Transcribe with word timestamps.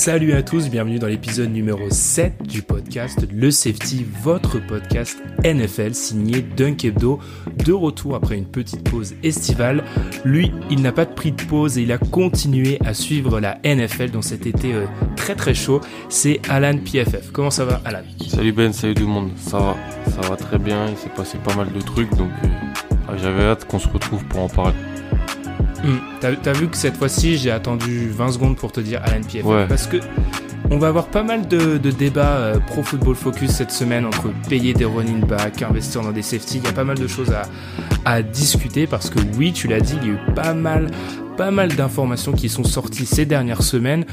Salut 0.00 0.32
à 0.32 0.42
tous, 0.42 0.70
bienvenue 0.70 0.98
dans 0.98 1.08
l'épisode 1.08 1.52
numéro 1.52 1.90
7 1.90 2.42
du 2.44 2.62
podcast 2.62 3.18
Le 3.30 3.50
Safety, 3.50 4.06
votre 4.22 4.58
podcast 4.58 5.18
NFL 5.44 5.92
signé 5.92 6.40
Dunk 6.40 6.86
Hebdo, 6.86 7.20
de 7.66 7.74
retour 7.74 8.14
après 8.14 8.38
une 8.38 8.46
petite 8.46 8.82
pause 8.88 9.14
estivale. 9.22 9.84
Lui, 10.24 10.52
il 10.70 10.80
n'a 10.80 10.90
pas 10.90 11.04
de 11.04 11.12
prix 11.12 11.32
de 11.32 11.42
pause 11.42 11.76
et 11.76 11.82
il 11.82 11.92
a 11.92 11.98
continué 11.98 12.78
à 12.82 12.94
suivre 12.94 13.40
la 13.40 13.58
NFL 13.62 14.10
dans 14.10 14.22
cet 14.22 14.46
été 14.46 14.72
euh, 14.72 14.86
très 15.16 15.34
très 15.34 15.52
chaud. 15.52 15.82
C'est 16.08 16.40
Alan 16.48 16.78
PFF. 16.78 17.30
Comment 17.30 17.50
ça 17.50 17.66
va 17.66 17.82
Alan? 17.84 18.00
Salut 18.26 18.52
Ben, 18.52 18.72
salut 18.72 18.94
tout 18.94 19.02
le 19.02 19.08
monde. 19.10 19.32
Ça 19.36 19.58
va, 19.58 19.76
ça 20.06 20.26
va 20.26 20.36
très 20.36 20.58
bien. 20.58 20.86
Il 20.88 20.96
s'est 20.96 21.14
passé 21.14 21.36
pas 21.44 21.54
mal 21.54 21.70
de 21.74 21.80
trucs 21.82 22.08
donc 22.16 22.30
euh, 22.44 23.18
j'avais 23.18 23.42
hâte 23.42 23.66
qu'on 23.66 23.78
se 23.78 23.88
retrouve 23.88 24.24
pour 24.24 24.40
en 24.40 24.48
parler. 24.48 24.72
Hmm. 25.84 25.98
T'as 26.20 26.52
vu 26.52 26.68
que 26.68 26.76
cette 26.76 26.96
fois-ci, 26.96 27.38
j'ai 27.38 27.50
attendu 27.50 28.10
20 28.10 28.32
secondes 28.32 28.56
pour 28.56 28.72
te 28.72 28.80
dire 28.80 29.00
Alan 29.04 29.22
PFF. 29.22 29.68
Parce 29.68 29.86
que 29.86 29.98
on 30.72 30.78
va 30.78 30.88
avoir 30.88 31.08
pas 31.08 31.24
mal 31.24 31.48
de, 31.48 31.78
débats 31.78 32.36
euh, 32.36 32.58
pro 32.60 32.82
football 32.82 33.16
focus 33.16 33.50
cette 33.50 33.72
semaine 33.72 34.06
entre 34.06 34.28
payer 34.48 34.72
des 34.72 34.84
running 34.84 35.20
backs, 35.26 35.62
investir 35.62 36.02
dans 36.02 36.12
des 36.12 36.22
safety. 36.22 36.58
Il 36.58 36.64
y 36.64 36.68
a 36.68 36.72
pas 36.72 36.84
mal 36.84 36.96
de 36.96 37.08
choses 37.08 37.32
à, 37.32 37.42
à 38.04 38.22
discuter 38.22 38.86
parce 38.86 39.10
que 39.10 39.18
oui, 39.36 39.52
tu 39.52 39.66
l'as 39.66 39.80
dit, 39.80 39.94
il 40.00 40.06
y 40.06 40.10
a 40.10 40.14
eu 40.14 40.34
pas 40.34 40.54
mal, 40.54 40.88
pas 41.36 41.50
mal 41.50 41.74
d'informations 41.74 42.32
qui 42.32 42.48
sont 42.48 42.62
sorties 42.62 43.06
ces 43.06 43.26
dernières 43.26 43.62
semaines. 43.62 44.04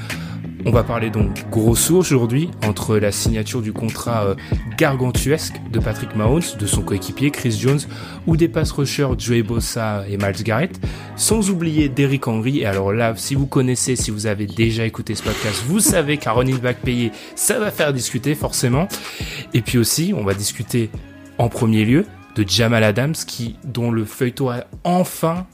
On 0.67 0.71
va 0.71 0.83
parler 0.83 1.09
donc 1.09 1.49
grosso 1.49 1.95
aujourd'hui 1.95 2.49
entre 2.65 2.97
la 2.97 3.13
signature 3.13 3.61
du 3.61 3.71
contrat 3.71 4.25
euh, 4.25 4.35
gargantuesque 4.77 5.53
de 5.71 5.79
Patrick 5.79 6.13
Mahomes, 6.13 6.41
de 6.59 6.65
son 6.65 6.81
coéquipier 6.81 7.31
Chris 7.31 7.57
Jones, 7.57 7.79
ou 8.27 8.35
des 8.35 8.49
pass 8.49 8.73
rushers 8.73 9.07
Joey 9.17 9.43
Bossa 9.43 10.03
et 10.09 10.17
Miles 10.17 10.43
Garrett, 10.43 10.77
sans 11.15 11.49
oublier 11.49 11.87
Derrick 11.87 12.27
Henry. 12.27 12.59
Et 12.59 12.65
alors 12.65 12.91
là, 12.91 13.13
si 13.15 13.33
vous 13.33 13.45
connaissez, 13.45 13.95
si 13.95 14.11
vous 14.11 14.25
avez 14.25 14.45
déjà 14.45 14.85
écouté 14.85 15.15
ce 15.15 15.23
podcast, 15.23 15.63
vous 15.67 15.79
savez 15.79 16.17
qu'un 16.17 16.33
running 16.33 16.59
payé, 16.83 17.13
ça 17.35 17.59
va 17.59 17.71
faire 17.71 17.93
discuter 17.93 18.35
forcément. 18.35 18.89
Et 19.53 19.61
puis 19.61 19.77
aussi, 19.77 20.13
on 20.13 20.25
va 20.25 20.33
discuter 20.33 20.89
en 21.37 21.47
premier 21.47 21.85
lieu 21.85 22.05
de 22.35 22.43
Jamal 22.45 22.83
Adams, 22.83 23.15
qui, 23.15 23.55
dont 23.63 23.89
le 23.89 24.03
feuilleton 24.03 24.49
a 24.49 24.65
enfin 24.83 25.47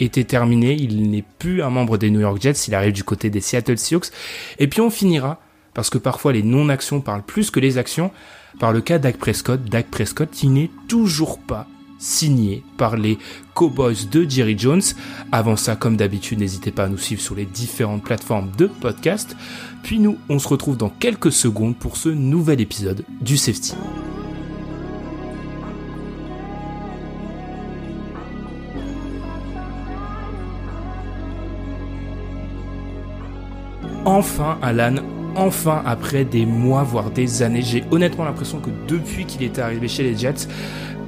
était 0.00 0.24
terminé. 0.24 0.74
Il 0.74 1.10
n'est 1.10 1.24
plus 1.38 1.62
un 1.62 1.70
membre 1.70 1.98
des 1.98 2.10
New 2.10 2.20
York 2.20 2.40
Jets. 2.40 2.66
Il 2.68 2.74
arrive 2.74 2.92
du 2.92 3.04
côté 3.04 3.30
des 3.30 3.40
Seattle 3.40 3.78
Seahawks. 3.78 4.10
Et 4.58 4.66
puis 4.66 4.80
on 4.80 4.90
finira, 4.90 5.40
parce 5.74 5.90
que 5.90 5.98
parfois 5.98 6.32
les 6.32 6.42
non-actions 6.42 7.00
parlent 7.00 7.22
plus 7.22 7.50
que 7.50 7.60
les 7.60 7.78
actions, 7.78 8.10
par 8.58 8.72
le 8.72 8.80
cas 8.80 8.98
Dak 8.98 9.18
Prescott. 9.18 9.62
Dak 9.64 9.86
Prescott 9.86 10.30
qui 10.30 10.48
n'est 10.48 10.70
toujours 10.88 11.38
pas 11.38 11.66
signé 12.00 12.64
par 12.78 12.96
les 12.96 13.18
Cowboys 13.54 14.08
de 14.10 14.28
Jerry 14.28 14.58
Jones. 14.58 14.82
Avant 15.30 15.56
ça, 15.56 15.76
comme 15.76 15.96
d'habitude, 15.96 16.40
n'hésitez 16.40 16.72
pas 16.72 16.84
à 16.84 16.88
nous 16.88 16.98
suivre 16.98 17.20
sur 17.20 17.34
les 17.34 17.44
différentes 17.44 18.02
plateformes 18.02 18.50
de 18.56 18.66
podcast. 18.66 19.36
Puis 19.82 19.98
nous, 19.98 20.18
on 20.28 20.38
se 20.38 20.48
retrouve 20.48 20.76
dans 20.76 20.88
quelques 20.88 21.32
secondes 21.32 21.76
pour 21.76 21.96
ce 21.96 22.08
nouvel 22.08 22.60
épisode 22.60 23.04
du 23.20 23.36
Safety. 23.36 23.74
Enfin 34.04 34.58
Alan, 34.62 34.96
enfin 35.36 35.82
après 35.84 36.24
des 36.24 36.46
mois 36.46 36.82
voire 36.82 37.10
des 37.10 37.42
années, 37.42 37.62
j'ai 37.62 37.84
honnêtement 37.90 38.24
l'impression 38.24 38.60
que 38.60 38.70
depuis 38.88 39.26
qu'il 39.26 39.42
est 39.42 39.58
arrivé 39.58 39.88
chez 39.88 40.02
les 40.02 40.16
Jets, 40.16 40.48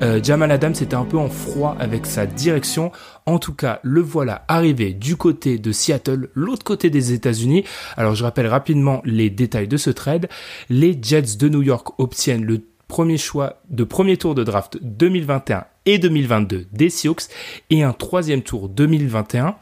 euh, 0.03 0.21
Jamal 0.23 0.51
Adams 0.51 0.75
était 0.81 0.95
un 0.95 1.05
peu 1.05 1.17
en 1.17 1.29
froid 1.29 1.77
avec 1.79 2.07
sa 2.07 2.27
direction. 2.27 2.91
En 3.25 3.39
tout 3.39 3.55
cas, 3.55 3.79
le 3.83 4.01
voilà 4.01 4.45
arrivé 4.49 4.93
du 4.93 5.17
côté 5.17 5.59
de 5.59 5.71
Seattle, 5.71 6.29
l'autre 6.35 6.65
côté 6.65 6.91
des 6.91 7.13
États-Unis. 7.13 7.65
Alors 7.97 8.15
je 8.15 8.25
rappelle 8.25 8.49
rapidement 8.49 9.01
les 9.05 9.31
détails 9.31 9.69
de 9.69 9.77
ce 9.77 9.91
trade. 9.91 10.29
Les 10.69 10.99
Jets 11.01 11.37
de 11.39 11.49
New 11.49 11.63
York 11.63 11.89
obtiennent 11.99 12.45
le 12.45 12.63
premier 12.89 13.17
choix 13.17 13.61
de 13.71 13.85
premier 13.85 14.17
tour 14.17 14.35
de 14.35 14.45
draft 14.45 14.79
2021 14.83 15.65
et 15.87 15.99
2022 15.99 16.67
des 16.73 16.91
Seahawks 16.91 17.23
et 17.71 17.83
un 17.83 17.93
troisième 17.93 18.43
tour 18.43 18.69
2021. 18.69 19.55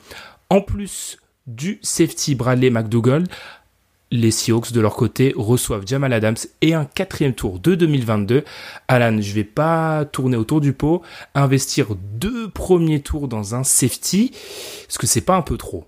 En 0.48 0.60
plus 0.62 1.18
du 1.46 1.78
safety 1.82 2.34
Bradley 2.34 2.70
McDougall. 2.70 3.24
Les 4.12 4.32
Seahawks 4.32 4.72
de 4.72 4.80
leur 4.80 4.96
côté 4.96 5.32
reçoivent 5.36 5.86
Jamal 5.86 6.12
Adams 6.12 6.36
et 6.62 6.74
un 6.74 6.84
quatrième 6.84 7.32
tour 7.32 7.60
de 7.60 7.76
2022. 7.76 8.44
Alan, 8.88 9.20
je 9.20 9.32
vais 9.32 9.44
pas 9.44 10.04
tourner 10.04 10.36
autour 10.36 10.60
du 10.60 10.72
pot. 10.72 11.02
Investir 11.36 11.94
deux 12.14 12.48
premiers 12.50 13.02
tours 13.02 13.28
dans 13.28 13.54
un 13.54 13.62
safety, 13.62 14.32
est-ce 14.88 14.98
que 14.98 15.06
c'est 15.06 15.20
pas 15.20 15.36
un 15.36 15.42
peu 15.42 15.56
trop? 15.56 15.84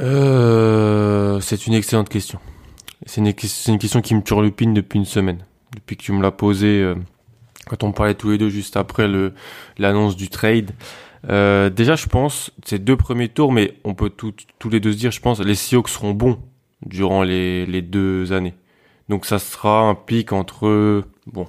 Euh, 0.00 1.40
C'est 1.40 1.66
une 1.66 1.74
excellente 1.74 2.08
question. 2.08 2.38
C'est 3.04 3.20
une, 3.20 3.34
question 3.34 4.00
qui 4.00 4.14
me 4.14 4.22
turlupine 4.22 4.72
depuis 4.72 4.98
une 4.98 5.04
semaine. 5.04 5.38
Depuis 5.74 5.96
que 5.96 6.02
tu 6.02 6.12
me 6.12 6.22
l'as 6.22 6.30
posée 6.30 6.82
euh, 6.82 6.94
quand 7.68 7.82
on 7.82 7.92
parlait 7.92 8.14
tous 8.14 8.30
les 8.30 8.38
deux 8.38 8.48
juste 8.48 8.76
après 8.76 9.08
l'annonce 9.76 10.16
du 10.16 10.28
trade. 10.28 10.70
Euh, 11.28 11.70
déjà, 11.70 11.96
je 11.96 12.06
pense, 12.06 12.52
ces 12.64 12.78
deux 12.78 12.96
premiers 12.96 13.28
tours, 13.28 13.52
mais 13.52 13.74
on 13.84 13.94
peut 13.94 14.10
tous 14.10 14.70
les 14.70 14.80
deux 14.80 14.92
se 14.92 14.96
dire, 14.96 15.10
je 15.10 15.20
pense, 15.20 15.40
les 15.40 15.54
Seahawks 15.54 15.88
seront 15.88 16.12
bons 16.12 16.38
durant 16.84 17.22
les, 17.22 17.66
les 17.66 17.82
deux 17.82 18.32
années. 18.32 18.54
Donc 19.08 19.26
ça 19.26 19.38
sera 19.38 19.80
un 19.80 19.94
pic 19.94 20.32
entre, 20.32 21.04
bon, 21.26 21.46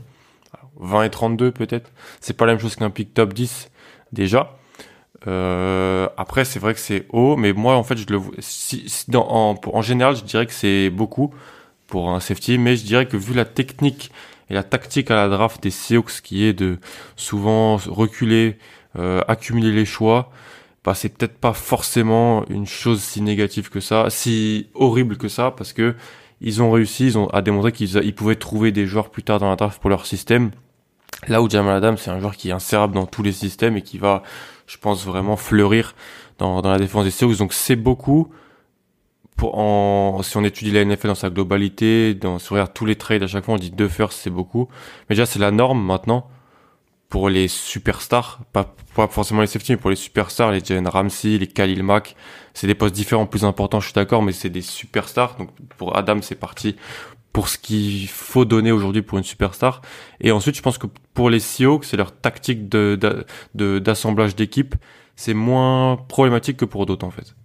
20 0.79 1.03
et 1.03 1.09
32 1.09 1.51
peut-être. 1.51 1.91
C'est 2.21 2.33
pas 2.35 2.45
la 2.45 2.53
même 2.53 2.61
chose 2.61 2.75
qu'un 2.75 2.89
pic 2.89 3.13
top 3.13 3.33
10 3.33 3.69
déjà. 4.11 4.57
Euh, 5.27 6.07
après, 6.17 6.45
c'est 6.45 6.59
vrai 6.59 6.73
que 6.73 6.79
c'est 6.79 7.05
haut, 7.09 7.35
mais 7.35 7.53
moi, 7.53 7.75
en 7.75 7.83
fait, 7.83 7.97
je 7.97 8.05
le 8.07 8.21
si, 8.39 8.85
dans, 9.07 9.27
en, 9.29 9.59
en 9.73 9.81
général, 9.81 10.15
je 10.15 10.23
dirais 10.23 10.45
que 10.45 10.53
c'est 10.53 10.89
beaucoup 10.89 11.33
pour 11.87 12.11
un 12.11 12.19
safety, 12.19 12.57
mais 12.57 12.75
je 12.75 12.85
dirais 12.85 13.07
que 13.07 13.17
vu 13.17 13.33
la 13.33 13.45
technique 13.45 14.11
et 14.49 14.53
la 14.53 14.63
tactique 14.63 15.11
à 15.11 15.15
la 15.15 15.27
draft 15.27 15.61
des 15.61 15.71
Seahawks 15.71 16.21
qui 16.21 16.43
est 16.45 16.53
de 16.53 16.77
souvent 17.15 17.77
reculer, 17.77 18.57
euh, 18.97 19.21
accumuler 19.27 19.71
les 19.71 19.85
choix, 19.85 20.31
bah, 20.83 20.93
c'est 20.95 21.09
peut-être 21.09 21.37
pas 21.37 21.53
forcément 21.53 22.45
une 22.49 22.65
chose 22.65 23.01
si 23.01 23.21
négative 23.21 23.69
que 23.69 23.79
ça, 23.79 24.09
si 24.09 24.69
horrible 24.73 25.17
que 25.17 25.27
ça, 25.27 25.51
parce 25.51 25.73
que 25.73 25.95
ils 26.39 26.61
ont 26.61 26.71
réussi, 26.71 27.07
ils 27.07 27.17
ont 27.17 27.27
à 27.27 27.41
démontrer 27.41 27.71
qu'ils 27.71 27.97
ils 28.03 28.15
pouvaient 28.15 28.35
trouver 28.35 28.71
des 28.71 28.85
joueurs 28.85 29.09
plus 29.09 29.23
tard 29.23 29.39
dans 29.39 29.49
la 29.49 29.55
draft 29.55 29.81
pour 29.81 29.89
leur 29.89 30.05
système. 30.05 30.51
Là 31.27 31.41
où 31.41 31.49
Jamal 31.49 31.75
Adams, 31.75 31.97
c'est 31.97 32.11
un 32.11 32.19
joueur 32.19 32.35
qui 32.35 32.49
est 32.49 32.53
insérable 32.53 32.93
dans 32.93 33.05
tous 33.05 33.23
les 33.23 33.31
systèmes 33.31 33.75
et 33.75 33.81
qui 33.81 33.97
va, 33.97 34.23
je 34.67 34.77
pense, 34.77 35.05
vraiment 35.05 35.35
fleurir 35.35 35.95
dans, 36.37 36.61
la 36.61 36.77
défense 36.77 37.05
des 37.05 37.11
Seahawks. 37.11 37.37
Donc 37.37 37.53
c'est 37.53 37.75
beaucoup. 37.75 38.29
Pour 39.35 39.59
en, 39.59 40.23
si 40.23 40.37
on 40.37 40.43
étudie 40.43 40.71
la 40.71 40.85
NFL 40.85 41.07
dans 41.07 41.15
sa 41.15 41.29
globalité, 41.29 42.15
dans, 42.15 42.39
si 42.39 42.51
on 42.51 42.55
regarde 42.55 42.73
tous 42.73 42.85
les 42.85 42.95
trades 42.95 43.23
à 43.23 43.27
chaque 43.27 43.45
fois, 43.45 43.55
on 43.55 43.57
dit 43.57 43.71
deux 43.71 43.87
firsts, 43.87 44.17
c'est 44.21 44.29
beaucoup. 44.29 44.67
Mais 45.09 45.15
déjà, 45.15 45.25
c'est 45.25 45.39
la 45.39 45.51
norme 45.51 45.83
maintenant 45.83 46.29
pour 47.09 47.29
les 47.29 47.47
superstars, 47.47 48.41
pas, 48.51 48.75
forcément 49.09 49.41
les 49.41 49.47
safety, 49.47 49.73
mais 49.73 49.77
pour 49.77 49.89
les 49.89 49.95
superstars, 49.95 50.51
les 50.51 50.59
Jalen 50.59 50.87
Ramsey, 50.87 51.37
les 51.37 51.47
Khalil 51.47 51.83
Mack, 51.83 52.15
c'est 52.53 52.67
des 52.67 52.75
postes 52.75 52.95
différents, 52.95 53.25
plus 53.25 53.45
importants, 53.45 53.79
je 53.79 53.85
suis 53.85 53.93
d'accord, 53.93 54.23
mais 54.23 54.33
c'est 54.33 54.49
des 54.49 54.61
superstars. 54.61 55.37
Donc 55.37 55.49
pour 55.77 55.95
Adam, 55.95 56.21
c'est 56.21 56.35
parti 56.35 56.75
pour 57.31 57.49
ce 57.49 57.57
qu'il 57.57 58.07
faut 58.09 58.45
donner 58.45 58.71
aujourd'hui 58.71 59.03
pour 59.03 59.19
une 59.19 59.23
superstar. 59.23 59.81
Et 60.19 60.31
ensuite, 60.31 60.55
je 60.55 60.61
pense 60.61 60.77
que 60.77 60.87
pour 61.13 61.29
les 61.29 61.39
Seahawks, 61.39 61.85
c'est 61.85 61.95
leur 61.95 62.11
tactique 62.11 62.67
de, 62.67 62.97
d'assemblage 63.53 64.35
d'équipe, 64.35 64.75
c'est 65.15 65.35
moins 65.35 65.97
problématique 66.07 66.57
que 66.57 66.65
pour 66.65 66.85
d'autres 66.85 67.05
en 67.05 67.11
fait. 67.11 67.35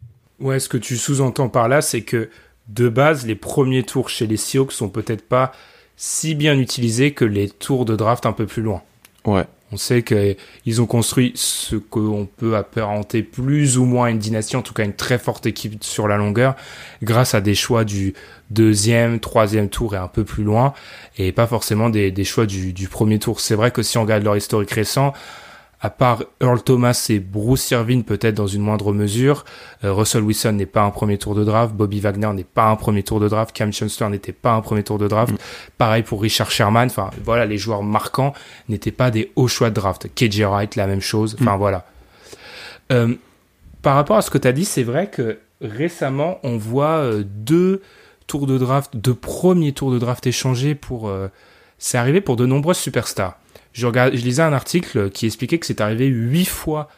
Ouais, 0.40 0.58
ce 0.58 0.68
que 0.68 0.78
tu 0.78 0.96
sous-entends 0.96 1.48
par 1.48 1.68
là, 1.68 1.82
c'est 1.82 2.02
que 2.02 2.30
de 2.68 2.88
base, 2.88 3.26
les 3.26 3.34
premiers 3.34 3.82
tours 3.82 4.08
chez 4.08 4.26
les 4.26 4.36
Seahawks 4.36 4.72
sont 4.72 4.88
peut-être 4.88 5.28
pas 5.28 5.52
si 5.96 6.34
bien 6.34 6.58
utilisés 6.58 7.12
que 7.12 7.24
les 7.24 7.48
tours 7.48 7.84
de 7.84 7.94
draft 7.94 8.26
un 8.26 8.32
peu 8.32 8.46
plus 8.46 8.62
loin. 8.62 8.82
On 9.24 9.76
sait 9.76 10.02
qu'ils 10.02 10.82
ont 10.82 10.86
construit 10.86 11.32
ce 11.34 11.76
qu'on 11.76 12.28
peut 12.36 12.56
apparenter 12.56 13.22
plus 13.22 13.78
ou 13.78 13.84
moins 13.86 14.08
une 14.08 14.18
dynastie, 14.18 14.56
en 14.56 14.62
tout 14.62 14.74
cas 14.74 14.84
une 14.84 14.92
très 14.92 15.18
forte 15.18 15.46
équipe 15.46 15.82
sur 15.82 16.08
la 16.08 16.18
longueur, 16.18 16.56
grâce 17.02 17.34
à 17.34 17.40
des 17.40 17.54
choix 17.54 17.84
du 17.84 18.12
deuxième, 18.50 19.18
troisième 19.18 19.70
tour 19.70 19.94
et 19.94 19.98
un 19.98 20.08
peu 20.08 20.24
plus 20.24 20.44
loin, 20.44 20.74
et 21.16 21.32
pas 21.32 21.46
forcément 21.46 21.88
des, 21.88 22.24
choix 22.24 22.44
du 22.44 22.88
premier 22.88 23.18
tour. 23.18 23.40
C'est 23.40 23.54
vrai 23.54 23.70
que 23.70 23.82
si 23.82 23.96
on 23.96 24.02
regarde 24.02 24.24
leur 24.24 24.36
historique 24.36 24.72
récent, 24.72 25.14
à 25.82 25.90
part 25.90 26.22
Earl 26.40 26.62
Thomas 26.62 27.06
et 27.10 27.18
Bruce 27.18 27.72
Irvin 27.72 28.02
peut-être 28.02 28.36
dans 28.36 28.46
une 28.46 28.62
moindre 28.62 28.92
mesure, 28.92 29.44
euh, 29.82 29.92
Russell 29.92 30.22
Wilson 30.22 30.52
n'est 30.52 30.64
pas 30.64 30.82
un 30.82 30.90
premier 30.90 31.18
tour 31.18 31.34
de 31.34 31.44
draft, 31.44 31.74
Bobby 31.74 31.98
Wagner 31.98 32.32
n'est 32.32 32.44
pas 32.44 32.70
un 32.70 32.76
premier 32.76 33.02
tour 33.02 33.18
de 33.18 33.28
draft, 33.28 33.54
Cam 33.54 33.72
Chancellor 33.72 34.08
n'était 34.08 34.32
pas 34.32 34.52
un 34.52 34.60
premier 34.60 34.84
tour 34.84 34.98
de 34.98 35.08
draft, 35.08 35.34
mm. 35.34 35.38
pareil 35.78 36.04
pour 36.04 36.22
Richard 36.22 36.52
Sherman, 36.52 36.86
enfin 36.86 37.10
voilà, 37.24 37.46
les 37.46 37.58
joueurs 37.58 37.82
marquants 37.82 38.32
n'étaient 38.68 38.92
pas 38.92 39.10
des 39.10 39.32
hauts 39.34 39.48
choix 39.48 39.70
de 39.70 39.74
draft. 39.74 40.08
KJ 40.14 40.42
Wright, 40.42 40.76
la 40.76 40.86
même 40.86 41.00
chose, 41.00 41.36
enfin 41.40 41.56
mm. 41.56 41.58
voilà. 41.58 41.84
Euh, 42.92 43.14
par 43.82 43.96
rapport 43.96 44.16
à 44.16 44.22
ce 44.22 44.30
que 44.30 44.38
tu 44.38 44.46
as 44.46 44.52
dit, 44.52 44.64
c'est 44.64 44.84
vrai 44.84 45.10
que 45.10 45.40
récemment, 45.60 46.38
on 46.44 46.58
voit 46.58 46.98
euh, 46.98 47.24
deux 47.26 47.82
tours 48.28 48.46
de 48.46 48.56
draft, 48.56 48.96
deux 48.96 49.14
premiers 49.14 49.72
tours 49.72 49.90
de 49.90 49.98
draft 49.98 50.24
échangés 50.28 50.76
pour... 50.76 51.12
c'est 51.78 51.98
arrivé 51.98 52.20
pour 52.20 52.36
de 52.36 52.46
nombreuses 52.46 52.78
superstars 52.78 53.36
je, 53.72 53.86
je 53.86 54.24
lisais 54.24 54.42
un 54.42 54.52
article 54.52 55.10
qui 55.10 55.26
expliquait 55.26 55.58
que 55.58 55.66
c'est 55.66 55.80
arrivé 55.80 56.06
huit 56.06 56.46
fois 56.46 56.88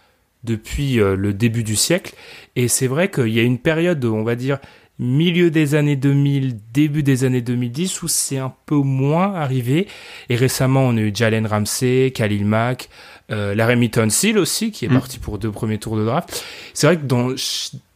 depuis 0.44 1.00
euh, 1.00 1.16
le 1.16 1.32
début 1.32 1.64
du 1.64 1.76
siècle. 1.76 2.14
Et 2.54 2.68
c'est 2.68 2.86
vrai 2.86 3.10
qu'il 3.10 3.28
y 3.28 3.40
a 3.40 3.42
une 3.42 3.58
période, 3.58 4.04
on 4.04 4.22
va 4.22 4.36
dire, 4.36 4.58
milieu 4.98 5.50
des 5.50 5.74
années 5.74 5.96
2000, 5.96 6.56
début 6.72 7.02
des 7.02 7.24
années 7.24 7.40
2010 7.40 8.02
où 8.02 8.08
c'est 8.08 8.38
un 8.38 8.52
peu 8.66 8.76
moins 8.76 9.34
arrivé. 9.34 9.88
Et 10.28 10.36
récemment, 10.36 10.82
on 10.82 10.96
a 10.96 11.00
eu 11.00 11.12
Jalen 11.12 11.46
Ramsey, 11.46 12.12
Khalil 12.14 12.44
Mack, 12.44 12.88
euh, 13.30 13.54
Laramie 13.54 13.90
Seal 14.10 14.38
aussi, 14.38 14.70
qui 14.70 14.84
est 14.84 14.88
mm. 14.88 14.94
parti 14.94 15.18
pour 15.18 15.38
deux 15.38 15.50
premiers 15.50 15.78
tours 15.78 15.96
de 15.96 16.04
draft. 16.04 16.44
C'est 16.74 16.86
vrai 16.86 16.96
que 16.96 17.04
dans 17.04 17.34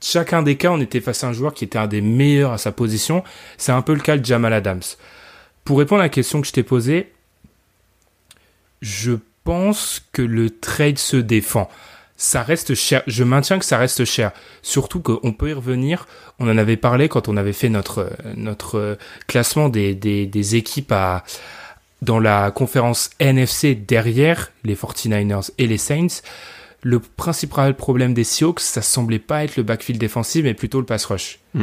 chacun 0.01 0.43
des 0.43 0.57
cas, 0.57 0.71
on 0.73 0.81
était 0.81 1.01
face 1.01 1.23
à 1.23 1.29
un 1.29 1.33
joueur 1.33 1.55
qui 1.55 1.65
était 1.65 1.79
un 1.79 1.87
des 1.87 2.01
meilleurs 2.01 2.53
à 2.53 2.59
sa 2.59 2.73
position. 2.73 3.23
C'est 3.59 3.73
un 3.73 3.83
peu 3.83 3.95
le 3.95 4.01
cas 4.01 4.17
de 4.17 4.25
Jamal 4.25 4.53
Adams. 4.53 4.83
Pour 5.65 5.79
répondre 5.79 6.01
à 6.01 6.05
la 6.05 6.09
question 6.09 6.41
que 6.41 6.47
je 6.47 6.53
t'ai 6.53 6.63
posée, 6.63 7.13
je 8.81 9.13
pense 9.45 10.03
que 10.13 10.23
le 10.23 10.51
trade 10.51 10.99
se 10.99 11.17
défend 11.17 11.69
ça 12.19 12.43
reste 12.43 12.75
cher. 12.75 13.03
Je 13.07 13.25
maintiens 13.25 13.59
que 13.59 13.65
ça 13.65 13.79
reste 13.79 14.05
cher. 14.05 14.33
Surtout 14.61 15.01
qu'on 15.01 15.33
peut 15.33 15.51
y 15.51 15.53
revenir. 15.53 16.07
On 16.41 16.51
en 16.51 16.59
avait 16.59 16.77
parlé 16.77 17.09
quand 17.09 17.29
on 17.29 17.37
avait 17.37 17.53
fait 17.53 17.69
notre, 17.69 18.11
notre 18.35 18.99
classement 19.29 19.69
des, 19.69 19.95
des, 19.95 20.27
des 20.27 20.57
équipes 20.57 20.91
à, 20.93 21.23
dans 22.03 22.19
la 22.19 22.51
conférence 22.51 23.11
NFC 23.21 23.77
derrière 23.77 24.51
les 24.65 24.75
49ers 24.75 25.51
et 25.59 25.69
les 25.69 25.79
Saints. 25.79 26.23
Le 26.83 26.99
principal 26.99 27.77
problème 27.77 28.15
des 28.15 28.25
Seahawks, 28.25 28.61
ça 28.61 28.83
semblait 28.83 29.19
pas 29.21 29.45
être 29.45 29.57
le 29.57 29.63
backfield 29.63 30.01
défensif, 30.01 30.43
mais 30.45 30.55
plutôt 30.55 30.81
le 30.81 30.87
pass 30.87 31.05
rush. 31.05 31.39
Mm. 31.55 31.63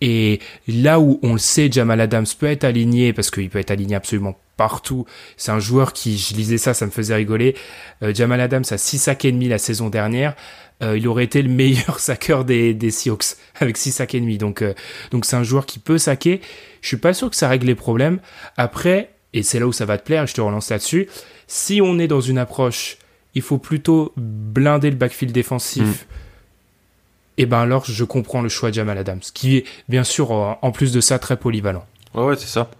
Et 0.00 0.40
là 0.66 0.98
où 1.00 1.18
on 1.22 1.34
le 1.34 1.38
sait, 1.38 1.70
Jamal 1.70 2.00
Adams 2.00 2.26
peut 2.38 2.46
être 2.46 2.64
aligné, 2.64 3.12
parce 3.12 3.30
qu'il 3.30 3.50
peut 3.50 3.58
être 3.58 3.70
aligné 3.70 3.94
absolument 3.94 4.38
partout. 4.56 5.06
C'est 5.36 5.52
un 5.52 5.58
joueur 5.58 5.92
qui, 5.92 6.18
je 6.18 6.34
lisais 6.34 6.58
ça, 6.58 6.74
ça 6.74 6.86
me 6.86 6.90
faisait 6.90 7.14
rigoler. 7.14 7.54
Euh, 8.02 8.14
Jamal 8.14 8.40
Adams 8.40 8.64
a 8.70 8.78
6 8.78 8.98
sacs 8.98 9.24
et 9.24 9.32
demi 9.32 9.48
la 9.48 9.58
saison 9.58 9.88
dernière. 9.88 10.34
Euh, 10.82 10.96
il 10.96 11.06
aurait 11.08 11.24
été 11.24 11.42
le 11.42 11.48
meilleur 11.62 12.00
saqueur 12.00 12.44
des, 12.44 12.72
des 12.74 12.90
Seahawks 12.90 13.36
avec 13.60 13.76
6 13.76 13.92
sacs 13.92 14.14
et 14.14 14.20
demi. 14.20 14.38
Donc, 14.38 14.62
euh, 14.62 14.74
donc 15.10 15.24
c'est 15.24 15.36
un 15.36 15.42
joueur 15.42 15.66
qui 15.66 15.78
peut 15.78 15.98
saquer. 15.98 16.40
Je 16.80 16.88
suis 16.88 16.96
pas 16.96 17.12
sûr 17.12 17.30
que 17.30 17.36
ça 17.36 17.48
règle 17.48 17.66
les 17.66 17.74
problèmes. 17.74 18.20
Après, 18.56 19.10
et 19.32 19.42
c'est 19.42 19.60
là 19.60 19.66
où 19.66 19.72
ça 19.72 19.84
va 19.84 19.98
te 19.98 20.04
plaire, 20.04 20.26
je 20.26 20.34
te 20.34 20.40
relance 20.40 20.70
là-dessus. 20.70 21.08
Si 21.46 21.80
on 21.82 21.98
est 21.98 22.08
dans 22.08 22.20
une 22.20 22.38
approche, 22.38 22.96
il 23.34 23.42
faut 23.42 23.58
plutôt 23.58 24.12
blinder 24.16 24.90
le 24.90 24.96
backfield 24.96 25.32
défensif. 25.32 25.82
Mm 25.82 26.14
et 27.40 27.46
ben 27.46 27.60
alors 27.60 27.86
je 27.86 28.04
comprends 28.04 28.42
le 28.42 28.50
choix 28.50 28.68
de 28.68 28.74
Jamal 28.74 28.98
Adams, 28.98 29.22
qui 29.32 29.56
est 29.56 29.64
bien 29.88 30.04
sûr 30.04 30.30
en 30.30 30.70
plus 30.72 30.92
de 30.92 31.00
ça 31.00 31.18
très 31.18 31.38
polyvalent. 31.38 31.86
Ouais, 32.14 32.24
ouais, 32.24 32.36
c'est 32.36 32.46
ça. 32.46 32.70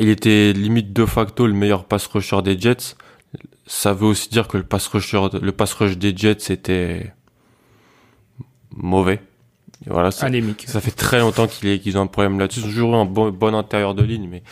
Il 0.00 0.08
était 0.08 0.52
limite 0.52 0.92
de 0.92 1.06
facto 1.06 1.46
le 1.46 1.52
meilleur 1.52 1.84
pass 1.84 2.06
rusher 2.06 2.42
des 2.42 2.58
Jets. 2.58 2.96
Ça 3.64 3.92
veut 3.92 4.06
aussi 4.06 4.28
dire 4.28 4.48
que 4.48 4.56
le 4.56 4.64
pass 4.64 4.88
rusher, 4.88 5.20
le 5.40 5.52
pass 5.52 5.72
rush 5.74 5.96
des 5.96 6.16
Jets 6.16 6.52
était 6.52 7.12
mauvais. 8.74 9.20
voilà, 9.86 10.10
Anémique. 10.22 10.64
Ça 10.66 10.80
fait 10.80 10.90
très 10.90 11.20
longtemps 11.20 11.46
qu'ils 11.46 11.96
ont 11.96 12.02
un 12.02 12.06
problème 12.08 12.40
là-dessus. 12.40 12.58
Ils 12.58 12.66
ont 12.66 12.70
toujours 12.70 12.94
eu 12.94 12.96
un 12.96 13.04
bon, 13.04 13.54
intérieur 13.54 13.94
de 13.94 14.02
ligne, 14.02 14.26
mais 14.28 14.42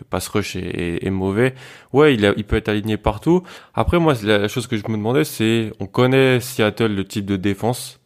le 0.00 0.04
pass 0.04 0.26
rush 0.26 0.56
est, 0.56 1.10
mauvais. 1.10 1.54
Ouais, 1.92 2.12
il, 2.12 2.34
il 2.36 2.42
peut 2.42 2.56
être 2.56 2.68
aligné 2.68 2.96
partout. 2.96 3.44
Après, 3.72 4.00
moi, 4.00 4.14
la 4.24 4.48
chose 4.48 4.66
que 4.66 4.76
je 4.76 4.82
me 4.88 4.96
demandais, 4.96 5.22
c'est, 5.22 5.72
on 5.78 5.86
connaît 5.86 6.40
Seattle, 6.40 6.92
le 6.92 7.04
type 7.04 7.26
de 7.26 7.36
défense. 7.36 8.00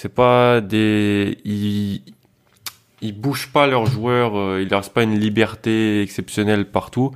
C'est 0.00 0.14
pas 0.14 0.60
des, 0.60 1.38
ils, 1.44 2.02
ils 3.02 3.20
bougent 3.20 3.48
pas 3.48 3.66
leurs 3.66 3.86
joueurs, 3.86 4.38
euh, 4.38 4.62
ils 4.62 4.68
leur 4.68 4.88
pas 4.90 5.02
une 5.02 5.18
liberté 5.18 6.02
exceptionnelle 6.02 6.66
partout. 6.66 7.10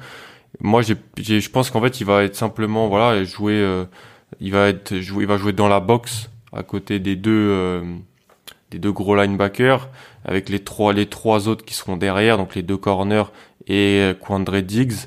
Moi, 0.58 0.82
je 0.82 1.49
pense 1.49 1.70
qu'en 1.70 1.81
fait, 1.81 2.00
il 2.00 2.06
va 2.06 2.25
être 2.25 2.34
simplement, 2.34 2.88
voilà, 2.88 3.23
jouer, 3.23 3.52
euh, 3.52 3.84
il 4.40 4.50
va 4.50 4.67
être, 4.67 4.99
jouer, 4.99 5.23
il 5.23 5.29
va 5.29 5.37
jouer 5.37 5.52
dans 5.52 5.69
la 5.69 5.79
box 5.79 6.29
à 6.52 6.64
côté 6.64 6.99
des 6.99 7.14
deux, 7.14 7.31
euh, 7.31 7.84
des 8.73 8.81
deux 8.81 8.90
gros 8.90 9.14
linebackers, 9.14 9.88
avec 10.25 10.49
les 10.49 10.58
trois, 10.58 10.93
les 10.93 11.06
trois 11.06 11.46
autres 11.46 11.64
qui 11.64 11.75
seront 11.75 11.96
derrière, 11.96 12.37
donc 12.37 12.56
les 12.56 12.62
deux 12.62 12.79
corners 12.79 13.31
et 13.69 14.11
Quandre 14.20 14.61
Diggs. 14.61 15.06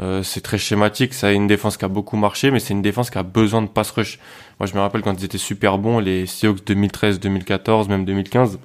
Euh, 0.00 0.22
c'est 0.22 0.40
très 0.40 0.58
schématique, 0.58 1.14
ça 1.14 1.28
a 1.28 1.32
une 1.32 1.46
défense 1.46 1.76
qui 1.76 1.84
a 1.84 1.88
beaucoup 1.88 2.16
marché, 2.16 2.50
mais 2.50 2.58
c'est 2.58 2.74
une 2.74 2.82
défense 2.82 3.10
qui 3.10 3.18
a 3.18 3.22
besoin 3.22 3.62
de 3.62 3.68
pass 3.68 3.90
rush. 3.92 4.18
Moi, 4.58 4.66
je 4.66 4.74
me 4.74 4.80
rappelle 4.80 5.02
quand 5.02 5.14
ils 5.18 5.24
étaient 5.24 5.38
super 5.38 5.78
bons, 5.78 5.98
les 6.00 6.26
Seahawks 6.26 6.64
2013, 6.64 7.20
2014, 7.20 7.88
même 7.88 8.04
2015, 8.04 8.58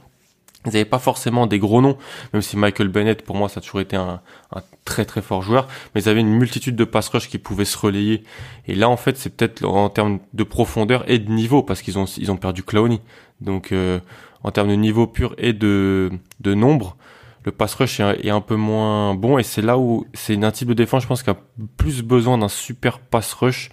ils 0.66 0.70
n'avaient 0.70 0.86
pas 0.86 1.00
forcément 1.00 1.48
des 1.48 1.60
gros 1.60 1.82
noms, 1.82 1.98
même 2.34 2.42
si 2.42 2.58
Michael 2.58 2.90
Bennett, 2.90 3.22
pour 3.24 3.36
moi, 3.36 3.48
ça 3.48 3.60
a 3.60 3.62
toujours 3.62 3.80
été 3.80 3.96
un, 3.96 4.22
un 4.54 4.62
très 4.86 5.06
très 5.06 5.22
fort 5.22 5.42
joueur, 5.42 5.68
mais 5.94 6.02
ils 6.02 6.10
avaient 6.10 6.20
une 6.20 6.34
multitude 6.34 6.76
de 6.76 6.84
pass 6.84 7.08
rush 7.10 7.30
qui 7.30 7.38
pouvaient 7.38 7.64
se 7.64 7.78
relayer. 7.78 8.24
Et 8.68 8.76
là, 8.76 8.90
en 8.90 8.98
fait, 8.98 9.18
c'est 9.18 9.30
peut-être 9.30 9.64
en 9.64 9.90
termes 9.90 10.20
de 10.34 10.44
profondeur 10.44 11.10
et 11.10 11.20
de 11.20 11.32
niveau, 11.32 11.64
parce 11.64 11.82
qu'ils 11.82 11.98
ont 11.98 12.06
ils 12.06 12.32
ont 12.32 12.38
perdu 12.38 12.64
Clowney. 12.64 13.00
Donc, 13.40 13.72
euh, 13.72 14.00
en 14.44 14.52
termes 14.52 14.70
de 14.70 14.76
niveau 14.76 15.08
pur 15.08 15.36
et 15.38 15.54
de, 15.54 16.12
de 16.40 16.54
nombre, 16.54 16.98
le 17.44 17.52
pass 17.52 17.74
rush 17.76 18.00
est, 18.00 18.30
un 18.30 18.42
peu 18.42 18.56
moins 18.56 19.16
bon 19.16 19.38
et 19.38 19.44
c'est 19.44 19.62
là 19.62 19.78
où 19.78 20.06
c'est 20.14 20.42
un 20.44 20.52
type 20.52 20.68
de 20.70 20.74
défense, 20.74 21.04
je 21.04 21.08
pense, 21.08 21.24
qui 21.24 21.30
a 21.30 21.38
plus 21.78 22.04
besoin 22.04 22.38
d'un 22.38 22.50
super 22.50 23.00
pass 23.00 23.34
rush 23.34 23.70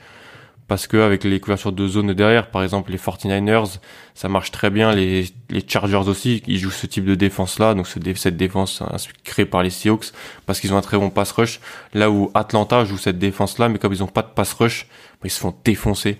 parce 0.68 0.88
que 0.88 0.96
avec 0.96 1.22
les 1.22 1.38
couvertures 1.38 1.72
de 1.72 1.86
zone 1.86 2.12
derrière, 2.12 2.50
par 2.50 2.62
exemple 2.62 2.90
les 2.90 2.98
49ers, 2.98 3.78
ça 4.14 4.28
marche 4.28 4.50
très 4.50 4.70
bien, 4.70 4.92
les, 4.92 5.26
Chargers 5.68 6.08
aussi, 6.08 6.42
ils 6.46 6.58
jouent 6.58 6.70
ce 6.70 6.86
type 6.86 7.04
de 7.04 7.14
défense 7.14 7.58
là, 7.58 7.74
donc 7.74 7.86
cette 7.86 8.36
défense 8.36 8.82
créée 9.22 9.46
par 9.46 9.62
les 9.62 9.70
Seahawks 9.70 10.06
parce 10.44 10.58
qu'ils 10.58 10.74
ont 10.74 10.76
un 10.76 10.82
très 10.82 10.98
bon 10.98 11.10
pass 11.10 11.30
rush, 11.32 11.60
là 11.94 12.10
où 12.10 12.30
Atlanta 12.34 12.84
joue 12.84 12.98
cette 12.98 13.18
défense 13.18 13.58
là, 13.58 13.68
mais 13.68 13.78
comme 13.78 13.92
ils 13.92 14.02
ont 14.02 14.08
pas 14.08 14.22
de 14.22 14.28
pass 14.34 14.52
rush, 14.54 14.88
bah, 15.20 15.26
ils 15.26 15.30
se 15.30 15.40
font 15.40 15.54
défoncer. 15.64 16.18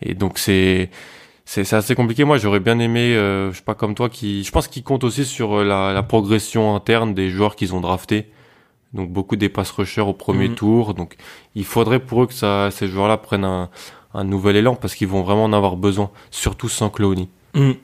Et 0.00 0.14
donc 0.14 0.38
c'est 0.38 0.90
c'est 1.48 1.72
assez 1.72 1.94
compliqué. 1.94 2.24
Moi, 2.24 2.36
j'aurais 2.36 2.60
bien 2.60 2.78
aimé, 2.78 3.14
euh, 3.16 3.50
je 3.52 3.56
sais 3.56 3.62
pas 3.62 3.74
comme 3.74 3.94
toi, 3.94 4.10
qui, 4.10 4.44
je 4.44 4.52
pense 4.52 4.68
qu'ils 4.68 4.82
comptent 4.82 5.04
aussi 5.04 5.24
sur 5.24 5.60
euh, 5.60 5.64
la, 5.64 5.94
la, 5.94 6.02
progression 6.02 6.76
interne 6.76 7.14
des 7.14 7.30
joueurs 7.30 7.56
qu'ils 7.56 7.74
ont 7.74 7.80
draftés. 7.80 8.28
Donc 8.92 9.10
beaucoup 9.10 9.34
des 9.34 9.48
pass 9.48 9.70
rushers 9.70 10.02
au 10.02 10.12
premier 10.12 10.48
mhm. 10.50 10.54
tour. 10.56 10.92
Donc 10.92 11.16
il 11.54 11.64
faudrait 11.64 12.00
pour 12.00 12.22
eux 12.22 12.26
que 12.26 12.34
ça, 12.34 12.68
ces 12.70 12.86
joueurs-là 12.86 13.16
prennent 13.16 13.46
un, 13.46 13.70
un, 14.12 14.24
nouvel 14.24 14.56
élan 14.56 14.74
parce 14.74 14.94
qu'ils 14.94 15.08
vont 15.08 15.22
vraiment 15.22 15.44
en 15.44 15.52
avoir 15.54 15.76
besoin, 15.76 16.10
surtout 16.30 16.68
sans 16.68 16.90
Clowney. 16.90 17.28
Mhm. 17.54 17.76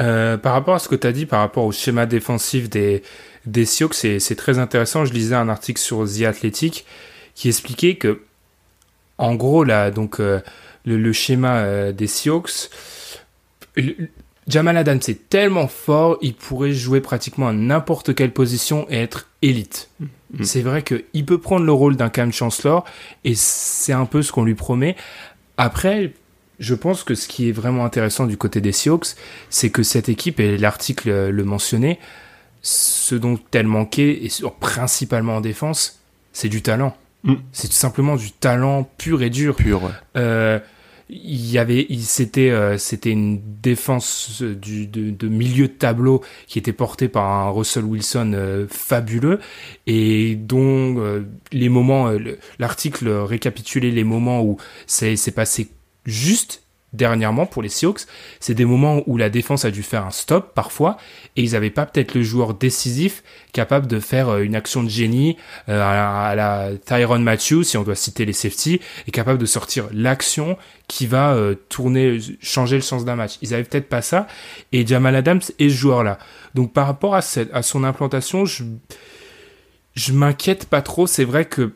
Euh, 0.00 0.38
par 0.38 0.54
rapport 0.54 0.74
à 0.74 0.78
ce 0.78 0.88
que 0.88 0.94
tu 0.94 1.06
as 1.06 1.12
dit, 1.12 1.26
par 1.26 1.40
rapport 1.40 1.66
au 1.66 1.72
schéma 1.72 2.06
défensif 2.06 2.70
des, 2.70 3.02
des 3.44 3.66
Sioux, 3.66 3.92
c'est 3.92 4.36
très 4.36 4.58
intéressant. 4.58 5.04
Je 5.04 5.12
lisais 5.12 5.34
un 5.34 5.50
article 5.50 5.80
sur 5.80 6.06
The 6.06 6.22
Athletic 6.22 6.86
qui 7.34 7.48
expliquait 7.48 7.96
que, 7.96 8.22
en 9.18 9.34
gros, 9.34 9.64
là, 9.64 9.90
donc, 9.90 10.18
euh, 10.18 10.40
le, 10.86 10.96
le, 10.96 11.12
schéma 11.12 11.92
des 11.92 12.06
Sioux, 12.06 12.42
Jamal 14.48 14.76
Adams 14.76 15.00
est 15.06 15.28
tellement 15.28 15.68
fort, 15.68 16.18
il 16.20 16.34
pourrait 16.34 16.72
jouer 16.72 17.00
pratiquement 17.00 17.48
à 17.48 17.52
n'importe 17.52 18.14
quelle 18.14 18.32
position 18.32 18.86
et 18.90 18.96
être 18.96 19.28
élite. 19.40 19.90
Mm. 20.00 20.42
C'est 20.44 20.62
vrai 20.62 20.82
qu'il 20.82 21.24
peut 21.24 21.38
prendre 21.38 21.64
le 21.64 21.72
rôle 21.72 21.96
d'un 21.96 22.08
Cam 22.08 22.32
Chancellor 22.32 22.84
et 23.24 23.34
c'est 23.34 23.92
un 23.92 24.06
peu 24.06 24.22
ce 24.22 24.32
qu'on 24.32 24.44
lui 24.44 24.54
promet. 24.54 24.96
Après, 25.56 26.12
je 26.58 26.74
pense 26.74 27.04
que 27.04 27.14
ce 27.14 27.28
qui 27.28 27.48
est 27.48 27.52
vraiment 27.52 27.84
intéressant 27.84 28.26
du 28.26 28.36
côté 28.36 28.60
des 28.60 28.72
Seahawks, 28.72 29.14
c'est 29.50 29.70
que 29.70 29.82
cette 29.82 30.08
équipe, 30.08 30.40
et 30.40 30.56
l'article 30.58 31.28
le 31.28 31.44
mentionnait, 31.44 31.98
ce 32.62 33.14
dont 33.14 33.38
elle 33.52 33.66
manquait, 33.66 34.24
et 34.24 34.30
principalement 34.60 35.36
en 35.36 35.40
défense, 35.40 36.00
c'est 36.32 36.48
du 36.48 36.62
talent. 36.62 36.96
Mm. 37.24 37.34
C'est 37.52 37.68
tout 37.68 37.74
simplement 37.74 38.16
du 38.16 38.32
talent 38.32 38.88
pur 38.98 39.22
et 39.22 39.30
dur. 39.30 39.54
Pur. 39.56 39.90
Euh, 40.16 40.58
il 41.12 41.50
y 41.50 41.58
avait 41.58 41.86
c'était 42.00 42.50
euh, 42.50 42.78
c'était 42.78 43.10
une 43.10 43.40
défense 43.60 44.42
du, 44.42 44.86
de, 44.86 45.10
de, 45.10 45.28
milieu 45.28 45.68
de 45.68 45.72
tableau 45.72 46.22
qui 46.46 46.58
était 46.58 46.72
portée 46.72 47.08
par 47.08 47.24
un 47.26 47.50
Russell 47.50 47.84
Wilson 47.84 48.32
euh, 48.34 48.66
fabuleux 48.68 49.38
et 49.86 50.36
dont 50.36 50.98
euh, 50.98 51.26
les 51.52 51.68
moments 51.68 52.10
l'article 52.58 53.08
récapitulait 53.08 53.90
les 53.90 54.04
moments 54.04 54.42
où 54.42 54.56
c'est 54.86 55.34
passé 55.34 55.68
juste 56.06 56.61
dernièrement 56.92 57.46
pour 57.46 57.62
les 57.62 57.68
Seahawks, 57.68 58.02
c'est 58.40 58.54
des 58.54 58.64
moments 58.64 59.02
où 59.06 59.16
la 59.16 59.30
défense 59.30 59.64
a 59.64 59.70
dû 59.70 59.82
faire 59.82 60.04
un 60.04 60.10
stop 60.10 60.52
parfois 60.54 60.96
et 61.36 61.42
ils 61.42 61.52
n'avaient 61.52 61.70
pas 61.70 61.86
peut-être 61.86 62.14
le 62.14 62.22
joueur 62.22 62.54
décisif 62.54 63.22
capable 63.52 63.86
de 63.86 64.00
faire 64.00 64.28
euh, 64.28 64.42
une 64.42 64.54
action 64.54 64.82
de 64.82 64.88
génie 64.88 65.36
euh, 65.68 65.80
à, 65.82 66.34
la, 66.34 66.70
Tyron 66.84 67.18
Matthews, 67.18 67.64
si 67.64 67.76
on 67.76 67.82
doit 67.82 67.94
citer 67.94 68.24
les 68.24 68.32
safety, 68.32 68.80
et 69.06 69.10
capable 69.10 69.38
de 69.38 69.46
sortir 69.46 69.86
l'action 69.92 70.56
qui 70.88 71.06
va 71.06 71.32
euh, 71.34 71.54
tourner, 71.68 72.18
changer 72.40 72.76
le 72.76 72.82
sens 72.82 73.04
d'un 73.04 73.16
match. 73.16 73.38
Ils 73.42 73.54
avaient 73.54 73.64
peut-être 73.64 73.88
pas 73.88 74.02
ça 74.02 74.26
et 74.72 74.86
Jamal 74.86 75.16
Adams 75.16 75.40
est 75.58 75.68
ce 75.68 75.74
joueur-là. 75.74 76.18
Donc 76.54 76.72
par 76.72 76.86
rapport 76.86 77.14
à, 77.14 77.20
à 77.52 77.62
son 77.62 77.84
implantation, 77.84 78.44
je 78.44 80.12
m'inquiète 80.12 80.66
pas 80.66 80.82
trop. 80.82 81.06
C'est 81.06 81.24
vrai 81.24 81.44
que 81.44 81.72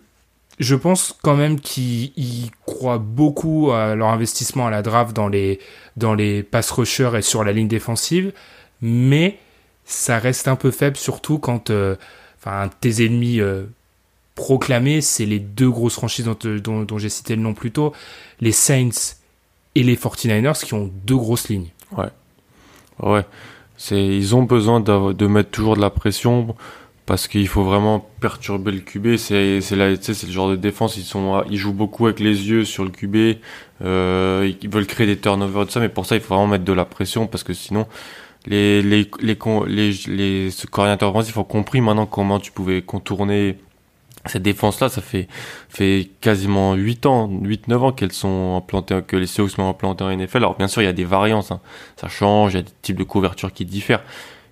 je 0.58 0.74
pense 0.74 1.16
quand 1.22 1.36
même 1.36 1.60
qu'ils 1.60 2.50
croient 2.64 2.98
beaucoup 2.98 3.72
à 3.72 3.94
leur 3.94 4.08
investissement 4.08 4.66
à 4.66 4.70
la 4.70 4.82
draft 4.82 5.14
dans 5.14 5.28
les, 5.28 5.60
dans 5.96 6.14
les 6.14 6.42
pass 6.42 6.70
rushers 6.70 7.12
et 7.16 7.22
sur 7.22 7.44
la 7.44 7.52
ligne 7.52 7.68
défensive, 7.68 8.32
mais 8.80 9.38
ça 9.84 10.18
reste 10.18 10.48
un 10.48 10.56
peu 10.56 10.70
faible, 10.70 10.96
surtout 10.96 11.38
quand 11.38 11.70
euh, 11.70 11.96
enfin, 12.38 12.70
tes 12.80 13.04
ennemis 13.04 13.40
euh, 13.40 13.64
proclamés, 14.34 15.00
c'est 15.00 15.26
les 15.26 15.38
deux 15.38 15.70
grosses 15.70 15.94
franchises 15.94 16.24
dont, 16.24 16.36
dont, 16.62 16.82
dont 16.82 16.98
j'ai 16.98 17.08
cité 17.08 17.36
le 17.36 17.42
nom 17.42 17.54
plus 17.54 17.70
tôt, 17.70 17.92
les 18.40 18.52
Saints 18.52 19.16
et 19.74 19.82
les 19.82 19.96
49ers 19.96 20.64
qui 20.64 20.74
ont 20.74 20.90
deux 21.04 21.16
grosses 21.16 21.48
lignes. 21.48 21.68
Ouais. 21.92 22.08
Ouais. 23.00 23.24
Ils 23.90 24.34
ont 24.34 24.42
besoin 24.42 24.80
de, 24.80 25.26
mettre 25.26 25.50
toujours 25.50 25.76
de 25.76 25.80
la 25.80 25.90
pression 25.90 26.56
parce 27.06 27.28
qu'il 27.28 27.46
faut 27.46 27.62
vraiment 27.62 28.04
perturber 28.20 28.72
le 28.72 28.80
QB. 28.80 29.16
C'est, 29.16 29.60
c'est 29.60 29.76
le 29.76 30.32
genre 30.32 30.50
de 30.50 30.56
défense. 30.56 30.96
Ils 30.96 31.04
sont, 31.04 31.44
ils 31.48 31.56
jouent 31.56 31.72
beaucoup 31.72 32.06
avec 32.06 32.18
les 32.18 32.48
yeux 32.48 32.64
sur 32.64 32.84
le 32.84 32.90
QB. 32.90 33.38
Euh, 33.82 34.52
ils 34.60 34.68
veulent 34.68 34.86
créer 34.86 35.06
des 35.06 35.16
turnovers 35.16 35.62
et 35.62 35.66
tout 35.66 35.72
ça, 35.72 35.80
mais 35.80 35.88
pour 35.88 36.04
ça, 36.04 36.16
il 36.16 36.20
faut 36.20 36.34
vraiment 36.34 36.48
mettre 36.48 36.64
de 36.64 36.72
la 36.72 36.84
pression 36.84 37.28
parce 37.28 37.44
que 37.44 37.52
sinon, 37.52 37.86
les 38.46 38.82
les 38.82 39.08
les 39.20 39.38
les, 39.68 39.92
les, 40.08 40.50
coordinateurs 40.70 41.10
offensifs 41.10 41.36
ont 41.36 41.44
compris 41.44 41.80
maintenant 41.80 42.06
comment 42.06 42.40
tu 42.40 42.50
pouvais 42.50 42.82
contourner 42.82 43.58
cette 44.26 44.42
défense 44.42 44.80
là 44.80 44.88
ça 44.88 45.00
fait 45.00 45.28
fait 45.68 46.10
quasiment 46.20 46.74
8 46.74 47.06
ans 47.06 47.28
8 47.30 47.68
9 47.68 47.82
ans 47.84 47.92
qu'elles 47.92 48.12
sont 48.12 48.56
implantées 48.56 49.00
que 49.06 49.16
les 49.16 49.26
Seahawks 49.26 49.50
sont 49.50 49.68
implantées 49.68 50.02
en 50.04 50.16
NFL 50.16 50.38
alors 50.38 50.56
bien 50.56 50.66
sûr 50.66 50.82
il 50.82 50.86
y 50.86 50.88
a 50.88 50.92
des 50.92 51.04
variantes 51.04 51.52
hein. 51.52 51.60
ça 51.96 52.08
change 52.08 52.54
il 52.54 52.56
y 52.56 52.58
a 52.60 52.62
des 52.62 52.72
types 52.82 52.96
de 52.96 53.04
couverture 53.04 53.52
qui 53.52 53.64
diffèrent 53.64 54.02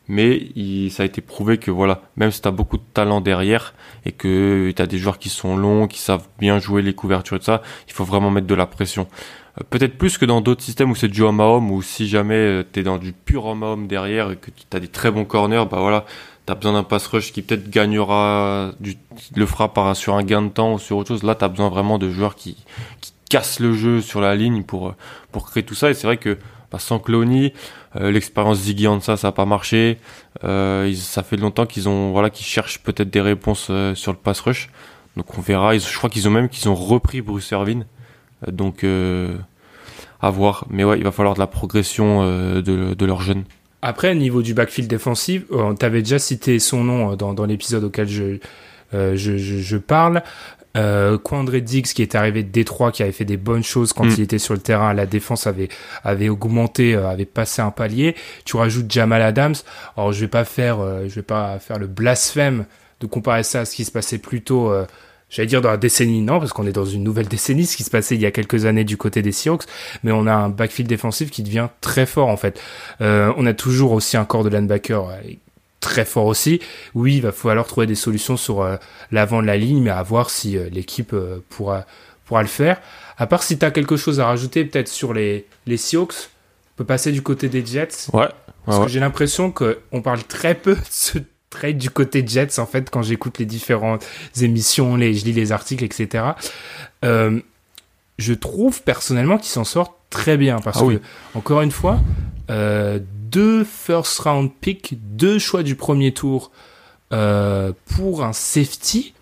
mais 0.09 0.53
ça 0.91 1.03
a 1.03 1.07
été 1.07 1.21
prouvé 1.21 1.59
que 1.59 1.71
voilà 1.71 2.03
même 2.17 2.31
si 2.31 2.41
tu 2.43 2.49
as 2.49 2.51
beaucoup 2.51 2.77
de 2.77 2.85
talent 2.93 3.21
derrière 3.21 3.75
et 4.05 4.13
que 4.13 4.73
tu 4.75 4.83
as 4.83 4.87
des 4.87 4.99
joueurs 4.99 5.19
qui 5.19 5.29
sont 5.29 5.57
longs 5.57 5.87
qui 5.87 5.99
savent 5.99 6.29
bien 6.39 6.59
jouer 6.59 6.83
les 6.83 6.95
couvertures 6.95 7.37
et 7.37 7.41
tout 7.41 7.47
ça 7.47 7.63
il 7.89 7.93
faut 7.93 8.05
vraiment 8.05 8.31
mettre 8.31 8.47
de 8.47 8.55
la 8.55 8.67
pression 8.67 9.07
euh, 9.59 9.65
peut-être 9.71 9.97
plus 9.97 10.19
que 10.19 10.27
dans 10.27 10.41
d'autres 10.41 10.63
systèmes 10.63 10.91
où 10.91 10.95
c'est 10.95 11.09
du 11.09 11.23
homme 11.23 11.41
à 11.41 11.45
homme 11.45 11.71
ou 11.71 11.81
si 11.81 12.09
jamais 12.09 12.35
euh, 12.35 12.65
tu 12.71 12.81
es 12.81 12.83
dans 12.83 12.99
du 12.99 13.13
pur 13.13 13.47
homme 13.47 13.63
à 13.63 13.69
homme 13.69 13.87
derrière 13.87 14.31
et 14.31 14.37
que 14.37 14.51
tu 14.51 14.77
as 14.77 14.81
des 14.81 14.89
très 14.89 15.11
bons 15.11 15.25
corners 15.25 15.65
bah 15.71 15.79
voilà 15.81 16.05
t'as 16.47 16.55
besoin 16.55 16.73
d'un 16.73 16.83
pass 16.83 17.07
rush 17.07 17.33
qui 17.33 17.43
peut-être 17.43 17.71
gagnera, 17.71 18.73
du, 18.81 18.97
le 19.35 19.47
fera 19.47 19.73
par, 19.73 19.97
sur 19.97 20.15
un 20.15 20.23
gain 20.23 20.43
de 20.43 20.49
temps 20.49 20.75
ou 20.75 20.79
sur 20.79 20.97
autre 20.97 21.09
chose. 21.09 21.23
Là, 21.23 21.35
t'as 21.35 21.49
besoin 21.49 21.69
vraiment 21.69 21.99
de 21.99 22.11
joueurs 22.11 22.35
qui, 22.35 22.57
qui 23.01 23.13
cassent 23.31 23.61
le 23.61 23.73
jeu 23.73 24.01
sur 24.01 24.21
la 24.21 24.35
ligne 24.35 24.63
pour, 24.63 24.95
pour 25.33 25.47
créer 25.47 25.63
tout 25.63 25.75
ça. 25.75 25.91
Et 25.91 25.95
c'est 25.95 26.07
vrai 26.07 26.19
que 26.19 26.39
bah, 26.75 26.81
sans 26.81 26.99
Clony, 26.99 27.53
euh, 27.95 28.11
l'expérience 28.11 28.59
Ziggy 28.59 28.89
ça, 29.01 29.17
ça 29.17 29.29
a 29.29 29.33
pas 29.33 29.45
marché. 29.45 29.99
Euh, 30.43 30.93
ça 30.97 31.23
fait 31.23 31.37
longtemps 31.37 31.67
qu'ils 31.67 31.89
ont, 31.89 32.11
voilà, 32.11 32.31
qu'ils 32.31 32.47
cherchent 32.47 32.81
peut-être 32.81 33.11
des 33.11 33.21
réponses 33.21 33.69
euh, 33.71 33.95
sur 33.95 34.11
le 34.11 34.19
pass 34.19 34.41
rush. 34.41 34.71
Donc 35.17 35.39
on 35.39 35.41
verra. 35.41 35.79
je 35.79 35.97
crois 35.97 36.11
qu'ils 36.11 36.27
ont 36.27 36.33
même 36.33 36.49
qu'ils 36.49 36.69
ont 36.69 36.75
repris 36.75 37.21
Bruce 37.21 37.53
Irvin. 37.53 37.83
Donc 38.51 38.85
à 40.21 40.31
voir. 40.31 40.67
Mais 40.69 40.83
ouais, 40.83 40.99
il 40.99 41.05
va 41.05 41.13
falloir 41.13 41.35
de 41.35 41.39
la 41.39 41.47
progression 41.47 42.25
de, 42.25 42.61
de 42.95 43.07
leurs 43.07 43.23
jeunes. 43.23 43.45
Après, 43.81 44.11
au 44.11 44.15
niveau 44.15 44.43
du 44.43 44.55
backfield 44.55 44.91
défensif, 44.91 45.45
tu 45.79 45.87
avais 45.87 46.03
déjà 46.03 46.19
cité 46.19 46.59
son 46.59 46.83
nom 46.83 47.15
dans, 47.15 47.47
l'épisode 47.47 47.85
auquel 47.85 48.09
je, 48.09 48.39
je, 48.93 49.77
parle. 49.77 50.25
Euh, 50.77 51.19
Quandre 51.19 51.57
Diggs 51.59 51.87
qui 51.87 52.03
est 52.03 52.15
arrivé 52.15 52.43
de 52.43 52.51
Détroit, 52.51 52.93
qui 52.93 53.03
avait 53.03 53.13
fait 53.13 53.25
des 53.25 53.37
bonnes 53.37 53.63
choses 53.63 53.93
quand 53.93 54.05
mm. 54.05 54.15
il 54.17 54.21
était 54.23 54.39
sur 54.39 54.55
le 54.55 54.61
terrain, 54.61 54.93
la 54.95 55.07
défense 55.07 55.47
avait 55.47 55.69
avait 56.03 56.29
augmenté, 56.29 56.95
avait 56.95 57.25
passé 57.25 57.63
un 57.63 57.71
palier. 57.71 58.15
Tu 58.45 58.57
rajoutes 58.57 58.91
Jamal 58.91 59.23
Adams. 59.23 59.55
Alors 59.97 60.13
je 60.13 60.21
vais 60.21 60.29
pas 60.29 60.45
faire, 60.45 60.79
je 61.09 61.15
vais 61.15 61.23
pas 61.23 61.59
faire 61.59 61.79
le 61.79 61.87
blasphème 61.87 62.65
de 63.01 63.07
comparer 63.07 63.43
ça 63.43 63.61
à 63.61 63.65
ce 63.65 63.75
qui 63.75 63.85
se 63.85 63.93
passait 63.93 64.19
plus 64.19 64.43
tôt 64.43 64.73
j'allais 65.35 65.47
dire 65.47 65.61
dans 65.61 65.71
la 65.71 65.77
décennie, 65.77 66.23
non, 66.23 66.39
parce 66.39 66.53
qu'on 66.53 66.67
est 66.67 66.73
dans 66.73 66.85
une 66.85 67.03
nouvelle 67.03 67.29
décennie, 67.29 67.67
ce 67.67 67.77
qui 67.77 67.83
se 67.83 67.91
passait 67.91 68.15
il 68.15 68.21
y 68.21 68.27
a 68.27 68.31
quelques 68.31 68.67
années 68.67 68.85
du 68.85 68.97
côté 68.97 69.23
des 69.23 69.33
Seahawks, 69.33 69.65
mais 70.03 70.13
on 70.13 70.27
a 70.27 70.33
un 70.33 70.49
backfield 70.49 70.89
défensif 70.89 71.31
qui 71.31 71.43
devient 71.43 71.69
très 71.81 72.07
fort 72.07 72.29
en 72.29 72.37
fait. 72.37 72.61
Euh, 73.01 73.33
on 73.37 73.47
a 73.47 73.55
toujours 73.55 73.93
aussi 73.93 74.17
un 74.17 74.25
corps 74.25 74.45
de 74.45 74.49
linebacker 74.49 75.09
euh, 75.09 75.17
très 75.85 76.05
fort 76.05 76.27
aussi. 76.27 76.61
Oui, 76.95 77.17
il 77.17 77.23
va 77.23 77.33
falloir 77.33 77.67
trouver 77.67 77.87
des 77.87 77.95
solutions 77.95 78.37
sur 78.37 78.63
euh, 78.63 78.77
l'avant 79.13 79.41
de 79.41 79.47
la 79.47 79.57
ligne, 79.57 79.83
mais 79.83 79.91
à 79.91 80.03
voir 80.03 80.31
si 80.31 80.59
l'équipe 80.71 81.15
pourra 81.49 81.87
pourra 82.25 82.43
le 82.43 82.49
faire. 82.49 82.81
À 83.19 83.27
part 83.27 83.43
si 83.43 83.59
tu 83.59 83.65
as 83.65 83.71
quelque 83.71 83.97
chose 83.97 84.19
à 84.19 84.27
rajouter 84.27 84.65
peut-être 84.65 84.89
sur 84.89 85.13
les 85.13 85.47
les 85.67 85.77
Seahawks, 85.77 86.31
on 86.75 86.77
peut 86.79 86.85
passer 86.85 87.13
du 87.13 87.23
côté 87.23 87.49
des 87.49 87.65
Jets. 87.65 88.09
Ouais. 88.13 88.29
Parce 88.67 88.85
que 88.85 88.89
j'ai 88.89 89.01
l'impression 89.01 89.53
qu'on 89.53 90.03
parle 90.03 90.23
très 90.25 90.55
peu 90.55 90.75
de 90.75 90.81
ce 90.91 91.19
trade 91.51 91.79
du 91.79 91.91
côté 91.91 92.25
Jets 92.27 92.59
en 92.59 92.67
fait 92.67 92.91
quand 92.91 93.03
j'écoute 93.03 93.39
les 93.39 93.47
différentes 93.47 94.05
émissions, 94.41 94.97
les, 94.97 95.15
je 95.15 95.25
lis 95.25 95.33
les 95.33 95.53
articles, 95.53 95.85
etc. 95.85 96.25
Euh, 97.05 97.41
je 98.19 98.35
trouve 98.35 98.83
personnellement 98.83 99.39
qu'ils 99.39 99.53
s'en 99.53 99.65
sortent 99.65 99.97
très 100.11 100.37
bien 100.37 100.59
parce 100.61 100.79
ah 100.81 100.87
que 100.87 101.01
encore 101.35 101.63
une 101.63 101.71
fois, 101.71 102.01
euh, 102.51 102.99
deux 103.35 103.65
first 103.65 104.21
round 104.21 104.51
picks, 104.61 104.95
deux 105.03 105.41
choix 105.41 105.65
du 105.65 105.75
premier 105.75 106.13
tour 106.13 106.53
euh, 107.13 107.73
pour 107.97 108.23
un 108.23 108.33
safety 108.33 109.13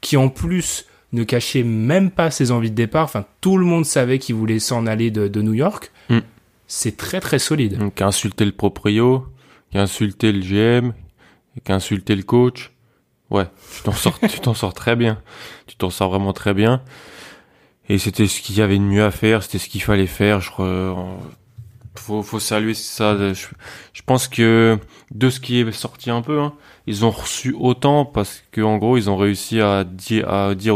qui 0.00 0.16
en 0.16 0.30
plus 0.30 0.86
ne 1.12 1.22
cachait 1.22 1.62
même 1.62 2.10
pas 2.10 2.30
ses 2.30 2.50
envies 2.50 2.70
de 2.70 2.74
départ. 2.74 3.04
Enfin, 3.04 3.26
tout 3.42 3.58
le 3.58 3.66
monde 3.66 3.84
savait 3.84 4.18
qu'il 4.18 4.36
voulait 4.36 4.58
s'en 4.58 4.86
aller 4.86 5.10
de, 5.10 5.42
New 5.42 5.52
York. 5.52 5.92
Hmm. 6.08 6.20
C'est 6.66 6.96
très 6.96 7.20
très 7.20 7.38
solide. 7.38 7.76
Donc, 7.78 8.00
insulter 8.00 8.46
le 8.46 8.52
proprio, 8.52 9.26
qui 9.70 9.76
a 9.76 9.82
insulté 9.82 10.32
le 10.32 10.40
GM, 10.40 10.92
qu'insulter 11.64 12.16
le 12.16 12.22
coach. 12.22 12.72
Ouais, 13.30 13.46
tu 13.76 13.82
t'en 13.82 13.92
sors, 13.92 14.18
tu 14.20 14.40
t'en 14.40 14.54
sors 14.54 14.72
très 14.72 14.96
bien. 14.96 15.20
Tu 15.66 15.76
t'en 15.76 15.90
sors 15.90 16.08
vraiment 16.08 16.32
très 16.32 16.54
bien. 16.54 16.82
Et 17.90 17.98
c'était 17.98 18.26
ce 18.26 18.40
qu'il 18.40 18.56
y 18.56 18.62
avait 18.62 18.78
de 18.78 18.82
mieux 18.82 19.04
à 19.04 19.10
faire, 19.10 19.42
c'était 19.42 19.58
ce 19.58 19.68
qu'il 19.68 19.82
fallait 19.82 20.06
faire. 20.06 20.40
Je 20.40 20.50
faut, 21.96 22.40
saluer 22.40 22.74
ça. 22.74 23.16
Je, 23.32 24.02
pense 24.06 24.28
que 24.28 24.78
de 25.10 25.30
ce 25.30 25.40
qui 25.40 25.60
est 25.60 25.72
sorti 25.72 26.10
un 26.10 26.22
peu, 26.22 26.40
hein, 26.40 26.54
ils 26.86 27.04
ont 27.04 27.10
reçu 27.10 27.54
autant 27.58 28.04
parce 28.04 28.42
que 28.52 28.60
en 28.60 28.78
gros 28.78 28.96
ils 28.96 29.10
ont 29.10 29.16
réussi 29.16 29.60
à 29.60 29.84
dire, 29.84 30.26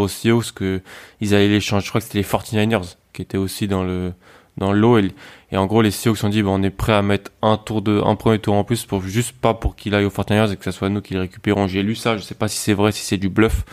aux 0.01 0.09
Seahawks 0.09 0.53
que 0.53 0.81
ils 1.21 1.35
allaient 1.35 1.49
les 1.49 1.61
changer. 1.61 1.85
Je 1.85 1.91
crois 1.91 2.01
que 2.01 2.07
c'était 2.07 2.19
les 2.19 2.25
49ers 2.25 2.97
qui 3.13 3.23
étaient 3.23 3.39
aussi 3.39 3.69
dans 3.69 3.85
le 3.85 4.13
dans 4.59 4.73
l'eau 4.73 4.99
et, 4.99 5.11
et, 5.51 5.57
en 5.57 5.65
gros 5.67 5.81
les 5.81 5.91
CEO 5.91 6.15
se 6.15 6.21
sont 6.21 6.29
dit 6.29 6.43
on 6.45 6.63
est 6.63 6.71
prêt 6.71 6.93
à 6.93 7.01
mettre 7.01 7.31
un 7.41 7.57
tour 7.57 7.81
de 7.81 8.03
un 8.05 8.17
premier 8.17 8.39
tour 8.39 8.55
en 8.55 8.65
plus 8.65 8.85
pour 8.85 9.01
juste 9.03 9.33
pas 9.33 9.55
pour 9.55 9.77
qu'il 9.77 9.95
aille 9.95 10.05
aux 10.05 10.11
Fortiners 10.11 10.53
et 10.53 10.57
que 10.57 10.65
ce 10.65 10.71
soit 10.71 10.91
nous 10.91 11.01
qui 11.01 11.15
le 11.15 11.21
récupérons 11.21 11.67
j'ai 11.69 11.83
lu 11.83 11.95
ça 11.95 12.19
je 12.19 12.23
sais 12.23 12.35
pas 12.35 12.49
si 12.49 12.59
c'est 12.59 12.75
vrai 12.75 12.93
si 12.93 13.03
c'est 13.03 13.17
du 13.17 13.31
bluff 13.31 13.65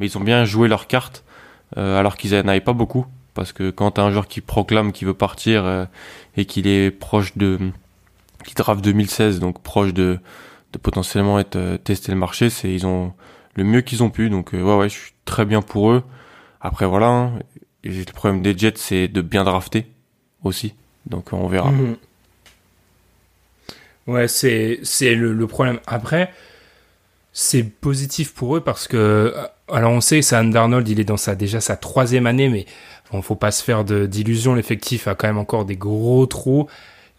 mais 0.00 0.06
ils 0.06 0.18
ont 0.18 0.20
bien 0.20 0.44
joué 0.44 0.66
leur 0.66 0.88
carte 0.88 1.24
euh, 1.76 1.98
alors 1.98 2.16
qu'ils 2.16 2.32
n'avaient 2.32 2.60
pas 2.60 2.72
beaucoup 2.72 3.06
parce 3.36 3.52
que 3.52 3.70
quand 3.70 3.92
t'as 3.92 4.02
un 4.02 4.10
joueur 4.10 4.26
qui 4.26 4.40
proclame 4.40 4.90
qu'il 4.90 5.06
veut 5.06 5.14
partir 5.14 5.64
euh, 5.64 5.84
et 6.36 6.44
qu'il 6.44 6.66
est 6.66 6.90
proche 6.90 7.36
de 7.36 7.58
qui 8.44 8.54
draft 8.54 8.82
2016 8.82 9.38
donc 9.38 9.62
proche 9.62 9.94
de 9.94 10.18
de 10.72 10.78
potentiellement 10.78 11.38
être 11.38 11.56
euh, 11.56 11.78
tester 11.78 12.10
le 12.10 12.18
marché 12.18 12.50
c'est 12.50 12.72
ils 12.72 12.86
ont 12.86 13.12
le 13.54 13.62
mieux 13.62 13.82
qu'ils 13.82 14.02
ont 14.02 14.10
pu 14.10 14.28
donc 14.30 14.52
ouais 14.52 14.62
ouais 14.62 14.88
je 14.88 14.94
suis 14.94 15.12
très 15.24 15.44
bien 15.44 15.62
pour 15.62 15.92
eux 15.92 16.02
après 16.60 16.86
voilà 16.86 17.06
hein, 17.06 17.32
le 17.84 18.12
problème 18.12 18.42
des 18.42 18.56
Jets 18.58 18.74
c'est 18.76 19.08
de 19.08 19.20
bien 19.20 19.44
drafter 19.44 19.86
aussi. 20.46 20.74
Donc 21.06 21.32
on 21.32 21.46
verra. 21.46 21.70
Mhm. 21.70 21.96
Ouais, 24.06 24.28
c'est 24.28 24.80
c'est 24.82 25.14
le, 25.14 25.46
problème. 25.46 25.80
Après, 25.86 26.32
c'est 27.32 27.64
positif 27.64 28.32
pour 28.32 28.56
eux 28.56 28.60
parce 28.60 28.86
que 28.86 29.34
alors 29.68 29.92
on 29.92 30.00
sait 30.00 30.22
Sam 30.22 30.52
Darnold, 30.52 30.88
il 30.88 31.00
est 31.00 31.04
dans 31.04 31.16
sa 31.16 31.34
déjà 31.34 31.60
sa 31.60 31.76
troisième 31.76 32.26
année, 32.26 32.48
mais 32.48 32.66
ne 33.14 33.22
faut 33.22 33.36
pas 33.36 33.50
se 33.50 33.62
faire 33.62 33.84
d'illusions. 33.84 34.54
L'effectif 34.54 35.08
a 35.08 35.14
quand 35.14 35.26
même 35.26 35.38
encore 35.38 35.64
des 35.64 35.76
gros 35.76 36.26
trous. 36.26 36.66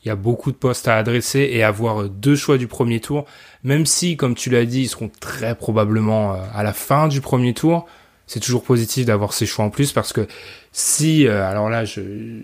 Il 0.04 0.08
y 0.08 0.12
a 0.12 0.16
beaucoup 0.16 0.52
de 0.52 0.58
postes 0.58 0.88
à 0.88 0.96
adresser 0.96 1.50
et 1.52 1.64
avoir 1.64 2.08
deux 2.08 2.36
choix 2.36 2.58
du 2.58 2.68
premier 2.68 3.00
tour, 3.00 3.26
même 3.64 3.86
si, 3.86 4.16
comme 4.16 4.36
tu 4.36 4.50
l'as 4.50 4.66
dit, 4.66 4.84
ils 4.84 4.88
seront 4.88 5.10
très 5.20 5.56
probablement 5.56 6.34
euh, 6.34 6.38
à 6.54 6.64
la 6.64 6.72
fin 6.72 7.08
du 7.08 7.20
premier 7.20 7.54
tour 7.54 7.88
c'est 8.28 8.42
toujours 8.42 8.64
positif 8.64 9.06
d'avoir 9.06 9.32
ces 9.34 9.46
choix 9.46 9.64
en 9.64 9.70
plus 9.70 9.94
parce 9.94 10.12
que 10.12 10.28
si, 10.74 11.26
euh, 11.26 11.50
alors 11.50 11.70
là, 11.70 11.86
je, 11.86 12.02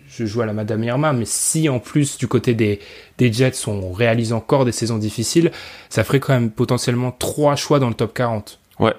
je, 0.07 0.25
joue 0.25 0.41
à 0.41 0.45
la 0.45 0.53
Madame 0.53 0.83
Irma, 0.83 1.11
mais 1.11 1.25
si 1.25 1.67
en 1.67 1.79
plus 1.79 2.17
du 2.17 2.27
côté 2.27 2.55
des, 2.55 2.79
des 3.17 3.31
Jets, 3.31 3.67
on 3.67 3.91
réalise 3.91 4.31
encore 4.31 4.63
des 4.63 4.71
saisons 4.71 4.97
difficiles, 4.97 5.51
ça 5.89 6.05
ferait 6.05 6.21
quand 6.21 6.33
même 6.33 6.49
potentiellement 6.49 7.11
trois 7.11 7.55
choix 7.57 7.79
dans 7.79 7.89
le 7.89 7.93
top 7.93 8.13
40. 8.13 8.59
Ouais. 8.79 8.93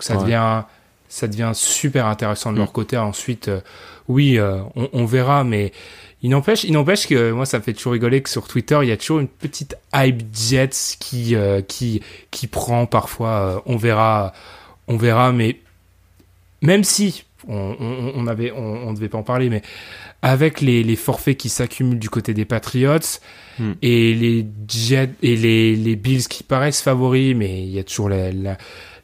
ça 0.00 0.16
devient, 0.16 0.62
ça 1.12 1.28
devient 1.28 1.52
super 1.52 2.06
intéressant 2.06 2.52
de 2.52 2.56
leur 2.56 2.70
mm. 2.70 2.72
côté. 2.72 2.96
Ensuite, 2.96 3.48
euh, 3.48 3.60
oui, 4.08 4.38
euh, 4.38 4.62
on, 4.74 4.88
on, 4.94 5.04
verra, 5.04 5.44
mais 5.44 5.70
il 6.22 6.30
n'empêche, 6.30 6.64
il 6.64 6.72
n'empêche 6.72 7.06
que 7.06 7.32
moi, 7.32 7.44
ça 7.44 7.58
me 7.58 7.62
fait 7.62 7.74
toujours 7.74 7.92
rigoler 7.92 8.22
que 8.22 8.30
sur 8.30 8.48
Twitter, 8.48 8.78
il 8.82 8.88
y 8.88 8.92
a 8.92 8.96
toujours 8.96 9.20
une 9.20 9.28
petite 9.28 9.76
hype 9.94 10.22
Jets 10.34 10.96
qui, 10.98 11.36
qui, 11.68 12.00
qui 12.30 12.46
prend 12.46 12.86
parfois. 12.86 13.62
on 13.66 13.76
verra, 13.76 14.32
on 14.88 14.96
verra, 14.96 15.32
mais 15.32 15.58
même 16.62 16.82
si 16.82 17.24
on, 17.46 17.76
on, 17.78 18.12
on 18.16 18.26
avait, 18.26 18.50
on, 18.52 18.94
devait 18.94 19.10
pas 19.10 19.18
en 19.18 19.22
parler, 19.22 19.50
mais 19.50 19.60
avec 20.22 20.62
les, 20.62 20.82
les 20.82 20.96
forfaits 20.96 21.36
qui 21.36 21.50
s'accumulent 21.50 21.98
du 21.98 22.08
côté 22.08 22.32
des 22.32 22.46
Patriots 22.46 23.18
hmm. 23.58 23.72
et 23.82 24.14
les 24.14 24.46
Jets 24.66 25.10
et 25.22 25.36
les, 25.36 25.76
les 25.76 25.96
Bills 25.96 26.26
qui 26.26 26.42
paraissent 26.42 26.80
favoris, 26.80 27.36
mais 27.36 27.64
il 27.64 27.70
y 27.70 27.78
a 27.78 27.84
toujours 27.84 28.08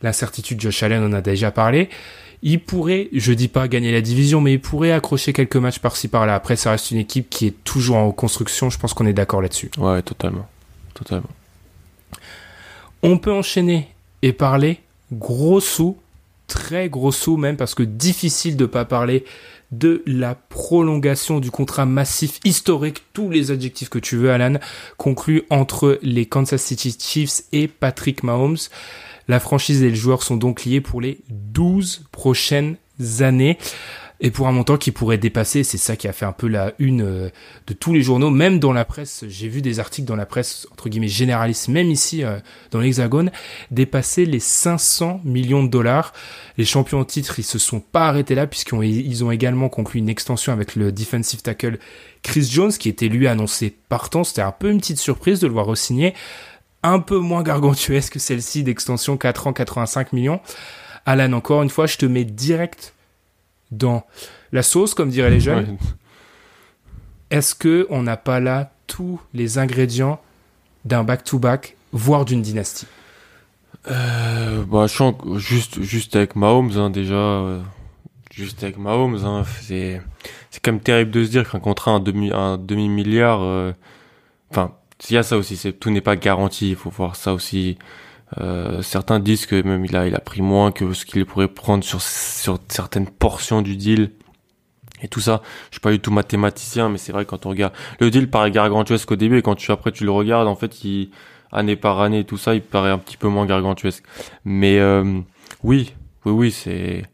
l'incertitude. 0.02 0.60
Josh 0.60 0.82
Allen 0.82 1.02
en 1.04 1.12
a 1.12 1.20
déjà 1.20 1.50
parlé. 1.50 1.88
Il 2.42 2.60
pourrait, 2.60 3.08
je 3.12 3.32
dis 3.32 3.48
pas 3.48 3.66
gagner 3.66 3.90
la 3.90 4.00
division, 4.00 4.40
mais 4.40 4.54
il 4.54 4.60
pourrait 4.60 4.92
accrocher 4.92 5.32
quelques 5.32 5.56
matchs 5.56 5.80
par-ci 5.80 6.06
par-là. 6.06 6.34
Après, 6.34 6.54
ça 6.56 6.70
reste 6.70 6.92
une 6.92 6.98
équipe 6.98 7.28
qui 7.28 7.46
est 7.46 7.64
toujours 7.64 7.96
en 7.96 8.12
construction. 8.12 8.70
Je 8.70 8.78
pense 8.78 8.94
qu'on 8.94 9.06
est 9.06 9.12
d'accord 9.12 9.42
là-dessus. 9.42 9.70
Ouais, 9.76 10.02
totalement, 10.02 10.48
totalement. 10.94 11.28
On 13.02 13.18
peut 13.18 13.32
enchaîner 13.32 13.88
et 14.22 14.32
parler 14.32 14.80
gros 15.12 15.60
sous 15.60 15.96
très 16.48 16.88
gros 16.88 17.12
sous 17.12 17.36
même 17.36 17.56
parce 17.56 17.74
que 17.74 17.84
difficile 17.84 18.56
de 18.56 18.66
pas 18.66 18.84
parler 18.84 19.24
de 19.70 20.02
la 20.06 20.34
prolongation 20.34 21.40
du 21.40 21.50
contrat 21.50 21.86
massif 21.86 22.40
historique, 22.44 23.04
tous 23.12 23.30
les 23.30 23.50
adjectifs 23.50 23.90
que 23.90 23.98
tu 23.98 24.16
veux, 24.16 24.32
Alan, 24.32 24.54
conclu 24.96 25.42
entre 25.50 25.98
les 26.02 26.26
Kansas 26.26 26.62
City 26.62 26.96
Chiefs 26.98 27.42
et 27.52 27.68
Patrick 27.68 28.22
Mahomes. 28.22 28.56
La 29.28 29.40
franchise 29.40 29.82
et 29.82 29.90
le 29.90 29.94
joueur 29.94 30.22
sont 30.22 30.38
donc 30.38 30.64
liés 30.64 30.80
pour 30.80 31.02
les 31.02 31.18
12 31.28 32.06
prochaines 32.10 32.76
années 33.20 33.58
et 34.20 34.32
pour 34.32 34.48
un 34.48 34.52
montant 34.52 34.76
qui 34.76 34.90
pourrait 34.90 35.18
dépasser, 35.18 35.62
c'est 35.62 35.78
ça 35.78 35.94
qui 35.94 36.08
a 36.08 36.12
fait 36.12 36.24
un 36.24 36.32
peu 36.32 36.48
la 36.48 36.74
une 36.80 37.02
euh, 37.02 37.30
de 37.68 37.72
tous 37.72 37.92
les 37.92 38.02
journaux, 38.02 38.30
même 38.30 38.58
dans 38.58 38.72
la 38.72 38.84
presse, 38.84 39.24
j'ai 39.28 39.48
vu 39.48 39.62
des 39.62 39.78
articles 39.78 40.08
dans 40.08 40.16
la 40.16 40.26
presse, 40.26 40.66
entre 40.72 40.88
guillemets, 40.88 41.06
généraliste, 41.06 41.68
même 41.68 41.88
ici 41.88 42.24
euh, 42.24 42.38
dans 42.72 42.80
l'Hexagone, 42.80 43.30
dépasser 43.70 44.26
les 44.26 44.40
500 44.40 45.20
millions 45.22 45.62
de 45.62 45.68
dollars. 45.68 46.12
Les 46.56 46.64
champions 46.64 46.98
en 46.98 47.04
titre, 47.04 47.38
ils 47.38 47.44
se 47.44 47.60
sont 47.60 47.78
pas 47.78 48.08
arrêtés 48.08 48.34
là, 48.34 48.48
puisqu'ils 48.48 49.24
ont 49.24 49.30
également 49.30 49.68
conclu 49.68 50.00
une 50.00 50.08
extension 50.08 50.52
avec 50.52 50.74
le 50.74 50.90
defensive 50.90 51.42
tackle 51.42 51.78
Chris 52.24 52.48
Jones, 52.50 52.72
qui 52.72 52.88
était 52.88 53.08
lui 53.08 53.28
annoncé 53.28 53.76
partant. 53.88 54.24
C'était 54.24 54.42
un 54.42 54.52
peu 54.52 54.70
une 54.70 54.78
petite 54.78 54.98
surprise 54.98 55.38
de 55.38 55.46
le 55.46 55.52
voir 55.52 55.66
re-signer. 55.66 56.14
Un 56.82 56.98
peu 56.98 57.18
moins 57.18 57.44
gargantuesque 57.44 58.14
que 58.14 58.18
celle-ci 58.18 58.64
d'extension 58.64 59.16
4 59.16 59.46
ans, 59.46 59.52
85 59.52 60.12
millions. 60.12 60.40
Alan, 61.06 61.32
encore 61.34 61.62
une 61.62 61.70
fois, 61.70 61.86
je 61.86 61.98
te 61.98 62.06
mets 62.06 62.24
direct 62.24 62.94
dans 63.70 64.04
la 64.52 64.62
sauce, 64.62 64.94
comme 64.94 65.10
diraient 65.10 65.30
les 65.30 65.40
jeunes. 65.40 65.78
Est-ce 67.30 67.54
que 67.54 67.86
on 67.90 68.02
n'a 68.02 68.16
pas 68.16 68.40
là 68.40 68.72
tous 68.86 69.20
les 69.34 69.58
ingrédients 69.58 70.20
d'un 70.84 71.04
back-to-back, 71.04 71.76
voire 71.92 72.24
d'une 72.24 72.42
dynastie? 72.42 72.86
Euh, 73.90 74.64
bah, 74.64 74.86
je 74.86 74.94
sens 74.94 75.14
juste, 75.36 75.82
juste 75.82 76.16
avec 76.16 76.36
Mahomes, 76.36 76.72
hein, 76.76 76.90
déjà, 76.90 77.14
euh, 77.14 77.60
juste 78.32 78.62
avec 78.62 78.78
Mahomes, 78.78 79.24
hein, 79.24 79.44
c'est, 79.60 80.00
c'est 80.50 80.60
quand 80.62 80.72
même 80.72 80.80
terrible 80.80 81.10
de 81.10 81.24
se 81.24 81.30
dire 81.30 81.48
qu'un 81.48 81.60
contrat 81.60 81.92
un 81.92 82.00
demi, 82.00 82.30
un 82.32 82.58
demi 82.58 82.88
milliard, 82.88 83.40
euh, 83.42 83.72
enfin, 84.50 84.72
il 85.08 85.14
y 85.14 85.16
a 85.18 85.22
ça 85.22 85.36
aussi, 85.36 85.56
c'est 85.56 85.72
tout 85.72 85.90
n'est 85.90 86.00
pas 86.00 86.16
garanti, 86.16 86.70
il 86.70 86.76
faut 86.76 86.90
voir 86.90 87.14
ça 87.16 87.32
aussi. 87.32 87.78
Euh, 88.36 88.82
certains 88.82 89.20
disent 89.20 89.46
que 89.46 89.62
même 89.62 89.84
il 89.84 89.96
a, 89.96 90.06
il 90.06 90.14
a 90.14 90.20
pris 90.20 90.42
moins 90.42 90.70
que 90.70 90.92
ce 90.92 91.06
qu'il 91.06 91.24
pourrait 91.24 91.48
prendre 91.48 91.82
sur, 91.82 92.02
sur 92.02 92.58
certaines 92.68 93.06
portions 93.06 93.62
du 93.62 93.76
deal 93.76 94.10
et 95.02 95.08
tout 95.08 95.20
ça. 95.20 95.42
Je 95.70 95.76
suis 95.76 95.80
pas 95.80 95.92
du 95.92 96.00
tout 96.00 96.10
mathématicien, 96.10 96.90
mais 96.90 96.98
c'est 96.98 97.12
vrai 97.12 97.24
quand 97.24 97.46
on 97.46 97.50
regarde 97.50 97.72
le 98.00 98.10
deal 98.10 98.28
paraît 98.28 98.50
gargantuesque 98.50 99.10
au 99.10 99.16
début 99.16 99.38
et 99.38 99.42
quand 99.42 99.54
tu 99.54 99.72
après 99.72 99.92
tu 99.92 100.04
le 100.04 100.10
regardes, 100.10 100.46
en 100.46 100.56
fait, 100.56 100.84
il, 100.84 101.10
année 101.52 101.76
par 101.76 102.00
année 102.00 102.24
tout 102.24 102.36
ça, 102.36 102.54
il 102.54 102.62
paraît 102.62 102.90
un 102.90 102.98
petit 102.98 103.16
peu 103.16 103.28
moins 103.28 103.46
gargantuesque. 103.46 104.04
Mais 104.44 104.78
euh, 104.78 105.20
oui, 105.62 105.94
oui, 106.24 106.32
oui, 106.32 106.50
c'est 106.52 107.04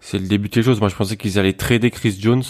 c'est 0.00 0.18
le 0.18 0.26
début 0.26 0.48
de 0.48 0.54
quelque 0.54 0.64
chose. 0.64 0.80
Moi, 0.80 0.90
je 0.90 0.96
pensais 0.96 1.16
qu'ils 1.16 1.38
allaient 1.38 1.54
trader 1.54 1.90
Chris 1.90 2.16
Jones 2.20 2.42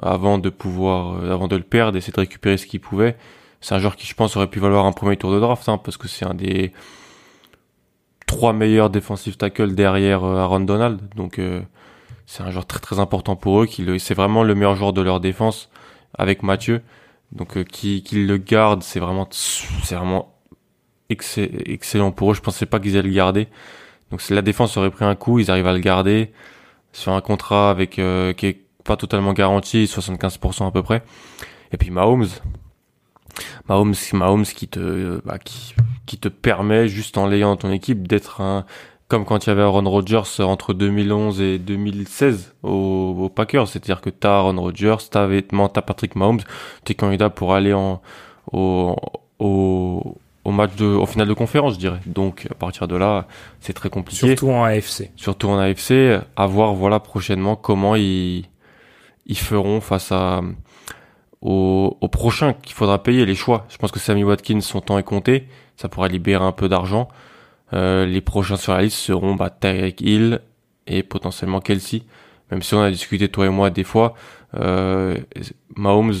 avant 0.00 0.38
de 0.38 0.50
pouvoir, 0.50 1.16
euh, 1.16 1.32
avant 1.32 1.48
de 1.48 1.56
le 1.56 1.62
perdre, 1.62 1.96
essayer 1.96 2.12
de 2.12 2.20
récupérer 2.20 2.56
ce 2.58 2.66
qu'ils 2.66 2.80
pouvaient 2.80 3.16
c'est 3.62 3.74
un 3.74 3.78
joueur 3.78 3.96
qui, 3.96 4.06
je 4.06 4.14
pense, 4.14 4.36
aurait 4.36 4.48
pu 4.48 4.58
valoir 4.58 4.84
un 4.84 4.92
premier 4.92 5.16
tour 5.16 5.32
de 5.32 5.40
draft, 5.40 5.68
hein, 5.68 5.78
parce 5.78 5.96
que 5.96 6.08
c'est 6.08 6.26
un 6.26 6.34
des 6.34 6.72
trois 8.26 8.52
meilleurs 8.52 8.90
défensifs 8.90 9.38
tackles 9.38 9.74
derrière 9.74 10.24
euh, 10.24 10.38
Aaron 10.38 10.60
Donald. 10.60 11.00
Donc, 11.14 11.38
euh, 11.38 11.62
c'est 12.26 12.42
un 12.42 12.50
joueur 12.50 12.66
très 12.66 12.80
très 12.80 12.98
important 12.98 13.36
pour 13.36 13.62
eux. 13.62 13.68
C'est 13.98 14.14
vraiment 14.14 14.42
le 14.42 14.54
meilleur 14.54 14.74
joueur 14.74 14.92
de 14.92 15.00
leur 15.00 15.20
défense 15.20 15.70
avec 16.18 16.42
Mathieu. 16.42 16.82
Donc, 17.30 17.56
euh, 17.56 17.64
qui, 17.64 18.02
le 18.12 18.36
garde, 18.36 18.82
c'est 18.82 19.00
vraiment, 19.00 19.28
c'est 19.30 19.94
vraiment 19.94 20.34
excellent 21.08 22.10
pour 22.10 22.32
eux. 22.32 22.34
Je 22.34 22.40
pensais 22.40 22.66
pas 22.66 22.80
qu'ils 22.80 22.96
allaient 22.96 23.08
le 23.08 23.14
garder. 23.14 23.48
Donc, 24.10 24.28
la 24.28 24.42
défense 24.42 24.76
aurait 24.76 24.90
pris 24.90 25.04
un 25.04 25.14
coup, 25.14 25.38
ils 25.38 25.50
arrivent 25.50 25.68
à 25.68 25.72
le 25.72 25.78
garder 25.78 26.32
sur 26.92 27.12
un 27.12 27.20
contrat 27.20 27.70
avec 27.70 27.92
qui 27.92 28.00
est 28.46 28.60
pas 28.84 28.96
totalement 28.96 29.32
garanti, 29.32 29.84
75% 29.84 30.66
à 30.66 30.70
peu 30.70 30.82
près. 30.82 31.02
Et 31.72 31.78
puis 31.78 31.90
Mahomes, 31.90 32.26
Mahomes, 33.68 33.94
Mahomes 34.12 34.44
qui 34.44 34.68
te, 34.68 35.20
bah, 35.24 35.38
qui, 35.38 35.74
qui 36.06 36.18
te 36.18 36.28
permet 36.28 36.88
juste 36.88 37.18
en 37.18 37.26
l'ayant 37.26 37.50
dans 37.50 37.56
ton 37.56 37.72
équipe 37.72 38.06
d'être 38.08 38.40
un, 38.40 38.64
comme 39.08 39.24
quand 39.24 39.44
il 39.44 39.50
y 39.50 39.52
avait 39.52 39.62
Aaron 39.62 39.88
Rodgers 39.88 40.40
entre 40.40 40.72
2011 40.72 41.40
et 41.40 41.58
2016 41.58 42.54
au, 42.62 43.14
au 43.18 43.28
Packers, 43.28 43.68
c'est-à-dire 43.68 44.00
que 44.00 44.10
t'as 44.10 44.38
Aaron 44.38 44.58
Rodgers, 44.60 44.96
t'as 45.10 45.26
vêtement, 45.26 45.68
t'as 45.68 45.82
Patrick 45.82 46.16
Mahomes, 46.16 46.40
t'es 46.84 46.94
candidat 46.94 47.28
pour 47.28 47.54
aller 47.54 47.74
en, 47.74 48.00
au, 48.52 48.96
au, 49.38 50.16
au 50.44 50.50
match 50.50 50.74
de, 50.76 50.86
au 50.86 51.06
final 51.06 51.28
de 51.28 51.34
conférence, 51.34 51.74
je 51.74 51.78
dirais. 51.78 52.00
Donc, 52.06 52.46
à 52.50 52.54
partir 52.54 52.88
de 52.88 52.96
là, 52.96 53.26
c'est 53.60 53.74
très 53.74 53.90
compliqué. 53.90 54.28
Surtout 54.28 54.50
en 54.50 54.64
AFC. 54.64 55.10
Surtout 55.16 55.48
en 55.48 55.58
AFC, 55.58 56.20
à 56.36 56.46
voir, 56.46 56.72
voilà, 56.74 56.98
prochainement 56.98 57.54
comment 57.54 57.94
ils, 57.96 58.46
ils 59.26 59.38
feront 59.38 59.80
face 59.80 60.10
à, 60.10 60.40
au, 61.42 61.98
au 62.00 62.08
prochain 62.08 62.54
qu'il 62.54 62.74
faudra 62.74 63.02
payer 63.02 63.26
les 63.26 63.34
choix. 63.34 63.66
Je 63.68 63.76
pense 63.76 63.90
que 63.90 63.98
Sammy 63.98 64.24
Watkins, 64.24 64.60
son 64.60 64.80
temps 64.80 64.98
est 64.98 65.02
compté. 65.02 65.48
Ça 65.76 65.88
pourra 65.88 66.08
libérer 66.08 66.44
un 66.44 66.52
peu 66.52 66.68
d'argent. 66.68 67.08
Euh, 67.72 68.06
les 68.06 68.20
prochains 68.20 68.56
sur 68.56 68.72
la 68.74 68.82
liste 68.82 68.96
seront 68.96 69.34
bah, 69.34 69.50
Tyreek 69.50 70.00
Hill 70.00 70.40
et 70.86 71.02
potentiellement 71.02 71.60
Kelsey. 71.60 72.02
Même 72.50 72.62
si 72.62 72.74
on 72.74 72.82
a 72.82 72.90
discuté 72.90 73.28
toi 73.28 73.46
et 73.46 73.48
moi 73.48 73.70
des 73.70 73.84
fois, 73.84 74.14
euh, 74.54 75.16
Mahomes, 75.74 76.12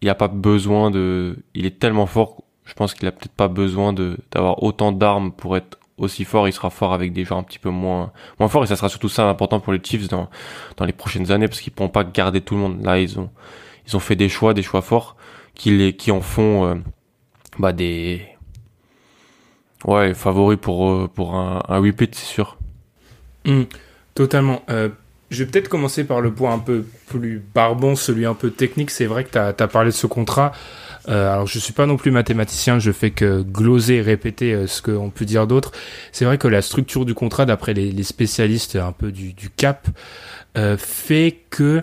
il 0.00 0.08
a 0.08 0.14
pas 0.14 0.28
besoin 0.28 0.90
de, 0.90 1.38
il 1.54 1.66
est 1.66 1.78
tellement 1.78 2.06
fort. 2.06 2.42
Je 2.64 2.72
pense 2.72 2.94
qu'il 2.94 3.06
a 3.06 3.12
peut-être 3.12 3.34
pas 3.34 3.48
besoin 3.48 3.92
de 3.92 4.16
d'avoir 4.32 4.62
autant 4.62 4.90
d'armes 4.90 5.32
pour 5.32 5.56
être 5.56 5.78
aussi 5.98 6.24
fort. 6.24 6.48
Il 6.48 6.52
sera 6.52 6.70
fort 6.70 6.94
avec 6.94 7.12
des 7.12 7.24
gens 7.24 7.38
un 7.38 7.42
petit 7.42 7.58
peu 7.58 7.68
moins 7.68 8.10
moins 8.40 8.48
forts 8.48 8.64
et 8.64 8.66
ça 8.66 8.76
sera 8.76 8.88
surtout 8.88 9.10
ça 9.10 9.28
important 9.28 9.60
pour 9.60 9.74
les 9.74 9.80
Chiefs 9.84 10.08
dans 10.08 10.30
dans 10.78 10.86
les 10.86 10.94
prochaines 10.94 11.30
années 11.30 11.46
parce 11.46 11.60
qu'ils 11.60 11.74
pourront 11.74 11.90
pas 11.90 12.04
garder 12.04 12.40
tout 12.40 12.54
le 12.54 12.60
monde. 12.62 12.82
Là, 12.82 12.98
ils 12.98 13.18
ont 13.20 13.30
ils 13.86 13.96
ont 13.96 14.00
fait 14.00 14.16
des 14.16 14.28
choix, 14.28 14.54
des 14.54 14.62
choix 14.62 14.82
forts, 14.82 15.16
qui 15.54 15.70
les, 15.70 15.94
qui 15.94 16.10
en 16.10 16.20
font 16.20 16.66
euh, 16.66 16.74
bah 17.58 17.72
des 17.72 18.22
ouais 19.84 20.14
favoris 20.14 20.58
pour 20.60 20.90
euh, 20.90 21.08
pour 21.12 21.34
un, 21.34 21.62
un 21.68 21.78
repeat, 21.78 22.14
c'est 22.14 22.26
sûr. 22.26 22.56
Mmh, 23.44 23.62
totalement. 24.14 24.62
Euh, 24.70 24.88
je 25.34 25.42
vais 25.42 25.50
peut-être 25.50 25.68
commencer 25.68 26.04
par 26.04 26.20
le 26.20 26.32
point 26.32 26.52
un 26.52 26.58
peu 26.58 26.84
plus 27.08 27.42
barbon, 27.54 27.96
celui 27.96 28.24
un 28.26 28.34
peu 28.34 28.50
technique. 28.50 28.90
C'est 28.90 29.06
vrai 29.06 29.24
que 29.24 29.30
tu 29.30 29.38
as, 29.38 29.68
parlé 29.68 29.90
de 29.90 29.94
ce 29.94 30.06
contrat. 30.06 30.52
Euh, 31.08 31.32
alors 31.32 31.46
je 31.46 31.58
suis 31.58 31.72
pas 31.72 31.86
non 31.86 31.96
plus 31.96 32.10
mathématicien, 32.10 32.78
je 32.78 32.90
fais 32.90 33.10
que 33.10 33.42
gloser 33.42 34.00
répéter 34.00 34.54
euh, 34.54 34.66
ce 34.66 34.80
qu'on 34.80 35.10
peut 35.10 35.24
dire 35.24 35.46
d'autre. 35.46 35.72
C'est 36.12 36.24
vrai 36.24 36.38
que 36.38 36.48
la 36.48 36.62
structure 36.62 37.04
du 37.04 37.14
contrat, 37.14 37.44
d'après 37.44 37.74
les, 37.74 37.90
les, 37.90 38.02
spécialistes 38.04 38.76
un 38.76 38.92
peu 38.92 39.12
du, 39.12 39.34
du 39.34 39.50
cap, 39.50 39.88
euh, 40.56 40.76
fait 40.78 41.40
que 41.50 41.82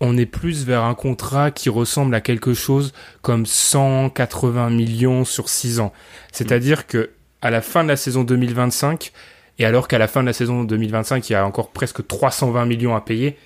on 0.00 0.16
est 0.16 0.26
plus 0.26 0.64
vers 0.64 0.82
un 0.84 0.94
contrat 0.94 1.50
qui 1.50 1.68
ressemble 1.68 2.14
à 2.14 2.20
quelque 2.20 2.54
chose 2.54 2.92
comme 3.22 3.46
180 3.46 4.70
millions 4.70 5.24
sur 5.24 5.48
6 5.48 5.80
ans. 5.80 5.92
C'est-à-dire 6.32 6.86
que 6.86 7.10
à 7.42 7.50
la 7.50 7.60
fin 7.60 7.82
de 7.84 7.88
la 7.88 7.96
saison 7.96 8.24
2025, 8.24 9.12
et 9.58 9.64
alors 9.64 9.88
qu'à 9.88 9.98
la 9.98 10.08
fin 10.08 10.22
de 10.22 10.26
la 10.26 10.32
saison 10.32 10.64
2025, 10.64 11.28
il 11.28 11.32
y 11.34 11.36
a 11.36 11.46
encore 11.46 11.70
presque 11.70 12.06
320 12.06 12.64
millions 12.64 12.96
à 12.96 13.00
payer, 13.02 13.36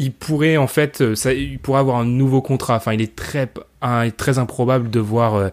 il 0.00 0.12
pourrait 0.12 0.56
en 0.56 0.66
fait, 0.66 1.02
euh, 1.02 1.14
ça, 1.14 1.34
il 1.34 1.58
pourrait 1.58 1.80
avoir 1.80 1.98
un 1.98 2.06
nouveau 2.06 2.40
contrat. 2.40 2.76
Enfin, 2.76 2.94
il 2.94 3.02
est 3.02 3.14
très, 3.14 3.52
très 4.16 4.38
improbable 4.38 4.88
de 4.88 4.98
voir, 4.98 5.34
euh, 5.34 5.48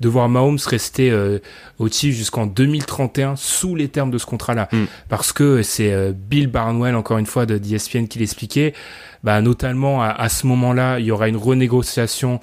de 0.00 0.08
voir 0.08 0.28
Mahomes 0.28 0.58
rester 0.66 1.10
euh, 1.10 1.38
au 1.78 1.88
Chiefs 1.88 2.16
jusqu'en 2.16 2.46
2031 2.46 3.36
sous 3.36 3.76
les 3.76 3.86
termes 3.86 4.10
de 4.10 4.18
ce 4.18 4.26
contrat-là, 4.26 4.68
hmm. 4.72 4.84
parce 5.08 5.32
que 5.32 5.62
c'est 5.62 6.12
Bill 6.12 6.48
Barnwell 6.48 6.96
encore 6.96 7.18
une 7.18 7.26
fois 7.26 7.46
de 7.46 7.56
d'ESPN 7.58 8.06
qui 8.06 8.18
l'expliquait. 8.18 8.74
Bah, 9.22 9.40
notamment 9.40 10.02
à, 10.02 10.28
ce 10.28 10.48
moment-là, 10.48 10.98
il 10.98 11.06
y 11.06 11.12
aura 11.12 11.28
une 11.28 11.36
renégociation 11.36 12.40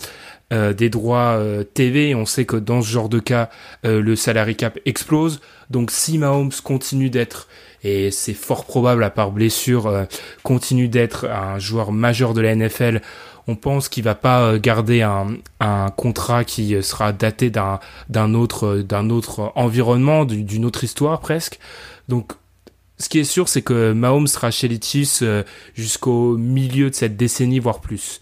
des 0.49 0.89
droits 0.89 1.37
TV. 1.73 2.15
On 2.15 2.25
sait 2.25 2.45
que 2.45 2.55
dans 2.55 2.81
ce 2.81 2.87
genre 2.87 3.09
de 3.09 3.19
cas, 3.19 3.49
le 3.83 4.15
salary 4.15 4.55
cap 4.55 4.79
explose. 4.85 5.41
Donc, 5.69 5.91
si 5.91 6.17
Mahomes 6.17 6.53
continue 6.63 7.09
d'être 7.09 7.49
et 7.83 8.11
c'est 8.11 8.33
fort 8.33 8.65
probable, 8.65 9.03
à 9.03 9.09
part 9.09 9.31
blessure, 9.31 9.87
euh, 9.87 10.05
continue 10.43 10.87
d'être 10.87 11.25
un 11.25 11.59
joueur 11.59 11.91
majeur 11.91 12.33
de 12.33 12.41
la 12.41 12.55
NFL. 12.55 13.01
On 13.47 13.55
pense 13.55 13.89
qu'il 13.89 14.03
va 14.03 14.15
pas 14.15 14.41
euh, 14.41 14.59
garder 14.59 15.01
un, 15.01 15.27
un 15.59 15.89
contrat 15.89 16.43
qui 16.43 16.75
euh, 16.75 16.81
sera 16.81 17.13
daté 17.13 17.49
d'un 17.49 17.79
d'un 18.09 18.33
autre 18.33 18.77
d'un 18.77 19.09
autre 19.09 19.51
environnement, 19.55 20.25
d'une 20.25 20.65
autre 20.65 20.83
histoire 20.83 21.19
presque. 21.19 21.59
Donc 22.07 22.33
ce 22.97 23.07
qui 23.07 23.19
est 23.19 23.23
sûr, 23.23 23.47
c'est 23.47 23.61
que 23.61 23.93
Mahomes 23.93 24.27
sera 24.27 24.51
chez 24.51 24.67
les 24.67 24.79
Chiefs 24.81 25.23
jusqu'au 25.73 26.35
milieu 26.35 26.89
de 26.89 26.95
cette 26.95 27.15
décennie, 27.15 27.59
voire 27.59 27.79
plus. 27.79 28.19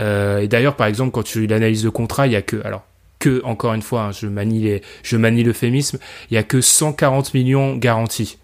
Euh, 0.00 0.38
et 0.38 0.48
d'ailleurs, 0.48 0.76
par 0.76 0.86
exemple, 0.86 1.10
quand 1.10 1.22
tu 1.22 1.46
l'analyses 1.46 1.82
de 1.82 1.88
contrat, 1.88 2.26
il 2.26 2.32
y 2.32 2.36
a 2.36 2.42
que, 2.42 2.56
alors, 2.64 2.84
que, 3.18 3.42
encore 3.44 3.74
une 3.74 3.82
fois, 3.82 4.02
hein, 4.02 4.12
je 4.12 4.26
manie 4.26 4.60
les, 4.60 4.82
je 5.02 5.16
manie 5.16 5.42
l'euphémisme, 5.42 5.98
il 6.30 6.34
y 6.34 6.36
a 6.36 6.42
que 6.42 6.60
140 6.60 7.34
millions 7.34 7.76
garantis. 7.76 8.38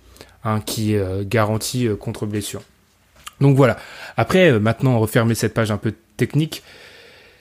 Hein, 0.47 0.61
qui 0.61 0.95
euh, 0.95 1.25
garantit 1.25 1.87
euh, 1.87 1.97
contre 1.97 2.27
blessure. 2.27 2.61
Donc 3.41 3.57
voilà. 3.57 3.79
Après, 4.19 4.51
euh, 4.51 4.61
maintenant, 4.61 4.99
refermer 4.99 5.35
cette 5.35 5.55
page 5.55 5.71
un 5.71 5.79
peu 5.79 5.95
technique. 6.19 6.63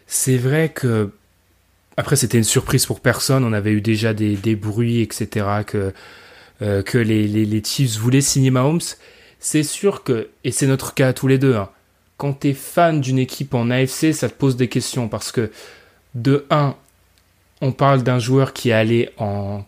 C'est 0.07 0.37
vrai 0.37 0.69
que 0.69 1.11
après 1.97 2.15
c'était 2.15 2.37
une 2.37 2.45
surprise 2.45 2.85
pour 2.85 3.01
personne. 3.01 3.43
On 3.43 3.51
avait 3.51 3.71
eu 3.71 3.81
déjà 3.81 4.13
des, 4.13 4.37
des 4.37 4.55
bruits, 4.55 5.01
etc. 5.01 5.45
Que 5.65 6.97
les, 6.97 7.27
les, 7.27 7.63
Chiefs 7.63 7.97
voulaient 7.97 8.21
signer 8.21 8.51
Mahomes. 8.51 8.79
c'est 9.39 9.63
sûr 9.63 10.03
que, 10.03 10.29
et 10.45 10.51
c'est 10.51 10.67
notre 10.67 10.93
cas 10.93 11.11
tous 11.11 11.27
les 11.27 11.37
deux, 11.37 11.55
hein, 11.55 11.69
quand 12.15 12.39
tu 12.39 12.49
es 12.49 12.53
fan 12.53 13.01
d'une 13.01 13.19
équipe 13.19 13.53
en 13.53 13.69
AFC, 13.69 14.13
ça 14.13 14.29
te 14.29 14.33
pose 14.33 14.55
des 14.55 14.69
questions 14.69 15.09
parce 15.09 15.33
que, 15.33 15.51
de 16.15 16.45
1, 16.49 16.75
on 17.59 17.73
parle 17.73 18.03
d'un 18.03 18.19
joueur 18.19 18.53
qui 18.53 18.69
est 18.69 18.73
allé 18.73 19.09
en 19.17 19.65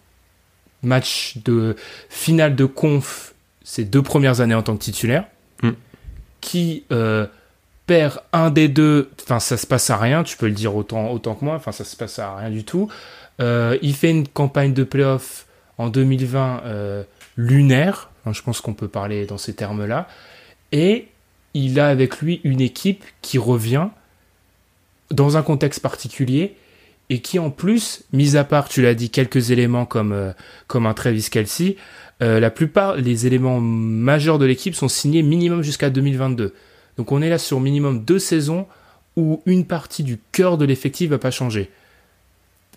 match 0.85 1.37
de 1.43 1.75
finale 2.09 2.55
de 2.55 2.65
conf 2.65 3.33
ces 3.63 3.83
deux 3.83 4.01
premières 4.01 4.41
années 4.41 4.55
en 4.55 4.63
tant 4.63 4.77
que 4.77 4.83
titulaire, 4.83 5.25
mm. 5.63 5.71
qui 6.39 6.83
euh, 6.91 7.25
perd 7.87 8.21
un 8.31 8.51
des 8.51 8.67
deux, 8.67 9.09
enfin 9.23 9.39
ça 9.39 9.57
se 9.57 9.67
passe 9.67 9.89
à 9.89 9.97
rien, 9.97 10.23
tu 10.23 10.37
peux 10.37 10.47
le 10.47 10.53
dire 10.53 10.75
autant, 10.75 11.11
autant 11.11 11.35
que 11.35 11.43
moi, 11.43 11.55
enfin 11.55 11.71
ça 11.71 11.83
se 11.83 11.95
passe 11.95 12.19
à 12.19 12.35
rien 12.35 12.49
du 12.49 12.63
tout. 12.63 12.89
Euh, 13.41 13.77
il 13.81 13.95
fait 13.95 14.11
une 14.11 14.27
campagne 14.27 14.73
de 14.73 14.83
playoff 14.83 15.47
en 15.77 15.89
2020 15.89 16.61
euh, 16.65 17.03
lunaire, 17.35 18.11
je 18.31 18.41
pense 18.41 18.61
qu'on 18.61 18.73
peut 18.73 18.87
parler 18.87 19.25
dans 19.25 19.37
ces 19.37 19.53
termes-là, 19.53 20.07
et 20.71 21.07
il 21.53 21.79
a 21.79 21.87
avec 21.87 22.19
lui 22.19 22.41
une 22.43 22.61
équipe 22.61 23.03
qui 23.21 23.37
revient 23.37 23.87
dans 25.11 25.37
un 25.37 25.41
contexte 25.41 25.81
particulier 25.81 26.55
et 27.09 27.19
qui 27.21 27.39
en 27.39 27.51
plus, 27.51 28.03
mis 28.13 28.35
à 28.35 28.43
part, 28.43 28.67
tu 28.67 28.81
l'as 28.81 28.95
dit, 28.95 29.09
quelques 29.09 29.51
éléments 29.51 29.85
comme, 29.85 30.11
euh, 30.11 30.31
comme 30.67 30.85
un 30.85 30.93
Travis 30.93 31.27
Kelsey, 31.29 31.77
euh, 32.21 32.39
la 32.39 32.49
plupart, 32.49 32.95
les 32.95 33.27
éléments 33.27 33.59
majeurs 33.59 34.39
de 34.39 34.45
l'équipe 34.45 34.75
sont 34.75 34.87
signés 34.87 35.21
minimum 35.21 35.61
jusqu'à 35.61 35.89
2022. 35.89 36.53
Donc 36.97 37.11
on 37.11 37.21
est 37.21 37.29
là 37.29 37.37
sur 37.37 37.59
minimum 37.59 38.03
deux 38.03 38.19
saisons 38.19 38.67
où 39.17 39.41
une 39.45 39.65
partie 39.65 40.03
du 40.03 40.17
cœur 40.31 40.57
de 40.57 40.65
l'effectif 40.65 41.09
va 41.09 41.17
pas 41.17 41.31
changer. 41.31 41.69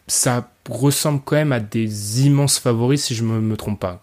Ça 0.08 0.50
ressemble 0.68 1.20
quand 1.24 1.36
même 1.36 1.52
à 1.52 1.60
des 1.60 2.26
immenses 2.26 2.58
favoris 2.58 3.04
si 3.04 3.14
je 3.14 3.22
me, 3.22 3.40
me 3.40 3.56
trompe 3.56 3.80
pas. 3.80 4.02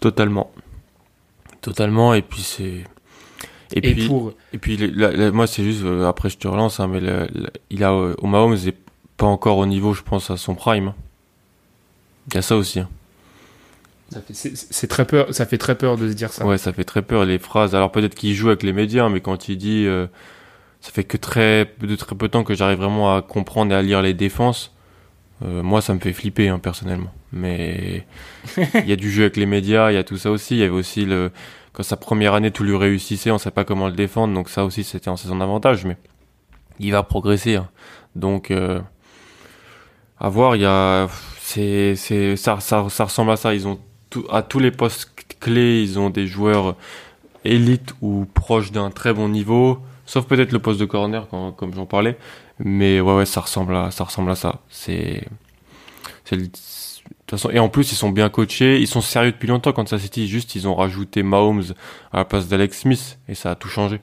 Totalement. 0.00 0.50
Totalement, 1.60 2.14
et 2.14 2.22
puis 2.22 2.42
c'est... 2.42 2.84
Et, 3.74 3.82
puis, 3.82 4.08
pour... 4.08 4.32
et 4.54 4.58
puis 4.58 4.78
moi 5.30 5.46
c'est 5.46 5.62
juste, 5.62 5.82
euh, 5.84 6.08
après 6.08 6.30
je 6.30 6.38
te 6.38 6.48
relance, 6.48 6.80
hein, 6.80 6.88
mais 6.88 7.02
il 7.68 7.84
a, 7.84 7.92
au 7.92 8.26
Mahomes 8.26 8.56
pas 9.18 9.26
encore 9.26 9.58
au 9.58 9.66
niveau, 9.66 9.92
je 9.92 10.02
pense, 10.02 10.30
à 10.30 10.38
son 10.38 10.54
prime. 10.54 10.94
Il 12.28 12.34
y 12.34 12.38
a 12.38 12.42
ça 12.42 12.56
aussi. 12.56 12.80
Hein. 12.80 12.88
C'est 14.30 14.86
très 14.86 15.04
peur, 15.04 15.34
ça 15.34 15.44
fait 15.44 15.58
très 15.58 15.76
peur 15.76 15.98
de 15.98 16.08
se 16.08 16.14
dire 16.14 16.32
ça. 16.32 16.46
Ouais, 16.46 16.56
ça 16.56 16.72
fait 16.72 16.84
très 16.84 17.02
peur 17.02 17.26
les 17.26 17.38
phrases. 17.38 17.74
Alors 17.74 17.92
peut-être 17.92 18.14
qu'il 18.14 18.32
joue 18.34 18.48
avec 18.48 18.62
les 18.62 18.72
médias, 18.72 19.10
mais 19.10 19.20
quand 19.20 19.50
il 19.50 19.58
dit, 19.58 19.84
euh, 19.86 20.06
ça 20.80 20.90
fait 20.92 21.04
que 21.04 21.18
très 21.18 21.70
de 21.80 21.94
très 21.94 22.14
peu 22.14 22.28
de 22.28 22.32
temps 22.32 22.44
que 22.44 22.54
j'arrive 22.54 22.78
vraiment 22.78 23.14
à 23.14 23.20
comprendre 23.20 23.72
et 23.72 23.74
à 23.74 23.82
lire 23.82 24.00
les 24.00 24.14
défenses. 24.14 24.72
Euh, 25.44 25.62
moi, 25.62 25.82
ça 25.82 25.92
me 25.92 26.00
fait 26.00 26.14
flipper 26.14 26.48
hein, 26.48 26.58
personnellement. 26.58 27.12
Mais 27.32 28.06
il 28.56 28.88
y 28.88 28.92
a 28.92 28.96
du 28.96 29.10
jeu 29.10 29.24
avec 29.24 29.36
les 29.36 29.46
médias, 29.46 29.90
il 29.90 29.94
y 29.94 29.98
a 29.98 30.04
tout 30.04 30.16
ça 30.16 30.30
aussi. 30.30 30.54
Il 30.54 30.60
y 30.60 30.62
avait 30.62 30.72
aussi 30.72 31.04
le 31.04 31.30
quand 31.74 31.82
sa 31.82 31.96
première 31.96 32.32
année 32.32 32.50
tout 32.50 32.64
lui 32.64 32.76
réussissait, 32.76 33.30
on 33.30 33.38
sait 33.38 33.50
pas 33.50 33.64
comment 33.64 33.88
le 33.88 33.94
défendre, 33.94 34.32
donc 34.32 34.48
ça 34.48 34.64
aussi 34.64 34.84
c'était 34.84 35.10
en 35.10 35.16
saison 35.16 35.36
d'avantage. 35.36 35.84
Mais 35.84 35.96
il 36.78 36.92
va 36.92 37.02
progresser, 37.02 37.56
hein. 37.56 37.68
donc. 38.16 38.50
Euh, 38.52 38.80
à 40.20 40.28
voir, 40.28 40.56
il 40.56 40.62
y 40.62 40.66
a, 40.66 41.08
c'est, 41.40 41.94
c'est, 41.96 42.36
ça, 42.36 42.60
ça, 42.60 42.88
ça 42.88 43.04
ressemble 43.04 43.30
à 43.30 43.36
ça. 43.36 43.54
Ils 43.54 43.66
ont 43.68 43.78
tout, 44.10 44.26
à 44.30 44.42
tous 44.42 44.58
les 44.58 44.70
postes 44.70 45.10
clés, 45.40 45.82
ils 45.82 45.98
ont 45.98 46.10
des 46.10 46.26
joueurs 46.26 46.76
élites 47.44 47.94
ou 48.02 48.26
proches 48.34 48.72
d'un 48.72 48.90
très 48.90 49.12
bon 49.12 49.28
niveau, 49.28 49.78
sauf 50.06 50.26
peut-être 50.26 50.52
le 50.52 50.58
poste 50.58 50.80
de 50.80 50.84
corner, 50.84 51.28
quand, 51.30 51.52
comme 51.52 51.74
j'en 51.74 51.86
parlais. 51.86 52.18
Mais 52.58 53.00
ouais, 53.00 53.14
ouais, 53.14 53.26
ça 53.26 53.40
ressemble 53.40 53.76
à, 53.76 53.90
ça 53.90 54.04
ressemble 54.04 54.30
à 54.30 54.34
ça. 54.34 54.60
C'est, 54.68 55.24
c'est, 56.24 56.36
et 57.52 57.58
en 57.58 57.68
plus, 57.68 57.92
ils 57.92 57.96
sont 57.96 58.10
bien 58.10 58.28
coachés, 58.28 58.80
ils 58.80 58.86
sont 58.86 59.00
sérieux 59.00 59.32
depuis 59.32 59.48
longtemps 59.48 59.72
quand 59.72 59.88
ça 59.88 59.98
s'était 59.98 60.26
juste, 60.26 60.54
ils 60.54 60.66
ont 60.66 60.74
rajouté 60.74 61.22
Mahomes 61.22 61.62
à 62.12 62.18
la 62.18 62.24
place 62.24 62.48
d'Alex 62.48 62.80
Smith, 62.80 63.18
et 63.28 63.34
ça 63.34 63.50
a 63.50 63.54
tout 63.54 63.68
changé. 63.68 64.00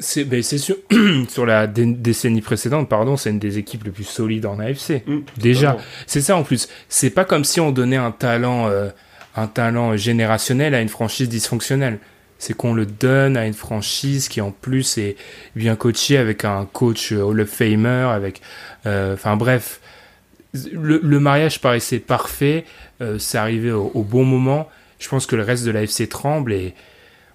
C'est 0.00 0.24
ben 0.24 0.42
sûr, 0.42 0.76
sur 1.28 1.44
la 1.44 1.66
décennie 1.66 2.40
précédente, 2.40 2.88
pardon, 2.88 3.16
c'est 3.16 3.30
une 3.30 3.40
des 3.40 3.58
équipes 3.58 3.84
les 3.84 3.90
plus 3.90 4.04
solides 4.04 4.46
en 4.46 4.60
AFC. 4.60 5.02
Mm, 5.06 5.18
Déjà, 5.38 5.76
c'est 6.06 6.20
ça 6.20 6.36
en 6.36 6.44
plus. 6.44 6.68
C'est 6.88 7.10
pas 7.10 7.24
comme 7.24 7.42
si 7.42 7.60
on 7.60 7.72
donnait 7.72 7.96
un 7.96 8.12
talent, 8.12 8.68
euh, 8.68 8.90
un 9.34 9.48
talent 9.48 9.96
générationnel 9.96 10.74
à 10.74 10.80
une 10.80 10.88
franchise 10.88 11.28
dysfonctionnelle. 11.28 11.98
C'est 12.38 12.56
qu'on 12.56 12.74
le 12.74 12.86
donne 12.86 13.36
à 13.36 13.46
une 13.46 13.54
franchise 13.54 14.28
qui 14.28 14.40
en 14.40 14.52
plus 14.52 14.98
est 14.98 15.16
bien 15.56 15.74
coachée 15.74 16.16
avec 16.16 16.44
un 16.44 16.68
coach 16.72 17.10
Hall 17.10 17.40
of 17.40 17.48
Famer, 17.48 18.08
avec, 18.12 18.40
euh, 18.86 19.14
enfin 19.14 19.36
bref, 19.36 19.80
le, 20.72 21.00
le, 21.02 21.20
mariage 21.20 21.60
paraissait 21.60 21.98
parfait. 21.98 22.64
Euh, 23.00 23.18
c'est 23.18 23.38
arrivé 23.38 23.72
au, 23.72 23.90
au, 23.94 24.04
bon 24.04 24.24
moment. 24.24 24.68
Je 25.00 25.08
pense 25.08 25.26
que 25.26 25.34
le 25.34 25.42
reste 25.42 25.64
de 25.64 25.72
l'AFC 25.72 26.08
tremble 26.08 26.52
et 26.52 26.74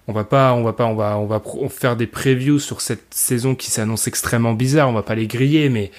on 0.06 0.12
va 0.12 0.24
pas, 0.24 0.52
on 0.52 0.62
va 0.62 0.72
pas, 0.72 0.86
on 0.86 0.94
va, 0.94 1.18
on 1.18 1.26
va 1.26 1.42
faire 1.70 1.96
des 1.96 2.06
previews 2.06 2.58
sur 2.58 2.80
cette 2.80 3.14
saison 3.14 3.54
qui 3.54 3.70
s'annonce 3.70 4.06
extrêmement 4.06 4.52
bizarre. 4.52 4.88
On 4.88 4.92
va 4.92 5.02
pas 5.02 5.14
les 5.14 5.26
griller, 5.26 5.70
mais 5.70 5.90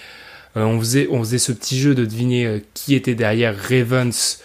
euh, 0.57 0.63
on 0.63 0.79
faisait, 0.79 1.07
on 1.09 1.19
faisait 1.19 1.39
ce 1.39 1.51
petit 1.51 1.79
jeu 1.79 1.95
de 1.95 2.05
deviner 2.05 2.45
euh, 2.45 2.59
qui 2.73 2.93
était 2.93 3.15
derrière 3.15 3.55
Ravens, 3.57 4.41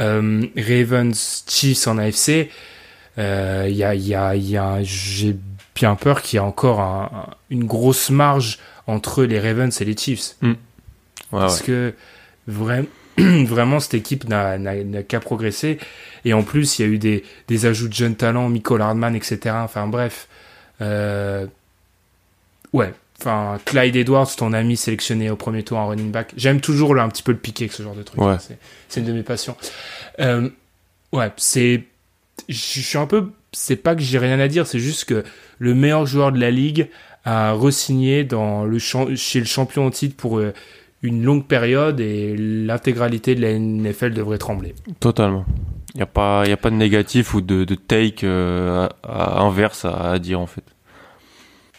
euh, 0.00 0.46
Ravens 0.56 1.44
Chiefs 1.46 1.86
en 1.86 1.98
AFC. 1.98 2.48
Il 3.18 3.76
y 3.76 3.84
a, 3.84 3.94
il 3.94 4.06
y 4.06 4.14
a, 4.14 4.34
y 4.34 4.56
a, 4.56 4.82
j'ai 4.82 5.36
bien 5.74 5.94
peur 5.94 6.22
qu'il 6.22 6.38
y 6.38 6.42
ait 6.42 6.46
encore 6.46 7.36
une 7.50 7.64
grosse 7.64 8.08
marge 8.08 8.58
entre 8.86 9.24
les 9.24 9.38
Ravens 9.38 9.78
et 9.80 9.84
les 9.84 9.96
Chiefs. 9.96 10.36
Mm. 10.40 10.52
Parce 11.30 11.60
que 11.60 11.94
vraiment, 12.46 12.88
vraiment 13.46 13.80
cette 13.80 13.94
équipe 13.94 14.28
n'a 14.28 15.02
qu'à 15.02 15.20
progresser. 15.20 15.78
Et 16.24 16.32
en 16.32 16.42
plus, 16.42 16.78
il 16.78 16.82
y 16.82 16.84
a 16.84 16.88
eu 16.88 16.98
des, 16.98 17.24
des 17.48 17.66
ajouts 17.66 17.88
de 17.88 17.94
jeunes 17.94 18.16
talents, 18.16 18.48
Michael 18.48 18.80
Hardman, 18.80 19.14
etc. 19.14 19.56
Enfin 19.58 19.86
bref. 19.86 20.28
Euh, 20.80 21.46
ouais. 22.72 22.92
Enfin, 23.20 23.60
Clyde 23.64 23.94
Edwards, 23.94 24.34
ton 24.36 24.52
ami 24.52 24.76
sélectionné 24.76 25.30
au 25.30 25.36
premier 25.36 25.62
tour 25.62 25.78
en 25.78 25.88
running 25.88 26.10
back. 26.10 26.32
J'aime 26.36 26.60
toujours 26.60 26.94
là, 26.94 27.04
un 27.04 27.08
petit 27.08 27.22
peu 27.22 27.32
le 27.32 27.38
piquer 27.38 27.64
avec 27.64 27.72
ce 27.72 27.82
genre 27.82 27.94
de 27.94 28.02
truc. 28.02 28.20
Ouais. 28.20 28.36
C'est 28.88 29.00
une 29.00 29.06
de 29.06 29.12
mes 29.12 29.22
passions. 29.22 29.56
Euh, 30.18 30.48
ouais, 31.12 31.30
c'est. 31.36 31.84
Je 32.48 32.80
suis 32.80 32.98
un 32.98 33.06
peu. 33.06 33.30
C'est 33.52 33.76
pas 33.76 33.94
que 33.94 34.00
j'ai 34.00 34.18
rien 34.18 34.40
à 34.40 34.48
dire, 34.48 34.66
c'est 34.66 34.78
juste 34.78 35.04
que 35.04 35.24
le 35.58 35.74
meilleur 35.74 36.06
joueur 36.06 36.32
de 36.32 36.40
la 36.40 36.50
ligue 36.50 36.88
a 37.24 37.52
re-signé 37.52 38.24
dans 38.24 38.64
le 38.64 38.78
chez 38.78 39.38
le 39.38 39.44
champion 39.44 39.86
en 39.86 39.90
titre 39.90 40.16
pour 40.16 40.38
euh, 40.38 40.52
une 41.02 41.24
longue 41.24 41.46
période 41.46 42.00
et 42.00 42.36
l'intégralité 42.36 43.34
de 43.34 43.42
la 43.42 43.58
NFL 43.58 44.12
devrait 44.12 44.38
trembler. 44.38 44.74
Totalement. 45.00 45.44
Il 45.94 45.98
n'y 45.98 46.02
a, 46.02 46.06
pas, 46.06 46.44
y 46.46 46.52
a 46.52 46.56
pas 46.56 46.70
de 46.70 46.76
négatif 46.76 47.34
ou 47.34 47.40
de, 47.40 47.64
de 47.64 47.74
take 47.74 48.24
euh, 48.24 48.88
inverse 49.04 49.84
à, 49.84 50.18
dire 50.18 50.40
en 50.40 50.46
fait. 50.46 50.64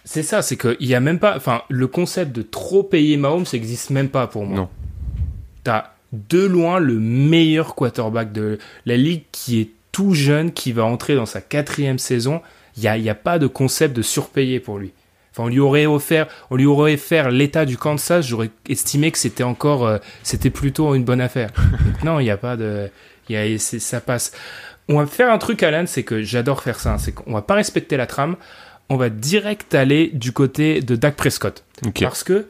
C'est 0.06 0.22
ça, 0.24 0.42
c'est 0.42 0.58
qu'il 0.58 0.88
n'y 0.88 0.94
a 0.94 1.00
même 1.00 1.20
pas. 1.20 1.36
Enfin, 1.36 1.62
le 1.70 1.88
concept 1.88 2.36
de 2.36 2.42
trop 2.42 2.84
payer 2.84 3.18
Mahomes 3.18 3.46
n'existe 3.52 3.90
même 3.90 4.10
pas 4.10 4.28
pour 4.28 4.46
moi. 4.46 4.58
Non. 4.58 4.70
T'as 5.64 5.94
de 6.12 6.44
loin 6.44 6.80
le 6.80 7.00
meilleur 7.00 7.74
quarterback 7.74 8.32
de 8.34 8.60
la 8.86 8.98
ligue 8.98 9.24
qui 9.32 9.62
est 9.62 9.70
tout 9.92 10.14
jeune, 10.14 10.52
qui 10.52 10.74
va 10.74 10.84
entrer 10.84 11.16
dans 11.16 11.26
sa 11.26 11.42
quatrième 11.42 11.98
saison. 11.98 12.42
Il 12.76 12.82
n'y 12.82 12.90
a, 12.90 12.98
y 12.98 13.10
a 13.10 13.16
pas 13.16 13.40
de 13.40 13.48
concept 13.48 13.96
de 13.96 14.02
surpayer 14.02 14.60
pour 14.60 14.78
lui. 14.78 14.92
Enfin, 15.34 15.46
on 15.46 15.48
lui 15.48 15.60
aurait 15.60 15.88
offert, 15.88 16.28
on 16.52 16.56
lui 16.56 16.68
aurait 16.68 16.94
offert 16.94 17.32
l'état 17.32 17.66
du 17.66 17.76
Kansas, 17.76 18.28
j'aurais 18.28 18.52
estimé 18.70 19.12
que 19.12 19.18
c'était 19.18 19.44
encore, 19.44 19.86
euh, 19.86 19.98
c'était 20.22 20.52
plutôt 20.52 20.94
une 20.94 21.04
bonne 21.04 21.22
affaire. 21.22 21.50
non, 22.04 22.20
il 22.20 22.26
n'y 22.26 22.30
a 22.30 22.38
pas 22.38 22.56
de, 22.56 22.90
il 23.30 23.36
y 23.36 23.56
a, 23.56 23.60
ça 23.60 24.00
passe. 24.00 24.32
On 24.90 25.00
va 25.00 25.08
faire 25.08 25.32
un 25.32 25.38
truc, 25.38 25.64
Alan, 25.64 25.86
c'est 25.88 26.04
que 26.04 26.22
j'adore 26.22 26.62
faire 26.62 26.80
ça. 26.80 26.98
C'est 27.00 27.14
qu'on 27.14 27.34
va 27.34 27.42
pas 27.42 27.56
respecter 27.56 27.98
la 27.98 28.06
trame. 28.06 28.36
On 28.90 28.98
va 28.98 29.10
direct 29.10 29.74
aller 29.74 30.12
du 30.14 30.34
côté 30.34 30.82
de 30.82 30.96
Dak 30.96 31.16
Prescott. 31.16 31.64
Parce 32.00 32.24
que 32.24 32.48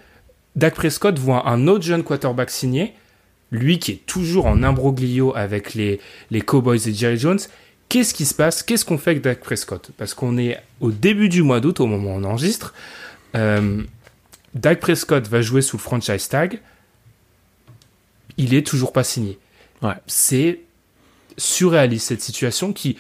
Dak 0.56 0.74
Prescott 0.74 1.18
voit 1.20 1.48
un 1.48 1.68
autre 1.68 1.86
jeune 1.86 2.04
quarterback 2.04 2.50
signé, 2.50 2.96
lui 3.52 3.80
qui 3.80 3.92
est 3.92 4.06
toujours 4.06 4.48
en 4.48 4.64
imbroglio 4.64 5.34
avec 5.36 5.74
les, 5.74 6.00
les 6.32 6.42
Cowboys 6.42 6.88
et 6.88 6.94
Jerry 6.94 7.18
Jones. 7.18 7.40
Qu'est-ce 7.94 8.16
qui 8.16 8.26
se 8.26 8.34
passe 8.34 8.64
Qu'est-ce 8.64 8.86
qu'on 8.86 8.98
fait 8.98 9.12
avec 9.12 9.22
Dak 9.22 9.40
Prescott? 9.40 9.92
Parce 10.00 10.16
qu'on 10.16 10.40
est 10.40 10.60
au 10.82 10.90
début 10.90 11.30
du 11.30 11.44
mois 11.44 11.60
d'août, 11.60 11.80
au 11.80 11.86
moment 11.86 12.16
où 12.16 12.18
on 12.18 12.24
enregistre. 12.24 12.74
Euh, 13.36 13.84
Dak 14.56 14.80
Prescott 14.80 15.28
va 15.28 15.44
jouer 15.44 15.62
sous 15.62 15.78
le 15.78 15.82
franchise 15.84 16.28
tag. 16.28 16.60
Il 18.38 18.56
est 18.56 18.66
toujours 18.66 18.94
pas 18.94 19.04
signé. 19.04 19.38
Ouais. 19.84 19.94
C'est 20.08 20.62
surréaliste 21.38 22.08
cette 22.08 22.24
situation 22.24 22.74
qui, 22.74 22.98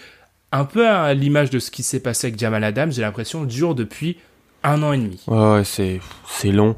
un 0.51 0.63
peu 0.63 0.87
à 0.87 1.15
l'image 1.15 1.49
de 1.49 1.57
ce 1.57 1.71
qui 1.71 1.81
s'est 1.81 1.99
passé 1.99 2.27
avec 2.27 2.39
Jamal 2.39 2.63
Adams, 2.63 2.91
j'ai 2.91 3.01
l'impression 3.01 3.45
dure 3.45 3.73
depuis 3.73 4.19
un 4.61 4.83
an 4.83 4.93
et 4.93 4.99
demi. 4.99 5.23
Ouais, 5.25 5.63
c'est 5.63 6.01
c'est 6.29 6.51
long. 6.51 6.75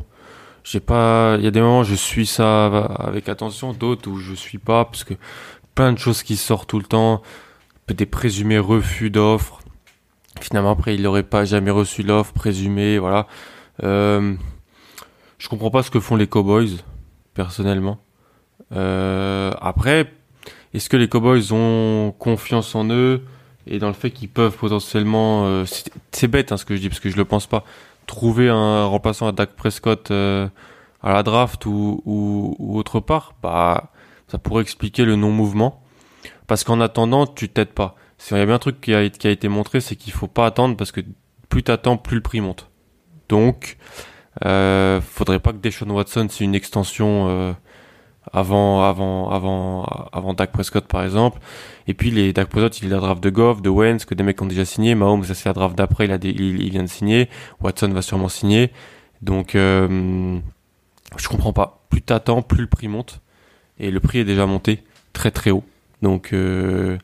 J'ai 0.63 0.80
pas, 0.80 1.36
il 1.38 1.43
y 1.43 1.47
a 1.47 1.51
des 1.51 1.60
moments 1.60 1.82
où 1.82 1.84
je 1.84 1.95
suis 1.95 2.28
ça 2.28 2.67
avec 2.97 3.28
attention, 3.28 3.73
d'autres 3.73 4.10
où 4.10 4.19
je 4.19 4.34
suis 4.34 4.58
pas 4.58 4.86
parce 4.86 5.04
que 5.04 5.15
plein 5.75 5.91
de 5.91 5.99
choses 5.99 6.23
qui 6.23 6.38
sortent 6.38 6.69
tout 6.69 6.80
le 6.80 6.86
temps, 6.86 7.21
des 7.93 8.05
présumés 8.05 8.59
refus 8.59 9.09
d'offres. 9.09 9.59
Finalement 10.41 10.71
après 10.71 10.95
il 10.95 11.01
n'aurait 11.01 11.23
pas 11.23 11.45
jamais 11.45 11.71
reçu 11.71 12.03
l'offre 12.03 12.33
présumée, 12.33 12.97
voilà. 12.97 13.27
Euh, 13.83 14.35
je 15.37 15.49
comprends 15.49 15.71
pas 15.71 15.83
ce 15.83 15.91
que 15.91 15.99
font 15.99 16.15
les 16.15 16.27
Cowboys 16.27 16.77
personnellement. 17.33 17.99
Euh, 18.71 19.51
après, 19.61 20.11
est-ce 20.73 20.89
que 20.89 20.97
les 20.97 21.07
Cowboys 21.07 21.51
ont 21.51 22.13
confiance 22.17 22.73
en 22.75 22.89
eux 22.89 23.21
et 23.67 23.79
dans 23.79 23.87
le 23.87 23.93
fait 23.93 24.11
qu'ils 24.11 24.29
peuvent 24.29 24.55
potentiellement, 24.55 25.45
euh, 25.45 25.65
c'est 26.11 26.27
bête 26.27 26.51
hein, 26.51 26.57
ce 26.57 26.65
que 26.65 26.75
je 26.75 26.81
dis 26.81 26.89
parce 26.89 26.99
que 26.99 27.09
je 27.09 27.17
le 27.17 27.25
pense 27.25 27.47
pas, 27.47 27.63
trouver 28.05 28.49
un 28.49 28.85
remplaçant 28.85 29.27
à 29.27 29.31
Dak 29.31 29.51
Prescott 29.51 30.11
euh, 30.11 30.47
à 31.01 31.13
la 31.13 31.23
draft 31.23 31.65
ou, 31.65 32.01
ou, 32.05 32.77
autre 32.77 32.99
part, 32.99 33.33
bah 33.41 33.91
ça 34.27 34.37
pourrait 34.37 34.61
expliquer 34.61 35.05
le 35.05 35.15
non-mouvement. 35.15 35.81
Parce 36.47 36.63
qu'en 36.63 36.79
attendant, 36.79 37.25
tu 37.27 37.49
t'aides 37.49 37.73
pas. 37.73 37.95
Il 38.31 38.38
y 38.38 38.39
a 38.39 38.45
bien 38.45 38.55
un 38.55 38.60
truc 38.60 38.81
qui 38.81 38.93
a, 38.93 39.03
été 39.03 39.47
montré, 39.47 39.81
c'est 39.81 39.95
qu'il 39.95 40.13
faut 40.13 40.27
pas 40.27 40.45
attendre 40.45 40.75
parce 40.77 40.91
que 40.91 41.01
plus 41.49 41.63
t'attends, 41.63 41.97
plus 41.97 42.15
le 42.15 42.21
prix 42.21 42.41
monte. 42.41 42.69
Donc, 43.29 43.77
euh, 44.45 45.01
faudrait 45.01 45.39
pas 45.39 45.51
que 45.51 45.58
Deshaun 45.58 45.89
Watson 45.91 46.27
c'est 46.29 46.43
une 46.43 46.55
extension 46.55 47.27
euh, 47.29 47.53
avant 48.34 48.84
avant 48.84 49.29
avant 49.29 49.84
avant 50.12 50.34
Dak 50.34 50.51
Prescott 50.51 50.88
par 50.88 51.03
exemple. 51.03 51.39
Et 51.88 51.93
puis 51.93 52.12
les 52.12 52.34
Dak 52.34 52.49
Prescott, 52.49 52.81
il 52.81 52.88
a 52.88 52.95
la 52.95 53.01
draft 53.01 53.23
de 53.23 53.29
Goff, 53.29 53.62
de 53.62 53.69
Wentz 53.69 54.05
que 54.05 54.15
des 54.15 54.23
mecs 54.23 54.41
ont 54.41 54.45
déjà 54.45 54.65
signé. 54.65 54.95
Mahomes 54.95 55.23
c'est 55.23 55.45
la 55.45 55.53
draft 55.53 55.77
d'après, 55.77 56.05
il, 56.05 56.25
il, 56.25 56.69
vient 56.69 56.84
de 56.84 56.89
signer. 56.89 57.29
Watson 57.62 57.89
va 57.89 58.01
sûrement 58.01 58.29
signer. 58.29 58.71
Donc 59.21 59.55
euh, 59.55 60.39
je 61.17 61.27
comprends 61.27 61.53
pas. 61.53 61.86
Plus 61.89 62.01
t'attends, 62.01 62.41
plus 62.41 62.62
le 62.62 62.67
prix 62.67 62.88
monte. 62.88 63.21
Et 63.77 63.91
le 63.91 63.99
prix 63.99 64.19
est 64.19 64.25
déjà 64.25 64.45
monté 64.45 64.84
très 65.13 65.31
très 65.31 65.51
haut. 65.51 65.63
Donc 66.01 66.34
euh, 66.34 66.97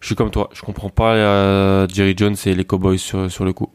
je 0.00 0.06
suis 0.06 0.14
comme 0.14 0.30
toi, 0.30 0.50
je 0.52 0.62
comprends 0.62 0.90
pas 0.90 1.14
euh, 1.14 1.86
Jerry 1.88 2.14
Jones 2.16 2.36
et 2.46 2.54
les 2.54 2.64
Cowboys 2.64 2.98
sur, 2.98 3.30
sur 3.30 3.44
le 3.44 3.52
coup. 3.52 3.70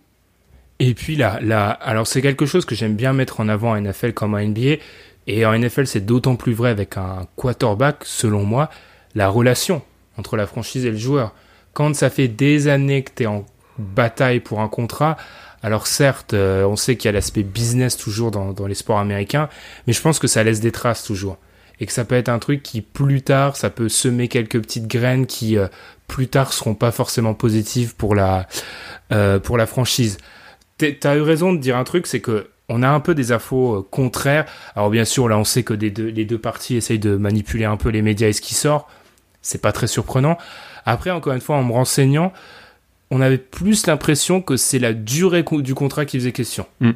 Et 0.80 0.93
puis 0.93 1.15
là, 1.15 1.39
là 1.41 1.69
alors 1.69 2.08
c'est 2.08 2.21
quelque 2.21 2.45
chose 2.45 2.65
que 2.65 2.75
j'aime 2.75 2.95
bien 2.95 3.13
mettre 3.13 3.39
en 3.39 3.49
avant 3.49 3.71
en 3.71 3.82
NFL 3.82 4.13
comme 4.13 4.34
en 4.34 4.39
NBA. 4.39 4.78
Et 5.28 5.45
en 5.45 5.58
NFL, 5.58 5.86
c'est 5.86 6.06
d'autant 6.06 6.36
plus 6.36 6.54
vrai 6.54 6.71
avec 6.71 6.97
un 6.97 7.28
quarterback, 7.36 7.97
selon 8.04 8.43
moi, 8.43 8.69
la 9.13 9.30
relation 9.30 9.84
entre 10.17 10.38
la 10.38 10.47
franchise 10.47 10.86
et 10.86 10.91
le 10.91 10.97
joueur. 10.97 11.36
Quand 11.73 11.95
ça 11.95 12.10
fait 12.10 12.28
des 12.28 12.67
années 12.67 13.04
que 13.04 13.12
tu 13.15 13.23
es 13.23 13.25
en 13.28 13.45
bataille 13.78 14.39
pour 14.39 14.60
un 14.60 14.67
contrat, 14.67 15.17
alors 15.62 15.88
certes, 15.88 16.34
euh, 16.34 16.63
on 16.65 16.75
sait 16.75 16.95
qu'il 16.95 17.08
y 17.08 17.10
a 17.10 17.12
l'aspect 17.12 17.43
business 17.43 17.95
toujours 17.95 18.32
dans, 18.32 18.54
dans, 18.54 18.65
les 18.65 18.75
sports 18.75 18.97
américains, 18.97 19.49
mais 19.86 19.93
je 19.93 20.02
pense 20.02 20.19
que 20.19 20.28
ça 20.28 20.43
laisse 20.43 20.62
des 20.62 20.71
traces 20.71 21.04
toujours. 21.04 21.38
Et 21.79 21.85
que 21.85 21.93
ça 21.93 22.05
peut 22.05 22.15
être 22.15 22.29
un 22.29 22.39
truc 22.39 22.61
qui, 22.61 22.81
plus 22.81 23.21
tard, 23.21 23.55
ça 23.55 23.69
peut 23.69 23.89
semer 23.89 24.27
quelques 24.27 24.61
petites 24.61 24.87
graines 24.87 25.25
qui, 25.25 25.57
euh, 25.57 25.67
plus 26.07 26.27
tard, 26.27 26.53
seront 26.53 26.75
pas 26.75 26.91
forcément 26.91 27.33
positives 27.33 27.95
pour 27.95 28.15
la, 28.15 28.47
euh, 29.11 29.39
pour 29.39 29.57
la 29.57 29.65
franchise. 29.65 30.17
T'as 30.77 31.17
eu 31.17 31.21
raison 31.21 31.53
de 31.53 31.59
dire 31.59 31.77
un 31.77 31.83
truc, 31.83 32.07
c'est 32.07 32.21
que 32.21 32.49
on 32.69 32.83
a 32.83 32.89
un 32.89 32.99
peu 32.99 33.15
des 33.15 33.31
infos 33.31 33.75
euh, 33.75 33.87
contraires. 33.89 34.45
Alors 34.75 34.89
bien 34.89 35.05
sûr, 35.05 35.27
là, 35.27 35.37
on 35.37 35.43
sait 35.43 35.63
que 35.63 35.73
les 35.73 35.89
deux 36.25 36.37
parties 36.37 36.75
essayent 36.75 36.99
de 36.99 37.15
manipuler 37.15 37.65
un 37.65 37.77
peu 37.77 37.89
les 37.89 38.01
médias 38.01 38.27
et 38.27 38.33
ce 38.33 38.41
qui 38.41 38.53
sort. 38.53 38.89
C'est 39.41 39.61
pas 39.61 39.71
très 39.71 39.87
surprenant. 39.87 40.37
Après, 40.85 41.11
encore 41.11 41.33
une 41.33 41.41
fois, 41.41 41.57
en 41.57 41.63
me 41.63 41.71
renseignant, 41.71 42.33
on 43.11 43.21
avait 43.21 43.37
plus 43.37 43.87
l'impression 43.87 44.41
que 44.41 44.57
c'est 44.57 44.79
la 44.79 44.93
durée 44.93 45.43
du 45.43 45.73
contrat 45.73 46.05
qui 46.05 46.17
faisait 46.19 46.31
question. 46.31 46.65
Mm. 46.79 46.91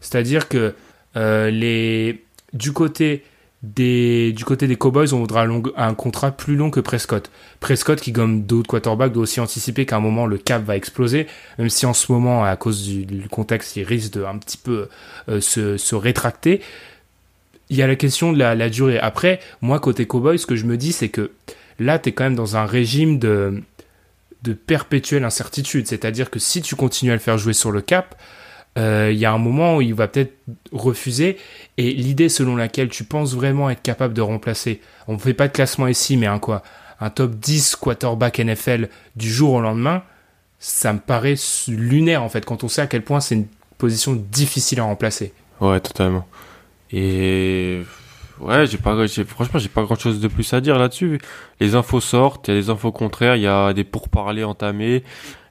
C'est-à-dire 0.00 0.48
que 0.48 0.74
euh, 1.16 1.50
les 1.50 2.24
du 2.52 2.72
côté 2.72 3.24
des, 3.62 4.32
du 4.32 4.44
côté 4.44 4.66
des 4.66 4.76
Cowboys, 4.76 5.12
on 5.12 5.18
voudra 5.18 5.46
un, 5.76 5.94
contrat 5.94 6.30
plus 6.30 6.56
long 6.56 6.70
que 6.70 6.80
Prescott. 6.80 7.30
Prescott, 7.60 8.00
qui 8.00 8.12
comme 8.12 8.42
d'autres 8.44 8.68
quarterbacks, 8.68 9.12
doit 9.12 9.24
aussi 9.24 9.40
anticiper 9.40 9.84
qu'à 9.84 9.96
un 9.96 10.00
moment 10.00 10.26
le 10.26 10.38
cap 10.38 10.64
va 10.64 10.76
exploser, 10.76 11.26
même 11.58 11.68
si 11.68 11.84
en 11.84 11.92
ce 11.92 12.10
moment, 12.10 12.42
à 12.42 12.56
cause 12.56 12.82
du, 12.82 13.28
contexte, 13.30 13.76
il 13.76 13.84
risque 13.84 14.14
de 14.14 14.24
un 14.24 14.38
petit 14.38 14.56
peu 14.56 14.88
euh, 15.28 15.40
se, 15.40 15.94
rétracter. 15.94 16.62
Il 17.68 17.76
y 17.76 17.82
a 17.82 17.86
la 17.86 17.96
question 17.96 18.32
de 18.32 18.38
la, 18.38 18.54
la, 18.54 18.70
durée. 18.70 18.98
Après, 18.98 19.40
moi, 19.60 19.78
côté 19.78 20.06
Cowboys, 20.06 20.38
ce 20.38 20.46
que 20.46 20.56
je 20.56 20.64
me 20.64 20.76
dis, 20.76 20.92
c'est 20.92 21.10
que 21.10 21.30
là, 21.78 21.98
tu 21.98 22.08
es 22.08 22.12
quand 22.12 22.24
même 22.24 22.34
dans 22.34 22.56
un 22.56 22.64
régime 22.64 23.18
de, 23.18 23.62
de 24.42 24.54
perpétuelle 24.54 25.24
incertitude. 25.24 25.86
C'est-à-dire 25.86 26.30
que 26.30 26.38
si 26.38 26.62
tu 26.62 26.76
continues 26.76 27.12
à 27.12 27.14
le 27.14 27.20
faire 27.20 27.36
jouer 27.36 27.52
sur 27.52 27.70
le 27.70 27.82
cap, 27.82 28.16
euh, 28.78 29.10
il 29.12 29.18
y 29.18 29.24
a 29.24 29.32
un 29.32 29.38
moment 29.38 29.76
où 29.76 29.80
il 29.80 29.94
va 29.94 30.08
peut-être 30.08 30.34
refuser. 30.72 31.38
Et 31.76 31.92
l'idée 31.92 32.28
selon 32.28 32.56
laquelle 32.56 32.88
tu 32.88 33.04
penses 33.04 33.34
vraiment 33.34 33.70
être 33.70 33.82
capable 33.82 34.14
de 34.14 34.20
remplacer, 34.20 34.80
on 35.08 35.14
ne 35.14 35.18
fait 35.18 35.34
pas 35.34 35.48
de 35.48 35.52
classement 35.52 35.86
ici, 35.86 36.16
mais 36.16 36.26
un 36.26 36.38
quoi, 36.38 36.62
un 37.00 37.10
top 37.10 37.32
10 37.34 37.76
quarterback 37.76 38.38
NFL 38.38 38.88
du 39.16 39.30
jour 39.30 39.54
au 39.54 39.60
lendemain, 39.60 40.02
ça 40.58 40.92
me 40.92 40.98
paraît 40.98 41.36
lunaire 41.68 42.22
en 42.22 42.28
fait, 42.28 42.44
quand 42.44 42.64
on 42.64 42.68
sait 42.68 42.82
à 42.82 42.86
quel 42.86 43.02
point 43.02 43.20
c'est 43.20 43.34
une 43.34 43.46
position 43.78 44.12
difficile 44.14 44.80
à 44.80 44.84
remplacer. 44.84 45.32
Ouais, 45.60 45.80
totalement. 45.80 46.26
Et 46.92 47.82
ouais, 48.40 48.66
j'ai 48.66 48.78
pas, 48.78 48.96
franchement, 49.26 49.58
j'ai 49.58 49.68
pas 49.68 49.82
grand 49.82 49.98
chose 49.98 50.20
de 50.20 50.28
plus 50.28 50.52
à 50.52 50.60
dire 50.60 50.78
là-dessus. 50.78 51.20
Les 51.60 51.74
infos 51.74 52.00
sortent, 52.00 52.48
il 52.48 52.54
y 52.54 52.56
a 52.58 52.60
des 52.60 52.70
infos 52.70 52.92
contraires, 52.92 53.36
il 53.36 53.42
y 53.42 53.46
a 53.46 53.72
des 53.72 53.84
pourparlers 53.84 54.44
entamés. 54.44 55.02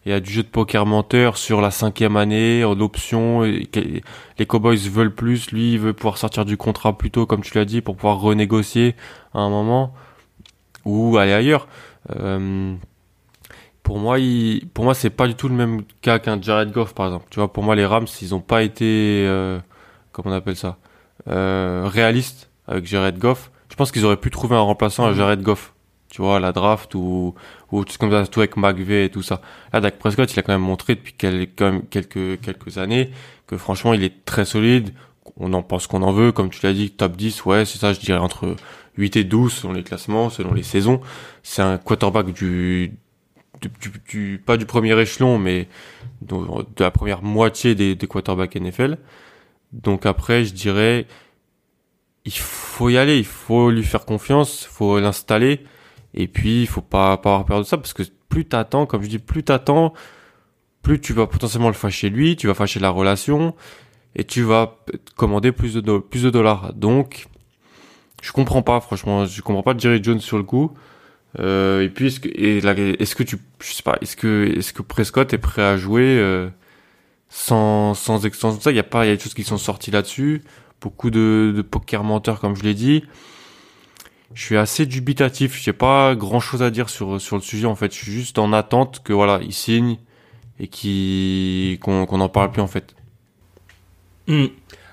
Il 0.06 0.12
y 0.12 0.16
a 0.16 0.20
du 0.20 0.32
jeu 0.32 0.44
de 0.44 0.48
poker 0.48 0.86
menteur 0.86 1.38
sur 1.38 1.62
la 1.62 1.72
cinquième 1.72 2.16
année, 2.16 2.64
en 2.64 2.80
option. 2.80 3.42
Les 3.42 4.46
Cowboys 4.48 4.78
veulent 4.78 5.14
plus. 5.14 5.52
Lui, 5.52 5.74
il 5.74 5.80
veut 5.80 5.94
pouvoir 5.94 6.18
sortir 6.18 6.46
du 6.46 6.58
contrat 6.58 6.98
plus 6.98 7.12
tôt, 7.12 7.26
comme 7.26 7.42
tu 7.42 7.58
l'as 7.58 7.66
dit, 7.66 7.82
pour 7.82 7.96
pouvoir 7.96 8.20
renégocier 8.20 8.96
à 9.34 9.40
un 9.40 9.50
moment 9.50 9.94
ou 10.86 11.18
aller 11.18 11.34
ailleurs. 11.34 11.68
Euh, 12.16 12.76
pour 13.84 14.00
moi, 14.00 14.20
il, 14.20 14.68
pour 14.74 14.86
moi, 14.86 14.94
c'est 14.94 15.10
pas 15.10 15.28
du 15.28 15.36
tout 15.36 15.50
le 15.50 15.56
même 15.56 15.82
cas 16.02 16.20
qu'un 16.20 16.42
Jared 16.42 16.72
Goff, 16.72 16.94
par 16.94 17.08
exemple. 17.08 17.26
Tu 17.30 17.40
vois, 17.40 17.52
pour 17.52 17.64
moi, 17.64 17.76
les 17.76 17.86
Rams, 17.86 18.08
ils 18.22 18.34
ont 18.34 18.40
pas 18.40 18.64
été, 18.64 19.26
euh, 19.28 19.60
comment 20.12 20.32
on 20.32 20.38
appelle 20.38 20.56
ça, 20.56 20.78
euh, 21.28 21.88
réalistes 21.92 22.50
avec 22.68 22.86
Jared 22.86 23.18
Goff. 23.18 23.52
Je 23.70 23.76
pense 23.76 23.92
qu'ils 23.92 24.06
auraient 24.06 24.18
pu 24.18 24.32
trouver 24.32 24.56
un 24.56 24.62
remplaçant 24.62 25.06
à 25.06 25.14
Jared 25.14 25.42
Goff 25.42 25.74
tu 26.10 26.22
vois, 26.22 26.40
la 26.40 26.52
draft 26.52 26.96
ou, 26.96 27.36
ou 27.72 27.86
tout 27.86 27.96
comme 28.00 28.12
ça, 28.12 28.26
tout 28.26 28.40
avec 28.40 28.58
McVeigh 28.58 29.06
et 29.06 29.10
tout 29.10 29.22
ça. 29.22 29.42
Là, 29.72 29.80
Dak 29.80 30.00
Prescott, 30.00 30.32
il 30.34 30.40
a 30.40 30.42
quand 30.42 30.54
même 30.54 30.62
montré 30.62 30.96
depuis 30.96 31.14
quelques, 31.14 31.90
quelques, 31.90 32.42
quelques 32.42 32.78
années 32.78 33.12
que 33.48 33.58
franchement, 33.58 33.94
il 33.94 34.04
est 34.04 34.26
très 34.26 34.46
solide. 34.46 34.94
On 35.38 35.54
en 35.54 35.62
pense 35.62 35.88
qu'on 35.88 36.02
en 36.02 36.12
veut, 36.12 36.32
comme 36.32 36.50
tu 36.50 36.60
l'as 36.64 36.74
dit, 36.74 36.92
top 36.92 37.16
10, 37.16 37.46
ouais, 37.46 37.66
c'est 37.66 37.78
ça, 37.78 37.94
je 37.94 38.00
dirais 38.00 38.20
entre 38.20 38.56
8 38.98 39.16
et 39.18 39.24
12 39.24 39.54
selon 39.54 39.74
les 39.74 39.84
classements, 39.84 40.30
selon 40.30 40.54
les 40.54 40.64
saisons. 40.64 41.02
C'est 41.44 41.62
un 41.62 41.78
quarterback 41.78 42.34
du, 42.34 42.94
du, 43.62 43.70
du, 44.08 44.44
pas 44.44 44.58
du 44.58 44.66
premier 44.66 45.00
échelon, 45.00 45.38
mais 45.38 45.68
de, 46.22 46.36
la 46.80 46.92
première 46.92 47.22
moitié 47.22 47.76
des, 47.76 47.96
des 47.96 48.08
quarterbacks 48.08 48.56
NFL. 48.56 48.98
Donc 49.74 50.06
après, 50.06 50.44
je 50.44 50.54
dirais, 50.54 51.06
il 52.26 52.34
faut 52.34 52.90
y 52.90 52.98
aller, 52.98 53.18
il 53.18 53.26
faut 53.26 53.70
lui 53.70 53.84
faire 53.84 54.06
confiance, 54.06 54.66
faut 54.66 55.00
l'installer. 55.00 55.62
Et 56.14 56.28
puis, 56.28 56.62
il 56.62 56.68
faut 56.68 56.82
pas, 56.82 57.18
pas 57.18 57.30
avoir 57.30 57.46
peur 57.46 57.60
de 57.60 57.64
ça 57.64 57.78
parce 57.78 57.94
que 57.94 58.04
plus 58.30 58.46
t'attends, 58.46 58.86
comme 58.86 59.02
je 59.04 59.08
dis, 59.08 59.20
plus 59.20 59.44
t'attends, 59.44 59.94
plus 60.82 61.00
tu 61.00 61.14
vas 61.14 61.28
potentiellement 61.28 61.68
le 61.68 61.74
fâcher 61.74 62.10
lui, 62.10 62.36
tu 62.36 62.48
vas 62.48 62.54
fâcher 62.54 62.80
la 62.80 62.90
relation 62.90 63.56
et 64.16 64.24
tu 64.24 64.42
vas 64.42 64.78
commander 65.16 65.52
plus 65.52 65.76
de, 65.76 65.98
plus 66.00 66.24
de 66.24 66.30
dollars. 66.30 66.74
Donc, 66.74 67.28
je 68.22 68.32
comprends 68.32 68.62
pas, 68.62 68.80
franchement, 68.80 69.26
je 69.26 69.42
comprends 69.42 69.64
pas 69.64 69.78
Jerry 69.78 70.04
Jones 70.04 70.20
sur 70.20 70.38
le 70.38 70.44
coup. 70.44 70.74
Euh, 71.40 71.82
et 71.82 71.90
puis, 71.90 72.08
est-ce 72.08 72.20
que, 72.20 72.30
est-ce 72.30 73.16
que 73.16 73.24
tu, 73.24 73.38
je 73.62 73.72
sais 73.72 73.84
pas, 73.84 73.98
est-ce 74.02 74.16
que, 74.16 74.52
est-ce 74.58 74.74
que 74.74 74.82
Prescott 74.82 75.32
est 75.32 75.38
prêt 75.38 75.62
à 75.62 75.78
jouer 75.78 76.18
euh, 76.18 76.50
sans, 77.30 77.94
sans 77.94 78.26
extension 78.26 78.60
ça? 78.60 78.72
Il 78.72 78.78
y 78.78 78.80
a 78.80 78.84
pas, 78.84 79.06
il 79.06 79.10
y 79.10 79.12
a 79.12 79.16
des 79.16 79.22
choses 79.22 79.36
qui 79.36 79.44
sont 79.44 79.58
sorties 79.58 79.92
là-dessus. 79.92 80.42
Beaucoup 80.82 81.12
de, 81.12 81.54
de 81.56 81.62
poker 81.62 82.04
menteurs, 82.04 82.40
comme 82.40 82.56
je 82.56 82.64
l'ai 82.64 82.74
dit 82.74 83.04
je 84.34 84.44
suis 84.44 84.58
assez 84.58 84.86
dubitatif. 84.86 85.60
J'ai 85.62 85.74
pas 85.74 86.16
grand 86.16 86.40
chose 86.40 86.62
à 86.62 86.70
dire 86.70 86.90
sur, 86.90 87.20
sur 87.20 87.36
le 87.36 87.42
sujet, 87.42 87.66
en 87.66 87.76
fait. 87.76 87.94
Je 87.94 87.98
suis 87.98 88.12
juste 88.12 88.38
en 88.38 88.54
attente 88.54 89.02
que, 89.04 89.14
voilà, 89.14 89.40
il 89.42 89.54
signe 89.54 89.98
et 90.60 90.68
qu'on 91.82 92.06
qu'on 92.06 92.22
en 92.22 92.30
parle 92.30 92.52
plus, 92.52 92.62
en 92.62 92.68
fait. 92.68 92.96
Hmm. 94.28 94.48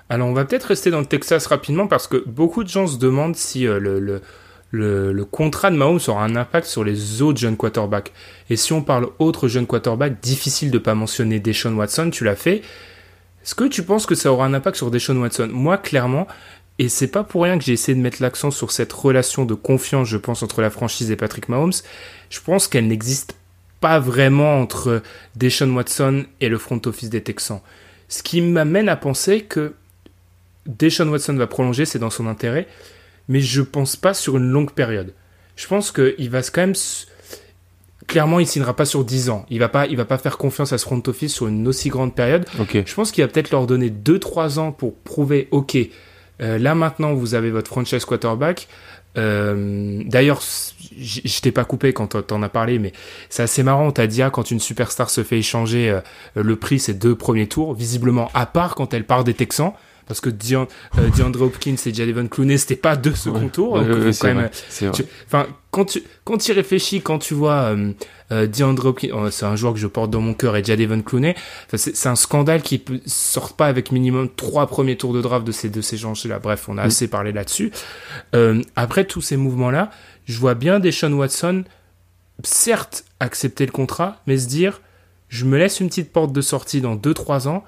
Alors, 0.09 0.27
on 0.29 0.33
va 0.33 0.45
peut-être 0.45 0.65
rester 0.65 0.89
dans 0.89 0.99
le 0.99 1.05
Texas 1.05 1.45
rapidement 1.47 1.87
parce 1.87 2.07
que 2.07 2.23
beaucoup 2.25 2.63
de 2.63 2.69
gens 2.69 2.87
se 2.87 2.97
demandent 2.97 3.35
si 3.35 3.67
euh, 3.67 3.77
le, 3.77 3.99
le, 3.99 4.21
le, 4.71 5.11
le, 5.11 5.25
contrat 5.25 5.69
de 5.69 5.75
Mahomes 5.75 5.99
aura 6.07 6.23
un 6.23 6.35
impact 6.35 6.65
sur 6.65 6.83
les 6.83 7.21
autres 7.21 7.39
jeunes 7.39 7.57
quarterbacks. 7.57 8.13
Et 8.49 8.55
si 8.55 8.71
on 8.71 8.81
parle 8.81 9.09
autres 9.19 9.47
jeunes 9.47 9.67
quarterbacks, 9.67 10.21
difficile 10.21 10.71
de 10.71 10.77
pas 10.77 10.95
mentionner 10.95 11.39
Deshaun 11.39 11.75
Watson, 11.75 12.09
tu 12.09 12.23
l'as 12.23 12.37
fait. 12.37 12.61
Est-ce 13.43 13.55
que 13.55 13.65
tu 13.65 13.83
penses 13.83 14.05
que 14.05 14.15
ça 14.15 14.31
aura 14.31 14.45
un 14.45 14.53
impact 14.53 14.77
sur 14.77 14.91
Deshaun 14.91 15.17
Watson? 15.17 15.49
Moi, 15.51 15.77
clairement, 15.77 16.27
et 16.79 16.89
c'est 16.89 17.07
pas 17.07 17.23
pour 17.23 17.43
rien 17.43 17.57
que 17.57 17.63
j'ai 17.63 17.73
essayé 17.73 17.95
de 17.95 18.01
mettre 18.01 18.21
l'accent 18.21 18.51
sur 18.51 18.71
cette 18.71 18.93
relation 18.93 19.45
de 19.45 19.55
confiance, 19.55 20.07
je 20.07 20.17
pense, 20.17 20.43
entre 20.43 20.61
la 20.61 20.69
franchise 20.69 21.09
et 21.09 21.15
Patrick 21.15 21.49
Mahomes. 21.49 21.73
Je 22.29 22.39
pense 22.39 22.67
qu'elle 22.67 22.87
n'existe 22.87 23.35
pas 23.79 23.99
vraiment 23.99 24.59
entre 24.59 25.01
Deshaun 25.35 25.73
Watson 25.73 26.25
et 26.39 26.49
le 26.49 26.57
front 26.57 26.81
office 26.85 27.09
des 27.09 27.21
Texans. 27.21 27.61
Ce 28.09 28.21
qui 28.21 28.41
m'amène 28.41 28.89
à 28.89 28.95
penser 28.95 29.41
que 29.41 29.73
Deshaun 30.67 31.09
Watson 31.09 31.33
va 31.33 31.47
prolonger, 31.47 31.85
c'est 31.85 31.99
dans 31.99 32.09
son 32.09 32.27
intérêt, 32.27 32.67
mais 33.27 33.41
je 33.41 33.61
pense 33.61 33.95
pas 33.95 34.13
sur 34.13 34.37
une 34.37 34.49
longue 34.49 34.71
période. 34.71 35.13
Je 35.55 35.67
pense 35.67 35.91
qu'il 35.91 36.29
va 36.29 36.41
quand 36.43 36.61
même 36.61 36.75
clairement, 38.05 38.39
il 38.39 38.47
signera 38.47 38.75
pas 38.75 38.85
sur 38.85 39.03
10 39.03 39.29
ans. 39.29 39.45
Il 39.49 39.59
va 39.59 39.69
pas, 39.69 39.87
il 39.87 39.97
va 39.97 40.05
pas 40.05 40.17
faire 40.17 40.37
confiance 40.37 40.73
à 40.73 40.77
ce 40.77 40.85
front 40.85 41.01
office 41.07 41.33
sur 41.33 41.47
une 41.47 41.67
aussi 41.67 41.89
grande 41.89 42.15
période. 42.15 42.45
Je 42.71 42.93
pense 42.93 43.11
qu'il 43.11 43.23
va 43.23 43.27
peut-être 43.27 43.51
leur 43.51 43.67
donner 43.67 43.89
2-3 43.89 44.59
ans 44.59 44.71
pour 44.71 44.95
prouver, 44.95 45.47
ok, 45.51 45.77
là 46.39 46.75
maintenant, 46.75 47.13
vous 47.13 47.33
avez 47.35 47.51
votre 47.51 47.67
franchise 47.67 48.05
quarterback. 48.05 48.67
Euh, 49.17 50.03
D'ailleurs, 50.05 50.41
je 50.41 51.41
t'ai 51.41 51.51
pas 51.51 51.65
coupé 51.65 51.93
quand 51.93 52.21
t'en 52.21 52.43
as 52.43 52.49
parlé, 52.49 52.79
mais 52.79 52.93
c'est 53.29 53.43
assez 53.43 53.63
marrant. 53.63 53.91
T'as 53.91 54.07
dit, 54.07 54.21
ah, 54.21 54.29
quand 54.29 54.51
une 54.51 54.59
superstar 54.59 55.09
se 55.09 55.23
fait 55.23 55.39
échanger, 55.39 55.89
euh, 55.89 56.01
le 56.35 56.55
prix, 56.55 56.79
c'est 56.79 56.93
deux 56.93 57.15
premiers 57.15 57.47
tours. 57.47 57.73
Visiblement, 57.73 58.29
à 58.33 58.45
part 58.45 58.75
quand 58.75 58.93
elle 58.93 59.05
part 59.05 59.23
des 59.23 59.33
Texans 59.33 59.73
parce 60.07 60.21
que 60.21 60.29
Dion, 60.29 60.67
euh, 60.97 61.09
DeAndre 61.09 61.41
Hopkins 61.41 61.75
et 61.85 61.93
Jalen 61.93 62.29
Clooney 62.29 62.57
c'était 62.57 62.75
pas 62.75 62.95
deux 62.95 63.15
second 63.15 63.49
tours 63.49 63.77
enfin 65.27 65.47
quand 65.71 65.85
tu 65.85 66.03
quand 66.23 66.37
tu 66.37 66.51
réfléchis 66.53 67.01
quand 67.01 67.19
tu 67.19 67.33
vois 67.33 67.73
euh, 67.75 67.91
euh 68.31 68.47
DeAndre 68.47 68.87
Hopkins 68.87 69.09
oh, 69.13 69.29
c'est 69.29 69.45
un 69.45 69.55
joueur 69.55 69.73
que 69.73 69.79
je 69.79 69.87
porte 69.87 70.09
dans 70.09 70.21
mon 70.21 70.33
cœur 70.33 70.55
et 70.55 70.63
Jalen 70.63 71.03
Clooney 71.03 71.35
c'est 71.73 72.09
un 72.09 72.15
scandale 72.15 72.61
qui 72.61 72.83
ne 72.89 72.99
sort 73.05 73.53
pas 73.53 73.67
avec 73.67 73.91
minimum 73.91 74.29
trois 74.33 74.67
premiers 74.67 74.97
tours 74.97 75.13
de 75.13 75.21
draft 75.21 75.45
de 75.45 75.51
ces 75.51 75.69
de 75.69 75.81
ces 75.81 75.97
gens 75.97 76.13
là 76.25 76.39
bref 76.39 76.69
on 76.69 76.77
a 76.77 76.83
mm. 76.83 76.87
assez 76.87 77.07
parlé 77.07 77.31
là-dessus. 77.31 77.71
Euh, 78.35 78.61
après 78.75 79.05
tous 79.05 79.21
ces 79.21 79.37
mouvements 79.37 79.71
là 79.71 79.91
je 80.25 80.39
vois 80.39 80.55
bien 80.55 80.79
des 80.79 80.91
Sean 80.91 81.11
Watson 81.13 81.63
certes 82.43 83.05
accepter 83.19 83.65
le 83.65 83.71
contrat 83.71 84.21
mais 84.25 84.37
se 84.37 84.47
dire 84.47 84.81
je 85.29 85.45
me 85.45 85.57
laisse 85.57 85.79
une 85.79 85.89
petite 85.89 86.13
porte 86.13 86.31
de 86.31 86.41
sortie 86.41 86.79
dans 86.79 86.95
2-3 86.95 87.47
ans 87.47 87.63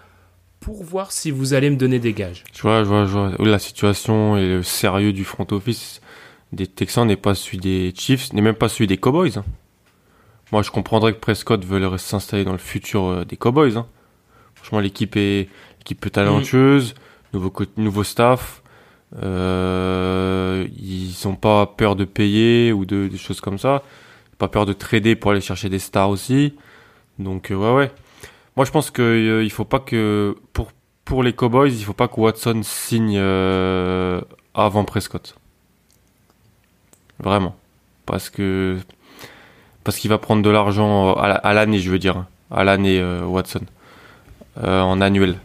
pour 0.60 0.84
voir 0.84 1.12
si 1.12 1.32
vous 1.32 1.54
allez 1.54 1.70
me 1.70 1.76
donner 1.76 2.00
des 2.00 2.14
gages. 2.14 2.44
Je 2.54 2.62
vois, 2.62 2.84
je 2.84 2.90
vois, 2.90 3.06
je 3.06 3.12
vois. 3.12 3.32
La 3.40 3.60
situation 3.60 4.38
et 4.38 4.48
le 4.48 4.64
sérieux 4.64 5.14
du 5.14 5.24
front 5.24 5.48
office 5.52 6.02
des 6.52 6.68
Texans 6.68 7.08
n'est 7.08 7.16
pas 7.16 7.36
celui 7.36 7.60
des 7.60 7.94
Chiefs, 7.96 8.34
n'est 8.34 8.42
même 8.42 8.56
pas 8.56 8.70
celui 8.70 8.88
des 8.88 8.98
Cowboys. 8.98 9.38
Hein. 9.38 9.46
Moi, 10.52 10.64
je 10.64 10.72
comprendrais 10.72 11.14
que 11.14 11.20
Prescott 11.20 11.64
veuille 11.64 11.88
s'installer 12.00 12.44
dans 12.44 12.54
le 12.54 12.58
futur 12.58 13.06
euh, 13.06 13.26
des 13.26 13.38
Cowboys. 13.38 13.78
Hein. 13.78 13.86
Franchement, 14.56 14.80
l'équipe 14.80 15.16
est, 15.16 15.48
l'équipe 15.80 16.04
est 16.06 16.10
talentueuse, 16.10 16.96
nouveau, 17.34 17.54
nouveau 17.78 18.04
staff. 18.04 18.64
Euh, 19.22 20.68
ils 20.78 21.16
n'ont 21.26 21.36
pas 21.36 21.66
peur 21.66 21.96
de 21.96 22.06
payer 22.06 22.74
ou 22.74 22.86
de 22.86 23.08
des 23.08 23.18
choses 23.18 23.42
comme 23.42 23.58
ça. 23.58 23.84
Pas 24.38 24.48
peur 24.48 24.66
de 24.66 24.74
trader 24.74 25.16
pour 25.16 25.32
aller 25.32 25.42
chercher 25.42 25.70
des 25.70 25.80
stars 25.80 26.10
aussi. 26.10 26.56
Donc, 27.20 27.52
euh, 27.52 27.56
ouais, 27.56 27.74
ouais. 27.76 27.92
Moi, 28.56 28.66
je 28.66 28.72
pense 28.72 28.92
qu'il 28.92 29.04
euh, 29.04 29.44
il 29.44 29.52
faut 29.52 29.66
pas 29.66 29.80
que 29.80 30.36
pour 30.54 30.72
pour 31.06 31.24
les 31.24 31.34
Cowboys, 31.34 31.72
il 31.72 31.84
faut 31.84 31.94
pas 31.94 32.08
que 32.08 32.20
Watson 32.20 32.62
signe 32.64 33.18
euh, 33.18 34.22
avant 34.54 34.84
Prescott. 34.84 35.36
Vraiment, 37.20 37.56
parce 38.06 38.30
que 38.30 38.78
parce 39.84 39.98
qu'il 39.98 40.10
va 40.10 40.18
prendre 40.18 40.42
de 40.42 40.50
l'argent 40.50 41.14
à 41.14 41.54
l'année, 41.54 41.80
je 41.80 41.90
veux 41.90 42.00
dire, 42.00 42.26
à 42.52 42.64
l'année 42.64 43.00
euh, 43.00 43.24
Watson 43.24 43.62
en 44.62 45.00
annuel. 45.00 45.38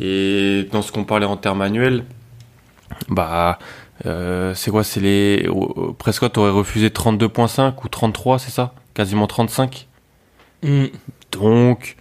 Et 0.00 0.68
dans 0.70 0.82
ce 0.82 0.92
qu'on 0.92 1.04
parlait 1.04 1.26
en 1.26 1.36
termes 1.36 1.62
annuels, 1.62 2.04
bah 3.08 3.58
c'est 4.04 4.70
quoi 4.70 4.84
C'est 4.84 5.00
les 5.00 5.48
Prescott 5.98 6.36
aurait 6.38 6.50
refusé 6.50 6.88
32.5 6.88 7.74
ou 7.84 7.88
33, 7.88 8.38
c'est 8.38 8.50
ça? 8.50 8.74
Quasiment 8.94 9.26
35. 9.26 9.88
Mm. 10.62 10.86
Donc 11.32 11.96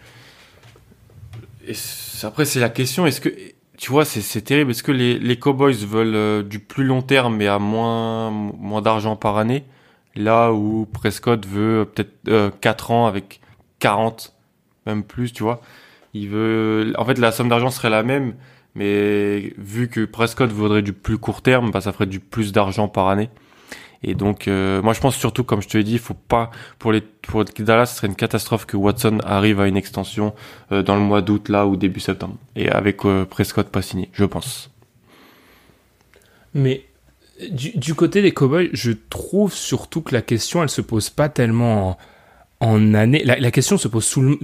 après, 2.24 2.46
c'est 2.46 2.60
la 2.60 2.70
question, 2.70 3.06
est-ce 3.06 3.22
que, 3.22 3.30
tu 3.78 3.92
vois, 3.92 4.06
c'est 4.06 4.42
terrible, 4.42 4.72
est-ce 4.72 4.84
que 4.84 4.92
les, 4.92 5.18
les 5.20 5.40
Cowboys 5.40 5.86
veulent 5.86 6.16
euh, 6.16 6.44
du 6.44 6.60
plus 6.60 6.84
long 6.84 7.02
terme 7.02 7.38
mais 7.38 7.48
à 7.48 7.60
moins, 7.60 8.30
moins 8.30 8.82
d'argent 8.82 9.16
par 9.16 9.38
année, 9.38 9.64
là 10.16 10.52
où 10.52 10.86
Prescott 10.86 11.46
veut 11.46 11.82
euh, 11.82 11.86
peut-être 11.86 12.12
euh, 12.28 12.52
4 12.62 12.92
ans 12.92 13.08
avec 13.08 13.40
40, 13.80 14.36
même 14.86 15.04
plus, 15.04 15.32
tu 15.32 15.44
vois. 15.44 15.62
Il 16.14 16.30
veut, 16.30 16.94
en 16.98 17.06
fait, 17.06 17.18
la 17.20 17.32
somme 17.32 17.50
d'argent 17.50 17.70
serait 17.70 17.90
la 17.90 18.04
même, 18.04 18.34
mais 18.76 19.54
vu 19.58 19.90
que 19.90 20.06
Prescott 20.06 20.52
voudrait 20.52 20.82
du 20.82 20.94
plus 20.94 21.18
court 21.18 21.42
terme, 21.42 21.72
bah, 21.72 21.82
ça 21.82 21.92
ferait 21.92 22.06
du 22.06 22.20
plus 22.20 22.52
d'argent 22.52 22.88
par 22.88 23.08
année. 23.08 23.30
Et 24.02 24.16
donc, 24.16 24.48
euh, 24.48 24.82
moi, 24.82 24.94
je 24.94 25.02
pense 25.02 25.16
surtout, 25.16 25.44
comme 25.44 25.62
je 25.62 25.68
te 25.68 25.78
l'ai 25.78 25.84
dit, 25.84 25.94
il 25.94 26.00
faut 26.00 26.14
pas 26.14 26.52
pour 26.78 26.92
les 26.94 27.04
Dallas, 27.60 27.88
ce 27.88 27.98
serait 27.98 28.08
une 28.08 28.16
catastrophe 28.16 28.66
que 28.66 28.78
Watson 28.78 29.20
arrive 29.26 29.60
à 29.60 29.68
une 29.68 29.78
extension 29.78 30.34
euh, 30.72 30.84
dans 30.84 30.96
le 30.96 31.02
mois 31.02 31.22
d'août 31.22 31.50
là 31.50 31.68
ou 31.68 31.76
début 31.76 32.00
septembre, 32.00 32.36
et 32.56 32.70
avec 32.70 33.06
euh, 33.06 33.26
Prescott 33.26 33.68
pas 33.68 33.82
signé, 33.82 34.10
je 34.14 34.24
pense. 34.24 34.72
Mais 36.54 36.86
du, 37.52 37.94
côté 37.94 38.22
des 38.22 38.34
Cowboys, 38.34 38.70
je 38.74 38.92
trouve 39.10 39.54
surtout 39.54 40.02
que 40.02 40.14
la 40.14 40.22
question, 40.22 40.64
elle 40.64 40.70
se 40.70 40.82
pose 40.82 41.10
pas 41.10 41.30
tellement 41.30 41.98
en, 42.60 42.94
année. 42.94 43.24
La, 43.24 43.52
question 43.52 43.78
se 43.78 43.88
pose 43.88 44.06
sous 44.06 44.22
le, 44.22 44.40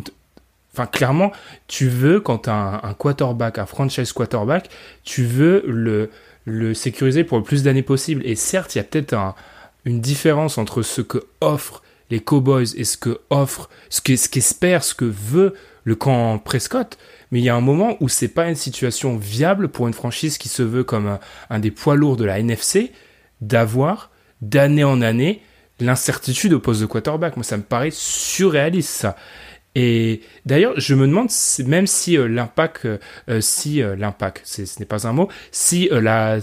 Enfin, 0.74 0.88
clairement, 0.88 1.32
tu 1.68 1.88
veux, 1.88 2.20
quand 2.20 2.50
as 2.50 2.82
un, 2.84 2.94
quarterback, 2.94 3.60
un 3.60 3.66
franchise 3.66 4.12
quarterback, 4.12 4.70
tu 5.06 5.24
veux 5.24 5.64
le, 5.66 6.10
le 6.46 6.74
sécuriser 6.74 7.24
pour 7.24 7.38
le 7.38 7.44
plus 7.44 7.64
d'années 7.64 7.84
possible. 7.84 8.22
Et 8.26 8.36
certes, 8.36 8.76
il 8.76 8.78
y 8.78 8.82
a 8.82 8.84
peut-être 8.84 9.36
une 9.84 10.00
différence 10.00 10.58
entre 10.58 10.82
ce 10.82 11.02
que 11.02 11.24
offrent 11.42 11.84
les 12.10 12.20
Cowboys 12.20 12.76
et 12.76 12.84
ce 12.84 12.98
que 12.98 13.20
offre, 13.30 13.70
ce 13.90 14.02
qu'espère, 14.02 14.84
ce, 14.84 14.94
que 14.94 15.06
veut 15.06 15.54
le 15.84 15.96
camp 15.96 16.38
Prescott. 16.38 16.98
Mais 17.32 17.40
il 17.40 17.44
y 17.44 17.50
a 17.50 17.56
un 17.56 17.62
moment 17.62 17.98
où 18.00 18.10
c'est 18.10 18.28
pas 18.28 18.48
une 18.48 18.56
situation 18.56 19.18
viable 19.18 19.70
pour 19.70 19.88
une 19.88 19.94
franchise 19.94 20.38
qui 20.38 20.50
se 20.50 20.64
veut 20.64 20.84
comme 20.84 21.18
un, 21.50 21.60
des 21.60 21.72
poids 21.72 21.96
lourds 21.96 22.18
de 22.18 22.26
la 22.26 22.40
NFC 22.40 22.92
d'avoir 23.42 24.12
d'année 24.42 24.84
en 24.84 25.02
année 25.02 25.42
l'incertitude 25.80 26.54
au 26.54 26.60
poste 26.60 26.82
de 26.82 26.86
quarterback. 26.86 27.36
Moi, 27.36 27.44
ça 27.44 27.58
me 27.58 27.64
paraît 27.64 27.92
surréaliste, 27.92 28.90
ça. 28.90 29.16
Et 29.76 30.22
d'ailleurs, 30.46 30.74
je 30.78 30.96
me 30.96 31.06
demande 31.06 31.30
même 31.66 31.86
si 31.86 32.18
euh, 32.18 32.28
l'impact, 32.28 32.86
euh, 32.86 32.98
euh, 33.30 33.42
si 33.42 33.82
l'impact, 33.82 34.42
ce 34.46 34.64
n'est 34.80 34.86
pas 34.86 35.06
un 35.06 35.12
mot, 35.12 35.28
si 35.52 35.90
la 35.92 36.40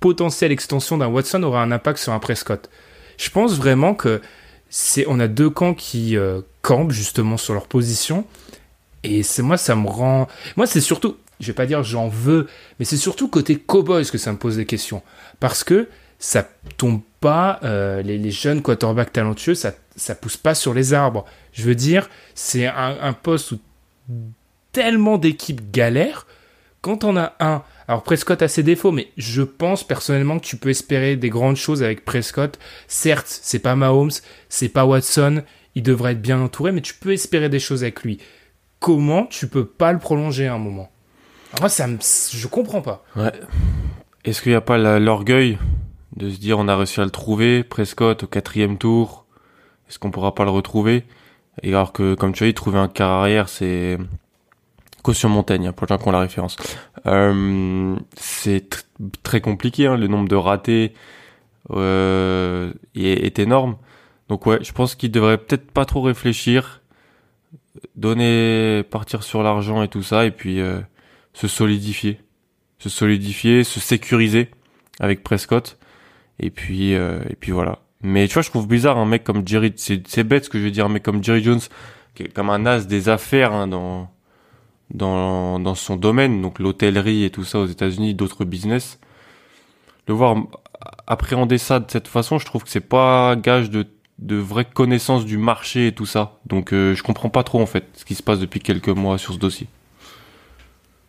potentielle 0.00 0.52
extension 0.52 0.98
d'un 0.98 1.06
Watson 1.06 1.42
aura 1.44 1.62
un 1.62 1.70
impact 1.70 1.98
sur 1.98 2.12
un 2.12 2.18
Prescott. 2.18 2.68
Je 3.16 3.30
pense 3.30 3.56
vraiment 3.56 3.94
que 3.94 4.20
c'est, 4.68 5.06
on 5.08 5.20
a 5.20 5.28
deux 5.28 5.48
camps 5.48 5.74
qui 5.74 6.16
campent 6.62 6.90
justement 6.90 7.36
sur 7.36 7.54
leur 7.54 7.66
position. 7.66 8.26
Et 9.04 9.22
moi, 9.38 9.56
ça 9.56 9.76
me 9.76 9.86
rend, 9.88 10.26
moi, 10.56 10.66
c'est 10.66 10.80
surtout, 10.80 11.16
je 11.40 11.46
vais 11.46 11.52
pas 11.52 11.66
dire 11.66 11.82
j'en 11.82 12.08
veux, 12.08 12.48
mais 12.78 12.84
c'est 12.84 12.96
surtout 12.96 13.28
côté 13.28 13.56
Cowboys 13.56 14.10
que 14.10 14.18
ça 14.18 14.32
me 14.32 14.36
pose 14.36 14.56
des 14.56 14.66
questions. 14.66 15.02
Parce 15.38 15.64
que 15.64 15.88
ça 16.18 16.48
tombe 16.76 17.00
pas, 17.26 17.58
les, 18.04 18.30
jeunes 18.30 18.62
quarterbacks 18.62 19.12
talentueux, 19.12 19.56
ça, 19.56 19.72
ça 19.96 20.14
pousse 20.14 20.36
pas 20.36 20.54
sur 20.54 20.74
les 20.74 20.94
arbres. 20.94 21.24
Je 21.52 21.64
veux 21.64 21.74
dire, 21.74 22.08
c'est 22.36 22.66
un, 22.66 23.12
poste 23.12 23.52
où 23.52 23.58
tellement 24.70 25.18
d'équipes 25.18 25.72
galèrent. 25.72 26.26
Quand 26.82 27.02
on 27.02 27.16
a 27.16 27.32
un, 27.40 27.64
alors 27.88 28.04
Prescott 28.04 28.40
a 28.42 28.48
ses 28.48 28.62
défauts, 28.62 28.92
mais 28.92 29.08
je 29.16 29.42
pense 29.42 29.82
personnellement 29.84 30.38
que 30.38 30.44
tu 30.44 30.56
peux 30.56 30.68
espérer 30.68 31.16
des 31.16 31.30
grandes 31.30 31.56
choses 31.56 31.82
avec 31.82 32.04
Prescott. 32.04 32.60
Certes, 32.86 33.26
c'est 33.26 33.58
pas 33.58 33.74
Mahomes, 33.74 34.12
c'est 34.48 34.68
pas 34.68 34.84
Watson, 34.84 35.42
il 35.74 35.82
devrait 35.82 36.12
être 36.12 36.22
bien 36.22 36.40
entouré, 36.40 36.70
mais 36.70 36.82
tu 36.82 36.94
peux 36.94 37.12
espérer 37.12 37.48
des 37.48 37.58
choses 37.58 37.82
avec 37.82 38.04
lui. 38.04 38.18
Comment 38.78 39.26
tu 39.26 39.48
peux 39.48 39.66
pas 39.66 39.92
le 39.92 39.98
prolonger 39.98 40.46
à 40.46 40.54
un 40.54 40.58
moment? 40.58 40.92
Moi, 41.58 41.68
ça 41.68 41.88
me, 41.88 41.98
je 42.00 42.46
comprends 42.46 42.82
pas. 42.82 43.04
Ouais. 43.16 43.32
Est-ce 44.24 44.42
qu'il 44.42 44.52
n'y 44.52 44.56
a 44.56 44.60
pas 44.60 44.78
l'orgueil? 44.98 45.58
De 46.16 46.30
se 46.30 46.38
dire 46.38 46.58
on 46.58 46.68
a 46.68 46.76
réussi 46.76 47.00
à 47.00 47.04
le 47.04 47.10
trouver, 47.10 47.62
Prescott 47.62 48.24
au 48.24 48.26
quatrième 48.26 48.78
tour, 48.78 49.26
est-ce 49.88 49.98
qu'on 49.98 50.10
pourra 50.10 50.34
pas 50.34 50.44
le 50.44 50.50
retrouver? 50.50 51.04
Et 51.62 51.68
alors 51.68 51.92
que, 51.92 52.14
comme 52.14 52.32
tu 52.32 52.44
as 52.44 52.46
dit, 52.48 52.54
trouver 52.54 52.78
un 52.78 52.88
quart 52.88 53.10
arrière, 53.10 53.48
c'est 53.48 53.98
caution 55.02 55.28
montagne, 55.28 55.68
hein, 55.68 55.72
pour 55.72 55.86
les 55.86 55.96
gens 55.96 56.02
qui 56.02 56.10
la 56.10 56.18
référence. 56.18 56.56
Euh, 57.06 57.96
c'est 58.16 58.84
très 59.22 59.40
compliqué, 59.40 59.86
hein, 59.86 59.96
le 59.96 60.08
nombre 60.08 60.28
de 60.28 60.34
ratés 60.34 60.94
euh, 61.70 62.72
est, 62.96 63.38
énorme. 63.38 63.76
Donc 64.28 64.46
ouais, 64.46 64.58
je 64.62 64.72
pense 64.72 64.96
qu'il 64.96 65.12
devrait 65.12 65.38
peut-être 65.38 65.70
pas 65.70 65.84
trop 65.84 66.02
réfléchir, 66.02 66.82
donner, 67.94 68.82
partir 68.90 69.22
sur 69.22 69.44
l'argent 69.44 69.84
et 69.84 69.88
tout 69.88 70.02
ça, 70.02 70.26
et 70.26 70.32
puis 70.32 70.60
euh, 70.60 70.80
se 71.34 71.46
solidifier, 71.46 72.20
se 72.80 72.88
solidifier, 72.88 73.62
se 73.62 73.78
sécuriser 73.78 74.50
avec 74.98 75.22
Prescott, 75.22 75.78
et 76.38 76.50
puis 76.50 76.94
euh, 76.94 77.20
et 77.28 77.36
puis 77.36 77.52
voilà. 77.52 77.80
Mais 78.02 78.28
tu 78.28 78.34
vois, 78.34 78.42
je 78.42 78.50
trouve 78.50 78.68
bizarre 78.68 78.98
un 78.98 79.06
mec 79.06 79.24
comme 79.24 79.46
Jerry, 79.46 79.72
c'est 79.76 80.22
bête 80.22 80.44
ce 80.44 80.50
que 80.50 80.58
je 80.58 80.64
veux 80.64 80.70
dire, 80.70 80.86
un 80.86 80.90
mec 80.90 81.02
comme 81.02 81.24
Jerry 81.24 81.42
Jones, 81.42 81.60
qui 82.14 82.24
est 82.24 82.28
comme 82.28 82.50
un 82.50 82.66
as 82.66 82.86
des 82.86 83.08
affaires 83.08 83.52
hein, 83.52 83.66
dans, 83.66 84.10
dans, 84.90 85.58
dans 85.58 85.74
son 85.74 85.96
domaine, 85.96 86.42
donc 86.42 86.58
l'hôtellerie 86.58 87.24
et 87.24 87.30
tout 87.30 87.44
ça 87.44 87.58
aux 87.58 87.66
États-Unis, 87.66 88.14
d'autres 88.14 88.44
business. 88.44 89.00
Le 90.06 90.14
voir 90.14 90.36
appréhender 91.06 91.58
ça 91.58 91.80
de 91.80 91.90
cette 91.90 92.06
façon, 92.06 92.38
je 92.38 92.46
trouve 92.46 92.62
que 92.62 92.70
c'est 92.70 92.80
pas 92.80 93.34
gage 93.34 93.70
de, 93.70 93.86
de 94.18 94.36
vraie 94.36 94.66
connaissance 94.66 95.24
du 95.24 95.38
marché 95.38 95.88
et 95.88 95.92
tout 95.92 96.06
ça. 96.06 96.38
Donc 96.46 96.72
euh, 96.72 96.94
je 96.94 97.02
comprends 97.02 97.30
pas 97.30 97.42
trop 97.42 97.60
en 97.60 97.66
fait 97.66 97.86
ce 97.94 98.04
qui 98.04 98.14
se 98.14 98.22
passe 98.22 98.38
depuis 98.38 98.60
quelques 98.60 98.88
mois 98.88 99.18
sur 99.18 99.32
ce 99.32 99.38
dossier. 99.38 99.66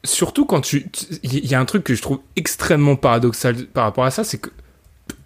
Surtout 0.04 0.46
quand 0.46 0.62
tu, 0.62 0.90
il 1.24 1.46
y 1.46 1.54
a 1.54 1.60
un 1.60 1.66
truc 1.66 1.84
que 1.84 1.94
je 1.94 2.02
trouve 2.02 2.22
extrêmement 2.36 2.96
paradoxal 2.96 3.68
par 3.68 3.84
rapport 3.84 4.06
à 4.06 4.12
ça, 4.12 4.24
c'est 4.24 4.38
que 4.38 4.50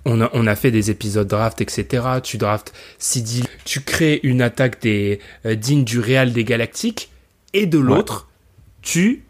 on 0.05 0.21
a, 0.21 0.29
on 0.33 0.47
a 0.47 0.55
fait 0.55 0.71
des 0.71 0.89
épisodes 0.89 1.27
draft, 1.27 1.61
etc. 1.61 2.03
Tu 2.23 2.37
drafts 2.37 2.73
CD, 2.97 3.43
tu 3.65 3.81
crées 3.81 4.19
une 4.23 4.41
attaque 4.41 4.81
des 4.81 5.19
euh, 5.45 5.55
dignes 5.55 5.83
du 5.83 5.99
Real 5.99 6.33
des 6.33 6.43
Galactiques, 6.43 7.09
et 7.53 7.65
de 7.65 7.77
l'autre, 7.77 8.29
tu 8.81 9.23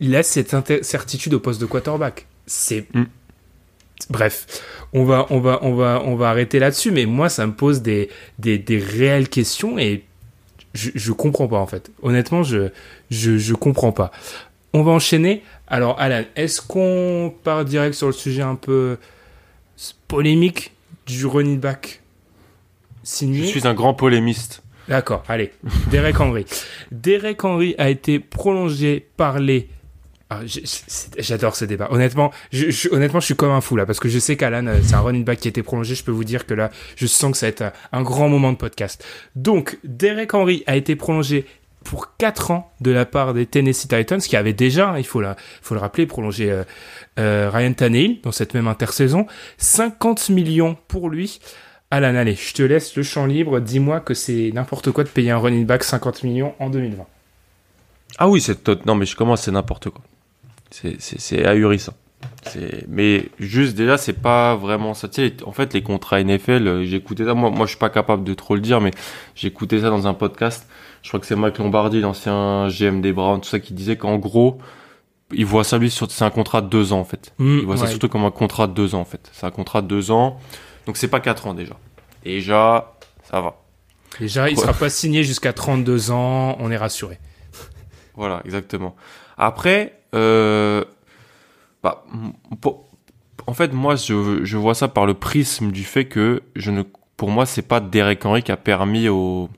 laisses 0.00 0.28
cette 0.28 0.54
incertitude 0.54 1.34
au 1.34 1.40
poste 1.40 1.60
de 1.60 1.66
quarterback. 1.66 2.26
c'est 2.46 2.86
mm. 2.94 3.04
bref, 4.10 4.46
on 4.92 5.04
va 5.04 5.26
on 5.30 5.40
va 5.40 5.60
on 5.62 5.74
va 5.74 6.02
on 6.04 6.16
va 6.16 6.30
arrêter 6.30 6.58
là-dessus 6.58 6.90
mais 6.90 7.04
moi 7.04 7.28
ça 7.28 7.46
me 7.46 7.52
pose 7.52 7.82
des 7.82 8.08
des, 8.38 8.58
des 8.58 8.78
réelles 8.78 9.28
questions 9.28 9.78
et 9.78 10.04
je, 10.74 10.90
je 10.94 11.12
comprends 11.12 11.48
pas 11.48 11.58
en 11.58 11.66
fait. 11.66 11.90
Honnêtement, 12.02 12.42
je 12.42 12.70
je 13.10 13.38
je 13.38 13.54
comprends 13.54 13.92
pas. 13.92 14.10
On 14.72 14.82
va 14.82 14.92
enchaîner. 14.92 15.42
Alors 15.66 16.00
Alan, 16.00 16.24
est-ce 16.36 16.60
qu'on 16.60 17.32
part 17.44 17.64
direct 17.64 17.94
sur 17.94 18.06
le 18.06 18.12
sujet 18.12 18.42
un 18.42 18.54
peu 18.54 18.96
polémique 20.08 20.72
du 21.06 21.26
running 21.26 21.58
back 21.58 22.00
signé 23.02 23.44
Je 23.44 23.48
suis 23.48 23.66
un 23.66 23.74
grand 23.74 23.94
polémiste. 23.94 24.62
D'accord, 24.88 25.22
allez. 25.28 25.52
Derek 25.90 26.18
Henry. 26.18 26.46
Derek 26.90 27.44
Henry 27.44 27.74
a 27.78 27.90
été 27.90 28.18
prolongé 28.18 29.06
par 29.16 29.38
les 29.38 29.68
ah, 30.32 30.42
J'adore 31.18 31.56
ce 31.56 31.64
débat. 31.64 31.88
Honnêtement, 31.90 32.30
je, 32.52 32.88
honnêtement, 32.92 33.18
je 33.18 33.24
suis 33.24 33.34
comme 33.34 33.50
un 33.50 33.60
fou 33.60 33.74
là 33.74 33.84
parce 33.84 33.98
que 33.98 34.08
je 34.08 34.20
sais 34.20 34.36
qu'Alan, 34.36 34.68
euh, 34.68 34.78
c'est 34.80 34.94
un 34.94 35.00
running 35.00 35.24
back 35.24 35.40
qui 35.40 35.48
a 35.48 35.50
été 35.50 35.64
prolongé. 35.64 35.96
Je 35.96 36.04
peux 36.04 36.12
vous 36.12 36.22
dire 36.22 36.46
que 36.46 36.54
là, 36.54 36.70
je 36.94 37.06
sens 37.06 37.32
que 37.32 37.36
ça 37.36 37.46
va 37.46 37.50
être 37.50 37.72
un 37.90 38.02
grand 38.02 38.28
moment 38.28 38.52
de 38.52 38.56
podcast. 38.56 39.04
Donc, 39.34 39.78
Derek 39.82 40.32
Henry 40.32 40.62
a 40.68 40.76
été 40.76 40.94
prolongé 40.94 41.46
pour 41.84 42.16
4 42.16 42.50
ans 42.50 42.72
de 42.80 42.90
la 42.90 43.06
part 43.06 43.34
des 43.34 43.46
Tennessee 43.46 43.88
Titans, 43.88 44.20
qui 44.20 44.36
avaient 44.36 44.52
déjà, 44.52 44.94
il 44.98 45.06
faut, 45.06 45.20
le 45.20 45.34
rappeler, 45.70 46.06
prolongé 46.06 46.50
euh, 46.50 46.64
euh, 47.18 47.50
Ryan 47.52 47.72
Tannehill 47.72 48.20
dans 48.22 48.32
cette 48.32 48.54
même 48.54 48.68
intersaison. 48.68 49.26
50 49.58 50.28
millions 50.30 50.76
pour 50.88 51.08
lui. 51.08 51.40
Alan, 51.90 52.14
allez, 52.14 52.34
je 52.36 52.54
te 52.54 52.62
laisse 52.62 52.94
le 52.96 53.02
champ 53.02 53.26
libre. 53.26 53.60
Dis-moi 53.60 54.00
que 54.00 54.14
c'est 54.14 54.52
n'importe 54.54 54.92
quoi 54.92 55.04
de 55.04 55.08
payer 55.08 55.30
un 55.30 55.38
running 55.38 55.66
back 55.66 55.82
50 55.82 56.22
millions 56.22 56.54
en 56.60 56.70
2020. 56.70 57.04
Ah 58.18 58.28
oui, 58.28 58.40
c'est 58.40 58.68
non 58.86 58.94
mais 58.94 59.06
je 59.06 59.16
commence 59.16 59.42
c'est 59.42 59.50
n'importe 59.50 59.90
quoi. 59.90 60.02
C'est 60.70 61.44
ahurissant. 61.44 61.94
Mais 62.88 63.28
juste 63.38 63.76
déjà, 63.76 63.96
c'est 63.96 64.20
pas 64.20 64.56
vraiment 64.56 64.94
ça. 64.94 65.08
En 65.44 65.52
fait, 65.52 65.74
les 65.74 65.82
contrats 65.82 66.22
NFL, 66.22 66.66
euh, 66.66 66.84
j'écoutais 66.84 67.24
ça. 67.24 67.34
Moi, 67.34 67.50
moi, 67.50 67.66
je 67.66 67.70
suis 67.70 67.78
pas 67.78 67.90
capable 67.90 68.24
de 68.24 68.34
trop 68.34 68.54
le 68.54 68.60
dire, 68.60 68.80
mais 68.80 68.90
j'écoutais 69.34 69.80
ça 69.80 69.90
dans 69.90 70.06
un 70.06 70.14
podcast. 70.14 70.68
Je 71.02 71.08
crois 71.08 71.20
que 71.20 71.26
c'est 71.26 71.36
Mike 71.36 71.58
Lombardi, 71.58 72.00
l'ancien 72.00 72.68
GM 72.68 73.00
des 73.00 73.12
Browns, 73.12 73.40
tout 73.40 73.48
ça, 73.48 73.58
qui 73.58 73.72
disait 73.72 73.96
qu'en 73.96 74.16
gros, 74.16 74.58
il 75.32 75.46
voit 75.46 75.64
ça 75.64 75.78
lui 75.78 75.90
sur 75.90 76.10
c'est 76.10 76.24
un 76.24 76.30
contrat 76.30 76.60
de 76.60 76.68
deux 76.68 76.92
ans 76.92 77.00
en 77.00 77.04
fait. 77.04 77.32
Mmh, 77.38 77.58
il 77.60 77.66
voit 77.66 77.76
ça 77.76 77.86
surtout 77.86 78.08
comme 78.08 78.24
un 78.24 78.30
contrat 78.30 78.66
de 78.66 78.72
deux 78.72 78.94
ans 78.94 79.00
en 79.00 79.04
fait. 79.04 79.30
C'est 79.32 79.46
un 79.46 79.50
contrat 79.50 79.82
de 79.82 79.86
deux 79.86 80.10
ans, 80.10 80.38
donc 80.86 80.96
c'est 80.96 81.08
pas 81.08 81.20
quatre 81.20 81.46
ans 81.46 81.54
déjà. 81.54 81.74
Déjà, 82.24 82.94
ça 83.30 83.40
va. 83.40 83.56
Déjà, 84.18 84.50
il 84.50 84.58
sera 84.58 84.72
pas 84.72 84.90
signé 84.90 85.22
jusqu'à 85.22 85.52
32 85.52 86.10
ans, 86.10 86.56
on 86.58 86.70
est 86.70 86.76
rassuré. 86.76 87.18
Voilà, 88.16 88.42
exactement. 88.44 88.96
Après, 89.38 90.00
euh, 90.14 90.84
bah, 91.82 92.04
en 93.46 93.54
fait, 93.54 93.72
moi, 93.72 93.96
je, 93.96 94.44
je, 94.44 94.56
vois 94.56 94.74
ça 94.74 94.88
par 94.88 95.06
le 95.06 95.14
prisme 95.14 95.70
du 95.70 95.84
fait 95.84 96.06
que 96.06 96.42
je 96.56 96.70
ne, 96.70 96.82
pour 97.16 97.30
moi, 97.30 97.46
c'est 97.46 97.62
pas 97.62 97.80
Derek 97.80 98.24
Henry 98.26 98.42
qui 98.42 98.52
a 98.52 98.56
permis 98.56 99.08
aux, 99.08 99.48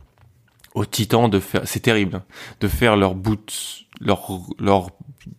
aux 0.75 0.85
Titans 0.85 1.29
de 1.29 1.39
faire, 1.39 1.62
c'est 1.64 1.81
terrible, 1.81 2.16
hein, 2.16 2.23
de 2.61 2.68
faire 2.68 2.97
leur 2.97 3.14
boot, 3.14 3.53
leur, 4.01 4.41
leur 4.59 4.91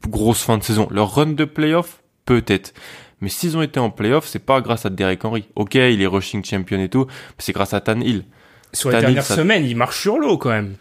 grosse 0.07 0.43
fin 0.43 0.57
de 0.57 0.63
saison, 0.63 0.87
leur 0.91 1.15
run 1.15 1.33
de 1.33 1.45
playoff, 1.45 2.01
peut-être. 2.25 2.73
Mais 3.21 3.29
s'ils 3.29 3.57
ont 3.57 3.61
été 3.61 3.79
en 3.79 3.89
playoff, 3.89 4.27
c'est 4.27 4.39
pas 4.45 4.61
grâce 4.61 4.85
à 4.85 4.89
Derek 4.89 5.23
Henry. 5.23 5.45
Ok, 5.55 5.75
il 5.75 6.01
est 6.01 6.07
rushing 6.07 6.43
champion 6.43 6.79
et 6.79 6.89
tout, 6.89 7.07
c'est 7.37 7.53
grâce 7.53 7.73
à 7.73 7.81
Tan 7.81 8.01
Hill. 8.01 8.25
Sur 8.73 8.91
les 8.91 8.99
dernières 8.99 9.25
semaines, 9.25 9.65
il 9.65 9.75
marche 9.75 10.01
sur 10.01 10.17
l'eau 10.17 10.37
quand 10.37 10.49
même. 10.49 10.75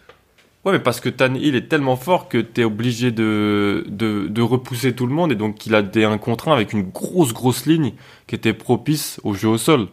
Ouais, 0.65 0.71
mais 0.71 0.79
parce 0.79 1.01
que 1.01 1.09
Tan 1.09 1.35
Hill 1.35 1.55
est 1.55 1.67
tellement 1.67 1.97
fort 1.97 2.29
que 2.29 2.37
t'es 2.37 2.63
obligé 2.63 3.11
de, 3.11 3.85
de, 3.89 4.27
de, 4.29 4.41
repousser 4.41 4.93
tout 4.93 5.05
le 5.05 5.13
monde 5.13 5.33
et 5.33 5.35
donc 5.35 5.65
il 5.65 5.75
a 5.75 5.81
des 5.81 6.05
un 6.05 6.17
contre 6.17 6.47
un 6.47 6.53
avec 6.53 6.71
une 6.71 6.83
grosse 6.83 7.33
grosse 7.33 7.65
ligne 7.65 7.93
qui 8.27 8.35
était 8.35 8.53
propice 8.53 9.19
au 9.23 9.33
jeu 9.33 9.49
au 9.49 9.57
sol. 9.57 9.89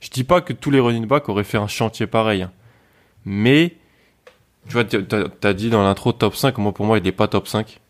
Je 0.00 0.10
dis 0.10 0.22
pas 0.22 0.40
que 0.40 0.52
tous 0.52 0.70
les 0.70 0.78
running 0.78 1.06
backs 1.06 1.28
auraient 1.28 1.42
fait 1.42 1.58
un 1.58 1.66
chantier 1.66 2.06
pareil, 2.06 2.42
hein. 2.42 2.52
mais 3.24 3.76
tu 4.68 4.74
vois, 4.74 4.84
t'as 4.84 5.24
as 5.42 5.52
dit 5.54 5.70
dans 5.70 5.82
l'intro 5.82 6.12
top 6.12 6.36
5, 6.36 6.58
moi 6.58 6.72
pour 6.72 6.86
moi 6.86 6.98
il 6.98 7.06
est 7.06 7.12
pas 7.12 7.28
top 7.28 7.48
5 7.48 7.80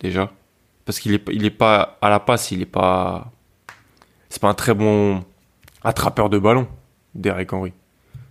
déjà 0.00 0.32
parce 0.84 0.98
qu'il 0.98 1.14
est 1.14 1.22
il 1.32 1.44
est 1.44 1.50
pas 1.50 1.98
à 2.00 2.10
la 2.10 2.20
passe, 2.20 2.50
il 2.50 2.62
est 2.62 2.66
pas 2.66 3.32
c'est 4.28 4.40
pas 4.40 4.48
un 4.48 4.54
très 4.54 4.74
bon 4.74 5.24
attrapeur 5.82 6.28
de 6.28 6.38
ballon, 6.38 6.66
Derek 7.14 7.52
Henry. 7.52 7.72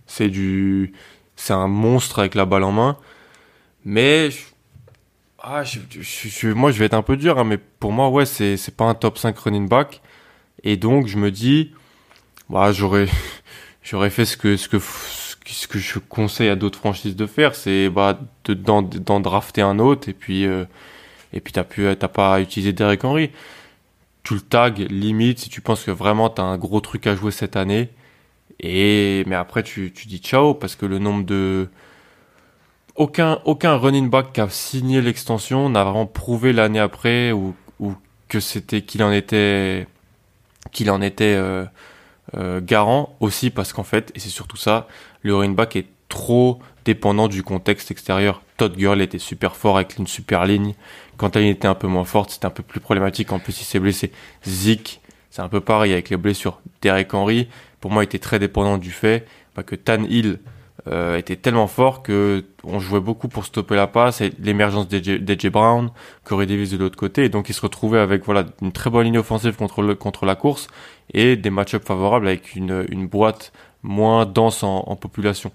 C'est 0.06 0.28
du 0.28 0.92
c'est 1.36 1.52
un 1.52 1.68
monstre 1.68 2.18
avec 2.20 2.34
la 2.34 2.44
balle 2.44 2.64
en 2.64 2.72
main 2.72 2.96
mais 3.84 4.30
ah, 5.48 5.62
moi, 6.56 6.72
je 6.72 6.78
vais 6.78 6.86
être 6.86 6.94
un 6.94 7.02
peu 7.02 7.16
dur, 7.16 7.38
hein, 7.38 7.44
mais 7.44 7.56
pour 7.56 7.92
moi, 7.92 8.08
ouais, 8.08 8.26
c'est 8.26 8.76
pas 8.76 8.84
un 8.84 8.94
top 8.94 9.16
5 9.16 9.38
running 9.38 9.68
back. 9.68 10.02
Et 10.64 10.76
donc, 10.76 11.06
je 11.06 11.18
me 11.18 11.30
dis, 11.30 11.72
bah, 12.50 12.72
j'aurais 12.72 13.06
fait 14.10 14.24
ce 14.24 14.36
que 14.36 14.56
ce 15.54 15.68
que 15.68 15.78
je 15.78 15.98
conseille 15.98 16.48
à 16.48 16.56
d'autres 16.56 16.78
franchises 16.78 17.16
de 17.16 17.26
faire, 17.26 17.54
c'est 17.54 17.88
bah 17.88 18.18
d'en 18.46 19.20
drafter 19.20 19.62
un 19.62 19.78
autre 19.78 20.08
et 20.08 20.12
puis 20.12 20.46
euh, 20.46 20.64
et 21.32 21.40
puis 21.40 21.52
t'as 21.52 21.64
pu 21.64 21.86
t'as 21.98 22.08
pas 22.08 22.40
utilisé 22.40 22.72
Derek 22.72 23.04
Henry. 23.04 23.30
Tu 24.22 24.34
le 24.34 24.40
tag 24.40 24.78
limite 24.90 25.38
si 25.38 25.48
tu 25.48 25.60
penses 25.60 25.84
que 25.84 25.90
vraiment 25.92 26.28
t'as 26.30 26.42
un 26.42 26.58
gros 26.58 26.80
truc 26.80 27.06
à 27.06 27.14
jouer 27.14 27.30
cette 27.30 27.56
année. 27.56 27.90
Et 28.60 29.24
mais 29.26 29.36
après 29.36 29.62
tu 29.62 29.92
tu 29.92 30.08
dis 30.08 30.18
ciao 30.18 30.54
parce 30.54 30.76
que 30.76 30.86
le 30.86 30.98
nombre 30.98 31.24
de 31.24 31.68
aucun, 32.96 33.40
aucun 33.44 33.76
running 33.76 34.08
back 34.08 34.32
qui 34.32 34.40
a 34.40 34.48
signé 34.48 35.00
l'extension 35.02 35.68
n'a 35.68 35.84
vraiment 35.84 36.06
prouvé 36.06 36.52
l'année 36.52 36.80
après 36.80 37.32
ou, 37.32 37.54
ou 37.78 37.94
que 38.28 38.40
c'était 38.40 38.82
qu'il 38.82 39.02
en 39.02 39.12
était 39.12 39.86
qu'il 40.72 40.90
en 40.90 41.00
était 41.02 41.34
euh, 41.36 41.64
euh, 42.34 42.60
garant 42.62 43.14
aussi 43.20 43.50
parce 43.50 43.72
qu'en 43.72 43.84
fait 43.84 44.10
et 44.14 44.18
c'est 44.18 44.30
surtout 44.30 44.56
ça 44.56 44.88
le 45.26 45.36
running 45.36 45.54
back 45.54 45.76
est 45.76 45.86
trop 46.08 46.60
dépendant 46.84 47.28
du 47.28 47.42
contexte 47.42 47.90
extérieur. 47.90 48.42
Todd 48.56 48.76
Gurley 48.76 49.04
était 49.04 49.18
super 49.18 49.56
fort 49.56 49.76
avec 49.76 49.98
une 49.98 50.06
super 50.06 50.46
ligne. 50.46 50.74
Quand 51.16 51.36
elle 51.36 51.46
était 51.46 51.68
un 51.68 51.74
peu 51.74 51.88
moins 51.88 52.04
forte 52.04 52.30
c'était 52.30 52.46
un 52.46 52.50
peu 52.50 52.62
plus 52.62 52.80
problématique. 52.80 53.32
En 53.32 53.38
plus 53.38 53.60
il 53.60 53.64
s'est 53.64 53.80
blessé. 53.80 54.12
Zeke 54.46 55.00
c'est 55.30 55.42
un 55.42 55.48
peu 55.48 55.60
pareil 55.60 55.92
avec 55.92 56.08
les 56.08 56.16
blessures. 56.16 56.60
Derek 56.80 57.12
Henry 57.12 57.48
pour 57.80 57.90
moi 57.90 58.04
était 58.04 58.18
très 58.18 58.38
dépendant 58.38 58.78
du 58.78 58.90
fait 58.90 59.26
bah, 59.54 59.62
que 59.62 59.74
Tan 59.74 60.04
Hill 60.04 60.38
euh, 60.88 61.16
était 61.16 61.34
tellement 61.36 61.66
fort 61.66 62.02
que 62.02 62.44
on 62.62 62.78
jouait 62.78 63.00
beaucoup 63.00 63.26
pour 63.26 63.44
stopper 63.44 63.74
la 63.74 63.88
passe 63.88 64.20
et 64.20 64.32
l'émergence 64.38 64.86
d'AJ 64.88 65.48
Brown, 65.50 65.90
Corey 66.22 66.46
Davis 66.46 66.70
de 66.70 66.76
l'autre 66.76 66.96
côté. 66.96 67.24
Et 67.24 67.28
donc 67.28 67.48
il 67.48 67.52
se 67.52 67.60
retrouvait 67.60 67.98
avec 67.98 68.24
voilà 68.24 68.44
une 68.62 68.72
très 68.72 68.90
bonne 68.90 69.04
ligne 69.04 69.18
offensive 69.18 69.56
contre 69.56 70.24
la 70.24 70.34
course 70.36 70.68
et 71.12 71.34
des 71.36 71.50
match-ups 71.50 71.84
favorables 71.84 72.28
avec 72.28 72.54
une 72.54 73.08
boîte 73.08 73.52
moins 73.86 74.26
dense 74.26 74.62
en, 74.62 74.96
population. 74.96 75.52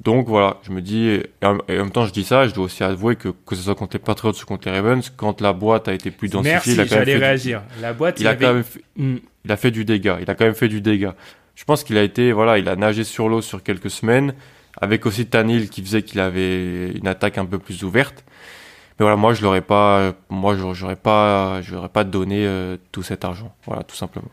Donc 0.00 0.28
voilà, 0.28 0.58
je 0.62 0.70
me 0.70 0.80
dis, 0.80 1.08
et 1.08 1.30
en, 1.42 1.58
même 1.68 1.90
temps 1.90 2.06
je 2.06 2.12
dis 2.12 2.24
ça, 2.24 2.46
je 2.46 2.54
dois 2.54 2.64
aussi 2.64 2.84
avouer 2.84 3.16
que 3.16 3.28
que 3.28 3.56
ce 3.56 3.62
soit 3.62 3.74
contre 3.74 3.96
les 3.96 4.02
Patriots 4.02 4.32
ou 4.32 4.46
contre 4.46 4.68
les 4.68 4.74
Ravens, 4.74 5.12
quand 5.16 5.40
la 5.40 5.52
boîte 5.52 5.88
a 5.88 5.92
été 5.92 6.10
plus 6.10 6.28
densifiée, 6.28 6.74
il 6.74 6.80
a 6.80 6.86
quand 6.86 6.96
même 6.96 7.04
fait 7.04 7.16
réagir. 7.16 7.62
la 7.80 7.92
boîte, 7.92 8.20
il, 8.20 8.26
a 8.26 8.36
quand 8.36 8.54
même 8.54 8.62
fait, 8.62 8.82
hmm. 8.96 9.16
il 9.44 9.52
a 9.52 9.56
fait 9.56 9.72
du 9.72 9.84
dégât. 9.84 10.18
Il 10.22 10.30
a 10.30 10.34
quand 10.34 10.44
même 10.44 10.54
fait 10.54 10.68
du 10.68 10.80
dégât. 10.80 11.14
Je 11.56 11.64
pense 11.64 11.82
qu'il 11.82 11.98
a 11.98 12.04
été, 12.04 12.30
voilà, 12.30 12.58
il 12.58 12.68
a 12.68 12.76
nagé 12.76 13.02
sur 13.02 13.28
l'eau 13.28 13.42
sur 13.42 13.64
quelques 13.64 13.90
semaines 13.90 14.34
avec 14.80 15.06
aussi 15.06 15.26
Tanil 15.26 15.68
qui 15.68 15.82
faisait 15.82 16.02
qu'il 16.02 16.20
avait 16.20 16.90
une 16.92 17.08
attaque 17.08 17.38
un 17.38 17.44
peu 17.44 17.58
plus 17.58 17.82
ouverte. 17.82 18.24
Mais 18.98 19.04
voilà, 19.04 19.16
moi 19.16 19.34
je 19.34 19.42
l'aurais 19.42 19.60
pas, 19.60 20.12
moi 20.28 20.56
j'aurais 20.56 20.96
pas, 20.96 21.60
j'aurais 21.62 21.88
pas 21.88 22.04
donné 22.04 22.46
euh, 22.46 22.76
tout 22.92 23.02
cet 23.02 23.24
argent. 23.24 23.54
Voilà, 23.66 23.82
tout 23.82 23.96
simplement. 23.96 24.30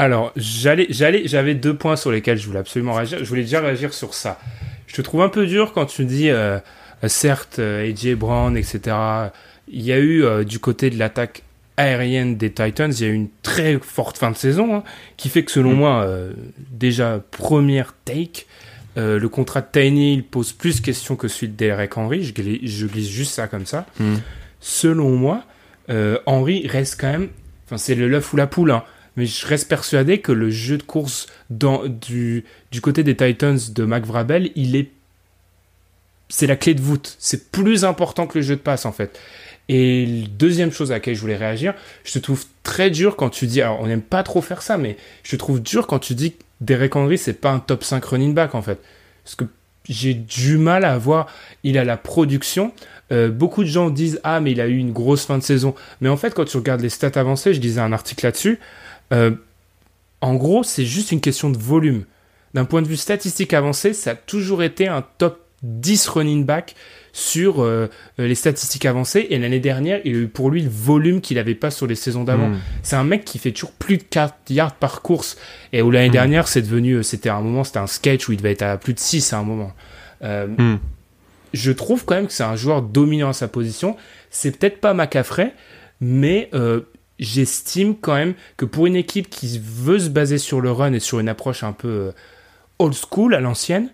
Alors, 0.00 0.32
j'allais, 0.36 0.86
j'allais, 0.90 1.22
j'avais 1.26 1.54
deux 1.54 1.74
points 1.74 1.96
sur 1.96 2.10
lesquels 2.10 2.38
je 2.38 2.46
voulais 2.46 2.58
absolument 2.60 2.94
réagir. 2.94 3.18
Je 3.20 3.24
voulais 3.24 3.42
déjà 3.42 3.60
réagir 3.60 3.92
sur 3.92 4.14
ça. 4.14 4.38
Je 4.86 4.94
te 4.94 5.02
trouve 5.02 5.22
un 5.22 5.28
peu 5.28 5.46
dur 5.46 5.72
quand 5.72 5.86
tu 5.86 6.04
dis, 6.04 6.30
euh, 6.30 6.58
certes, 7.06 7.58
euh, 7.58 7.88
AJ 7.88 8.14
Brown, 8.14 8.56
etc. 8.56 8.96
Il 9.68 9.82
y 9.82 9.92
a 9.92 10.00
eu 10.00 10.44
du 10.44 10.58
côté 10.58 10.90
de 10.90 10.98
l'attaque 10.98 11.42
aérienne 11.76 12.36
des 12.36 12.50
Titans, 12.50 12.92
il 12.92 13.00
y 13.00 13.04
a 13.04 13.08
eu 13.08 13.14
une 13.14 13.28
très 13.42 13.78
forte 13.78 14.18
fin 14.18 14.30
de 14.30 14.36
saison 14.36 14.74
hein, 14.74 14.82
qui 15.16 15.28
fait 15.28 15.44
que 15.44 15.52
selon 15.52 15.70
mm. 15.70 15.76
moi, 15.76 16.08
déjà 16.72 17.22
première 17.30 17.94
take, 18.04 18.46
euh, 18.96 19.18
le 19.18 19.28
contrat 19.28 19.60
de 19.60 19.68
Tiny 19.70 20.14
il 20.14 20.24
pose 20.24 20.52
plus 20.52 20.80
de 20.80 20.84
questions 20.84 21.14
que 21.14 21.28
celui 21.28 21.48
de 21.48 21.56
Derek 21.56 21.96
Henry. 21.96 22.24
Je 22.24 22.32
glisse, 22.32 23.08
juste 23.08 23.32
ça 23.32 23.46
comme 23.46 23.66
ça. 23.66 23.86
Hmm. 23.98 24.16
Selon 24.60 25.10
moi, 25.10 25.44
euh, 25.90 26.18
Henry 26.26 26.66
reste 26.66 27.00
quand 27.00 27.10
même. 27.10 27.28
Enfin, 27.66 27.78
c'est 27.78 27.94
le 27.94 28.08
l'œuf 28.08 28.32
ou 28.32 28.36
la 28.36 28.46
poule. 28.46 28.72
Hein, 28.72 28.84
mais 29.16 29.26
je 29.26 29.46
reste 29.46 29.68
persuadé 29.68 30.20
que 30.20 30.32
le 30.32 30.50
jeu 30.50 30.78
de 30.78 30.82
course 30.82 31.26
du, 31.50 32.44
du 32.70 32.80
côté 32.80 33.02
des 33.02 33.16
Titans 33.16 33.58
de 33.72 33.84
McVrabel, 33.84 34.50
il 34.54 34.76
est. 34.76 34.90
C'est 36.28 36.46
la 36.46 36.56
clé 36.56 36.74
de 36.74 36.80
voûte. 36.80 37.16
C'est 37.18 37.50
plus 37.50 37.84
important 37.84 38.26
que 38.26 38.38
le 38.38 38.42
jeu 38.42 38.54
de 38.54 38.60
passe, 38.60 38.86
en 38.86 38.92
fait. 38.92 39.18
Et 39.68 40.24
deuxième 40.36 40.72
chose 40.72 40.90
à 40.90 40.94
laquelle 40.94 41.14
je 41.14 41.20
voulais 41.20 41.36
réagir, 41.36 41.74
je 42.04 42.12
te 42.12 42.18
trouve 42.18 42.44
très 42.64 42.90
dur 42.90 43.14
quand 43.16 43.30
tu 43.30 43.46
dis, 43.46 43.62
alors 43.62 43.80
on 43.80 43.86
n'aime 43.86 44.02
pas 44.02 44.24
trop 44.24 44.42
faire 44.42 44.62
ça, 44.62 44.76
mais 44.76 44.96
je 45.22 45.30
te 45.30 45.36
trouve 45.36 45.62
dur 45.62 45.86
quand 45.86 46.00
tu 46.00 46.14
dis 46.14 46.34
Derek 46.60 46.96
Henry, 46.96 47.18
c'est 47.18 47.34
pas 47.34 47.52
un 47.52 47.60
top 47.60 47.84
5 47.84 48.04
running 48.04 48.34
back 48.34 48.54
en 48.56 48.62
fait. 48.62 48.80
Parce 49.22 49.36
que 49.36 49.44
j'ai 49.88 50.14
du 50.14 50.58
mal 50.58 50.84
à 50.84 50.98
voir. 50.98 51.26
Il 51.62 51.78
a 51.78 51.84
la 51.84 51.96
production. 51.96 52.72
Euh, 53.12 53.28
beaucoup 53.28 53.62
de 53.62 53.68
gens 53.68 53.90
disent 53.90 54.20
ah 54.24 54.40
mais 54.40 54.52
il 54.52 54.60
a 54.60 54.66
eu 54.66 54.76
une 54.76 54.92
grosse 54.92 55.24
fin 55.24 55.38
de 55.38 55.42
saison. 55.42 55.74
Mais 56.00 56.08
en 56.08 56.16
fait 56.16 56.34
quand 56.34 56.44
tu 56.44 56.56
regardes 56.56 56.80
les 56.80 56.90
stats 56.90 57.18
avancées, 57.18 57.54
je 57.54 57.60
disais 57.60 57.80
un 57.80 57.92
article 57.92 58.24
là-dessus. 58.26 58.58
Euh, 59.12 59.32
en 60.20 60.34
gros 60.34 60.62
c'est 60.62 60.84
juste 60.84 61.12
une 61.12 61.20
question 61.20 61.50
de 61.50 61.58
volume. 61.58 62.04
D'un 62.54 62.64
point 62.64 62.82
de 62.82 62.88
vue 62.88 62.96
statistique 62.96 63.54
avancé, 63.54 63.92
ça 63.92 64.12
a 64.12 64.14
toujours 64.14 64.62
été 64.62 64.88
un 64.88 65.04
top 65.18 65.40
10 65.62 66.08
running 66.08 66.44
back 66.44 66.74
sur 67.12 67.62
euh, 67.62 67.86
les 68.18 68.34
statistiques 68.34 68.86
avancées. 68.86 69.26
Et 69.30 69.38
l'année 69.38 69.60
dernière, 69.60 70.00
il 70.04 70.16
a 70.16 70.18
eu 70.18 70.26
pour 70.26 70.50
lui 70.50 70.62
le 70.62 70.70
volume 70.70 71.20
qu'il 71.20 71.36
n'avait 71.36 71.54
pas 71.54 71.70
sur 71.70 71.86
les 71.86 71.94
saisons 71.94 72.24
d'avant. 72.24 72.48
Hmm. 72.48 72.58
C'est 72.82 72.96
un 72.96 73.04
mec 73.04 73.24
qui 73.24 73.38
fait 73.38 73.52
toujours 73.52 73.72
plus 73.72 73.98
de 73.98 74.02
4 74.02 74.34
yards 74.48 74.74
par 74.74 75.02
course. 75.02 75.36
Et 75.72 75.82
où 75.82 75.90
l'année 75.90 76.08
hmm. 76.08 76.12
dernière, 76.12 76.48
c'est 76.48 76.62
devenu, 76.62 77.04
c'était 77.04 77.28
un 77.28 77.40
moment, 77.40 77.62
c'était 77.62 77.78
un 77.78 77.86
sketch 77.86 78.28
où 78.28 78.32
il 78.32 78.38
devait 78.38 78.52
être 78.52 78.62
à 78.62 78.78
plus 78.78 78.94
de 78.94 79.00
6 79.00 79.32
à 79.32 79.38
un 79.38 79.44
moment. 79.44 79.72
Hmm 80.22 80.76
je 81.52 81.72
trouve 81.72 82.04
quand 82.04 82.14
même 82.14 82.26
que 82.26 82.32
c'est 82.32 82.44
un 82.44 82.56
joueur 82.56 82.82
dominant 82.82 83.30
à 83.30 83.32
sa 83.32 83.48
position. 83.48 83.96
C'est 84.30 84.56
peut-être 84.56 84.80
pas 84.80 84.94
McCaffrey, 84.94 85.54
mais 86.00 86.48
euh, 86.54 86.82
j'estime 87.20 87.94
quand 87.94 88.14
même 88.14 88.34
que 88.56 88.64
pour 88.64 88.86
une 88.86 88.96
équipe 88.96 89.30
qui 89.30 89.60
veut 89.62 90.00
se 90.00 90.08
baser 90.08 90.38
sur 90.38 90.60
le 90.60 90.72
run 90.72 90.92
et 90.92 91.00
sur 91.00 91.20
une 91.20 91.28
approche 91.28 91.62
un 91.62 91.72
peu 91.72 91.88
euh, 91.88 92.12
old 92.80 92.94
school 92.94 93.34
à 93.34 93.40
l'ancienne, 93.40 93.90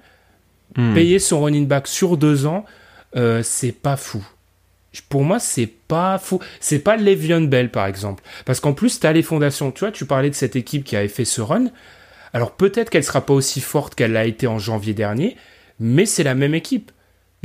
hmm. 0.76 0.94
payer 0.94 1.18
son 1.18 1.42
running 1.42 1.66
back 1.66 1.86
sur 1.86 2.16
deux 2.16 2.46
ans, 2.46 2.64
euh, 3.16 3.42
c'est 3.42 3.72
pas 3.72 3.96
fou. 3.96 4.26
Pour 5.10 5.24
moi, 5.24 5.38
c'est 5.38 5.66
pas 5.66 6.18
fou. 6.18 6.40
C'est 6.58 6.78
pas 6.78 6.96
Le'Veon 6.96 7.42
Bell, 7.42 7.70
par 7.70 7.86
exemple. 7.86 8.22
Parce 8.46 8.60
qu'en 8.60 8.72
plus, 8.72 8.98
tu 8.98 9.06
as 9.06 9.12
les 9.12 9.22
fondations. 9.22 9.70
Tu 9.70 9.80
vois, 9.80 9.92
tu 9.92 10.06
parlais 10.06 10.30
de 10.30 10.34
cette 10.34 10.56
équipe 10.56 10.84
qui 10.84 10.96
avait 10.96 11.08
fait 11.08 11.26
ce 11.26 11.42
run. 11.42 11.66
Alors 12.32 12.52
peut-être 12.52 12.90
qu'elle 12.90 13.04
sera 13.04 13.24
pas 13.24 13.32
aussi 13.32 13.62
forte 13.62 13.94
qu'elle 13.94 14.12
l'a 14.12 14.26
été 14.26 14.46
en 14.46 14.58
janvier 14.58 14.92
dernier, 14.92 15.36
mais 15.80 16.04
c'est 16.06 16.22
la 16.22 16.34
même 16.34 16.54
équipe. 16.54 16.92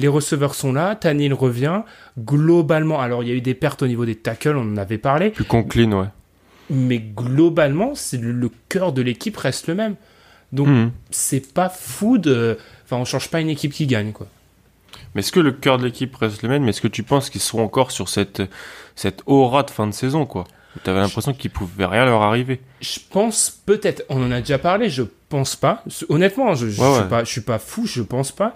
Les 0.02 0.08
receveurs 0.08 0.56
sont 0.56 0.74
là, 0.74 0.95
Tanil 0.95 1.32
revient. 1.32 1.84
Globalement, 2.18 2.99
alors 2.99 3.22
il 3.22 3.30
y 3.30 3.32
a 3.32 3.36
eu 3.36 3.41
des 3.41 3.54
pertes 3.54 3.84
au 3.84 3.88
niveau 3.88 4.04
des 4.04 4.16
tackles, 4.16 4.58
on 4.58 4.74
en 4.74 4.78
avait 4.78 4.97
parlé. 4.97 5.30
Plus 5.30 5.45
concline, 5.45 5.93
ouais. 5.93 6.08
Mais 6.72 6.97
globalement, 6.97 7.93
c'est 7.93 8.18
le, 8.20 8.49
cœur 8.68 8.93
de 8.93 9.04
l'équipe 9.04 9.38
reste 9.38 9.68
le 9.68 9.76
même. 9.76 9.95
Donc 10.52 10.70
mhm. 10.70 10.91
c'est 11.12 11.54
pas 11.54 11.70
fou 11.70 12.18
de. 12.18 12.58
Enfin, 12.84 12.97
on 12.97 13.06
change 13.06 13.30
pas 13.30 13.41
une 13.41 13.49
équipe 13.49 13.74
qui 13.74 13.86
gagne, 13.86 14.12
quoi. 14.12 14.26
Mais 15.14 15.20
est-ce 15.20 15.32
que 15.32 15.39
le 15.39 15.52
cœur 15.52 15.78
de 15.78 15.84
l'équipe 15.84 16.16
reste 16.16 16.41
le 16.41 16.49
même? 16.49 16.64
Mais 16.64 16.72
est-ce 16.72 16.82
que 16.82 16.88
tu 16.88 17.04
penses 17.04 17.30
qu'ils 17.30 17.41
seront 17.41 17.64
encore 17.64 17.91
sur 17.91 18.10
cette, 18.10 18.41
cette 18.95 19.22
aura 19.28 19.62
de 19.62 19.70
fin 19.70 19.86
de 19.86 19.91
saison, 19.91 20.26
quoi? 20.26 20.45
Tu 20.84 20.89
avais 20.89 20.99
l'impression 20.99 21.34
qu'il 21.34 21.52
pouvait 21.52 21.86
rien 21.86 22.06
leur 22.06 22.24
arriver. 22.24 22.60
Je 22.80 22.97
pense 23.12 23.52
peut-être. 23.52 24.04
On 24.10 24.24
en 24.24 24.32
a 24.32 24.39
déjà 24.39 24.58
parlé. 24.58 24.89
Je 24.89 25.04
pense 25.32 25.56
pas. 25.56 25.84
Honnêtement, 26.10 26.54
je, 26.54 26.68
je, 26.68 26.82
suis 26.82 27.10
pas, 27.10 27.24
je 27.24 27.32
suis 27.32 27.42
pas 27.42 27.58
fou. 27.58 27.88
Je 27.88 28.02
pense 28.02 28.32
pas 28.32 28.54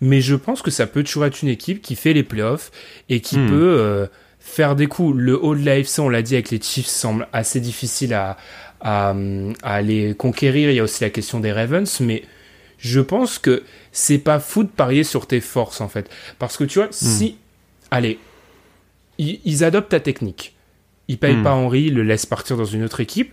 mais 0.00 0.20
je 0.20 0.34
pense 0.34 0.62
que 0.62 0.70
ça 0.70 0.86
peut 0.86 1.02
toujours 1.02 1.24
être 1.26 1.42
une 1.42 1.48
équipe 1.48 1.82
qui 1.82 1.96
fait 1.96 2.12
les 2.12 2.22
playoffs 2.22 2.70
et 3.08 3.20
qui 3.20 3.38
hmm. 3.38 3.48
peut 3.48 3.76
euh, 3.78 4.06
faire 4.38 4.76
des 4.76 4.86
coups. 4.86 5.16
Le 5.16 5.42
haut 5.42 5.54
de 5.54 5.64
l'AFC, 5.64 5.98
on 5.98 6.08
l'a 6.08 6.22
dit 6.22 6.34
avec 6.34 6.50
les 6.50 6.60
Chiefs, 6.60 6.86
semble 6.86 7.28
assez 7.32 7.60
difficile 7.60 8.14
à, 8.14 8.36
à, 8.80 9.14
à, 9.62 9.82
les 9.82 10.14
conquérir. 10.14 10.70
Il 10.70 10.76
y 10.76 10.80
a 10.80 10.84
aussi 10.84 11.02
la 11.02 11.10
question 11.10 11.40
des 11.40 11.52
Ravens, 11.52 12.00
mais 12.00 12.22
je 12.78 13.00
pense 13.00 13.38
que 13.38 13.64
c'est 13.90 14.18
pas 14.18 14.38
fou 14.38 14.62
de 14.62 14.68
parier 14.68 15.02
sur 15.02 15.26
tes 15.26 15.40
forces 15.40 15.80
en 15.80 15.88
fait. 15.88 16.08
Parce 16.38 16.56
que 16.56 16.64
tu 16.64 16.78
vois, 16.78 16.88
hmm. 16.88 16.92
si, 16.92 17.36
allez, 17.90 18.18
ils, 19.18 19.64
adoptent 19.64 19.90
ta 19.90 20.00
technique, 20.00 20.54
ils 21.08 21.18
payent 21.18 21.36
hmm. 21.36 21.42
pas 21.42 21.54
Henry, 21.54 21.84
ils 21.86 21.94
le 21.94 22.04
laissent 22.04 22.26
partir 22.26 22.56
dans 22.56 22.64
une 22.64 22.84
autre 22.84 23.00
équipe 23.00 23.32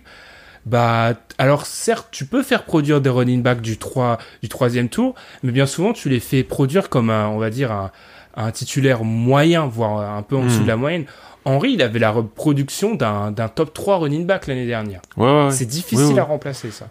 bah 0.66 1.14
alors 1.38 1.64
certes 1.64 2.08
tu 2.10 2.26
peux 2.26 2.42
faire 2.42 2.64
produire 2.64 3.00
des 3.00 3.08
running 3.08 3.40
backs 3.40 3.60
du 3.60 3.78
3 3.78 4.18
du 4.42 4.48
troisième 4.48 4.88
tour 4.88 5.14
mais 5.44 5.52
bien 5.52 5.64
souvent 5.64 5.92
tu 5.92 6.08
les 6.08 6.18
fais 6.18 6.42
produire 6.42 6.88
comme 6.88 7.08
un 7.08 7.28
on 7.28 7.38
va 7.38 7.50
dire 7.50 7.70
un, 7.70 7.92
un 8.34 8.50
titulaire 8.50 9.04
moyen 9.04 9.66
voire 9.66 10.16
un 10.16 10.22
peu 10.22 10.36
en 10.36 10.44
dessous 10.44 10.58
de 10.58 10.64
hmm. 10.64 10.68
la 10.68 10.76
moyenne. 10.76 11.04
Henry 11.44 11.74
il 11.74 11.82
avait 11.82 12.00
la 12.00 12.10
reproduction 12.10 12.96
d'un 12.96 13.32
top 13.48 13.72
3 13.72 13.98
running 13.98 14.26
back 14.26 14.48
l'année 14.48 14.66
dernière. 14.66 15.00
Ouais, 15.16 15.48
c'est 15.52 15.66
difficile 15.66 16.18
à 16.18 16.24
remplacer 16.24 16.72
ça. 16.72 16.88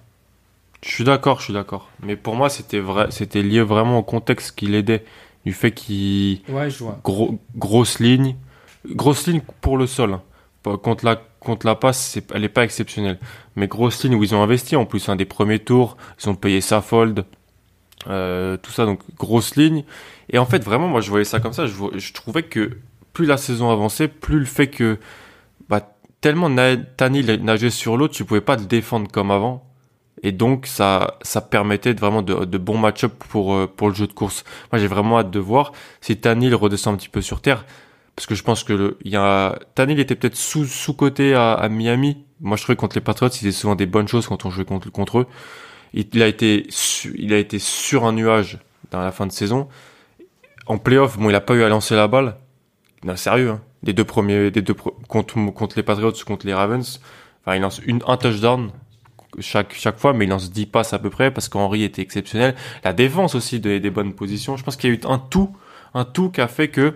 Je 0.81 0.89
suis 0.89 1.03
d'accord 1.03 1.39
je 1.39 1.45
suis 1.45 1.53
d'accord. 1.53 1.89
Mais 2.01 2.15
pour 2.15 2.35
moi 2.35 2.49
c'était 2.49 2.79
vrai 2.79 3.07
c'était 3.09 3.41
lié 3.41 3.61
vraiment 3.61 3.99
au 3.99 4.03
contexte 4.03 4.55
qui 4.55 4.67
l'aidait 4.67 5.03
du 5.45 5.51
fait 5.51 5.71
qu'il 5.71 6.41
ouais 6.47 6.69
je 6.69 6.79
vois. 6.79 6.97
gros 7.03 7.37
grosse 7.55 7.99
ligne 7.99 8.37
grosse 8.87 9.27
ligne 9.27 9.41
pour 9.59 9.77
le 9.77 9.85
sol 9.85 10.13
hein. 10.13 10.77
contre 10.81 11.03
la 11.03 11.21
contre 11.45 11.65
la 11.65 11.75
passe, 11.75 12.17
elle 12.33 12.41
n'est 12.41 12.49
pas 12.49 12.63
exceptionnelle. 12.63 13.19
Mais 13.55 13.67
grosse 13.67 14.03
ligne 14.03 14.15
où 14.15 14.23
ils 14.23 14.35
ont 14.35 14.41
investi 14.41 14.75
en 14.75 14.85
plus, 14.85 15.07
un 15.09 15.15
des 15.15 15.25
premiers 15.25 15.59
tours, 15.59 15.97
ils 16.21 16.29
ont 16.29 16.35
payé 16.35 16.61
Saffold, 16.61 17.25
euh, 18.07 18.57
tout 18.57 18.71
ça, 18.71 18.85
donc 18.85 18.99
grosse 19.17 19.55
ligne. 19.55 19.83
Et 20.29 20.37
en 20.37 20.45
fait, 20.45 20.63
vraiment, 20.63 20.87
moi, 20.87 21.01
je 21.01 21.09
voyais 21.09 21.25
ça 21.25 21.39
comme 21.39 21.53
ça. 21.53 21.65
Je, 21.65 22.13
trouvais 22.13 22.43
que 22.43 22.77
plus 23.13 23.25
la 23.25 23.37
saison 23.37 23.71
avançait, 23.71 24.07
plus 24.07 24.39
le 24.39 24.45
fait 24.45 24.67
que 24.67 24.99
bah, 25.69 25.95
tellement 26.21 26.53
Tanil 26.97 27.39
nageait 27.43 27.69
sur 27.69 27.97
l'eau, 27.97 28.07
tu 28.07 28.25
pouvais 28.25 28.41
pas 28.41 28.57
te 28.57 28.63
défendre 28.63 29.09
comme 29.11 29.31
avant. 29.31 29.63
Et 30.23 30.31
donc, 30.31 30.65
ça, 30.65 31.17
ça 31.21 31.41
permettait 31.41 31.93
vraiment 31.93 32.21
de, 32.21 32.45
de 32.45 32.57
bons 32.57 32.77
match-up 32.77 33.13
pour, 33.29 33.53
euh, 33.53 33.67
pour 33.67 33.89
le 33.89 33.95
jeu 33.95 34.07
de 34.07 34.13
course. 34.13 34.43
Moi, 34.71 34.79
j'ai 34.79 34.87
vraiment 34.87 35.19
hâte 35.19 35.31
de 35.31 35.39
voir 35.39 35.71
si 36.01 36.17
Tanil 36.17 36.55
redescend 36.55 36.95
un 36.95 36.97
petit 36.97 37.09
peu 37.09 37.21
sur 37.21 37.41
terre 37.41 37.65
parce 38.15 38.27
que 38.27 38.35
je 38.35 38.43
pense 38.43 38.63
que 38.63 38.73
le, 38.73 38.97
il 39.03 39.11
y 39.11 39.17
a 39.17 39.59
Tannehill 39.75 39.99
était 39.99 40.15
peut-être 40.15 40.35
sous 40.35 40.65
sous 40.65 40.93
côté 40.93 41.33
à, 41.33 41.53
à, 41.53 41.67
Miami. 41.67 42.23
Moi, 42.39 42.55
je 42.57 42.63
trouvais 42.63 42.75
contre 42.75 42.95
les 42.95 43.01
Patriots, 43.01 43.29
il 43.41 43.53
souvent 43.53 43.75
des 43.75 43.85
bonnes 43.85 44.07
choses 44.07 44.27
quand 44.27 44.45
on 44.45 44.49
jouait 44.49 44.65
contre 44.65 44.89
contre 44.89 45.19
eux. 45.19 45.27
Il, 45.93 46.21
a 46.21 46.27
été 46.27 46.67
il 47.17 47.33
a 47.33 47.37
été 47.37 47.59
sur 47.59 48.05
un 48.05 48.13
nuage 48.13 48.59
dans 48.91 49.01
la 49.01 49.11
fin 49.11 49.25
de 49.27 49.31
saison. 49.31 49.67
En 50.65 50.77
playoff, 50.77 51.17
bon, 51.17 51.29
il 51.29 51.35
a 51.35 51.41
pas 51.41 51.53
eu 51.55 51.63
à 51.63 51.69
lancer 51.69 51.95
la 51.95 52.07
balle. 52.07 52.37
Non, 53.03 53.15
sérieux, 53.15 53.51
hein. 53.51 53.61
Les 53.83 53.93
deux 53.93 54.03
premiers, 54.03 54.49
des 54.49 54.61
deux 54.61 54.73
contre 54.73 55.35
contre 55.53 55.77
les 55.77 55.83
Patriots, 55.83 56.11
contre 56.25 56.45
les 56.45 56.53
Ravens. 56.53 57.01
Enfin, 57.41 57.55
il 57.55 57.61
lance 57.61 57.79
une 57.85 58.01
un 58.07 58.17
touchdown 58.17 58.71
chaque 59.39 59.73
chaque 59.73 59.99
fois, 59.99 60.13
mais 60.13 60.25
il 60.25 60.29
lance 60.29 60.51
10 60.51 60.65
passes 60.67 60.93
à 60.93 60.99
peu 60.99 61.09
près 61.09 61.31
parce 61.31 61.49
qu'Henri 61.49 61.83
était 61.83 62.01
exceptionnel. 62.01 62.55
La 62.83 62.93
défense 62.93 63.35
aussi 63.35 63.59
des, 63.59 63.79
des 63.79 63.91
bonnes 63.91 64.13
positions. 64.13 64.57
Je 64.57 64.63
pense 64.63 64.75
qu'il 64.75 64.89
y 64.89 64.93
a 64.93 64.95
eu 64.95 65.01
un 65.07 65.19
tout, 65.19 65.55
un 65.93 66.05
tout 66.05 66.29
qui 66.31 66.41
a 66.41 66.47
fait 66.47 66.69
que 66.69 66.95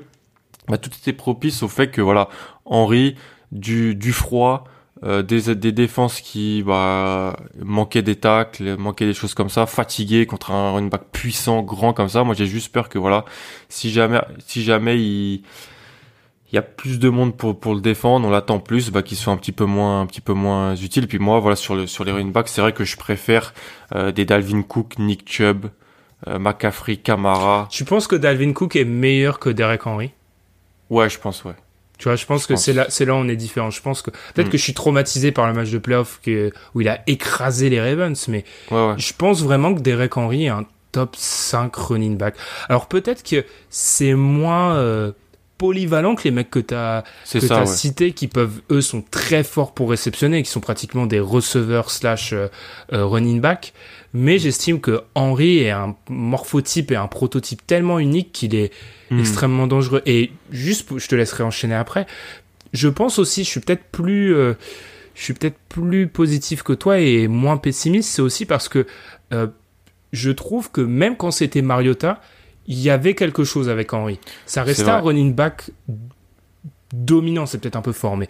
bah, 0.69 0.77
tout 0.77 0.91
était 0.99 1.13
propice 1.13 1.63
au 1.63 1.67
fait 1.67 1.89
que 1.89 2.01
voilà, 2.01 2.29
Henri, 2.65 3.15
du, 3.51 3.95
du 3.95 4.13
froid, 4.13 4.65
euh, 5.03 5.23
des, 5.23 5.55
des 5.55 5.71
défenses 5.71 6.21
qui 6.21 6.61
bah, 6.63 7.35
manquaient 7.63 8.01
des 8.01 8.17
tacles, 8.17 8.75
manquaient 8.77 9.05
des 9.05 9.13
choses 9.13 9.33
comme 9.33 9.49
ça, 9.49 9.65
fatigué 9.65 10.25
contre 10.25 10.51
un 10.51 10.73
running 10.73 10.89
back 10.89 11.03
puissant, 11.11 11.61
grand 11.61 11.93
comme 11.93 12.09
ça. 12.09 12.23
Moi, 12.23 12.35
j'ai 12.35 12.45
juste 12.45 12.71
peur 12.71 12.89
que 12.89 12.99
voilà, 12.99 13.25
si 13.69 13.91
jamais, 13.91 14.19
si 14.45 14.63
jamais 14.63 14.99
il, 14.99 15.43
il 16.51 16.55
y 16.55 16.57
a 16.57 16.61
plus 16.61 16.99
de 16.99 17.09
monde 17.09 17.37
pour 17.37 17.59
pour 17.59 17.75
le 17.75 17.81
défendre, 17.81 18.27
on 18.27 18.31
l'attend 18.31 18.59
plus, 18.59 18.91
bah 18.91 19.01
qu'il 19.01 19.17
soit 19.17 19.31
un 19.31 19.37
petit 19.37 19.51
peu 19.51 19.65
moins 19.65 20.01
un 20.01 20.05
petit 20.05 20.21
peu 20.21 20.33
moins 20.33 20.75
utile. 20.75 21.07
Puis 21.07 21.19
moi, 21.19 21.39
voilà 21.39 21.55
sur 21.55 21.75
le 21.75 21.87
sur 21.87 22.03
les 22.03 22.11
running 22.11 22.31
backs, 22.33 22.49
c'est 22.49 22.61
vrai 22.61 22.73
que 22.73 22.83
je 22.83 22.97
préfère 22.97 23.53
euh, 23.95 24.11
des 24.11 24.25
Dalvin 24.25 24.63
Cook, 24.63 24.97
Nick 24.99 25.31
Chubb, 25.31 25.67
euh, 26.27 26.39
McCaffrey, 26.39 26.97
Camara. 26.97 27.67
Tu 27.71 27.85
penses 27.85 28.07
que 28.07 28.15
Dalvin 28.15 28.51
Cook 28.53 28.75
est 28.75 28.83
meilleur 28.83 29.39
que 29.39 29.49
Derek 29.49 29.85
Henry? 29.87 30.11
Ouais, 30.89 31.09
je 31.09 31.19
pense, 31.19 31.43
ouais. 31.43 31.53
Tu 31.97 32.05
vois, 32.05 32.15
je 32.15 32.25
pense 32.25 32.47
que 32.47 32.55
c'est 32.55 32.71
là, 32.71 32.85
c'est 32.87 33.03
là 33.03 33.13
où 33.13 33.17
on 33.17 33.27
est 33.27 33.35
différent. 33.35 33.69
Je 33.71 33.81
pense 33.81 34.01
que 34.01 34.09
peut-être 34.09 34.47
mm. 34.47 34.51
que 34.51 34.57
je 34.57 34.63
suis 34.63 34.73
traumatisé 34.73 35.33
par 35.33 35.47
le 35.47 35.53
match 35.53 35.69
de 35.69 35.77
playoff 35.77 36.21
où 36.73 36.81
il 36.81 36.87
a 36.87 37.01
écrasé 37.07 37.69
les 37.69 37.81
Ravens, 37.81 38.27
mais 38.29 38.45
je 38.71 39.13
pense 39.17 39.43
vraiment 39.43 39.75
que 39.75 39.81
Derek 39.81 40.15
Henry 40.15 40.45
est 40.45 40.49
un 40.49 40.65
top 40.93 41.15
5 41.17 41.75
running 41.75 42.17
back. 42.17 42.35
Alors 42.69 42.87
peut-être 42.87 43.21
que 43.23 43.45
c'est 43.69 44.13
moins 44.13 44.75
euh, 44.75 45.11
polyvalent 45.57 46.15
que 46.15 46.23
les 46.23 46.31
mecs 46.31 46.49
que 46.49 46.59
tu 46.59 46.73
as, 46.73 47.03
que 47.31 47.53
as 47.53 47.65
cités, 47.65 48.13
qui 48.13 48.27
peuvent, 48.27 48.61
eux, 48.71 48.81
sont 48.81 49.03
très 49.03 49.43
forts 49.43 49.73
pour 49.73 49.89
réceptionner, 49.89 50.41
qui 50.41 50.49
sont 50.49 50.61
pratiquement 50.61 51.05
des 51.05 51.19
receveurs 51.19 51.91
slash 51.91 52.33
euh, 52.33 52.47
euh, 52.93 53.05
running 53.05 53.41
back 53.41 53.73
mais 54.13 54.39
j'estime 54.39 54.79
que 54.79 55.01
Henry 55.15 55.59
est 55.59 55.69
un 55.69 55.95
morphotype 56.09 56.91
et 56.91 56.95
un 56.95 57.07
prototype 57.07 57.65
tellement 57.65 57.99
unique 57.99 58.31
qu'il 58.31 58.55
est 58.55 58.71
hmm. 59.11 59.19
extrêmement 59.19 59.67
dangereux. 59.67 60.01
Et 60.05 60.31
juste, 60.51 60.97
je 60.97 61.07
te 61.07 61.15
laisserai 61.15 61.43
enchaîner 61.43 61.75
après. 61.75 62.07
Je 62.73 62.87
pense 62.87 63.19
aussi, 63.19 63.43
je 63.43 63.49
suis 63.49 63.59
peut-être 63.59 63.83
plus, 63.91 64.35
euh, 64.35 64.53
je 65.15 65.23
suis 65.23 65.33
peut-être 65.33 65.57
plus 65.69 66.07
positif 66.07 66.63
que 66.63 66.73
toi 66.73 66.99
et 66.99 67.27
moins 67.27 67.57
pessimiste. 67.57 68.09
C'est 68.09 68.21
aussi 68.21 68.45
parce 68.45 68.69
que 68.69 68.85
euh, 69.33 69.47
je 70.11 70.31
trouve 70.31 70.71
que 70.71 70.81
même 70.81 71.15
quand 71.15 71.31
c'était 71.31 71.61
Mariota, 71.61 72.21
il 72.67 72.79
y 72.79 72.89
avait 72.89 73.15
quelque 73.15 73.43
chose 73.43 73.69
avec 73.69 73.93
Henry. 73.93 74.19
Ça 74.45 74.63
restait 74.63 74.89
un 74.89 74.99
running 74.99 75.33
back 75.33 75.71
dominant, 76.93 77.45
c'est 77.45 77.59
peut-être 77.59 77.75
un 77.75 77.81
peu 77.81 77.91
fort, 77.91 78.17
mais 78.17 78.27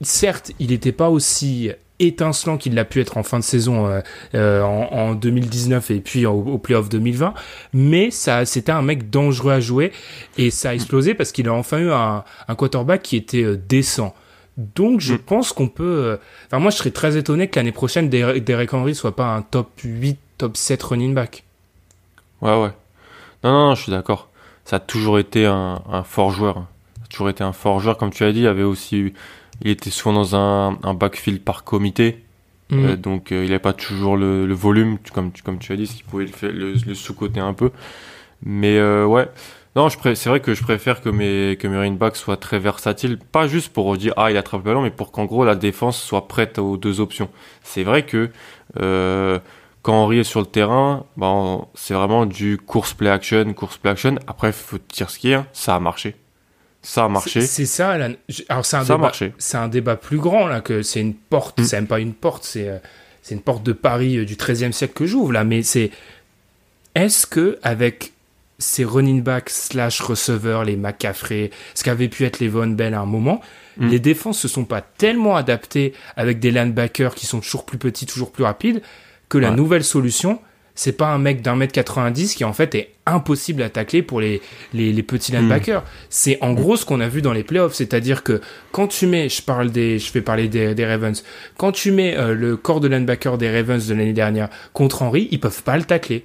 certes, 0.00 0.52
il 0.58 0.70
n'était 0.70 0.92
pas 0.92 1.10
aussi 1.10 1.70
étincelant 2.00 2.56
qu'il 2.56 2.74
l'a 2.74 2.84
pu 2.84 3.00
être 3.00 3.16
en 3.16 3.22
fin 3.22 3.38
de 3.38 3.44
saison 3.44 3.86
euh, 3.86 4.00
euh, 4.34 4.62
en, 4.62 5.14
2019 5.14 5.90
et 5.90 6.00
puis 6.00 6.26
au, 6.26 6.32
au 6.32 6.58
playoff 6.58 6.88
2020. 6.88 7.34
Mais 7.72 8.10
ça, 8.10 8.44
c'était 8.44 8.72
un 8.72 8.82
mec 8.82 9.10
dangereux 9.10 9.52
à 9.52 9.60
jouer 9.60 9.92
et 10.38 10.50
ça 10.50 10.70
a 10.70 10.74
explosé 10.74 11.14
parce 11.14 11.32
qu'il 11.32 11.48
a 11.48 11.52
enfin 11.52 11.78
eu 11.78 11.90
un, 11.90 12.24
un 12.48 12.54
quarterback 12.54 13.02
qui 13.02 13.16
était 13.16 13.42
euh, 13.42 13.60
décent. 13.68 14.14
Donc 14.56 15.00
je 15.00 15.14
mm. 15.14 15.18
pense 15.18 15.52
qu'on 15.52 15.68
peut. 15.68 16.18
Enfin 16.46 16.58
moi 16.58 16.70
je 16.70 16.76
serais 16.76 16.90
très 16.90 17.16
étonné 17.16 17.48
que 17.48 17.58
l'année 17.58 17.72
prochaine 17.72 18.08
Derek 18.10 18.74
Henry 18.74 18.94
soit 18.94 19.14
pas 19.14 19.34
un 19.34 19.42
top 19.42 19.70
8, 19.82 20.18
top 20.38 20.56
7 20.56 20.82
running 20.82 21.14
back. 21.14 21.44
Ouais 22.42 22.60
ouais. 22.60 22.70
Non, 23.44 23.52
non, 23.52 23.74
je 23.74 23.82
suis 23.82 23.92
d'accord. 23.92 24.28
Ça 24.64 24.76
a 24.76 24.80
toujours 24.80 25.18
été 25.18 25.46
un, 25.46 25.82
un, 25.90 26.02
fort 26.02 26.30
joueur. 26.30 26.66
Ça 26.96 27.02
a 27.04 27.06
toujours 27.08 27.30
été 27.30 27.42
un 27.42 27.52
fort 27.52 27.80
joueur, 27.80 27.96
comme 27.96 28.10
tu 28.10 28.24
as 28.24 28.32
dit. 28.32 28.40
Il 28.40 28.46
avait 28.46 28.62
aussi, 28.62 29.14
il 29.62 29.70
était 29.70 29.90
souvent 29.90 30.14
dans 30.14 30.36
un, 30.36 30.78
un 30.82 30.94
backfield 30.94 31.42
par 31.42 31.64
comité. 31.64 32.22
Mm. 32.70 32.84
Euh, 32.84 32.96
donc 32.96 33.32
euh, 33.32 33.44
il 33.44 33.48
n'avait 33.48 33.58
pas 33.58 33.72
toujours 33.72 34.16
le, 34.16 34.46
le, 34.46 34.54
volume, 34.54 34.98
comme, 35.12 35.32
comme 35.44 35.58
tu 35.58 35.72
as 35.72 35.76
dit, 35.76 35.86
ce 35.86 35.96
qui 35.96 36.02
pouvait 36.02 36.26
le, 36.26 36.50
le, 36.50 36.74
le 36.74 36.94
sous-côté 36.94 37.40
un 37.40 37.52
peu. 37.52 37.70
Mais 38.42 38.78
euh, 38.78 39.04
ouais, 39.04 39.28
non, 39.76 39.88
c'est 39.88 40.26
vrai 40.26 40.40
que 40.40 40.54
je 40.54 40.62
préfère 40.62 41.00
que 41.02 41.08
mes, 41.08 41.56
que 41.56 41.68
mes 41.68 41.76
running 41.76 41.98
backs 41.98 42.16
soient 42.16 42.36
très 42.36 42.58
versatiles, 42.58 43.18
pas 43.18 43.46
juste 43.48 43.72
pour 43.72 43.96
dire 43.96 44.14
ah 44.16 44.30
il 44.30 44.36
attrape 44.36 44.60
le 44.60 44.64
ballon, 44.64 44.82
mais 44.82 44.90
pour 44.90 45.12
qu'en 45.12 45.24
gros 45.26 45.44
la 45.44 45.56
défense 45.56 46.00
soit 46.00 46.28
prête 46.28 46.58
aux 46.58 46.76
deux 46.76 47.00
options. 47.00 47.28
C'est 47.62 47.82
vrai 47.82 48.04
que 48.04 48.30
quand 49.82 49.94
Henry 49.94 50.18
est 50.18 50.24
sur 50.24 50.40
le 50.40 50.46
terrain, 50.46 51.04
bon, 51.16 51.66
c'est 51.74 51.94
vraiment 51.94 52.26
du 52.26 52.58
course 52.58 52.92
play 52.94 53.08
action, 53.08 53.52
course 53.54 53.78
play 53.78 53.90
action. 53.90 54.16
Après, 54.26 54.52
faut 54.52 54.78
dire 54.92 55.08
ce 55.08 55.18
qu'il 55.18 55.30
y 55.30 55.34
a, 55.34 55.46
ça 55.52 55.74
a 55.74 55.80
marché. 55.80 56.16
Ça 56.82 57.04
a 57.04 57.08
marché. 57.08 57.42
C'est 57.42 57.66
ça. 57.66 57.90
Alors, 57.90 58.64
c'est 58.64 58.76
un, 58.76 58.84
débat, 58.84 59.12
c'est 59.38 59.56
un 59.56 59.68
débat 59.68 59.96
plus 59.96 60.18
grand, 60.18 60.46
là, 60.46 60.60
que 60.60 60.82
c'est 60.82 61.00
une 61.00 61.14
porte, 61.14 61.60
mm. 61.60 61.64
c'est 61.64 61.76
même 61.76 61.86
pas 61.86 62.00
une 62.00 62.14
porte, 62.14 62.44
c'est, 62.44 62.68
euh, 62.68 62.78
c'est 63.22 63.34
une 63.34 63.42
porte 63.42 63.62
de 63.62 63.72
Paris 63.72 64.18
euh, 64.18 64.24
du 64.24 64.36
XIIIe 64.36 64.72
siècle 64.72 64.94
que 64.94 65.06
j'ouvre, 65.06 65.32
là, 65.32 65.44
mais 65.44 65.62
c'est, 65.62 65.90
est-ce 66.94 67.26
que, 67.26 67.58
avec 67.62 68.12
ces 68.58 68.84
running 68.84 69.22
backs 69.22 69.50
slash 69.50 70.00
receveurs, 70.00 70.64
les 70.64 70.76
McCaffrey, 70.76 71.50
ce 71.74 71.84
qu'avait 71.84 72.08
pu 72.08 72.24
être 72.24 72.40
les 72.40 72.48
Von 72.48 72.68
Bell 72.68 72.94
à 72.94 73.00
un 73.00 73.06
moment, 73.06 73.42
mm. 73.76 73.88
les 73.88 73.98
défenses 73.98 74.38
se 74.38 74.48
sont 74.48 74.64
pas 74.64 74.80
tellement 74.80 75.36
adaptées 75.36 75.92
avec 76.16 76.40
des 76.40 76.50
linebackers 76.50 77.14
qui 77.14 77.26
sont 77.26 77.40
toujours 77.40 77.66
plus 77.66 77.78
petits, 77.78 78.06
toujours 78.06 78.32
plus 78.32 78.44
rapides, 78.44 78.80
que 79.28 79.38
la 79.38 79.50
nouvelle 79.50 79.84
solution, 79.84 80.40
c'est 80.80 80.92
pas 80.92 81.08
un 81.08 81.18
mec 81.18 81.42
d'un 81.42 81.56
mètre 81.56 81.74
90 81.74 82.34
qui 82.34 82.42
en 82.42 82.54
fait 82.54 82.74
est 82.74 82.92
impossible 83.04 83.60
à 83.60 83.68
tacler 83.68 84.00
pour 84.00 84.18
les, 84.18 84.40
les, 84.72 85.02
petits 85.02 85.30
linebackers. 85.30 85.82
Mm. 85.82 85.86
C'est 86.08 86.38
en 86.40 86.54
gros 86.54 86.74
ce 86.78 86.86
qu'on 86.86 87.02
a 87.02 87.08
vu 87.08 87.20
dans 87.20 87.34
les 87.34 87.44
playoffs, 87.44 87.74
c'est-à-dire 87.74 88.22
que 88.22 88.40
quand 88.72 88.86
tu 88.86 89.06
mets, 89.06 89.28
je 89.28 89.42
parle 89.42 89.70
des, 89.72 89.98
je 89.98 90.10
vais 90.10 90.22
parler 90.22 90.48
des, 90.48 90.74
des 90.74 90.86
Ravens, 90.86 91.22
quand 91.58 91.72
tu 91.72 91.90
mets 91.90 92.16
euh, 92.16 92.32
le 92.34 92.56
corps 92.56 92.80
de 92.80 92.88
linebacker 92.88 93.36
des 93.36 93.54
Ravens 93.54 93.86
de 93.86 93.92
l'année 93.92 94.14
dernière 94.14 94.48
contre 94.72 95.02
Henry, 95.02 95.28
ils 95.30 95.38
peuvent 95.38 95.62
pas 95.62 95.76
le 95.76 95.84
tacler. 95.84 96.24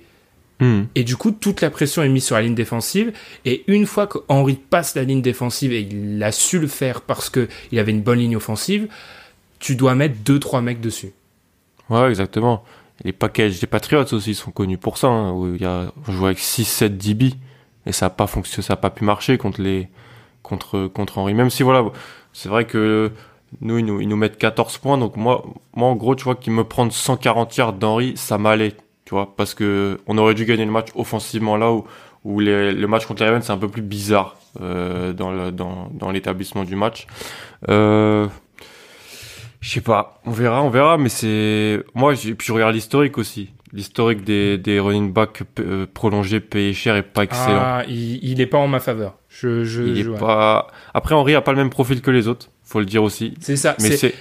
Hmm. 0.62 0.84
Et 0.96 1.04
du 1.04 1.18
coup, 1.18 1.32
toute 1.32 1.60
la 1.60 1.70
pression 1.70 2.02
est 2.02 2.08
mise 2.08 2.24
sur 2.24 2.38
la 2.38 2.44
ligne 2.44 2.56
défensive. 2.56 3.12
Et 3.44 3.66
une 3.68 3.86
fois 3.86 4.08
qu'Henri 4.08 4.54
passe 4.56 4.96
la 4.96 5.04
ligne 5.04 5.22
défensive 5.22 5.74
et 5.74 5.82
il 5.82 6.24
a 6.24 6.32
su 6.32 6.60
le 6.60 6.68
faire 6.68 7.02
parce 7.02 7.30
que 7.30 7.50
il 7.74 7.80
avait 7.80 7.92
une 7.92 8.04
bonne 8.04 8.20
ligne 8.20 8.38
offensive, 8.38 8.88
tu 9.60 9.76
dois 9.76 9.96
mettre 9.96 10.16
deux 10.24 10.40
trois 10.40 10.62
mecs 10.62 10.80
dessus. 10.80 11.12
Ouais, 11.90 12.08
exactement. 12.08 12.64
Les 13.04 13.12
packages 13.12 13.60
des 13.60 13.68
Patriots 13.68 14.14
aussi 14.14 14.36
sont 14.36 14.52
connus 14.52 14.78
pour 14.78 14.98
ça. 14.98 15.08
Hein, 15.08 15.36
il 15.56 15.62
y 15.62 15.66
a, 15.66 15.92
on 16.08 16.12
joue 16.12 16.26
avec 16.26 16.40
6-7 16.40 16.98
DB 16.98 17.34
et 17.86 17.92
ça 17.92 18.08
n'a 18.08 18.10
pas 18.10 18.28
fonctionné, 18.28 18.66
ça 18.66 18.74
a 18.74 18.78
pas 18.78 18.90
pu 18.90 19.04
marcher 19.04 19.38
contre 19.38 19.62
les 19.62 19.90
contre 20.44 20.88
contre 20.88 21.18
Henry. 21.18 21.34
Même 21.34 21.50
si 21.50 21.64
voilà, 21.64 21.86
c'est 22.34 22.50
vrai 22.50 22.66
que 22.66 23.12
nous 23.62 23.78
ils, 23.78 23.86
nous 23.86 24.00
ils 24.02 24.08
nous 24.08 24.16
mettent 24.16 24.38
14 24.38 24.78
points. 24.78 24.98
Donc 24.98 25.18
moi 25.18 25.46
moi 25.76 25.90
en 25.90 25.96
gros, 25.96 26.16
tu 26.16 26.24
vois 26.24 26.36
qu'ils 26.36 26.54
me 26.54 26.64
prennent 26.64 26.92
140 26.92 27.58
yards 27.58 27.74
d'Henry, 27.74 28.14
ça 28.16 28.38
m'allait 28.38 28.76
tu 29.06 29.14
vois, 29.14 29.36
parce 29.36 29.54
que 29.54 30.00
on 30.08 30.18
aurait 30.18 30.34
dû 30.34 30.46
gagner 30.46 30.66
le 30.66 30.72
match 30.72 30.88
offensivement 30.96 31.58
là 31.58 31.72
où, 31.72 31.86
où 32.24 32.40
le 32.40 32.86
match 32.88 33.06
contre 33.06 33.22
les 33.22 33.30
Ravens 33.30 33.46
c'est 33.46 33.54
un 33.54 33.58
peu 33.58 33.68
plus 33.68 33.84
bizarre 33.84 34.36
euh, 34.62 35.14
dans, 35.14 35.32
le, 35.32 35.52
dans, 35.52 35.90
dans 35.94 36.10
l'établissement 36.10 36.64
du 36.64 36.76
match. 36.76 37.06
Euh, 37.70 38.28
je 39.66 39.72
sais 39.72 39.82
pas, 39.82 40.22
on 40.26 40.32
verra, 40.32 40.62
on 40.62 40.70
verra, 40.70 41.00
mais 41.00 41.10
c'est 41.10 41.84
moi, 41.96 42.14
puis 42.14 42.36
je 42.40 42.54
regarde 42.54 42.76
l'historique 42.76 43.18
aussi. 43.18 43.50
L'historique 43.74 44.24
des, 44.24 44.60
des 44.60 44.80
running 44.80 45.12
backs 45.12 45.42
euh, 45.60 45.88
prolongés 45.92 46.40
payés 46.40 46.74
cher 46.74 46.96
est 46.96 47.02
pas 47.02 47.24
excellent. 47.24 47.60
Ah, 47.60 47.84
il, 47.88 48.24
il 48.24 48.40
est 48.42 48.46
pas 48.46 48.60
en 48.60 48.68
ma 48.68 48.80
faveur. 48.80 49.16
Je, 49.28 49.64
je, 49.64 49.82
il 49.82 49.98
est 50.02 50.18
pas. 50.20 50.68
Après, 50.94 51.16
Henry 51.16 51.34
a 51.34 51.42
pas 51.42 51.52
le 51.52 51.58
même 51.58 51.72
profil 51.72 52.02
que 52.02 52.12
les 52.12 52.28
autres, 52.28 52.52
faut 52.64 52.80
le 52.80 52.86
dire 52.86 53.02
aussi. 53.02 53.34
C'est 53.42 53.56
ça. 53.56 53.76
Mais 53.82 53.98
c'est 53.98 54.14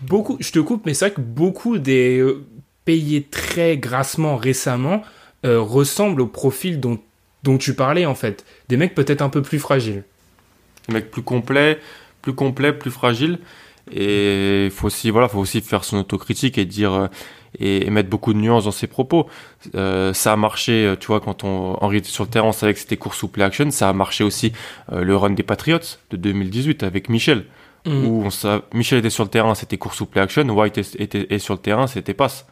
beaucoup. 0.00 0.38
Je 0.40 0.50
te 0.50 0.60
coupe, 0.60 0.86
mais 0.86 0.94
c'est 0.94 1.08
vrai 1.08 1.14
que 1.14 1.20
beaucoup 1.20 1.76
des 1.76 2.18
euh, 2.18 2.46
payé 2.86 3.22
très 3.22 3.76
grassement 3.76 4.38
récemment 4.38 5.02
euh, 5.44 5.60
ressemble 5.60 6.22
au 6.22 6.26
profil 6.26 6.80
dont, 6.80 6.98
dont 7.42 7.58
tu 7.58 7.74
parlais 7.74 8.06
en 8.06 8.14
fait. 8.14 8.46
Des 8.70 8.78
mecs 8.78 8.94
peut-être 8.94 9.20
un 9.20 9.28
peu 9.28 9.42
plus 9.42 9.58
fragiles. 9.58 10.04
Des 10.88 10.94
mecs 10.94 11.10
plus 11.10 11.22
complets, 11.22 11.80
plus 12.22 12.34
complets, 12.34 12.72
plus 12.72 12.90
fragiles. 12.90 13.40
Et 13.90 14.66
il 14.66 14.70
faut 14.70 14.86
aussi, 14.88 15.10
voilà, 15.10 15.28
faut 15.28 15.38
aussi 15.38 15.60
faire 15.60 15.84
son 15.84 15.98
autocritique 15.98 16.58
et 16.58 16.64
dire 16.64 16.92
euh, 16.92 17.06
et, 17.58 17.88
mettre 17.90 18.08
beaucoup 18.08 18.32
de 18.32 18.38
nuances 18.38 18.64
dans 18.64 18.72
ses 18.72 18.86
propos. 18.86 19.28
Euh, 19.74 20.12
ça 20.12 20.32
a 20.32 20.36
marché, 20.36 20.94
tu 21.00 21.06
vois, 21.06 21.20
quand 21.20 21.44
on 21.44 21.76
Henri 21.80 21.98
était 21.98 22.08
sur 22.08 22.24
le 22.24 22.30
terrain, 22.30 22.48
on 22.48 22.52
savait 22.52 22.74
que 22.74 22.80
c'était 22.80 22.96
course 22.96 23.22
ou 23.22 23.28
play 23.28 23.44
action. 23.44 23.70
Ça 23.70 23.88
a 23.88 23.92
marché 23.92 24.24
aussi 24.24 24.52
le 24.90 25.16
run 25.16 25.30
des 25.30 25.42
Patriots 25.42 25.78
de 26.10 26.16
2018 26.16 26.82
avec 26.82 27.08
Michel, 27.08 27.44
mm. 27.86 28.04
où 28.06 28.24
on 28.26 28.60
Michel 28.74 28.98
était 28.98 29.10
sur 29.10 29.24
le 29.24 29.30
terrain, 29.30 29.54
c'était 29.54 29.78
course 29.78 30.00
ou 30.00 30.06
play 30.06 30.20
action. 30.20 30.48
White 30.48 30.78
était, 30.78 31.20
était 31.20 31.38
sur 31.38 31.54
le 31.54 31.60
terrain, 31.60 31.86
c'était 31.86 32.14
passe 32.14 32.46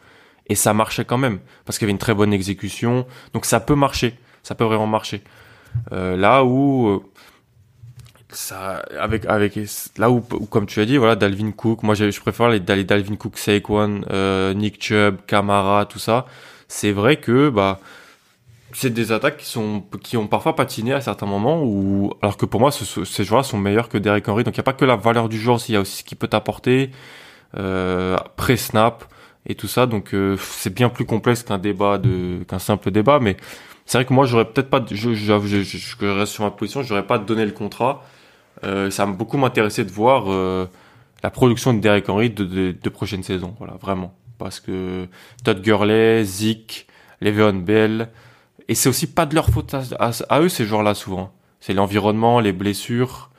et 0.47 0.55
ça 0.55 0.73
marchait 0.73 1.05
quand 1.05 1.17
même 1.17 1.39
parce 1.65 1.77
qu'il 1.77 1.85
y 1.85 1.87
avait 1.87 1.93
une 1.93 1.97
très 1.97 2.13
bonne 2.13 2.33
exécution. 2.33 3.05
Donc 3.33 3.45
ça 3.45 3.59
peut 3.59 3.75
marcher, 3.75 4.15
ça 4.43 4.55
peut 4.55 4.63
vraiment 4.63 4.87
marcher. 4.87 5.21
Euh, 5.91 6.15
là 6.15 6.43
où 6.45 6.87
euh, 6.87 6.99
ça 8.37 8.83
avec 8.99 9.25
avec 9.25 9.59
là 9.97 10.09
où, 10.09 10.21
comme 10.21 10.65
tu 10.65 10.79
as 10.79 10.85
dit 10.85 10.97
voilà 10.97 11.15
Dalvin 11.15 11.51
Cook, 11.51 11.83
moi 11.83 11.95
je 11.95 12.19
préfère 12.19 12.49
les, 12.49 12.59
les 12.59 12.83
Dalvin 12.83 13.15
Cook, 13.15 13.37
Saquon, 13.37 14.01
euh, 14.11 14.53
Nick 14.53 14.83
Chubb, 14.83 15.17
Camara, 15.27 15.85
tout 15.85 15.99
ça. 15.99 16.25
C'est 16.67 16.91
vrai 16.91 17.17
que 17.17 17.49
bah 17.49 17.79
c'est 18.73 18.93
des 18.93 19.11
attaques 19.11 19.37
qui 19.37 19.45
sont 19.45 19.83
qui 20.03 20.17
ont 20.17 20.27
parfois 20.27 20.55
patiné 20.55 20.93
à 20.93 21.01
certains 21.01 21.25
moments 21.25 21.63
ou 21.63 22.11
alors 22.21 22.37
que 22.37 22.45
pour 22.45 22.59
moi 22.59 22.71
ces 22.71 23.23
joueurs 23.23 23.45
sont 23.45 23.57
meilleurs 23.57 23.89
que 23.89 23.97
Derek 23.97 24.27
Henry 24.27 24.43
donc 24.43 24.55
il 24.55 24.59
n'y 24.59 24.63
a 24.63 24.63
pas 24.63 24.73
que 24.73 24.85
la 24.85 24.95
valeur 24.97 25.29
du 25.29 25.39
joueur 25.39 25.59
il 25.69 25.73
y 25.73 25.77
a 25.77 25.81
aussi 25.81 25.99
ce 25.99 26.03
qu'il 26.03 26.17
peut 26.17 26.27
t'apporter 26.27 26.91
euh, 27.57 28.17
pré 28.35 28.57
snap 28.57 29.05
et 29.47 29.55
tout 29.55 29.67
ça. 29.67 29.85
Donc 29.85 30.13
euh, 30.13 30.37
c'est 30.39 30.73
bien 30.73 30.89
plus 30.89 31.05
complexe 31.05 31.43
qu'un 31.43 31.57
débat 31.57 31.97
de 31.97 32.43
qu'un 32.47 32.59
simple 32.59 32.91
débat. 32.91 33.19
Mais 33.19 33.37
c'est 33.85 33.97
vrai 33.97 34.05
que 34.05 34.13
moi 34.13 34.25
j'aurais 34.25 34.45
peut-être 34.45 34.69
pas, 34.69 34.83
je, 34.89 35.13
je, 35.13 35.39
je, 35.39 36.05
reste 36.05 36.33
sur 36.33 36.43
ma 36.43 36.51
position, 36.51 36.83
j'aurais 36.83 37.05
pas 37.05 37.19
donné 37.19 37.45
le 37.45 37.51
contrat. 37.51 38.03
Euh, 38.63 38.89
ça 38.89 39.05
m'a 39.05 39.13
beaucoup 39.13 39.37
m'intéressé 39.37 39.83
de 39.83 39.91
voir 39.91 40.25
euh, 40.27 40.65
la 41.23 41.29
production 41.29 41.73
de 41.73 41.79
Derek 41.79 42.07
Henry 42.09 42.29
de, 42.29 42.43
de, 42.45 42.75
de, 42.81 42.89
prochaine 42.89 43.23
saison. 43.23 43.55
Voilà, 43.59 43.73
vraiment. 43.81 44.13
Parce 44.37 44.59
que 44.59 45.07
Todd 45.43 45.61
Gurley, 45.61 46.23
Zeke, 46.23 46.87
Le'Veon 47.21 47.53
Bell, 47.53 48.09
et 48.67 48.75
c'est 48.75 48.89
aussi 48.89 49.07
pas 49.07 49.25
de 49.25 49.35
leur 49.35 49.49
faute 49.49 49.73
à, 49.73 50.11
à 50.29 50.41
eux 50.41 50.49
ces 50.49 50.65
joueurs-là 50.65 50.93
souvent. 50.93 51.31
C'est 51.59 51.73
l'environnement, 51.73 52.39
les 52.39 52.53
blessures. 52.53 53.29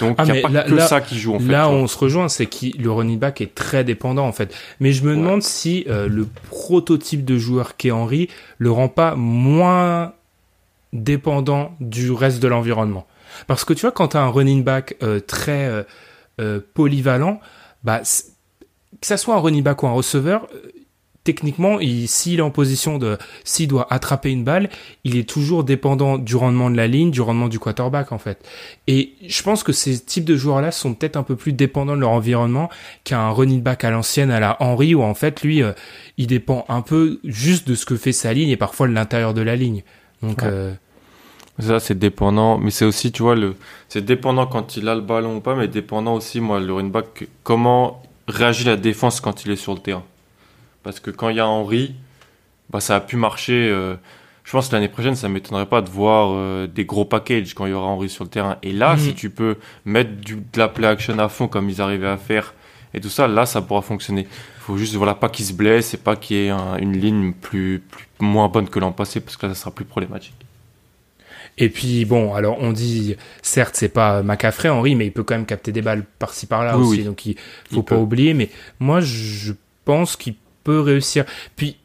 Donc 0.00 0.16
il 0.18 0.30
ah, 0.30 0.32
n'y 0.32 0.38
a 0.38 0.48
pas 0.48 0.62
que 0.62 0.78
ça 0.78 1.00
qui 1.00 1.18
joue 1.18 1.34
en 1.34 1.38
fait. 1.38 1.46
Là, 1.46 1.68
on 1.68 1.86
se 1.86 1.96
rejoint, 1.96 2.28
c'est 2.28 2.46
que 2.46 2.66
le 2.78 2.90
running 2.90 3.18
back 3.18 3.40
est 3.40 3.54
très 3.54 3.84
dépendant 3.84 4.26
en 4.26 4.32
fait. 4.32 4.54
Mais 4.80 4.92
je 4.92 5.02
me 5.04 5.16
demande 5.16 5.42
si 5.42 5.84
euh, 5.88 6.08
le 6.08 6.26
prototype 6.50 7.24
de 7.24 7.38
joueur 7.38 7.76
qu'est 7.76 7.90
Henry 7.90 8.28
le 8.58 8.70
rend 8.70 8.88
pas 8.88 9.14
moins 9.16 10.12
dépendant 10.92 11.74
du 11.80 12.12
reste 12.12 12.40
de 12.40 12.48
l'environnement. 12.48 13.06
Parce 13.46 13.64
que 13.64 13.72
tu 13.72 13.82
vois, 13.82 13.92
quand 13.92 14.08
tu 14.08 14.16
as 14.16 14.22
un 14.22 14.28
running 14.28 14.64
back 14.64 14.96
euh, 15.02 15.20
très 15.20 15.84
euh, 16.40 16.60
polyvalent, 16.74 17.40
bah, 17.84 18.00
que 18.00 19.06
ça 19.06 19.16
soit 19.16 19.34
un 19.34 19.40
running 19.40 19.62
back 19.62 19.82
ou 19.82 19.86
un 19.86 19.92
receveur, 19.92 20.48
techniquement, 21.28 21.78
s'il 22.06 22.38
est 22.38 22.42
en 22.42 22.50
position 22.50 22.96
de, 22.96 23.18
s'il 23.44 23.68
doit 23.68 23.86
attraper 23.92 24.30
une 24.30 24.44
balle, 24.44 24.70
il 25.04 25.18
est 25.18 25.28
toujours 25.28 25.62
dépendant 25.62 26.16
du 26.16 26.36
rendement 26.36 26.70
de 26.70 26.76
la 26.78 26.86
ligne, 26.86 27.10
du 27.10 27.20
rendement 27.20 27.48
du 27.48 27.58
quarterback 27.58 28.12
en 28.12 28.18
fait. 28.18 28.42
Et 28.86 29.12
je 29.26 29.42
pense 29.42 29.62
que 29.62 29.74
ces 29.74 29.98
types 29.98 30.24
de 30.24 30.36
joueurs-là 30.36 30.70
sont 30.70 30.94
peut-être 30.94 31.18
un 31.18 31.22
peu 31.22 31.36
plus 31.36 31.52
dépendants 31.52 31.96
de 31.96 32.00
leur 32.00 32.12
environnement 32.12 32.70
qu'un 33.04 33.28
running 33.28 33.60
back 33.60 33.84
à 33.84 33.90
l'ancienne, 33.90 34.30
à 34.30 34.40
la 34.40 34.56
Henry, 34.62 34.94
où 34.94 35.02
en 35.02 35.12
fait 35.12 35.42
lui, 35.42 35.62
euh, 35.62 35.72
il 36.16 36.28
dépend 36.28 36.64
un 36.70 36.80
peu 36.80 37.20
juste 37.24 37.68
de 37.68 37.74
ce 37.74 37.84
que 37.84 37.96
fait 37.96 38.12
sa 38.12 38.32
ligne 38.32 38.48
et 38.48 38.56
parfois 38.56 38.88
de 38.88 38.94
l'intérieur 38.94 39.34
de 39.34 39.42
la 39.42 39.54
ligne. 39.54 39.82
Donc 40.22 40.42
euh, 40.42 40.72
ça 41.58 41.80
c'est 41.80 41.98
dépendant, 41.98 42.58
mais 42.58 42.70
c'est 42.70 42.84
aussi 42.84 43.12
tu 43.12 43.22
vois 43.22 43.34
le, 43.34 43.56
c'est 43.88 44.04
dépendant 44.04 44.46
quand 44.46 44.76
il 44.76 44.88
a 44.88 44.94
le 44.94 45.00
ballon 45.00 45.36
ou 45.36 45.40
pas, 45.40 45.54
mais 45.54 45.68
dépendant 45.68 46.14
aussi 46.14 46.40
moi 46.40 46.60
le 46.60 46.72
running 46.72 46.92
back 46.92 47.28
comment 47.42 48.02
réagit 48.28 48.64
la 48.64 48.76
défense 48.76 49.20
quand 49.20 49.44
il 49.44 49.50
est 49.50 49.56
sur 49.56 49.74
le 49.74 49.80
terrain. 49.80 50.04
Parce 50.82 51.00
que 51.00 51.10
quand 51.10 51.28
il 51.30 51.36
y 51.36 51.40
a 51.40 51.46
Henry, 51.48 51.94
bah, 52.70 52.80
ça 52.80 52.96
a 52.96 53.00
pu 53.00 53.16
marcher. 53.16 53.68
Euh, 53.70 53.96
je 54.44 54.52
pense 54.52 54.68
que 54.68 54.74
l'année 54.74 54.88
prochaine, 54.88 55.14
ça 55.14 55.28
m'étonnerait 55.28 55.66
pas 55.66 55.82
de 55.82 55.90
voir 55.90 56.30
euh, 56.32 56.66
des 56.66 56.84
gros 56.84 57.04
packages 57.04 57.52
quand 57.54 57.66
il 57.66 57.70
y 57.70 57.74
aura 57.74 57.88
Henry 57.88 58.08
sur 58.08 58.24
le 58.24 58.30
terrain. 58.30 58.56
Et 58.62 58.72
là, 58.72 58.94
mhm. 58.94 59.00
si 59.00 59.14
tu 59.14 59.30
peux 59.30 59.56
mettre 59.84 60.12
du, 60.12 60.36
de 60.36 60.58
la 60.58 60.68
play 60.68 60.86
action 60.86 61.18
à 61.18 61.28
fond 61.28 61.48
comme 61.48 61.68
ils 61.68 61.82
arrivaient 61.82 62.08
à 62.08 62.16
faire 62.16 62.54
et 62.94 63.00
tout 63.00 63.10
ça, 63.10 63.28
là, 63.28 63.44
ça 63.44 63.60
pourra 63.60 63.82
fonctionner. 63.82 64.22
Il 64.22 64.60
faut 64.60 64.78
juste 64.78 64.94
voilà 64.94 65.14
pas 65.14 65.28
qu'il 65.28 65.44
se 65.44 65.52
blesse 65.52 65.92
et 65.94 65.98
pas 65.98 66.16
qu'il 66.16 66.36
y 66.36 66.40
ait 66.46 66.50
une 66.80 66.96
ligne 66.96 67.32
plus, 67.32 67.82
moins 68.20 68.48
bonne 68.48 68.68
que 68.68 68.78
l'an 68.78 68.92
passé 68.92 69.20
parce 69.20 69.36
que 69.36 69.46
là, 69.46 69.54
ça 69.54 69.60
sera 69.60 69.70
plus 69.70 69.84
problématique. 69.84 70.34
Et 71.58 71.68
puis 71.68 72.04
bon, 72.04 72.34
alors 72.34 72.56
on 72.60 72.72
dit, 72.72 73.16
certes, 73.42 73.74
c'est 73.76 73.88
pas 73.88 74.22
McCaffrey 74.22 74.68
Henry, 74.68 74.94
mais 74.94 75.06
il 75.06 75.12
peut 75.12 75.24
quand 75.24 75.34
même 75.34 75.46
capter 75.46 75.72
des 75.72 75.82
balles 75.82 76.04
par-ci 76.18 76.46
par-là 76.46 76.78
aussi, 76.78 77.02
donc 77.02 77.26
il 77.26 77.36
faut 77.70 77.82
pas 77.82 77.96
oublier. 77.96 78.32
Mais 78.32 78.48
moi, 78.78 79.00
je 79.00 79.52
pense 79.84 80.16
qu'il 80.16 80.34
réussir. 80.76 81.24
Puis, 81.56 81.76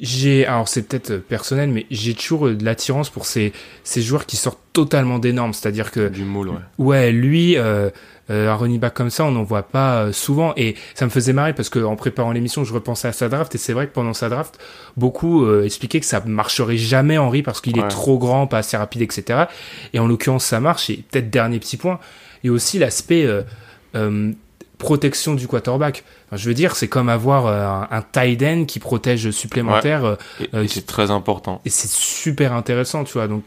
j'ai, 0.00 0.46
alors 0.46 0.68
c'est 0.68 0.82
peut-être 0.82 1.16
personnel, 1.16 1.70
mais 1.70 1.86
j'ai 1.90 2.14
toujours 2.14 2.48
de 2.48 2.64
l'attirance 2.64 3.10
pour 3.10 3.26
ces, 3.26 3.52
ces 3.84 4.02
joueurs 4.02 4.26
qui 4.26 4.36
sortent 4.36 4.60
totalement 4.72 5.18
des 5.18 5.32
normes. 5.32 5.52
C'est-à-dire 5.52 5.90
que. 5.90 6.08
Du 6.08 6.24
moule, 6.24 6.48
ouais. 6.48 6.56
Ouais, 6.78 7.12
lui, 7.12 7.56
euh, 7.56 7.90
euh, 8.30 8.48
un 8.48 8.54
running 8.54 8.78
back 8.78 8.94
comme 8.94 9.10
ça, 9.10 9.24
on 9.24 9.32
n'en 9.32 9.42
voit 9.42 9.64
pas 9.64 10.02
euh, 10.02 10.12
souvent. 10.12 10.52
Et 10.56 10.76
ça 10.94 11.04
me 11.04 11.10
faisait 11.10 11.32
marrer 11.32 11.52
parce 11.52 11.68
que 11.68 11.80
en 11.80 11.96
préparant 11.96 12.32
l'émission, 12.32 12.64
je 12.64 12.72
repensais 12.72 13.08
à 13.08 13.12
sa 13.12 13.28
draft. 13.28 13.54
Et 13.54 13.58
c'est 13.58 13.72
vrai 13.72 13.88
que 13.88 13.92
pendant 13.92 14.14
sa 14.14 14.28
draft, 14.28 14.58
beaucoup 14.96 15.44
euh, 15.44 15.64
expliquaient 15.64 16.00
que 16.00 16.06
ça 16.06 16.22
marcherait 16.24 16.76
jamais 16.76 17.18
Henry 17.18 17.42
parce 17.42 17.60
qu'il 17.60 17.78
est 17.78 17.88
trop 17.88 18.18
grand, 18.18 18.46
pas 18.46 18.58
assez 18.58 18.76
rapide, 18.76 19.02
etc. 19.02 19.44
Et 19.92 19.98
en 19.98 20.06
l'occurrence, 20.06 20.44
ça 20.44 20.60
marche. 20.60 20.90
Et 20.90 21.04
peut-être 21.10 21.30
dernier 21.30 21.58
petit 21.58 21.76
point. 21.76 21.98
Et 22.44 22.50
aussi 22.50 22.78
l'aspect 22.78 23.26
protection 24.80 25.34
du 25.34 25.46
quarterback. 25.46 26.02
je 26.32 26.48
veux 26.48 26.54
dire, 26.54 26.74
c'est 26.74 26.88
comme 26.88 27.08
avoir 27.08 27.46
euh, 27.46 27.86
un, 27.90 28.02
tight 28.02 28.42
end 28.42 28.64
qui 28.64 28.80
protège 28.80 29.30
supplémentaire. 29.30 30.04
Euh, 30.04 30.16
et, 30.64 30.66
c'est 30.66 30.86
très 30.86 31.12
important. 31.12 31.60
Et 31.64 31.70
c'est 31.70 31.90
super 31.90 32.52
intéressant, 32.52 33.04
tu 33.04 33.12
vois. 33.12 33.28
Donc, 33.28 33.44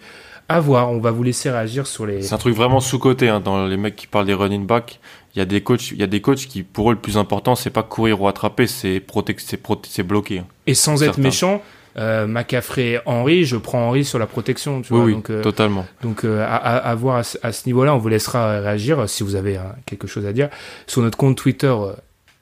à 0.47 0.59
voir. 0.59 0.91
On 0.91 0.99
va 0.99 1.11
vous 1.11 1.23
laisser 1.23 1.49
réagir 1.49 1.88
sur 1.88 2.05
les. 2.05 2.21
C'est 2.21 2.34
un 2.34 2.38
truc 2.38 2.55
vraiment 2.55 2.79
sous 2.79 2.99
côté 2.99 3.29
hein, 3.29 3.39
dans 3.39 3.65
les 3.65 3.77
mecs 3.77 3.95
qui 3.95 4.07
parlent 4.07 4.25
des 4.25 4.34
running 4.34 4.65
backs. 4.65 4.99
Il 5.36 5.39
y 5.39 5.41
a 5.41 5.45
des 5.45 5.61
coachs, 5.61 5.91
il 5.91 5.97
y 5.97 6.03
a 6.03 6.07
des 6.07 6.21
coachs 6.21 6.45
qui, 6.45 6.61
pour 6.61 6.91
eux, 6.91 6.93
le 6.93 6.99
plus 6.99 7.17
important, 7.17 7.55
c'est 7.55 7.71
pas 7.71 7.81
courir 7.81 8.21
ou 8.21 8.27
attraper, 8.27 8.67
c'est 8.67 9.01
c'est 9.38 9.59
c'est 9.89 10.03
bloquer. 10.03 10.39
Hein. 10.39 10.45
Et 10.67 10.75
sans 10.75 11.01
être 11.01 11.17
méchant, 11.17 11.61
euh, 11.97 12.27
McCaffrey 12.27 13.01
Henry, 13.05 13.45
je 13.45 13.57
prends 13.57 13.87
Henry 13.87 14.05
sur 14.05 14.19
la 14.19 14.27
protection. 14.27 14.81
Tu 14.81 14.93
vois, 14.93 15.03
oui, 15.03 15.13
donc, 15.13 15.29
euh, 15.29 15.41
totalement. 15.41 15.85
Donc 16.01 16.23
euh, 16.23 16.43
à, 16.43 16.55
à, 16.55 16.95
voir 16.95 17.23
à, 17.41 17.51
ce 17.51 17.65
niveau-là, 17.65 17.95
on 17.95 17.97
vous 17.97 18.09
laissera 18.09 18.59
réagir 18.59 19.07
si 19.07 19.23
vous 19.23 19.35
avez 19.35 19.57
hein, 19.57 19.75
quelque 19.85 20.07
chose 20.07 20.25
à 20.25 20.33
dire 20.33 20.49
sur 20.87 21.01
notre 21.01 21.17
compte 21.17 21.37
Twitter 21.37 21.67
euh, 21.67 21.93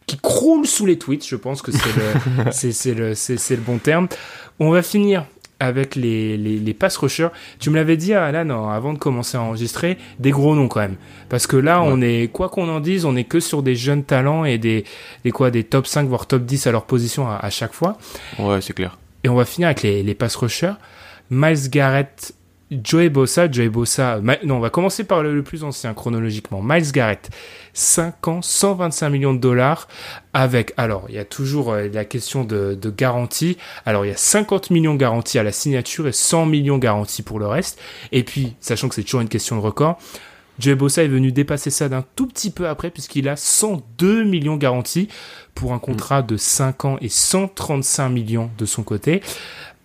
qui 0.08 0.18
croule 0.18 0.66
sous 0.66 0.86
les 0.86 0.98
tweets. 0.98 1.28
Je 1.28 1.36
pense 1.36 1.62
que 1.62 1.72
c'est 1.72 2.94
le, 2.94 3.10
le, 3.10 3.56
le 3.56 3.62
bon 3.62 3.78
terme. 3.78 4.08
On 4.60 4.72
va 4.72 4.82
finir 4.82 5.26
avec 5.62 5.96
les, 5.96 6.38
les, 6.38 6.58
les 6.58 6.74
pass 6.74 6.98
rushers. 6.98 7.28
Tu 7.60 7.70
me 7.70 7.76
l'avais 7.76 7.96
dit, 7.96 8.14
Alan, 8.14 8.70
avant 8.70 8.94
de 8.94 8.98
commencer 8.98 9.38
à 9.38 9.42
enregistrer, 9.42 9.98
des 10.20 10.32
gros 10.32 10.56
noms 10.56 10.68
quand 10.68 10.80
même. 10.80 10.96
Parce 11.30 11.46
que 11.46 11.56
là, 11.56 11.84
on 11.84 12.02
est, 12.02 12.32
quoi 12.32 12.50
qu'on 12.50 12.68
en 12.68 12.80
dise, 12.80 13.06
on 13.06 13.16
est 13.16 13.26
que 13.26 13.40
sur 13.40 13.62
des 13.62 13.76
jeunes 13.76 14.04
talents 14.04 14.44
et 14.44 14.58
des, 14.58 14.86
des 15.24 15.32
quoi, 15.32 15.52
des 15.52 15.64
top 15.64 15.86
5 15.86 16.08
voire 16.08 16.26
top 16.26 16.44
10 16.44 16.66
à 16.66 16.72
leur 16.72 16.86
position 16.86 17.28
à, 17.28 17.36
à 17.36 17.52
chaque 17.52 17.74
fois. 17.74 17.98
Ouais, 18.40 18.60
c'est 18.60 18.74
clair. 18.74 18.98
Et 19.24 19.30
on 19.30 19.36
va 19.36 19.46
finir 19.46 19.68
avec 19.68 19.84
les, 19.84 20.04
les 20.04 20.16
pass 20.16 20.36
rushers. 20.36 20.74
Miles 21.30 21.70
Garrett, 21.70 22.34
Joey 22.72 23.10
Bossa, 23.10 23.52
Joey 23.52 23.68
Bossa, 23.68 24.22
non, 24.44 24.56
on 24.56 24.60
va 24.60 24.70
commencer 24.70 25.04
par 25.04 25.24
le, 25.24 25.44
plus 25.44 25.66
ancien 25.66 25.94
chronologiquement. 25.94 26.62
Miles 26.64 26.92
Garrett, 26.94 27.30
5 27.74 28.28
ans, 28.30 28.42
125 28.42 29.10
millions 29.10 29.34
de 29.34 29.40
dollars, 29.40 29.90
avec, 30.34 30.74
alors, 30.78 31.06
il 31.10 31.16
y 31.16 31.20
a 31.20 31.26
toujours 31.26 31.74
euh, 31.74 31.90
la 31.92 32.06
question 32.06 32.46
de, 32.46 32.78
de, 32.82 32.90
garantie. 32.90 33.58
Alors, 33.86 34.06
il 34.06 34.10
y 34.10 34.14
a 34.14 34.18
50 34.18 34.70
millions 34.70 34.96
garantis 34.96 35.38
à 35.38 35.44
la 35.44 35.52
signature 35.52 36.08
et 36.08 36.14
100 36.14 36.46
millions 36.46 36.78
garantis 36.78 37.24
pour 37.24 37.40
le 37.40 37.48
reste. 37.48 37.78
Et 38.14 38.24
puis, 38.24 38.56
sachant 38.62 38.88
que 38.88 38.96
c'est 38.96 39.04
toujours 39.04 39.22
une 39.22 39.30
question 39.30 39.58
de 39.58 39.62
record, 39.62 40.00
Joey 40.62 40.76
est 40.98 41.08
venu 41.08 41.32
dépasser 41.32 41.72
ça 41.72 41.90
d'un 41.90 42.06
tout 42.16 42.28
petit 42.28 42.52
peu 42.52 42.68
après, 42.68 42.92
puisqu'il 42.92 43.28
a 43.28 43.36
102 43.36 44.24
millions 44.24 44.58
garantis 44.58 45.08
pour 45.56 45.74
un 45.74 45.80
contrat 45.80 46.22
de 46.22 46.38
5 46.38 46.86
ans 46.86 46.98
et 47.02 47.10
135 47.10 48.10
millions 48.10 48.52
de 48.58 48.66
son 48.66 48.84
côté. 48.84 49.22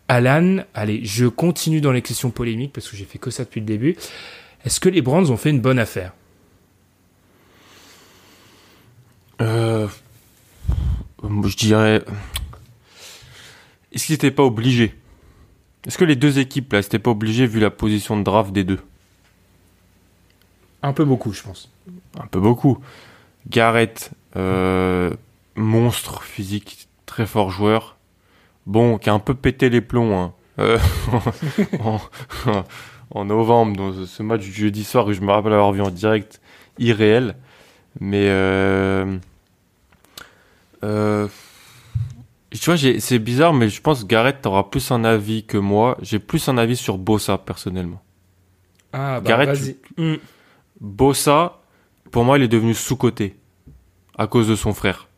Alan, 0.09 0.59
allez, 0.75 1.01
je 1.03 1.27
continue 1.27 1.81
dans 1.81 1.93
les 1.93 2.03
questions 2.03 2.31
polémiques 2.31 2.73
parce 2.73 2.89
que 2.89 2.97
j'ai 2.97 3.07
fait 3.07 3.19
que 3.19 3.31
ça 3.31 3.45
depuis 3.45 3.61
le 3.61 3.67
début. 3.67 3.97
Est-ce 4.65 4.79
que 4.79 4.89
les 4.89 5.01
Brands 5.01 5.31
ont 5.31 5.37
fait 5.37 5.51
une 5.51 5.61
bonne 5.61 5.79
affaire? 5.79 6.13
Euh, 9.41 9.89
Je 11.23 11.57
dirais. 11.57 12.03
Est-ce 13.93 14.07
qu'ils 14.07 14.15
n'étaient 14.15 14.31
pas 14.31 14.45
obligés? 14.45 14.95
Est-ce 15.87 15.99
que 15.99 16.05
les 16.05 16.17
deux 16.17 16.39
équipes 16.39 16.73
là, 16.73 16.81
n'étaient 16.81 16.99
pas 16.99 17.11
obligées 17.11 17.47
vu 17.47 17.61
la 17.61 17.71
position 17.71 18.17
de 18.19 18.23
draft 18.23 18.53
des 18.53 18.65
deux? 18.65 18.81
Un 20.83 20.93
peu 20.93 21.05
beaucoup, 21.05 21.33
je 21.33 21.43
pense. 21.43 21.71
Un 22.19 22.27
peu 22.27 22.41
beaucoup. 22.41 22.79
Garrett, 23.49 24.11
euh, 24.37 25.15
monstre 25.55 26.23
physique, 26.23 26.89
très 27.07 27.27
fort 27.27 27.51
joueur. 27.51 27.97
Bon, 28.67 28.99
qui 28.99 29.09
a 29.11 29.15
un 29.15 29.21
peu 29.21 29.35
pété 29.35 29.71
les 29.71 29.81
plombs 29.81 30.19
hein. 30.19 30.33
euh, 30.59 30.79
en, 33.11 33.25
novembre, 33.25 33.77
dans 33.77 34.07
ce 34.07 34.23
match 34.23 34.41
du 34.41 34.53
jeudi 34.53 34.85
soir 34.85 35.07
que 35.07 35.13
je 35.13 35.21
me 35.21 35.31
rappelle 35.31 35.53
avoir 35.53 35.73
vu 35.73 35.83
en 35.83 35.91
direct, 35.91 36.41
irréel. 36.79 37.37
Mais 38.01 38.27
euh, 38.29 39.19
euh, 40.85 41.29
tu 42.51 42.71
vois, 42.71 42.77
c'est 42.77 43.19
bizarre, 43.19 43.53
mais 43.53 43.69
je 43.69 43.81
pense 43.81 44.03
que 44.03 44.09
Garrett 44.09 44.45
aura 44.47 44.71
plus 44.71 44.91
un 44.91 45.05
avis 45.05 45.45
que 45.45 45.59
moi. 45.59 45.97
J'ai 46.03 46.19
plus 46.19 46.49
un 46.49 46.59
avis 46.59 46.77
sur 46.77 46.99
Bossa 46.99 47.39
personnellement. 47.39 48.03
Ah, 48.93 49.21
bah 49.21 49.29
Garrett. 49.29 49.77
Bossa, 50.81 51.61
pour 52.11 52.25
moi, 52.25 52.39
il 52.39 52.45
est 52.45 52.49
devenu 52.49 52.75
sous-coté 52.75 53.37
à 54.19 54.27
cause 54.27 54.49
de 54.49 54.57
son 54.57 54.73
frère 54.73 55.09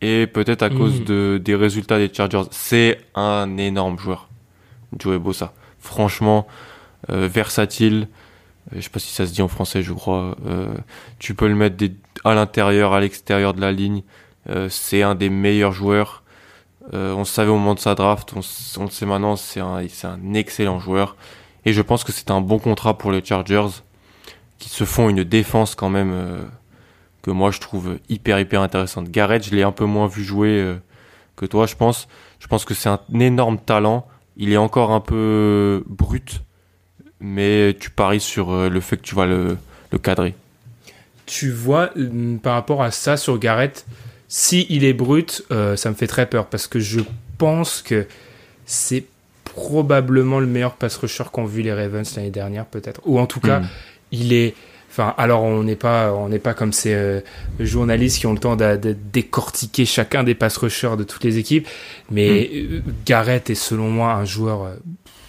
et 0.00 0.26
peut-être 0.26 0.62
à 0.62 0.70
cause 0.70 1.00
mm. 1.00 1.04
de, 1.04 1.40
des 1.42 1.54
résultats 1.54 1.98
des 1.98 2.12
Chargers. 2.12 2.42
C'est 2.50 3.00
un 3.14 3.56
énorme 3.56 3.98
joueur, 3.98 4.28
Joey 4.98 5.18
Bossa. 5.18 5.52
Franchement, 5.78 6.46
euh, 7.10 7.28
versatile. 7.28 8.08
Euh, 8.72 8.76
je 8.76 8.82
sais 8.82 8.90
pas 8.90 8.98
si 8.98 9.12
ça 9.12 9.26
se 9.26 9.32
dit 9.32 9.42
en 9.42 9.48
français, 9.48 9.82
je 9.82 9.92
crois. 9.92 10.36
Euh, 10.46 10.74
tu 11.18 11.34
peux 11.34 11.48
le 11.48 11.54
mettre 11.54 11.76
des, 11.76 11.94
à 12.24 12.34
l'intérieur, 12.34 12.92
à 12.92 13.00
l'extérieur 13.00 13.54
de 13.54 13.60
la 13.60 13.72
ligne. 13.72 14.02
c'est 14.68 15.02
un 15.02 15.16
des 15.16 15.28
meilleurs 15.28 15.72
joueurs. 15.72 16.22
on 16.92 17.18
le 17.18 17.24
savait 17.24 17.50
au 17.50 17.56
moment 17.56 17.74
de 17.74 17.80
sa 17.80 17.96
draft, 17.96 18.32
on, 18.36 18.40
on 18.80 18.84
le 18.84 18.90
sait 18.90 19.06
maintenant, 19.06 19.34
c'est 19.34 19.60
un, 19.60 19.84
c'est 19.88 20.06
un 20.06 20.34
excellent 20.34 20.78
joueur. 20.78 21.16
Et 21.64 21.72
je 21.72 21.82
pense 21.82 22.04
que 22.04 22.12
c'est 22.12 22.30
un 22.30 22.40
bon 22.40 22.60
contrat 22.60 22.96
pour 22.96 23.10
les 23.10 23.24
Chargers, 23.24 23.82
qui 24.58 24.68
se 24.68 24.84
font 24.84 25.08
une 25.08 25.24
défense 25.24 25.74
quand 25.74 25.90
même 25.90 26.46
que 27.26 27.32
moi 27.32 27.50
je 27.50 27.58
trouve 27.58 27.98
hyper 28.08 28.38
hyper 28.38 28.62
intéressante. 28.62 29.10
Garrett, 29.10 29.44
je 29.44 29.54
l'ai 29.54 29.64
un 29.64 29.72
peu 29.72 29.84
moins 29.84 30.06
vu 30.06 30.22
jouer 30.22 30.60
euh, 30.60 30.76
que 31.34 31.44
toi, 31.44 31.66
je 31.66 31.74
pense. 31.74 32.06
Je 32.38 32.46
pense 32.46 32.64
que 32.64 32.72
c'est 32.72 32.88
un 32.88 33.00
énorme 33.18 33.58
talent. 33.58 34.06
Il 34.36 34.52
est 34.52 34.56
encore 34.56 34.92
un 34.92 35.00
peu 35.00 35.82
brut, 35.86 36.42
mais 37.18 37.76
tu 37.80 37.90
paries 37.90 38.20
sur 38.20 38.52
euh, 38.52 38.68
le 38.68 38.80
fait 38.80 38.96
que 38.96 39.02
tu 39.02 39.16
vas 39.16 39.26
le, 39.26 39.58
le 39.90 39.98
cadrer. 39.98 40.34
Tu 41.26 41.50
vois, 41.50 41.90
euh, 41.96 42.36
par 42.36 42.54
rapport 42.54 42.84
à 42.84 42.92
ça 42.92 43.16
sur 43.16 43.40
Garrett, 43.40 43.84
si 44.28 44.64
il 44.70 44.84
est 44.84 44.92
brut, 44.92 45.44
ça 45.50 45.90
me 45.90 45.94
fait 45.94 46.06
très 46.06 46.26
peur 46.26 46.46
parce 46.46 46.68
que 46.68 46.78
je 46.78 47.00
pense 47.38 47.82
que 47.82 48.06
c'est 48.66 49.04
probablement 49.44 50.38
le 50.38 50.46
meilleur 50.46 50.74
pass 50.74 50.96
rusher 50.96 51.24
qu'ont 51.32 51.44
vu 51.44 51.62
les 51.62 51.72
Ravens 51.72 52.14
l'année 52.14 52.30
dernière, 52.30 52.66
peut-être. 52.66 53.00
Ou 53.04 53.18
en 53.18 53.26
tout 53.26 53.40
cas, 53.40 53.60
hmm. 53.60 53.68
Il 54.10 54.32
est 54.32 54.54
Enfin, 54.96 55.14
alors 55.18 55.42
on 55.42 55.62
n'est 55.62 55.76
pas, 55.76 56.14
on 56.14 56.30
n'est 56.30 56.38
pas 56.38 56.54
comme 56.54 56.72
ces 56.72 56.94
euh, 56.94 57.20
journalistes 57.60 58.18
qui 58.18 58.26
ont 58.26 58.32
le 58.32 58.38
temps 58.38 58.56
de, 58.56 58.96
décortiquer 59.12 59.84
chacun 59.84 60.24
des 60.24 60.34
pass 60.34 60.56
rushers 60.56 60.96
de 60.96 61.04
toutes 61.04 61.22
les 61.22 61.36
équipes, 61.36 61.68
mais 62.10 62.50
hmm. 62.50 62.56
euh, 62.56 62.80
Garrett 63.04 63.50
est 63.50 63.54
selon 63.54 63.90
moi 63.90 64.14
un 64.14 64.24
joueur 64.24 64.62
euh, 64.62 64.74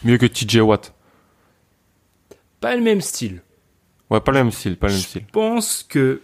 mieux 0.05 0.17
que 0.17 0.25
TJ 0.25 0.61
Watt. 0.61 0.93
Pas 2.61 2.77
le 2.77 2.81
même 2.81 3.01
style. 3.01 3.41
Ouais, 4.09 4.21
pas 4.21 4.31
le 4.31 4.37
même 4.37 4.51
style, 4.51 4.77
pas 4.77 4.87
le 4.87 4.93
même 4.93 5.01
style. 5.01 5.23
Je 5.27 5.31
pense 5.33 5.83
que, 5.83 6.21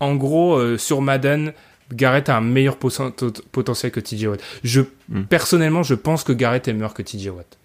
en 0.00 0.16
gros, 0.16 0.76
sur 0.76 1.00
Madden, 1.00 1.52
Garrett 1.92 2.28
a 2.28 2.38
un 2.38 2.40
meilleur 2.40 2.76
potentiel 2.76 3.92
que 3.92 4.00
TJ 4.00 4.24
Watt. 4.24 4.42
Je, 4.64 4.80
hmm. 5.10 5.22
personnellement, 5.26 5.84
je 5.84 5.94
pense 5.94 6.24
que 6.24 6.32
Garrett 6.32 6.66
est 6.66 6.72
meilleur 6.72 6.92
que 6.92 7.02
TJ 7.02 7.28
Watt. 7.28 7.56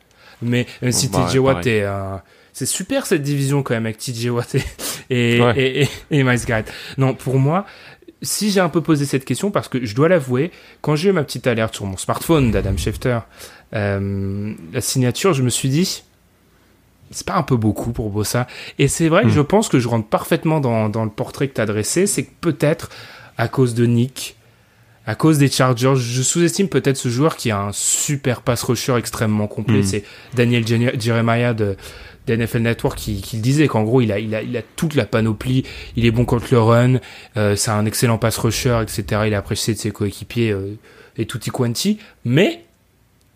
Mais 0.44 0.68
si 0.92 1.10
TJ 1.10 1.38
Watt 1.40 1.66
est 1.66 1.82
un 1.82 2.22
c'est 2.60 2.66
super 2.66 3.06
cette 3.06 3.22
division 3.22 3.64
quand 3.64 3.74
même 3.74 3.86
avec 3.86 4.00
TJ 4.00 4.26
Watt 4.26 4.54
et, 5.10 5.38
et, 5.56 5.88
et, 6.12 6.24
Miles 6.24 6.46
Garrett. 6.46 6.70
Non, 6.98 7.14
pour 7.14 7.40
moi, 7.40 7.66
si 8.22 8.52
j'ai 8.52 8.60
un 8.60 8.68
peu 8.68 8.82
posé 8.82 9.06
cette 9.06 9.24
question, 9.24 9.50
parce 9.50 9.70
que 9.70 9.86
je 9.86 9.96
dois 9.96 10.10
l'avouer, 10.10 10.52
quand 10.82 10.98
j'ai 10.98 11.08
eu 11.08 11.12
ma 11.14 11.24
petite 11.24 11.48
alerte 11.48 11.74
sur 11.74 11.86
mon 11.86 11.96
smartphone 11.96 12.52
d'Adam 12.52 12.76
Schefter, 12.76 13.20
euh, 13.74 14.54
la 14.74 14.82
signature, 14.82 15.32
je 15.32 15.42
me 15.42 15.50
suis 15.50 15.70
dit, 15.70 16.04
c'est 17.12 17.26
pas 17.26 17.38
un 17.38 17.44
peu 17.44 17.56
beaucoup 17.56 17.94
pour 17.94 18.10
Bossa. 18.10 18.46
Et 18.78 18.90
c'est 18.90 19.08
vrai 19.08 19.22
que 19.22 19.28
hmm. 19.28 19.36
je 19.36 19.42
pense 19.42 19.70
que 19.70 19.80
je 19.80 19.88
rentre 19.88 20.10
parfaitement 20.10 20.60
dans, 20.60 20.90
dans 20.90 21.06
le 21.06 21.12
portrait 21.12 21.48
que 21.48 21.54
tu 21.54 21.62
as 21.62 21.66
dressé, 21.66 22.08
c'est 22.08 22.26
que 22.26 22.32
peut-être 22.42 22.90
à 23.38 23.48
cause 23.48 23.74
de 23.74 23.86
Nick, 23.86 24.36
à 25.06 25.16
cause 25.16 25.38
des 25.38 25.50
Chargers, 25.50 25.96
je 25.96 26.22
sous-estime 26.22 26.68
peut-être 26.68 26.98
ce 26.98 27.08
joueur 27.08 27.38
qui 27.38 27.52
a 27.52 27.60
un 27.62 27.72
super 27.72 28.42
pass 28.42 28.64
rusher 28.64 28.98
extrêmement 28.98 29.48
complet. 29.48 29.80
Hmm. 29.80 29.86
C'est 29.86 30.04
Daniel 30.34 30.68
Jeremiah 30.68 31.54
de, 31.54 31.78
NFL 32.38 32.60
Network 32.60 32.98
qui, 32.98 33.22
qui 33.22 33.38
le 33.38 33.42
disait 33.42 33.68
qu'en 33.68 33.84
gros 33.84 34.02
il 34.02 34.12
a, 34.12 34.20
il, 34.20 34.34
a, 34.36 34.42
il 34.42 34.56
a 34.58 34.62
toute 34.76 34.96
la 34.96 35.06
panoplie, 35.06 35.66
il 35.96 36.06
est 36.06 36.12
bon 36.12 36.26
contre 36.26 36.48
le 36.52 36.60
run, 36.60 37.00
euh, 37.38 37.56
c'est 37.56 37.72
un 37.72 37.86
excellent 37.86 38.18
pass 38.18 38.38
rusher, 38.38 38.80
etc. 38.82 39.24
Il 39.28 39.34
a 39.34 39.40
apprécié 39.40 39.74
de 39.74 39.80
ses 39.80 39.92
coéquipiers 39.92 40.52
euh, 40.52 40.78
et 41.18 41.26
tutti 41.26 41.50
quanti, 41.50 42.00
mais 42.26 42.64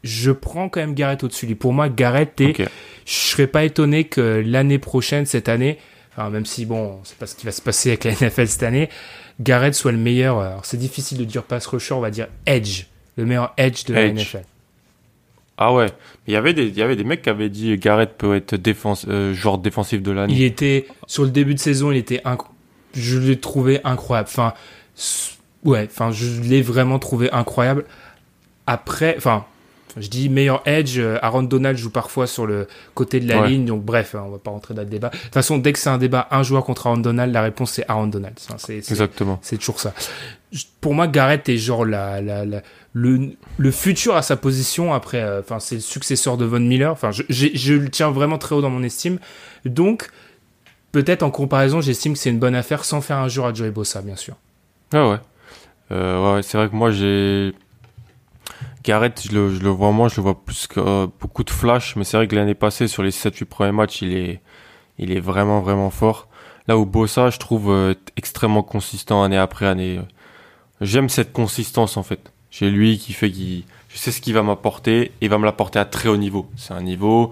je 0.04 0.32
prends 0.32 0.70
quand 0.70 0.82
même 0.82 0.94
Garrett 0.94 1.24
au-dessus. 1.24 1.54
Pour 1.56 1.74
moi, 1.74 1.89
Garrett 1.89 2.39
et 2.41 2.54
je 2.58 3.14
serais 3.14 3.48
pas 3.48 3.64
étonné 3.64 4.06
que 4.06 4.44
l'année 4.46 4.80
prochaine, 4.80 5.26
cette 5.26 5.48
année, 5.50 5.78
enfin, 6.12 6.30
même 6.30 6.46
si 6.46 6.66
bon, 6.66 7.00
c'est 7.04 7.18
pas 7.18 7.26
ce 7.26 7.36
qui 7.36 7.46
va 7.46 7.52
se 7.52 7.62
passer 7.62 7.89
avec 7.89 8.04
la 8.04 8.12
NFL 8.12 8.48
cette 8.48 8.64
année, 8.64 8.89
Garrett 9.39 9.74
soit 9.74 9.91
le 9.91 9.98
meilleur. 9.98 10.39
Alors 10.39 10.66
c'est 10.66 10.78
difficile 10.78 11.18
de 11.18 11.24
dire 11.24 11.44
pass 11.44 11.66
rusher, 11.66 11.94
on 11.94 12.02
va 12.02 12.12
dire 12.12 12.28
edge 12.46 12.86
le 13.16 13.26
meilleur 13.26 13.54
edge 13.58 13.86
de 13.86 13.94
la 13.94 14.12
NFL. 14.12 14.44
Ah 15.58 15.74
ouais, 15.74 15.88
il 16.28 16.34
y 16.34 16.36
avait 16.36 16.54
des 16.54 16.66
il 16.66 16.78
y 16.78 16.82
avait 16.82 16.95
des 16.95 17.04
mecs 17.04 17.22
qui 17.22 17.30
avaient 17.30 17.49
dit 17.49 17.78
Garrett 17.78 18.18
peut 18.18 18.36
être 18.36 18.56
défense 18.56 19.06
euh, 19.08 19.34
genre 19.34 19.60
défensif 19.60 20.01
de 20.01 20.12
l'année. 20.12 20.34
Il 20.34 20.43
était 20.43 20.88
sur 21.06 21.24
le 21.24 21.30
début 21.30 21.54
de 21.54 21.60
saison, 21.60 21.91
il 21.91 21.97
était 21.97 22.24
je 22.95 23.20
l'ai 23.20 23.39
trouvé 23.39 23.80
incroyable. 23.84 24.30
Enfin 24.32 24.54
ouais, 25.64 25.88
enfin 25.89 26.12
je 26.12 26.41
l'ai 26.41 26.62
vraiment 26.62 26.97
trouvé 26.97 27.32
incroyable. 27.32 27.86
Après, 28.66 29.16
enfin 29.18 29.45
je 29.97 30.08
dis 30.08 30.30
meilleur 30.30 30.64
edge. 30.66 30.97
Euh, 30.97 31.20
Aaron 31.22 31.43
Donald 31.43 31.78
joue 31.78 31.91
parfois 31.91 32.26
sur 32.26 32.47
le 32.47 32.68
côté 32.95 33.20
de 33.20 33.28
la 33.28 33.45
ligne, 33.45 33.66
donc 33.66 33.84
bref, 33.84 34.16
hein, 34.16 34.24
on 34.26 34.32
va 34.32 34.39
pas 34.39 34.51
rentrer 34.51 34.74
dans 34.74 34.82
le 34.82 34.88
débat. 34.88 35.10
De 35.10 35.18
toute 35.18 35.34
façon, 35.34 35.58
dès 35.60 35.72
que 35.74 35.80
c'est 35.80 35.89
un 35.89 35.97
débat, 35.99 36.28
un 36.32 36.41
joueur 36.43 36.66
contre 36.66 36.88
Aaron 36.88 36.97
Donald, 36.97 37.32
la 37.32 37.43
réponse 37.43 37.74
c'est 37.74 37.86
Aaron 37.88 38.08
Donald. 38.08 38.36
c'est, 38.58 38.78
Exactement. 38.78 39.39
C'est 39.43 39.58
toujours 39.58 39.80
ça. 39.80 39.93
Pour 40.82 40.93
moi, 40.93 41.08
Garrett 41.08 41.47
est 41.49 41.58
genre 41.58 41.86
la, 41.86 42.22
la, 42.22 42.45
la 42.45 42.62
le, 42.94 43.72
futur 43.72 44.16
à 44.16 44.22
sa 44.22 44.38
position 44.38 44.94
après. 44.94 45.22
Euh, 45.22 45.41
enfin, 45.41 45.60
c'est 45.60 45.76
le 45.76 45.82
successeur 45.82 46.38
de 46.38 46.46
Von 46.46 46.60
Miller. 46.60 46.91
Enfin, 46.91 47.12
je, 47.12 47.74
le 47.74 47.89
tiens 47.89 48.12
vraiment 48.12 48.38
très 48.38 48.56
haut 48.56 48.62
dans 48.62 48.70
mon 48.70 48.84
estime. 48.84 49.20
Donc, 49.66 50.10
peut-être 50.91 51.24
en 51.24 51.32
comparaison, 51.32 51.82
j'estime 51.82 52.14
que 52.14 52.20
c'est 52.20 52.30
une 52.30 52.39
bonne 52.39 52.56
affaire 52.56 52.86
sans 52.86 53.02
faire 53.02 53.18
un 53.18 53.28
jour 53.28 53.46
à 53.46 53.54
Joey 53.54 53.72
Bossa, 53.72 54.02
bien 54.02 54.16
sûr. 54.16 54.36
Ah 54.94 55.10
ouais. 55.10 55.20
Euh, 55.91 56.36
ouais, 56.36 56.44
c'est 56.44 56.58
vrai 56.58 56.70
que 56.70 56.76
moi 56.76 56.91
j'ai 56.91 57.54
Garrett, 58.84 59.22
je 59.30 59.34
le, 59.34 59.70
vois 59.70 59.91
moins, 59.91 60.08
je 60.08 60.16
le 60.16 60.22
vois 60.22 60.44
plus 60.44 60.66
que 60.66 60.80
euh, 60.80 61.08
beaucoup 61.20 61.44
de 61.44 61.50
flash, 61.50 61.96
mais 61.96 62.04
c'est 62.04 62.16
vrai 62.18 62.28
que 62.28 62.36
l'année 62.36 62.56
passée, 62.56 62.88
sur 62.88 63.04
les 63.04 63.12
7-8 63.12 63.46
premiers 63.46 63.72
matchs, 63.72 64.02
il 64.02 64.16
est, 64.16 64.41
il 64.98 65.12
est 65.12 65.20
vraiment, 65.20 65.62
vraiment 65.62 65.89
fort. 65.89 66.30
Là 66.68 66.78
où 66.78 66.86
Bossa, 66.86 67.30
je 67.30 67.38
trouve 67.38 67.96
extrêmement 68.16 68.64
consistant 68.64 69.24
année 69.24 69.38
après 69.38 69.66
année. 69.66 70.00
J'aime 70.80 71.10
cette 71.10 71.34
consistance 71.34 71.98
en 71.98 72.04
fait. 72.04 72.32
J'ai 72.54 72.70
lui 72.70 72.99
qui 72.99 73.14
fait 73.14 73.32
qu'il, 73.32 73.64
je 73.89 73.97
sais 73.97 74.12
ce 74.12 74.22
qu'il 74.22 74.36
va 74.36 74.43
m'apporter 74.43 75.06
et 75.06 75.12
il 75.22 75.30
va 75.30 75.39
me 75.39 75.45
l'apporter 75.45 75.80
à 75.80 75.86
très 75.86 76.08
haut 76.08 76.18
niveau. 76.18 76.47
C'est 76.56 76.74
un 76.74 76.84
niveau, 76.84 77.32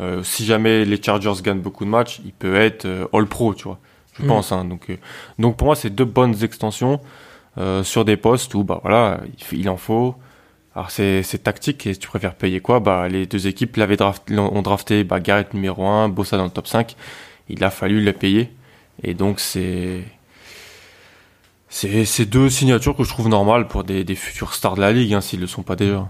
euh, 0.00 0.22
si 0.22 0.46
jamais 0.46 0.86
les 0.86 1.02
Chargers 1.02 1.42
gagnent 1.42 1.60
beaucoup 1.60 1.84
de 1.84 1.90
matchs, 1.90 2.22
il 2.24 2.32
peut 2.32 2.56
être 2.56 2.86
All 3.12 3.26
Pro, 3.26 3.54
tu 3.54 3.64
vois. 3.64 3.78
Je 4.18 4.22
mm. 4.22 4.26
pense. 4.26 4.50
Hein, 4.50 4.64
donc, 4.64 4.98
donc 5.38 5.58
pour 5.58 5.66
moi, 5.66 5.76
c'est 5.76 5.90
deux 5.90 6.06
bonnes 6.06 6.42
extensions 6.42 7.00
sur 7.82 8.06
des 8.06 8.16
postes 8.16 8.54
où 8.54 8.64
bah 8.64 8.80
voilà, 8.82 9.20
il, 9.52 9.58
il 9.58 9.68
en 9.68 9.76
faut. 9.76 10.16
Alors 10.74 10.90
c'est 10.90 11.42
tactique 11.42 11.86
et 11.86 11.92
si 11.92 12.00
tu 12.00 12.08
préfères 12.08 12.34
payer 12.34 12.60
quoi? 12.60 12.80
Bah 12.80 13.06
les 13.08 13.26
deux 13.26 13.46
équipes 13.46 13.76
l'avaient 13.76 14.00
ont 14.02 14.62
drafté 14.62 15.04
bah, 15.04 15.20
Garrett 15.20 15.52
numéro 15.52 15.86
1, 15.86 16.08
Bossa 16.08 16.38
dans 16.38 16.44
le 16.44 16.50
top 16.50 16.66
5. 16.66 16.96
Il 17.48 17.62
a 17.62 17.70
fallu 17.70 18.02
le 18.02 18.12
payer 18.12 18.50
et 19.02 19.12
donc 19.12 19.38
c'est 19.38 20.02
c'est 21.72 22.26
deux 22.26 22.50
signatures 22.50 22.94
que 22.94 23.02
je 23.02 23.08
trouve 23.08 23.28
normales 23.28 23.66
pour 23.66 23.82
des, 23.82 24.04
des 24.04 24.14
futurs 24.14 24.54
stars 24.54 24.74
de 24.76 24.80
la 24.80 24.92
ligue 24.92 25.14
hein, 25.14 25.20
s'ils 25.20 25.40
le 25.40 25.46
sont 25.46 25.62
pas 25.62 25.74
déjà. 25.74 26.08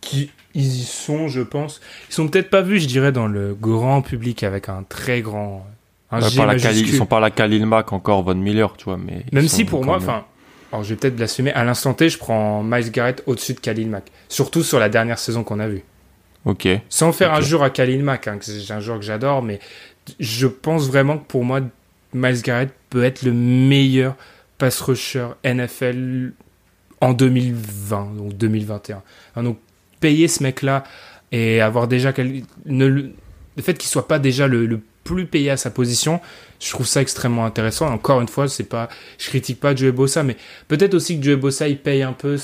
Qui 0.00 0.30
ils 0.54 0.80
y 0.80 0.84
sont, 0.84 1.28
je 1.28 1.40
pense. 1.40 1.80
Ils 2.10 2.14
sont 2.14 2.28
peut-être 2.28 2.50
pas 2.50 2.62
vus, 2.62 2.80
je 2.80 2.86
dirais, 2.86 3.12
dans 3.12 3.26
le 3.26 3.54
grand 3.54 4.02
public 4.02 4.42
avec 4.42 4.68
un 4.68 4.82
très 4.82 5.22
grand 5.22 5.66
un 6.10 6.20
G 6.20 6.36
pas 6.38 6.54
ils 6.54 6.96
sont 6.96 7.06
pas 7.06 7.20
la 7.20 7.30
Khalil 7.30 7.66
Mack 7.66 7.92
encore 7.92 8.22
Von 8.22 8.34
Miller, 8.34 8.74
tu 8.76 8.84
vois, 8.84 8.96
mais 8.96 9.24
même 9.30 9.46
si 9.46 9.64
pour 9.64 9.84
moi, 9.84 9.96
enfin 9.96 10.24
alors 10.72 10.84
je 10.84 10.90
vais 10.90 10.96
peut-être 10.96 11.18
l'assumer, 11.18 11.52
à 11.52 11.64
l'instant 11.64 11.94
T, 11.94 12.08
je 12.08 12.18
prends 12.18 12.62
Miles 12.62 12.90
Garrett 12.90 13.22
au-dessus 13.26 13.54
de 13.54 13.60
Khalil 13.60 13.88
Mack. 13.88 14.10
Surtout 14.28 14.62
sur 14.62 14.78
la 14.78 14.88
dernière 14.88 15.18
saison 15.18 15.44
qu'on 15.44 15.60
a 15.60 15.68
vue. 15.68 15.82
Ok. 16.44 16.68
Sans 16.88 17.12
faire 17.12 17.32
un 17.32 17.40
jour 17.40 17.62
à 17.62 17.70
Khalil 17.70 18.02
Mack, 18.02 18.28
hein, 18.28 18.38
c'est 18.40 18.70
un 18.70 18.80
joueur 18.80 18.98
que 18.98 19.04
j'adore, 19.04 19.42
mais 19.42 19.60
je 20.20 20.46
pense 20.46 20.88
vraiment 20.88 21.18
que 21.18 21.24
pour 21.24 21.44
moi, 21.44 21.60
Miles 22.14 22.42
Garrett 22.42 22.70
peut 22.90 23.04
être 23.04 23.22
le 23.22 23.32
meilleur 23.32 24.16
pass 24.58 24.80
rusher 24.80 25.28
NFL 25.44 26.32
en 27.00 27.12
2020, 27.12 28.14
donc 28.16 28.36
2021. 28.36 29.02
Hein, 29.36 29.42
donc 29.42 29.58
payer 30.00 30.28
ce 30.28 30.42
mec-là 30.42 30.84
et 31.32 31.60
avoir 31.60 31.88
déjà... 31.88 32.12
le 32.66 33.12
fait 33.60 33.74
qu'il 33.74 33.88
soit 33.88 34.08
pas 34.08 34.18
déjà 34.18 34.46
le, 34.46 34.66
le 34.66 34.80
plus 35.04 35.26
payé 35.26 35.50
à 35.50 35.56
sa 35.56 35.70
position, 35.70 36.20
je 36.60 36.70
trouve 36.70 36.86
ça 36.86 37.00
extrêmement 37.00 37.46
intéressant. 37.46 37.86
encore 37.86 38.20
une 38.20 38.28
fois, 38.28 38.46
c'est 38.46 38.64
pas, 38.64 38.88
je 39.18 39.28
critique 39.28 39.58
pas 39.58 39.74
Joey 39.74 39.92
Bossa, 39.92 40.22
mais 40.22 40.36
peut-être 40.68 40.94
aussi 40.94 41.18
que 41.18 41.24
Joey 41.24 41.36
Bossa 41.36 41.66
il 41.66 41.78
paye 41.78 42.02
un 42.02 42.12
peu 42.12 42.36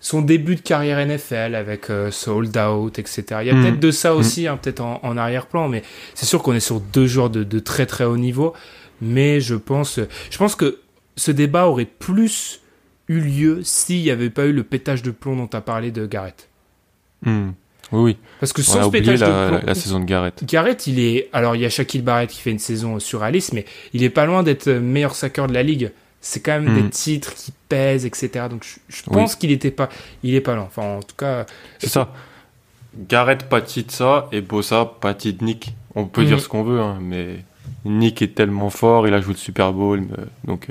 son 0.00 0.22
début 0.22 0.56
de 0.56 0.60
carrière 0.60 1.04
NFL 1.04 1.54
avec 1.54 1.90
euh, 1.90 2.10
Sold 2.10 2.56
Out, 2.56 2.98
etc. 2.98 3.24
Il 3.40 3.46
y 3.46 3.50
a 3.50 3.54
mm. 3.54 3.62
peut-être 3.62 3.80
de 3.80 3.90
ça 3.90 4.12
mm. 4.12 4.16
aussi, 4.16 4.46
hein, 4.46 4.58
peut-être 4.60 4.80
en, 4.80 5.16
arrière-plan, 5.16 5.68
mais 5.68 5.82
c'est 6.14 6.26
sûr 6.26 6.42
qu'on 6.42 6.54
est 6.54 6.60
sur 6.60 6.80
deux 6.80 7.06
joueurs 7.06 7.30
de, 7.30 7.58
très 7.58 7.86
très 7.86 8.04
haut 8.04 8.18
niveau. 8.18 8.54
Mais 9.00 9.40
je 9.40 9.54
pense, 9.54 10.00
je 10.30 10.38
pense 10.38 10.54
que 10.54 10.80
ce 11.16 11.30
débat 11.30 11.66
aurait 11.66 11.84
plus 11.86 12.60
eu 13.08 13.20
lieu 13.20 13.60
s'il 13.62 14.02
n'y 14.02 14.10
avait 14.10 14.30
pas 14.30 14.46
eu 14.46 14.52
le 14.52 14.62
pétage 14.62 15.02
de 15.02 15.10
plomb 15.10 15.36
dont 15.36 15.46
tu 15.46 15.56
as 15.56 15.60
parlé 15.60 15.90
de 15.90 16.06
Garrett. 16.06 16.48
Mm. 17.22 17.50
Oui, 17.90 18.18
Parce 18.38 18.52
que 18.52 18.60
sans 18.60 18.90
pétage 18.90 19.20
la, 19.20 19.62
la, 19.64 19.74
saison 19.74 20.00
de 20.00 20.04
Garrett. 20.04 20.44
Garrett, 20.44 20.86
il 20.86 21.00
est. 21.00 21.30
Alors, 21.32 21.56
il 21.56 21.62
y 21.62 21.64
a 21.64 21.70
Shaquille 21.70 22.02
Barrett 22.02 22.28
qui 22.28 22.40
fait 22.40 22.50
une 22.50 22.58
saison 22.58 22.98
sur 22.98 23.22
Alice, 23.22 23.54
mais 23.54 23.64
il 23.94 24.02
est 24.02 24.10
pas 24.10 24.26
loin 24.26 24.42
d'être 24.42 24.68
meilleur 24.70 25.14
sacker 25.14 25.46
de 25.46 25.54
la 25.54 25.62
ligue. 25.62 25.90
C'est 26.20 26.40
quand 26.40 26.60
même 26.60 26.74
des 26.74 26.82
hmm. 26.82 26.90
titres 26.90 27.34
qui 27.34 27.52
pèsent, 27.68 28.04
etc. 28.04 28.46
Donc, 28.50 28.66
je, 28.88 29.02
pense 29.04 29.36
qu'il 29.36 29.52
était 29.52 29.70
pas. 29.70 29.88
Il 30.22 30.34
est 30.34 30.42
pas 30.42 30.54
loin. 30.54 30.64
Enfin, 30.64 30.98
en 30.98 31.02
tout 31.02 31.16
cas. 31.16 31.46
C'est 31.78 31.88
ça. 31.88 32.12
Garrett 33.08 33.48
de 33.50 33.90
ça 33.90 34.28
et 34.32 34.42
Bossa 34.42 34.92
de 35.02 35.44
Nick. 35.44 35.72
On 35.94 36.04
peut 36.04 36.24
dire 36.24 36.36
hmm. 36.36 36.40
ce 36.40 36.48
qu'on 36.48 36.64
veut, 36.64 36.80
hein, 36.80 36.98
mais 37.00 37.38
Nick 37.84 38.22
est 38.22 38.34
tellement 38.34 38.70
fort, 38.70 39.06
il 39.06 39.14
a 39.14 39.20
joué 39.20 39.34
le 39.34 39.38
Super 39.38 39.72
Bowl, 39.72 40.00
euh, 40.18 40.24
donc. 40.44 40.68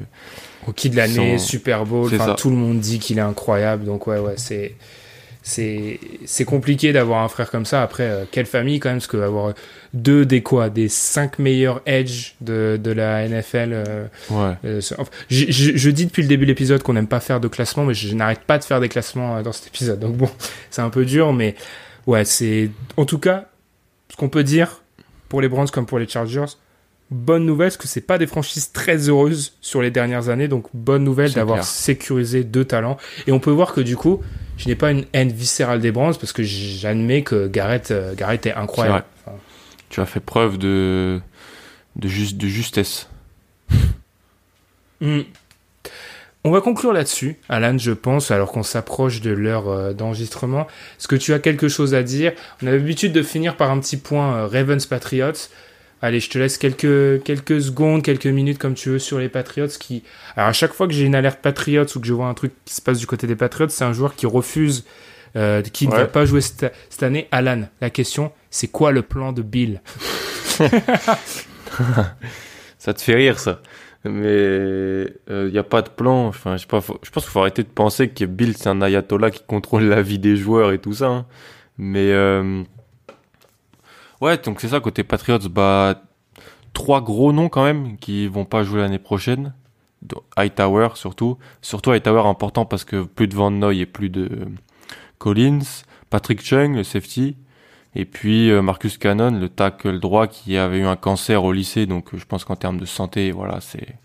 Au 0.67 0.73
qui 0.73 0.89
de 0.89 0.97
l'année, 0.97 1.37
Super 1.37 1.85
Bowl, 1.85 2.11
tout 2.37 2.49
le 2.49 2.55
monde 2.55 2.79
dit 2.79 2.99
qu'il 2.99 3.17
est 3.17 3.21
incroyable, 3.21 3.85
donc 3.85 4.07
ouais, 4.07 4.19
ouais, 4.19 4.35
c'est 4.35 4.75
c'est 5.47 6.45
compliqué 6.45 6.91
d'avoir 6.91 7.23
un 7.23 7.29
frère 7.29 7.49
comme 7.49 7.65
ça. 7.65 7.81
Après, 7.81 8.03
euh, 8.03 8.25
quelle 8.29 8.45
famille 8.45 8.79
quand 8.79 8.89
même, 8.89 8.97
parce 8.97 9.07
que 9.07 9.17
avoir 9.17 9.53
deux 9.93 10.25
des 10.25 10.43
quoi, 10.43 10.69
des 10.69 10.89
cinq 10.89 11.39
meilleurs 11.39 11.81
edge 11.85 12.33
de, 12.41 12.79
de 12.81 12.91
la 12.91 13.27
NFL. 13.27 13.71
Euh, 13.71 14.05
ouais. 14.29 14.53
Euh, 14.65 14.81
je, 15.29 15.45
je, 15.49 15.89
dis 15.89 16.05
depuis 16.05 16.21
le 16.21 16.27
début 16.27 16.45
de 16.45 16.51
l'épisode 16.51 16.83
qu'on 16.83 16.93
n'aime 16.93 17.07
pas 17.07 17.21
faire 17.21 17.39
de 17.39 17.47
classement, 17.47 17.85
mais 17.85 17.93
je, 17.93 18.13
n'arrête 18.13 18.41
pas 18.41 18.57
de 18.57 18.63
faire 18.63 18.81
des 18.81 18.89
classements 18.89 19.41
dans 19.41 19.53
cet 19.53 19.67
épisode. 19.67 19.99
Donc 19.99 20.17
bon, 20.17 20.29
c'est 20.69 20.81
un 20.81 20.89
peu 20.89 21.05
dur, 21.05 21.31
mais 21.33 21.55
ouais, 22.07 22.25
c'est 22.25 22.69
en 22.97 23.05
tout 23.05 23.19
cas 23.19 23.45
ce 24.09 24.17
qu'on 24.17 24.29
peut 24.29 24.43
dire 24.43 24.81
pour 25.29 25.41
les 25.41 25.47
Browns 25.47 25.69
comme 25.69 25.85
pour 25.85 25.99
les 25.99 26.07
Chargers. 26.07 26.57
Bonne 27.09 27.45
nouvelle, 27.45 27.69
parce 27.69 27.77
que 27.77 27.87
c'est 27.87 28.01
pas 28.01 28.17
des 28.17 28.27
franchises 28.27 28.73
très 28.73 29.07
heureuses 29.07 29.53
sur 29.61 29.81
les 29.81 29.91
dernières 29.91 30.27
années, 30.27 30.49
donc 30.49 30.65
bonne 30.73 31.05
nouvelle 31.05 31.31
d'avoir 31.31 31.63
sécurisé 31.63 32.43
deux 32.43 32.65
talents. 32.65 32.97
Et 33.27 33.31
on 33.31 33.39
peut 33.39 33.51
voir 33.51 33.73
que 33.73 33.79
du 33.79 33.95
coup, 33.95 34.21
je 34.57 34.67
n'ai 34.67 34.75
pas 34.75 34.91
une 34.91 35.05
haine 35.13 35.31
viscérale 35.31 35.79
des 35.79 35.91
Browns 35.91 36.15
parce 36.19 36.33
que 36.33 36.43
j'admets 36.43 37.23
que 37.23 37.47
Garrett, 37.47 37.91
euh, 37.91 38.13
Garrett 38.13 38.45
est 38.45 38.53
incroyable. 38.53 39.05
Tu 39.89 40.01
as 40.01 40.05
fait 40.05 40.19
preuve 40.19 40.57
de, 40.57 41.21
de, 41.95 42.07
juste, 42.09 42.35
de 42.35 42.47
justesse. 42.47 43.07
Hmm. 44.99 45.21
On 46.43 46.51
va 46.51 46.61
conclure 46.61 46.93
là-dessus, 46.93 47.37
Alan, 47.49 47.77
je 47.77 47.91
pense, 47.91 48.31
alors 48.31 48.51
qu'on 48.51 48.63
s'approche 48.63 49.21
de 49.21 49.31
l'heure 49.31 49.69
euh, 49.69 49.93
d'enregistrement. 49.93 50.67
Est-ce 50.97 51.07
que 51.07 51.15
tu 51.15 51.33
as 51.33 51.39
quelque 51.39 51.67
chose 51.67 51.93
à 51.93 52.03
dire? 52.03 52.33
On 52.61 52.67
a 52.67 52.71
l'habitude 52.71 53.11
de 53.11 53.21
finir 53.21 53.57
par 53.57 53.69
un 53.69 53.79
petit 53.79 53.97
point 53.97 54.35
euh, 54.35 54.47
Ravens 54.47 54.85
Patriots. 54.85 55.49
Allez, 56.01 56.19
je 56.19 56.29
te 56.29 56.37
laisse 56.37 56.59
quelques, 56.59 57.23
quelques 57.23 57.61
secondes, 57.61 58.03
quelques 58.03 58.27
minutes 58.27 58.59
comme 58.59 58.75
tu 58.75 58.89
veux 58.89 58.99
sur 58.99 59.17
les 59.17 59.29
Patriots 59.29 59.67
qui... 59.79 60.03
Alors 60.35 60.49
à 60.49 60.53
chaque 60.53 60.73
fois 60.73 60.87
que 60.87 60.93
j'ai 60.93 61.05
une 61.05 61.15
alerte 61.15 61.41
Patriots 61.41 61.85
ou 61.95 61.99
que 61.99 62.05
je 62.05 62.13
vois 62.13 62.27
un 62.27 62.35
truc 62.35 62.53
qui 62.65 62.75
se 62.75 62.81
passe 62.81 62.99
du 62.99 63.07
côté 63.07 63.25
des 63.25 63.35
Patriots, 63.35 63.69
c'est 63.69 63.83
un 63.83 63.93
joueur 63.93 64.15
qui 64.15 64.27
refuse, 64.27 64.85
euh, 65.35 65.63
qui 65.63 65.87
ne 65.87 65.93
va 65.93 66.05
pas 66.05 66.25
jouer 66.25 66.41
cette, 66.41 67.01
année. 67.01 67.27
Alan, 67.31 67.63
la 67.81 67.89
question, 67.89 68.31
c'est 68.51 68.67
quoi 68.67 68.91
le 68.91 69.01
plan 69.01 69.33
de 69.33 69.41
Bill? 69.41 69.81
Ça 72.77 72.93
te 72.93 73.01
fait 73.01 73.15
rire 73.15 73.39
ça. 73.39 73.61
Mais 74.05 74.21
il 74.21 75.11
euh, 75.29 75.49
n'y 75.51 75.57
a 75.57 75.63
pas 75.63 75.81
de 75.81 75.89
plan. 75.89 76.27
Enfin, 76.27 76.57
je, 76.57 76.61
sais 76.61 76.67
pas, 76.67 76.79
je 76.79 77.09
pense 77.09 77.23
qu'il 77.23 77.31
faut 77.31 77.39
arrêter 77.39 77.63
de 77.63 77.67
penser 77.67 78.09
que 78.09 78.23
Bill 78.23 78.55
c'est 78.55 78.69
un 78.69 78.81
ayatollah 78.81 79.31
qui 79.31 79.41
contrôle 79.45 79.83
la 79.83 80.01
vie 80.01 80.19
des 80.19 80.37
joueurs 80.37 80.71
et 80.71 80.77
tout 80.79 80.93
ça. 80.93 81.07
Hein. 81.07 81.25
Mais... 81.77 82.11
Euh, 82.11 82.63
Ouais, 84.21 84.37
donc 84.37 84.61
c'est 84.61 84.69
ça, 84.69 84.79
côté 84.79 85.03
Patriots, 85.03 85.49
bah, 85.49 86.01
trois 86.73 87.01
gros 87.01 87.33
noms 87.33 87.49
quand 87.49 87.63
même 87.63 87.97
qui 87.97 88.27
vont 88.27 88.45
pas 88.45 88.63
jouer 88.63 88.81
l'année 88.81 88.99
prochaine. 88.99 89.53
Hightower 90.35 90.89
surtout. 90.95 91.37
Surtout 91.61 91.91
Hightower 91.91 92.27
important 92.27 92.65
parce 92.65 92.83
que 92.83 93.03
plus 93.03 93.27
de 93.27 93.35
Van 93.35 93.51
Noy 93.51 93.79
et 93.79 93.85
plus 93.85 94.09
de 94.09 94.29
Collins. 95.17 95.83
Patrick 96.09 96.41
Chung, 96.41 96.75
le 96.75 96.83
safety. 96.83 97.35
Et 97.95 98.05
puis 98.05 98.51
euh, 98.51 98.61
Marcus 98.61 98.97
Cannon, 98.97 99.31
le 99.31 99.49
tackle 99.49 99.99
droit 99.99 100.27
qui 100.27 100.55
avait 100.57 100.79
eu 100.79 100.85
un 100.85 100.95
cancer 100.95 101.43
au 101.43 101.51
lycée. 101.51 101.85
Donc 101.87 102.15
je 102.15 102.25
pense 102.25 102.45
qu'en 102.45 102.55
termes 102.55 102.79
de 102.79 102.85
santé, 102.85 103.31
voilà, 103.31 103.59
c'est. 103.59 103.95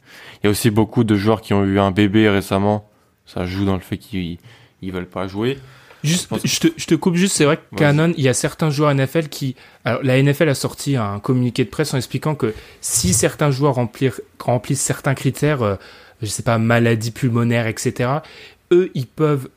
Il 0.43 0.45
y 0.45 0.47
a 0.47 0.51
aussi 0.51 0.71
beaucoup 0.71 1.05
de 1.05 1.15
joueurs 1.15 1.43
qui 1.43 1.53
ont 1.53 1.65
eu 1.65 1.79
un 1.79 1.91
bébé 1.91 2.29
récemment. 2.29 2.89
Ça 3.27 3.45
joue 3.45 3.65
dans 3.65 3.75
le 3.75 3.81
fait 3.81 3.99
qu'ils 3.99 4.39
ils 4.81 4.93
veulent 4.93 5.09
pas 5.09 5.29
jouer. 5.29 5.59
Juste, 6.03 6.29
je, 6.45 6.61
te, 6.61 6.69
je 6.77 6.87
te 6.87 6.95
coupe 6.95 7.15
juste, 7.15 7.37
c'est 7.37 7.45
vrai 7.45 7.59
que 7.59 7.77
Canon, 7.77 8.13
il 8.17 8.25
y 8.25 8.29
a 8.29 8.35
certains 8.35 8.71
joueurs 8.71 8.93
NFL 8.95 9.29
qui. 9.29 9.55
Alors, 9.85 10.03
la 10.03 10.21
NFL 10.21 10.49
a 10.49 10.55
sorti 10.55 10.97
un 10.97 11.21
communiqué 11.21 11.65
de 11.65 11.71
presse 11.71 11.95
en 11.95 11.97
expliquant 11.97 12.35
que 12.35 12.55
si 12.81 13.15
certains 13.15 13.51
joueurs 13.51 13.75
remplissent 13.75 14.81
certains 14.81 15.15
critères, 15.15 15.63
euh, 15.63 15.77
je 16.21 16.27
sais 16.27 16.43
pas, 16.43 16.59
maladie 16.59 17.13
pulmonaire, 17.13 17.67
etc., 17.67 18.11
eux, 18.73 18.91
ils 18.95 19.07
peuvent 19.07 19.49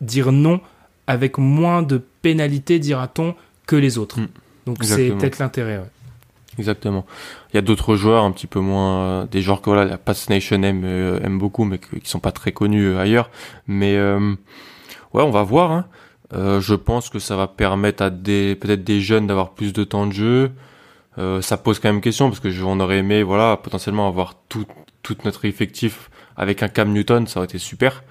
dire 0.00 0.32
non 0.32 0.60
avec 1.06 1.38
moins 1.38 1.82
de 1.82 2.00
pénalité, 2.22 2.78
dira-t-on, 2.78 3.34
que 3.66 3.76
les 3.76 3.98
autres. 3.98 4.20
Mm. 4.20 4.28
Donc 4.66 4.84
c'est 4.84 5.10
peut-être 5.10 5.38
l'intérêt. 5.38 5.82
Exactement. 6.58 7.04
Il 7.52 7.56
y 7.56 7.58
a 7.58 7.62
d'autres 7.62 7.96
joueurs 7.96 8.24
un 8.24 8.30
petit 8.32 8.46
peu 8.46 8.60
moins, 8.60 9.26
des 9.26 9.42
joueurs 9.42 9.60
que 9.60 9.70
voilà, 9.70 9.84
la 9.84 9.98
Pass 9.98 10.28
Nation 10.28 10.62
aime, 10.62 10.84
aime 10.84 11.38
beaucoup, 11.38 11.64
mais 11.64 11.78
qui 11.78 12.00
sont 12.04 12.20
pas 12.20 12.32
très 12.32 12.52
connus 12.52 12.96
ailleurs. 12.96 13.30
Mais 13.66 13.96
ouais, 15.12 15.22
on 15.22 15.30
va 15.30 15.42
voir. 15.42 15.72
Hein. 15.72 15.86
Euh, 16.32 16.60
je 16.60 16.74
pense 16.74 17.10
que 17.10 17.18
ça 17.18 17.36
va 17.36 17.48
permettre 17.48 18.02
à 18.02 18.10
des 18.10 18.54
peut-être 18.54 18.84
des 18.84 19.00
jeunes 19.00 19.26
d'avoir 19.26 19.50
plus 19.50 19.72
de 19.72 19.84
temps 19.84 20.06
de 20.06 20.12
jeu. 20.12 20.52
Euh, 21.18 21.42
ça 21.42 21.56
pose 21.56 21.80
quand 21.80 21.92
même 21.92 22.00
question 22.00 22.28
parce 22.28 22.40
que 22.40 22.48
on 22.62 22.78
aurait 22.78 22.98
aimé 22.98 23.22
voilà 23.24 23.56
potentiellement 23.56 24.06
avoir 24.06 24.34
tout 24.48 24.66
tout 25.02 25.16
notre 25.24 25.44
effectif 25.44 26.10
avec 26.36 26.62
un 26.62 26.68
Cam 26.68 26.92
Newton, 26.92 27.26
ça 27.26 27.40
aurait 27.40 27.46
été 27.46 27.58
super. 27.58 28.02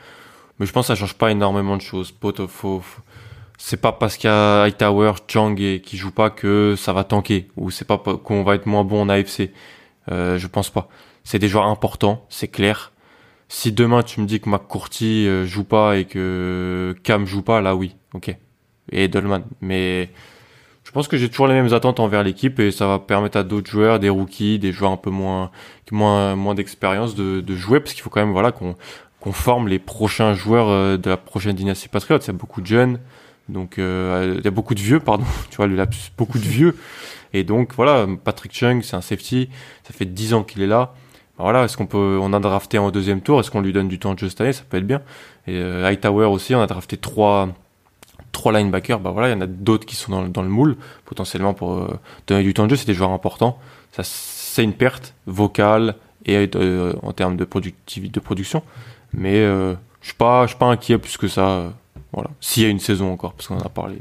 Mais 0.59 0.65
je 0.65 0.73
pense 0.73 0.87
que 0.87 0.93
ça 0.93 0.99
change 0.99 1.13
pas 1.15 1.31
énormément 1.31 1.77
de 1.77 1.81
choses. 1.81 2.13
c'est 3.57 3.81
pas 3.81 3.91
parce 3.91 4.17
qu'il 4.17 4.29
y 4.29 4.33
a 4.33 4.63
Hightower, 4.63 5.13
Chang 5.27 5.55
et 5.57 5.81
qui 5.81 5.97
joue 5.97 6.11
pas 6.11 6.29
que 6.29 6.75
ça 6.77 6.93
va 6.93 7.03
tanker 7.03 7.47
ou 7.55 7.71
c'est 7.71 7.85
pas 7.85 7.97
qu'on 7.97 8.43
va 8.43 8.55
être 8.55 8.65
moins 8.65 8.83
bon 8.83 9.01
en 9.01 9.09
AFC. 9.09 9.51
Euh, 10.11 10.37
je 10.37 10.47
pense 10.47 10.69
pas. 10.69 10.89
C'est 11.23 11.39
des 11.39 11.47
joueurs 11.47 11.65
importants, 11.65 12.25
c'est 12.29 12.47
clair. 12.47 12.91
Si 13.49 13.71
demain 13.71 14.03
tu 14.03 14.21
me 14.21 14.27
dis 14.27 14.39
que 14.39 14.47
McCourty 14.47 15.27
euh, 15.27 15.45
joue 15.45 15.63
pas 15.63 15.97
et 15.97 16.05
que 16.05 16.95
Cam 17.03 17.25
joue 17.25 17.41
pas, 17.41 17.61
là 17.61 17.75
oui, 17.75 17.95
ok. 18.13 18.35
Et 18.91 19.07
Dolman. 19.07 19.41
Mais 19.59 20.11
je 20.83 20.91
pense 20.91 21.07
que 21.07 21.17
j'ai 21.17 21.29
toujours 21.29 21.47
les 21.47 21.55
mêmes 21.55 21.73
attentes 21.73 21.99
envers 21.99 22.23
l'équipe 22.23 22.59
et 22.59 22.71
ça 22.71 22.87
va 22.87 22.99
permettre 22.99 23.37
à 23.37 23.43
d'autres 23.43 23.69
joueurs, 23.69 23.99
des 23.99 24.09
rookies, 24.09 24.59
des 24.59 24.71
joueurs 24.71 24.91
un 24.91 24.97
peu 24.97 25.09
moins 25.09 25.51
moins 25.91 26.35
moins 26.35 26.53
d'expérience 26.53 27.15
de, 27.15 27.41
de 27.41 27.55
jouer 27.55 27.79
parce 27.79 27.93
qu'il 27.93 28.03
faut 28.03 28.11
quand 28.11 28.21
même 28.21 28.31
voilà 28.31 28.51
qu'on 28.51 28.75
qu'on 29.19 29.33
forme 29.33 29.67
les 29.67 29.79
prochains 29.79 30.33
joueurs 30.35 30.69
euh, 30.69 30.97
de 30.97 31.09
la 31.09 31.17
prochaine 31.17 31.55
dynastie 31.55 31.89
patriote. 31.89 32.23
Il 32.25 32.27
y 32.27 32.29
a 32.29 32.33
beaucoup 32.33 32.61
de 32.61 32.67
jeunes, 32.67 32.99
donc 33.49 33.79
euh, 33.79 34.35
il 34.37 34.45
y 34.45 34.47
a 34.47 34.51
beaucoup 34.51 34.75
de 34.75 34.79
vieux, 34.79 34.99
pardon. 34.99 35.25
Tu 35.49 35.57
vois 35.57 35.67
le 35.67 35.75
lapsus, 35.75 36.11
beaucoup 36.17 36.37
de 36.37 36.43
vieux. 36.47 36.77
Et 37.33 37.43
donc 37.43 37.73
voilà, 37.75 38.07
Patrick 38.23 38.53
Chung, 38.53 38.81
c'est 38.83 38.95
un 38.95 39.01
safety. 39.01 39.49
Ça 39.83 39.93
fait 39.93 40.05
10 40.05 40.33
ans 40.35 40.43
qu'il 40.43 40.61
est 40.61 40.67
là 40.67 40.93
voilà, 41.43 41.63
est-ce 41.63 41.77
qu'on 41.77 41.85
peut, 41.85 42.19
on 42.21 42.33
a 42.33 42.39
drafté 42.39 42.77
en 42.77 42.91
deuxième 42.91 43.21
tour, 43.21 43.39
est-ce 43.39 43.49
qu'on 43.49 43.61
lui 43.61 43.73
donne 43.73 43.87
du 43.87 43.99
temps 43.99 44.13
de 44.13 44.19
jeu 44.19 44.29
cette 44.29 44.41
année, 44.41 44.53
ça 44.53 44.63
peut 44.69 44.77
être 44.77 44.87
bien. 44.87 45.01
Et 45.47 45.55
euh, 45.55 45.85
Hightower 45.85 46.25
aussi, 46.25 46.53
on 46.53 46.61
a 46.61 46.67
drafté 46.67 46.97
trois, 46.97 47.49
trois 48.31 48.51
linebackers, 48.51 48.99
bah 48.99 49.11
voilà, 49.11 49.29
il 49.29 49.31
y 49.31 49.35
en 49.35 49.41
a 49.41 49.47
d'autres 49.47 49.85
qui 49.85 49.95
sont 49.95 50.11
dans, 50.11 50.27
dans, 50.27 50.41
le 50.41 50.49
moule, 50.49 50.77
potentiellement 51.05 51.53
pour 51.53 51.77
euh, 51.77 51.99
donner 52.27 52.43
du 52.43 52.53
temps 52.53 52.65
de 52.65 52.69
jeu, 52.69 52.75
c'est 52.75 52.87
des 52.87 52.93
joueurs 52.93 53.11
importants. 53.11 53.57
Ça, 53.91 54.03
c'est 54.03 54.63
une 54.63 54.73
perte 54.73 55.13
vocale 55.25 55.95
et 56.25 56.49
euh, 56.55 56.93
en 57.01 57.13
termes 57.13 57.37
de 57.37 57.45
productivité, 57.45 58.11
de 58.11 58.19
production, 58.19 58.63
mais 59.13 59.37
euh, 59.37 59.73
je 60.01 60.07
suis 60.07 60.17
pas, 60.17 60.43
je 60.43 60.49
suis 60.49 60.57
pas 60.57 60.67
inquiet 60.67 60.97
plus 60.97 61.17
que 61.17 61.27
ça. 61.27 61.73
voilà, 62.11 62.29
s'il 62.41 62.63
y 62.63 62.65
a 62.65 62.69
une 62.69 62.79
saison 62.79 63.11
encore, 63.11 63.33
parce 63.33 63.47
qu'on 63.47 63.57
en 63.57 63.61
a 63.61 63.69
parlé. 63.69 63.99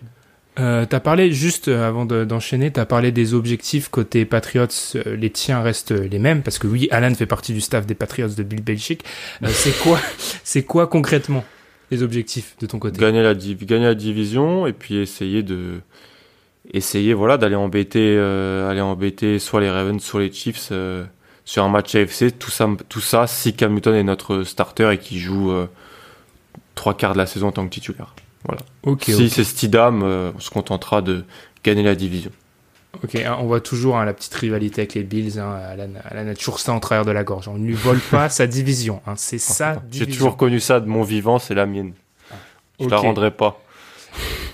Euh, 0.60 0.86
t'as 0.86 1.00
parlé 1.00 1.32
juste 1.32 1.68
euh, 1.68 1.86
avant 1.86 2.04
d'enchaîner, 2.04 2.72
t'as 2.72 2.84
parlé 2.84 3.12
des 3.12 3.34
objectifs 3.34 3.88
côté 3.88 4.24
Patriots. 4.24 4.66
Euh, 4.96 5.16
les 5.16 5.30
tiens 5.30 5.62
restent 5.62 5.92
les 5.92 6.18
mêmes 6.18 6.42
parce 6.42 6.58
que 6.58 6.66
oui, 6.66 6.88
Alan 6.90 7.14
fait 7.14 7.26
partie 7.26 7.52
du 7.52 7.60
staff 7.60 7.86
des 7.86 7.94
Patriots 7.94 8.28
de 8.28 8.42
Bill 8.42 8.62
Belichick. 8.62 9.04
c'est 9.46 9.78
quoi, 9.78 10.00
c'est 10.42 10.64
quoi 10.64 10.86
concrètement 10.86 11.44
les 11.90 12.02
objectifs 12.02 12.56
de 12.60 12.66
ton 12.66 12.78
côté? 12.78 12.98
Gagner 12.98 13.22
la 13.22 13.34
gagner 13.34 13.84
la 13.84 13.94
division 13.94 14.66
et 14.66 14.72
puis 14.72 14.96
essayer 14.96 15.42
de 15.42 15.80
essayer 16.74 17.14
voilà 17.14 17.38
d'aller 17.38 17.54
embêter 17.54 18.18
aller 18.18 18.82
embêter 18.82 19.38
soit 19.38 19.60
les 19.60 19.70
Ravens 19.70 20.02
soit 20.02 20.20
les 20.20 20.32
Chiefs 20.32 20.72
sur 21.44 21.64
un 21.64 21.68
match 21.68 21.94
AFC. 21.94 22.36
Tout 22.38 22.50
ça 22.50 22.68
tout 22.88 23.00
ça 23.00 23.26
si 23.26 23.54
Cam 23.54 23.72
Newton 23.72 23.94
est 23.94 24.02
notre 24.02 24.42
starter 24.42 24.90
et 24.92 24.98
qui 24.98 25.18
joue 25.18 25.52
trois 26.74 26.94
quarts 26.94 27.12
de 27.12 27.18
la 27.18 27.26
saison 27.26 27.46
en 27.46 27.52
tant 27.52 27.64
que 27.64 27.72
titulaire. 27.72 28.14
Voilà. 28.44 28.60
si 29.00 29.30
c'est 29.30 29.44
Stidham, 29.44 30.02
euh, 30.02 30.32
on 30.36 30.40
se 30.40 30.50
contentera 30.50 31.02
de 31.02 31.24
gagner 31.64 31.82
la 31.82 31.94
division. 31.94 32.30
Ok, 33.04 33.16
hein, 33.16 33.36
on 33.40 33.46
voit 33.46 33.60
toujours 33.60 33.96
hein, 33.98 34.04
la 34.04 34.14
petite 34.14 34.34
rivalité 34.34 34.82
avec 34.82 34.94
les 34.94 35.02
Bills. 35.02 35.38
Hein, 35.38 35.58
elle, 36.10 36.28
a, 36.28 36.34
toujours 36.34 36.58
ça 36.58 36.72
en 36.72 36.80
travers 36.80 37.04
de 37.04 37.10
la 37.10 37.22
gorge. 37.22 37.48
On 37.48 37.54
ne 37.54 37.66
lui 37.66 37.74
vole 37.74 38.00
pas 38.10 38.28
sa 38.28 38.46
division. 38.46 39.00
Hein, 39.06 39.14
c'est 39.16 39.38
ça. 39.38 39.82
J'ai 39.90 40.06
toujours 40.06 40.36
connu 40.36 40.60
ça 40.60 40.80
de 40.80 40.86
mon 40.86 41.02
vivant, 41.02 41.38
c'est 41.38 41.54
la 41.54 41.66
mienne. 41.66 41.92
Ah, 42.30 42.36
Je 42.80 42.84
ne 42.86 42.90
la 42.90 42.96
rendrai 42.96 43.30
pas. 43.30 43.60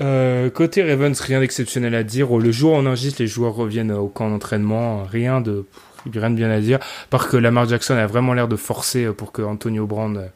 Euh, 0.00 0.50
côté 0.50 0.82
Ravens, 0.82 1.18
rien 1.20 1.40
d'exceptionnel 1.40 1.94
à 1.94 2.02
dire. 2.02 2.36
Le 2.36 2.50
jour 2.50 2.72
où 2.72 2.76
on 2.76 2.86
enregistre, 2.86 3.22
les 3.22 3.28
joueurs 3.28 3.54
reviennent 3.54 3.92
au 3.92 4.08
camp 4.08 4.28
d'entraînement. 4.28 5.04
Rien 5.04 5.40
de, 5.40 5.64
rien 6.12 6.30
de 6.30 6.34
bien 6.34 6.50
à 6.50 6.60
dire. 6.60 6.80
Par 7.10 7.28
que 7.28 7.36
Lamar 7.36 7.68
Jackson 7.68 7.94
a 7.94 8.06
vraiment 8.06 8.34
l'air 8.34 8.48
de 8.48 8.56
forcer 8.56 9.06
pour 9.12 9.30
que 9.30 9.42
Antonio 9.42 9.86
Brand 9.86 10.28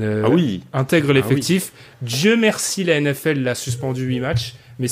ah 0.00 0.28
oui. 0.28 0.62
intègre 0.72 1.10
ah 1.10 1.12
l'effectif. 1.14 1.72
Dieu 2.02 2.36
merci, 2.36 2.84
la 2.84 3.00
NFL 3.00 3.40
l'a 3.40 3.54
suspendu 3.54 4.04
8 4.04 4.20
matchs. 4.20 4.54
Mais 4.78 4.88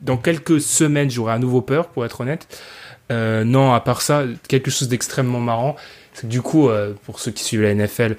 dans 0.00 0.16
quelques 0.16 0.60
semaines, 0.60 1.10
j'aurai 1.10 1.32
à 1.32 1.38
nouveau 1.38 1.60
peur, 1.60 1.88
pour 1.88 2.04
être 2.04 2.20
honnête. 2.20 2.46
Euh, 3.12 3.44
non, 3.44 3.72
à 3.72 3.80
part 3.80 4.02
ça, 4.02 4.24
quelque 4.48 4.70
chose 4.70 4.88
d'extrêmement 4.88 5.40
marrant. 5.40 5.76
C'est 6.12 6.22
que 6.22 6.26
du 6.28 6.42
coup, 6.42 6.68
euh, 6.68 6.94
pour 7.04 7.18
ceux 7.18 7.32
qui 7.32 7.42
suivent 7.42 7.62
la 7.62 7.74
NFL, 7.74 8.16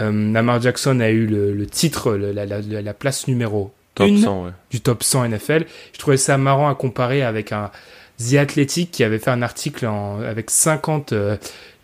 euh, 0.00 0.32
Lamar 0.32 0.60
Jackson 0.60 1.00
a 1.00 1.10
eu 1.10 1.26
le, 1.26 1.66
titre, 1.66 2.14
la, 2.16 2.94
place 2.94 3.28
numéro 3.28 3.72
1 3.98 4.52
du 4.70 4.80
top 4.80 5.02
100 5.02 5.28
NFL. 5.28 5.66
Je 5.92 5.98
trouvais 5.98 6.16
ça 6.16 6.36
marrant 6.36 6.68
à 6.68 6.74
comparer 6.74 7.22
avec 7.22 7.52
un 7.52 7.70
The 8.18 8.34
Athletic 8.34 8.90
qui 8.90 9.04
avait 9.04 9.18
fait 9.18 9.30
un 9.30 9.42
article 9.42 9.86
avec 9.86 10.50
50 10.50 11.14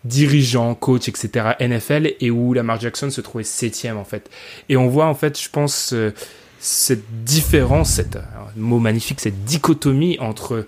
dirigeant, 0.05 0.75
coach, 0.75 1.07
etc. 1.07 1.51
NFL 1.59 2.13
et 2.19 2.31
où 2.31 2.53
Lamar 2.53 2.79
Jackson 2.79 3.09
se 3.09 3.21
trouvait 3.21 3.43
septième 3.43 3.97
en 3.97 4.03
fait. 4.03 4.29
Et 4.69 4.77
on 4.77 4.87
voit 4.87 5.05
en 5.05 5.15
fait, 5.15 5.39
je 5.39 5.49
pense, 5.49 5.93
euh, 5.93 6.13
cette 6.59 7.23
différence, 7.23 7.91
cette 7.91 8.17
mot 8.55 8.79
magnifique, 8.79 9.19
cette 9.19 9.43
dichotomie 9.43 10.17
entre 10.19 10.65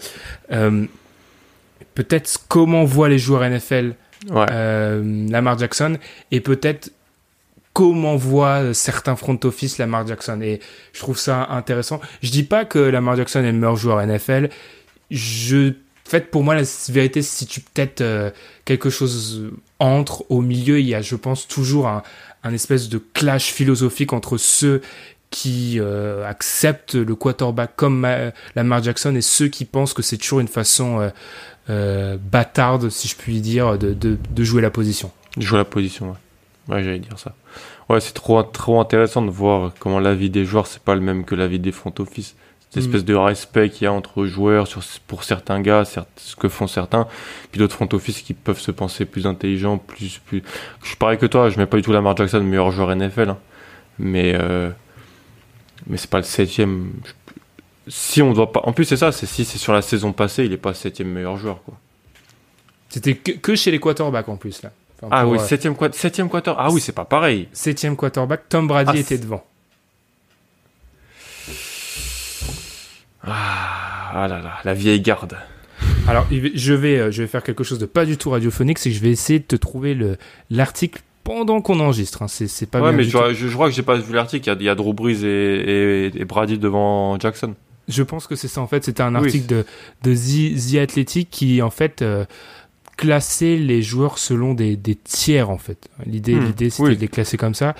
euh, 0.51 0.85
peut-être 1.93 2.39
comment 2.47 2.83
voient 2.83 3.09
les 3.09 3.19
joueurs 3.19 3.47
NFL 3.49 3.95
euh, 4.31 5.29
Lamar 5.29 5.57
Jackson 5.57 5.97
et 6.31 6.41
peut-être 6.41 6.91
comment 7.73 8.15
voient 8.15 8.73
certains 8.73 9.15
front 9.15 9.39
office 9.43 9.77
Lamar 9.77 10.07
Jackson. 10.07 10.39
Et 10.41 10.61
je 10.93 10.99
trouve 10.99 11.17
ça 11.17 11.47
intéressant. 11.49 11.99
Je 12.23 12.31
dis 12.31 12.43
pas 12.43 12.65
que 12.65 12.79
Lamar 12.79 13.17
Jackson 13.17 13.39
est 13.39 13.51
le 13.51 13.57
meilleur 13.57 13.75
joueur 13.75 14.05
NFL. 14.05 14.49
Je 15.11 15.73
en 16.05 16.09
fait, 16.09 16.29
pour 16.29 16.43
moi, 16.43 16.53
la 16.53 16.63
vérité 16.89 17.21
se 17.23 17.35
situe 17.35 17.61
peut-être 17.61 18.01
euh, 18.01 18.29
quelque 18.63 18.91
chose 18.91 19.51
entre, 19.79 20.23
au 20.29 20.41
milieu. 20.41 20.79
Il 20.79 20.85
y 20.85 20.93
a, 20.93 21.01
je 21.01 21.15
pense, 21.15 21.47
toujours 21.47 21.87
un, 21.87 22.03
espèce 22.53 22.89
de 22.89 22.99
clash 22.99 23.51
philosophique 23.51 24.13
entre 24.13 24.37
ceux 24.37 24.81
qui 25.31 25.79
euh, 25.79 26.25
acceptent 26.27 26.93
le 26.93 27.15
quarterback 27.15 27.71
comme 27.75 28.07
Lamar 28.55 28.83
Jackson 28.83 29.15
et 29.15 29.21
ceux 29.21 29.47
qui 29.47 29.65
pensent 29.65 29.93
que 29.93 30.03
c'est 30.03 30.17
toujours 30.17 30.39
une 30.39 30.47
façon 30.47 31.01
euh, 31.01 31.09
euh, 31.69 32.17
bâtarde, 32.17 32.89
si 32.89 33.07
je 33.07 33.15
puis 33.15 33.41
dire, 33.41 33.77
de, 33.77 34.17
jouer 34.37 34.61
la 34.61 34.69
position. 34.69 35.11
Jouer 35.37 35.57
la 35.57 35.65
position, 35.65 36.11
ouais. 36.11 36.75
Ouais, 36.75 36.83
j'allais 36.83 36.99
dire 36.99 37.17
ça. 37.17 37.35
Ouais, 37.89 37.99
c'est 37.99 38.13
trop, 38.13 38.41
trop 38.43 38.79
intéressant 38.79 39.23
de 39.23 39.29
voir 39.29 39.73
comment 39.79 39.99
la 39.99 40.15
vie 40.15 40.29
des 40.29 40.45
joueurs, 40.45 40.67
c'est 40.67 40.81
pas 40.81 40.95
le 40.95 41.01
même 41.01 41.25
que 41.25 41.35
la 41.35 41.47
vie 41.47 41.59
des 41.59 41.71
front 41.71 41.93
office 41.99 42.35
cette 42.75 42.87
espèce 42.87 43.05
de 43.05 43.15
respect 43.15 43.69
qu'il 43.69 43.85
y 43.85 43.87
a 43.87 43.93
entre 43.93 44.25
joueurs 44.25 44.67
sur, 44.67 44.81
pour 45.07 45.23
certains 45.23 45.61
gars, 45.61 45.85
ce 45.85 46.35
que 46.35 46.49
font 46.49 46.67
certains, 46.67 47.07
puis 47.51 47.59
d'autres 47.59 47.73
front 47.73 47.87
office 47.93 48.21
qui 48.21 48.33
peuvent 48.33 48.59
se 48.59 48.71
penser 48.71 49.05
plus 49.05 49.25
intelligents, 49.27 49.77
plus, 49.77 50.19
plus. 50.19 50.43
Je 50.83 50.87
suis 50.89 50.97
pareil 50.97 51.17
que 51.17 51.25
toi, 51.25 51.49
je 51.49 51.57
mets 51.57 51.67
pas 51.67 51.77
du 51.77 51.83
tout 51.83 51.93
Lamar 51.93 52.17
Jackson 52.17 52.41
meilleur 52.41 52.71
joueur 52.71 52.93
NFL, 52.93 53.29
hein. 53.29 53.37
mais 53.97 54.33
euh, 54.35 54.69
mais 55.87 55.95
c'est 55.95 56.09
pas 56.09 56.17
le 56.17 56.23
septième. 56.23 56.91
Si 57.87 58.21
on 58.21 58.33
doit 58.33 58.51
pas, 58.51 58.61
en 58.65 58.73
plus 58.73 58.83
c'est 58.83 58.97
ça, 58.97 59.13
c'est 59.13 59.25
si 59.25 59.45
c'est 59.45 59.57
sur 59.57 59.71
la 59.71 59.81
saison 59.81 60.11
passée, 60.11 60.43
il 60.43 60.51
est 60.51 60.57
pas 60.57 60.73
septième 60.73 61.09
meilleur 61.09 61.37
joueur 61.37 61.63
quoi. 61.63 61.75
C'était 62.89 63.15
que, 63.15 63.55
chez 63.55 63.71
les 63.71 63.79
quarterbacks 63.79 64.27
en 64.27 64.35
plus 64.35 64.61
là. 64.63 64.71
ah 65.11 65.25
oui, 65.25 65.37
euh, 65.37 65.41
septième, 65.41 65.75
septième 65.93 66.27
quarterback. 66.27 66.65
Ah 66.67 66.71
oui, 66.73 66.81
c'est 66.81 66.91
pas 66.91 67.05
pareil. 67.05 67.47
Septième 67.53 67.95
quarterback, 67.95 68.49
Tom 68.49 68.67
Brady 68.67 68.91
ah, 68.93 68.99
était 68.99 69.17
devant. 69.17 69.45
Ah, 73.27 74.11
ah, 74.13 74.27
là 74.27 74.39
là, 74.39 74.53
la 74.63 74.73
vieille 74.73 75.01
garde. 75.01 75.37
Alors, 76.07 76.27
je 76.31 76.73
vais, 76.73 76.99
euh, 76.99 77.11
je 77.11 77.23
vais 77.23 77.27
faire 77.27 77.43
quelque 77.43 77.63
chose 77.63 77.79
de 77.79 77.85
pas 77.85 78.05
du 78.05 78.17
tout 78.17 78.29
radiophonique, 78.29 78.77
c'est 78.77 78.89
que 78.89 78.95
je 78.95 79.01
vais 79.01 79.11
essayer 79.11 79.39
de 79.39 79.45
te 79.45 79.55
trouver 79.55 79.93
le 79.93 80.17
l'article 80.49 81.01
pendant 81.23 81.59
qu'on 81.59 81.79
enregistre. 81.79 82.21
Hein. 82.21 82.27
C'est, 82.27 82.69
pas 82.69 82.79
ouais, 82.79 82.93
mais 82.93 83.03
je, 83.03 83.09
je, 83.33 83.53
crois 83.53 83.67
que 83.67 83.75
j'ai 83.75 83.81
pas 83.81 83.97
vu 83.97 84.13
l'article. 84.13 84.55
Il 84.59 84.63
y, 84.63 84.69
a, 84.69 84.75
Drew 84.75 84.93
Brees 84.93 85.25
et, 85.25 86.11
et, 86.15 86.25
Brady 86.25 86.59
devant 86.59 87.19
Jackson. 87.19 87.55
Je 87.87 88.03
pense 88.03 88.27
que 88.27 88.35
c'est 88.35 88.47
ça. 88.47 88.61
En 88.61 88.67
fait, 88.67 88.85
c'était 88.85 89.01
un 89.01 89.15
article 89.15 89.47
de, 89.47 89.65
de 90.03 90.15
The, 90.15 90.71
The, 90.71 90.75
Athletic 90.77 91.29
qui, 91.29 91.61
en 91.61 91.71
fait, 91.71 92.01
euh, 92.01 92.25
classait 92.95 93.57
les 93.57 93.81
joueurs 93.81 94.19
selon 94.19 94.53
des, 94.53 94.77
des 94.77 94.95
tiers, 94.95 95.49
en 95.49 95.57
fait. 95.57 95.89
L'idée, 96.05 96.35
hmm. 96.35 96.45
l'idée, 96.45 96.69
c'était 96.69 96.95
de 96.95 97.01
les 97.01 97.07
classer 97.07 97.37
comme 97.37 97.55
ça. 97.55 97.75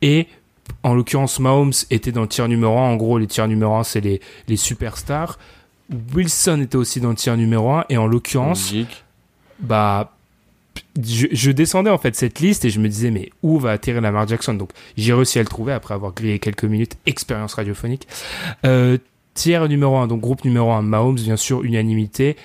Et 0.00 0.26
en 0.82 0.94
l'occurrence, 0.94 1.40
Mahomes 1.40 1.72
était 1.90 2.12
dans 2.12 2.22
le 2.22 2.28
tiers 2.28 2.48
numéro 2.48 2.78
1. 2.78 2.80
En 2.80 2.96
gros, 2.96 3.18
les 3.18 3.26
tiers 3.26 3.48
numéro 3.48 3.74
1, 3.74 3.84
c'est 3.84 4.00
les, 4.00 4.20
les 4.48 4.56
superstars. 4.56 5.38
Wilson 6.14 6.60
était 6.62 6.76
aussi 6.76 7.00
dans 7.00 7.10
le 7.10 7.16
tiers 7.16 7.36
numéro 7.36 7.70
1. 7.70 7.86
Et 7.88 7.96
en 7.96 8.06
l'occurrence, 8.06 8.72
bah, 9.58 10.16
je, 11.02 11.50
descendais 11.50 11.90
en 11.90 11.98
fait 11.98 12.14
cette 12.14 12.40
liste 12.40 12.64
et 12.64 12.70
je 12.70 12.80
me 12.80 12.88
disais 12.88 13.10
mais 13.10 13.30
où 13.42 13.58
va 13.58 13.72
atterrir 13.72 14.00
Lamar 14.00 14.26
Jackson? 14.26 14.54
Donc 14.54 14.70
j'ai 14.96 15.12
réussi 15.12 15.38
à 15.38 15.42
le 15.42 15.48
trouver 15.48 15.72
après 15.72 15.94
avoir 15.94 16.12
grillé 16.12 16.38
quelques 16.38 16.64
minutes 16.64 16.96
expérience 17.06 17.54
radiophonique 17.54 18.06
euh, 18.64 18.98
tiers 19.34 19.68
numéro 19.68 19.96
1 19.96 20.06
donc 20.06 20.20
groupe 20.20 20.44
numéro 20.44 20.72
1 20.72 20.82
Mahomes 20.82 21.16
bien 21.16 21.36
sûr 21.36 21.64
unanimité 21.64 22.36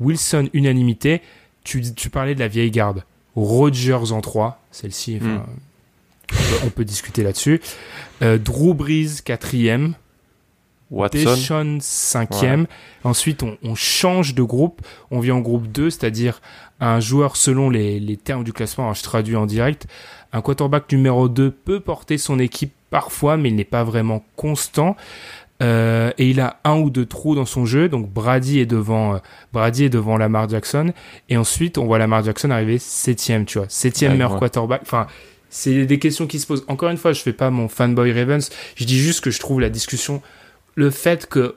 Wilson 0.00 0.48
unanimité 0.52 1.22
tu, 1.64 1.82
tu 1.94 2.10
parlais 2.10 2.34
de 2.34 2.40
la 2.40 2.48
vieille 2.48 2.70
garde 2.70 3.04
Rodgers 3.36 4.12
en 4.12 4.20
3 4.20 4.62
celle-ci 4.70 5.16
hmm. 5.16 5.40
On, 6.64 6.70
peut, 6.70 6.84
discuter 6.84 7.22
là-dessus 7.22 7.60
euh, 8.22 8.38
Drew 8.38 8.74
Brees 8.74 9.22
quatrième 9.24 9.94
Watson. 10.90 11.78
5 11.80 11.82
cinquième. 11.82 12.66
Ensuite, 13.02 13.42
on, 13.42 13.56
on, 13.64 13.74
change 13.74 14.34
de 14.34 14.42
groupe. 14.42 14.80
On 15.10 15.18
vient 15.18 15.36
en 15.36 15.40
groupe 15.40 15.66
2, 15.66 15.90
c'est-à-dire 15.90 16.40
un 16.78 17.00
joueur 17.00 17.36
selon 17.36 17.70
les, 17.70 17.98
les 17.98 18.16
termes 18.16 18.44
du 18.44 18.52
classement. 18.52 18.92
je 18.94 19.02
traduis 19.02 19.36
en 19.36 19.46
direct. 19.46 19.86
Un 20.32 20.40
quarterback 20.40 20.90
numéro 20.92 21.28
2 21.28 21.50
peut 21.50 21.80
porter 21.80 22.18
son 22.18 22.38
équipe 22.38 22.72
parfois, 22.90 23.36
mais 23.36 23.48
il 23.48 23.56
n'est 23.56 23.64
pas 23.64 23.82
vraiment 23.82 24.24
constant. 24.36 24.96
Euh, 25.62 26.10
et 26.18 26.30
il 26.30 26.40
a 26.40 26.58
un 26.64 26.78
ou 26.78 26.90
deux 26.90 27.06
trous 27.06 27.34
dans 27.34 27.46
son 27.46 27.64
jeu. 27.64 27.88
Donc 27.88 28.10
Brady 28.10 28.58
est 28.58 28.66
devant, 28.66 29.14
euh, 29.14 29.18
Brady 29.52 29.84
est 29.84 29.90
devant 29.90 30.16
Lamar 30.16 30.48
Jackson. 30.48 30.92
Et 31.28 31.36
ensuite, 31.36 31.78
on 31.78 31.86
voit 31.86 31.98
Lamar 31.98 32.24
Jackson 32.24 32.50
arriver 32.50 32.78
septième, 32.78 33.44
tu 33.44 33.58
vois, 33.58 33.68
septième 33.68 34.12
meilleur 34.12 34.36
quarterback. 34.38 34.82
Enfin, 34.82 35.06
c'est 35.56 35.86
des 35.86 36.00
questions 36.00 36.26
qui 36.26 36.40
se 36.40 36.48
posent. 36.48 36.64
Encore 36.66 36.90
une 36.90 36.96
fois, 36.96 37.12
je 37.12 37.22
fais 37.22 37.32
pas 37.32 37.48
mon 37.48 37.68
fanboy 37.68 38.12
Ravens. 38.12 38.50
Je 38.74 38.84
dis 38.84 38.98
juste 38.98 39.20
que 39.20 39.30
je 39.30 39.38
trouve 39.38 39.60
la 39.60 39.70
discussion 39.70 40.20
le 40.74 40.90
fait 40.90 41.28
que 41.28 41.54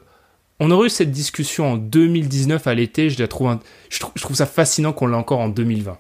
on 0.60 0.70
aurait 0.70 0.86
eu 0.86 0.90
cette 0.92 1.10
discussion 1.10 1.74
en 1.74 1.78
2019 1.78 2.68
à 2.68 2.76
l'été, 2.76 3.10
je, 3.10 3.20
la 3.20 3.28
trouve 3.28 3.58
je, 3.90 4.00
trouve, 4.00 4.36
ça 4.36 4.46
fascinant 4.46 4.94
qu'on 4.94 5.08
l'a 5.08 5.18
encore 5.18 5.40
en 5.40 5.50
2020. 5.50 5.98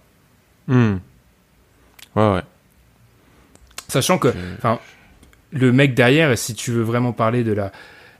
Hmm. 0.67 0.97
Ouais, 2.15 2.33
ouais. 2.33 2.41
Sachant 3.87 4.19
que 4.19 4.31
le 5.51 5.71
mec 5.71 5.95
derrière, 5.95 6.37
si 6.37 6.53
tu 6.53 6.69
veux 6.69 6.83
vraiment 6.83 7.13
parler 7.13 7.43
de 7.43 7.51
la, 7.51 7.71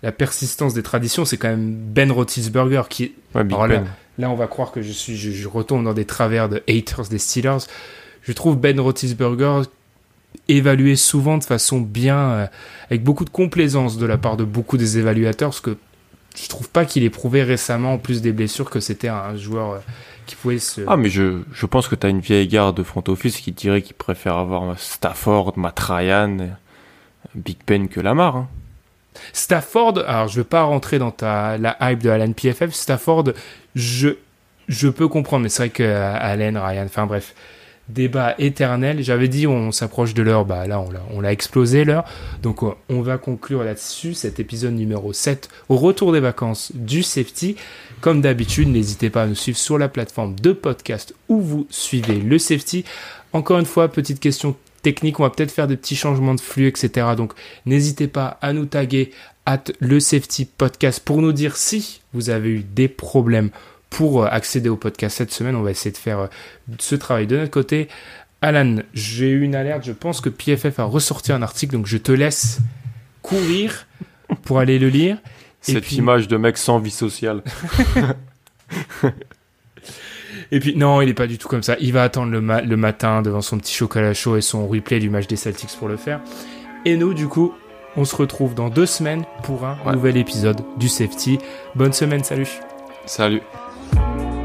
la 0.02 0.12
persistance 0.12 0.74
des 0.74 0.84
traditions, 0.84 1.24
c'est 1.24 1.38
quand 1.38 1.50
même 1.50 1.76
Ben 1.76 2.12
Roethlisberger 2.12 2.84
qui 2.90 3.04
est... 3.04 3.12
ben. 3.44 3.86
là, 4.18 4.32
on 4.32 4.36
va 4.36 4.48
croire 4.48 4.72
que 4.72 4.82
je, 4.82 4.92
suis, 4.92 5.18
je, 5.18 5.48
retourne 5.48 5.84
dans 5.84 5.94
des 5.94 6.06
travers 6.06 6.50
de 6.50 6.64
haters 6.68 7.10
des 7.10 7.20
Steelers. 7.20 7.68
Je 8.28 8.34
trouve 8.34 8.58
Ben 8.58 8.78
Roethlisberger 8.78 9.62
évalué 10.50 10.98
souvent 10.98 11.38
de 11.38 11.44
façon 11.46 11.80
bien, 11.80 12.18
euh, 12.18 12.48
avec 12.90 13.02
beaucoup 13.04 13.24
de 13.24 13.30
complaisance 13.30 13.98
de 13.98 14.06
la 14.06 14.18
part 14.18 14.36
de 14.36 14.44
beaucoup 14.44 14.76
des 14.78 14.98
évaluateurs, 14.98 15.50
parce 15.50 15.62
que 15.62 15.78
je 16.36 16.48
trouve 16.50 16.70
pas 16.70 16.86
qu'il 16.86 17.04
ait 17.04 17.10
prouvé 17.10 17.44
récemment, 17.44 17.94
en 17.94 17.98
plus 17.98 18.22
des 18.22 18.34
blessures, 18.34 18.70
que 18.70 18.82
c'était 18.82 19.08
un 19.08 19.36
joueur 19.38 19.72
euh, 19.72 19.80
qui 20.26 20.36
pouvait 20.36 20.60
se... 20.60 20.82
Ah, 20.88 20.98
mais 20.98 21.10
je, 21.10 21.40
je 21.54 21.66
pense 21.66 21.88
que 21.88 21.96
tu 21.96 22.06
as 22.06 22.10
une 22.10 22.20
vieille 22.20 22.48
garde 22.48 22.76
de 22.76 22.84
front 22.84 23.04
office 23.08 23.38
qui 23.38 23.54
dirait 23.54 23.82
qu'il 23.82 23.96
préfère 23.96 24.36
avoir 24.36 24.78
Stafford, 24.78 25.54
Matt 25.56 25.80
Ryan, 25.80 26.50
Big 27.34 27.58
Ben 27.66 27.88
que 27.88 28.02
Lamar. 28.02 28.36
Hein. 28.36 28.50
Stafford, 29.32 30.00
alors 30.06 30.28
je 30.28 30.38
veux 30.38 30.44
pas 30.44 30.64
rentrer 30.64 31.00
dans 31.00 31.12
ta, 31.12 31.58
la 31.58 31.78
hype 31.80 32.04
de 32.04 32.10
Alan 32.10 32.34
PFF, 32.34 32.74
Stafford, 32.74 33.32
je, 33.74 34.10
je 34.68 34.90
peux 34.90 35.08
comprendre, 35.08 35.44
mais 35.44 35.50
c'est 35.50 35.64
vrai 35.64 35.70
que 35.70 35.84
Allen, 35.84 36.58
Ryan, 36.58 36.86
enfin 36.86 37.08
bref, 37.08 37.34
débat 37.90 38.36
éternel. 38.40 39.04
J'avais 39.04 39.28
dit 39.28 39.48
on 39.48 39.72
s'approche 39.72 40.14
de 40.14 40.22
l'heure, 40.22 40.46
bah 40.46 40.68
là 40.68 40.84
on 41.12 41.22
l'a 41.22 41.32
explosé 41.32 41.86
l'heure. 41.86 42.06
Donc 42.44 42.62
on 42.64 43.02
va 43.02 43.18
conclure 43.18 43.64
là-dessus 43.64 44.14
cet 44.14 44.40
épisode 44.40 44.74
numéro 44.74 45.14
7 45.14 45.50
au 45.70 45.78
retour 45.78 46.12
des 46.12 46.20
vacances 46.20 46.72
du 46.76 47.04
safety. 47.04 47.56
Comme 48.02 48.22
d'habitude, 48.22 48.68
n'hésitez 48.68 49.10
pas 49.10 49.24
à 49.24 49.28
nous 49.28 49.36
suivre 49.36 49.58
sur 49.58 49.78
la 49.78 49.90
plateforme 49.90 50.36
de 50.36 50.52
podcast 50.52 51.16
où 51.30 51.42
vous 51.42 51.68
suivez 51.70 52.20
le 52.20 52.38
safety. 52.38 52.86
Encore 53.34 53.60
une 53.60 53.66
fois, 53.66 53.88
petite 53.88 54.20
question 54.20 54.56
technique, 54.82 55.20
on 55.20 55.24
va 55.24 55.30
peut-être 55.30 55.52
faire 55.52 55.68
des 55.68 55.78
petits 55.78 55.96
changements 55.96 56.36
de 56.36 56.42
flux, 56.42 56.68
etc. 56.68 57.08
Donc 57.18 57.34
n'hésitez 57.66 58.08
pas 58.08 58.38
à 58.42 58.54
nous 58.54 58.66
taguer 58.66 59.12
at 59.46 59.64
le 59.80 60.00
safety 60.00 60.46
podcast 60.46 61.02
pour 61.04 61.22
nous 61.22 61.32
dire 61.32 61.56
si 61.56 62.02
vous 62.14 62.30
avez 62.30 62.50
eu 62.50 62.64
des 62.64 62.88
problèmes 62.88 63.50
pour 63.90 64.24
euh, 64.24 64.28
accéder 64.30 64.70
au 64.70 64.76
podcast 64.76 65.18
cette 65.18 65.32
semaine. 65.32 65.56
On 65.56 65.64
va 65.64 65.72
essayer 65.72 65.92
de 65.92 65.98
faire 65.98 66.20
euh, 66.20 66.28
ce 66.80 66.96
travail 66.96 67.28
de 67.28 67.38
notre 67.38 67.52
côté. 67.52 67.88
Alan, 68.42 68.78
j'ai 68.94 69.30
eu 69.30 69.42
une 69.42 69.56
alerte. 69.56 69.84
Je 69.86 69.92
pense 69.92 70.22
que 70.22 70.30
PFF 70.30 70.80
a 70.80 70.84
ressorti 70.84 71.32
un 71.32 71.42
article, 71.42 71.74
donc 71.74 71.88
je 71.88 71.98
te 71.98 72.12
laisse 72.12 72.60
courir 73.22 73.88
pour 74.44 74.60
aller 74.60 74.80
le 74.80 74.90
lire. 74.90 75.18
Cette 75.62 75.92
image 75.92 76.28
de 76.28 76.38
mec 76.38 76.58
sans 76.58 76.80
vie 76.80 76.92
sociale. 76.92 77.42
et 80.52 80.60
puis, 80.60 80.76
non, 80.78 81.02
il 81.02 81.08
n'est 81.08 81.14
pas 81.14 81.28
du 81.28 81.38
tout 81.38 81.48
comme 81.48 81.64
ça. 81.64 81.76
Il 81.80 81.94
va 81.94 82.04
attendre 82.04 82.32
le, 82.32 82.40
le, 82.40 82.78
matin 82.78 83.22
devant 83.22 83.42
son 83.42 83.58
petit 83.58 83.74
chocolat 83.74 84.14
chaud 84.14 84.38
et 84.38 84.42
son 84.42 84.68
replay 84.68 85.00
du 85.00 85.10
match 85.10 85.28
des 85.28 85.36
Celtics 85.36 85.76
pour 85.78 85.88
le 85.90 85.98
faire. 85.98 86.22
Et 86.86 86.96
nous, 86.96 87.14
du 87.14 87.28
coup, 87.28 87.54
on 87.98 88.06
se 88.06 88.16
retrouve 88.16 88.54
dans 88.54 88.70
deux 88.70 88.86
semaines 88.86 89.26
pour 89.44 89.66
un 89.66 89.92
nouvel 89.92 90.16
épisode 90.16 90.62
du 90.78 90.88
Safety. 90.88 91.40
Bonne 91.76 91.94
semaine, 91.94 92.24
salut. 92.24 92.48
Salut. 93.06 93.42
Bye. 93.96 94.37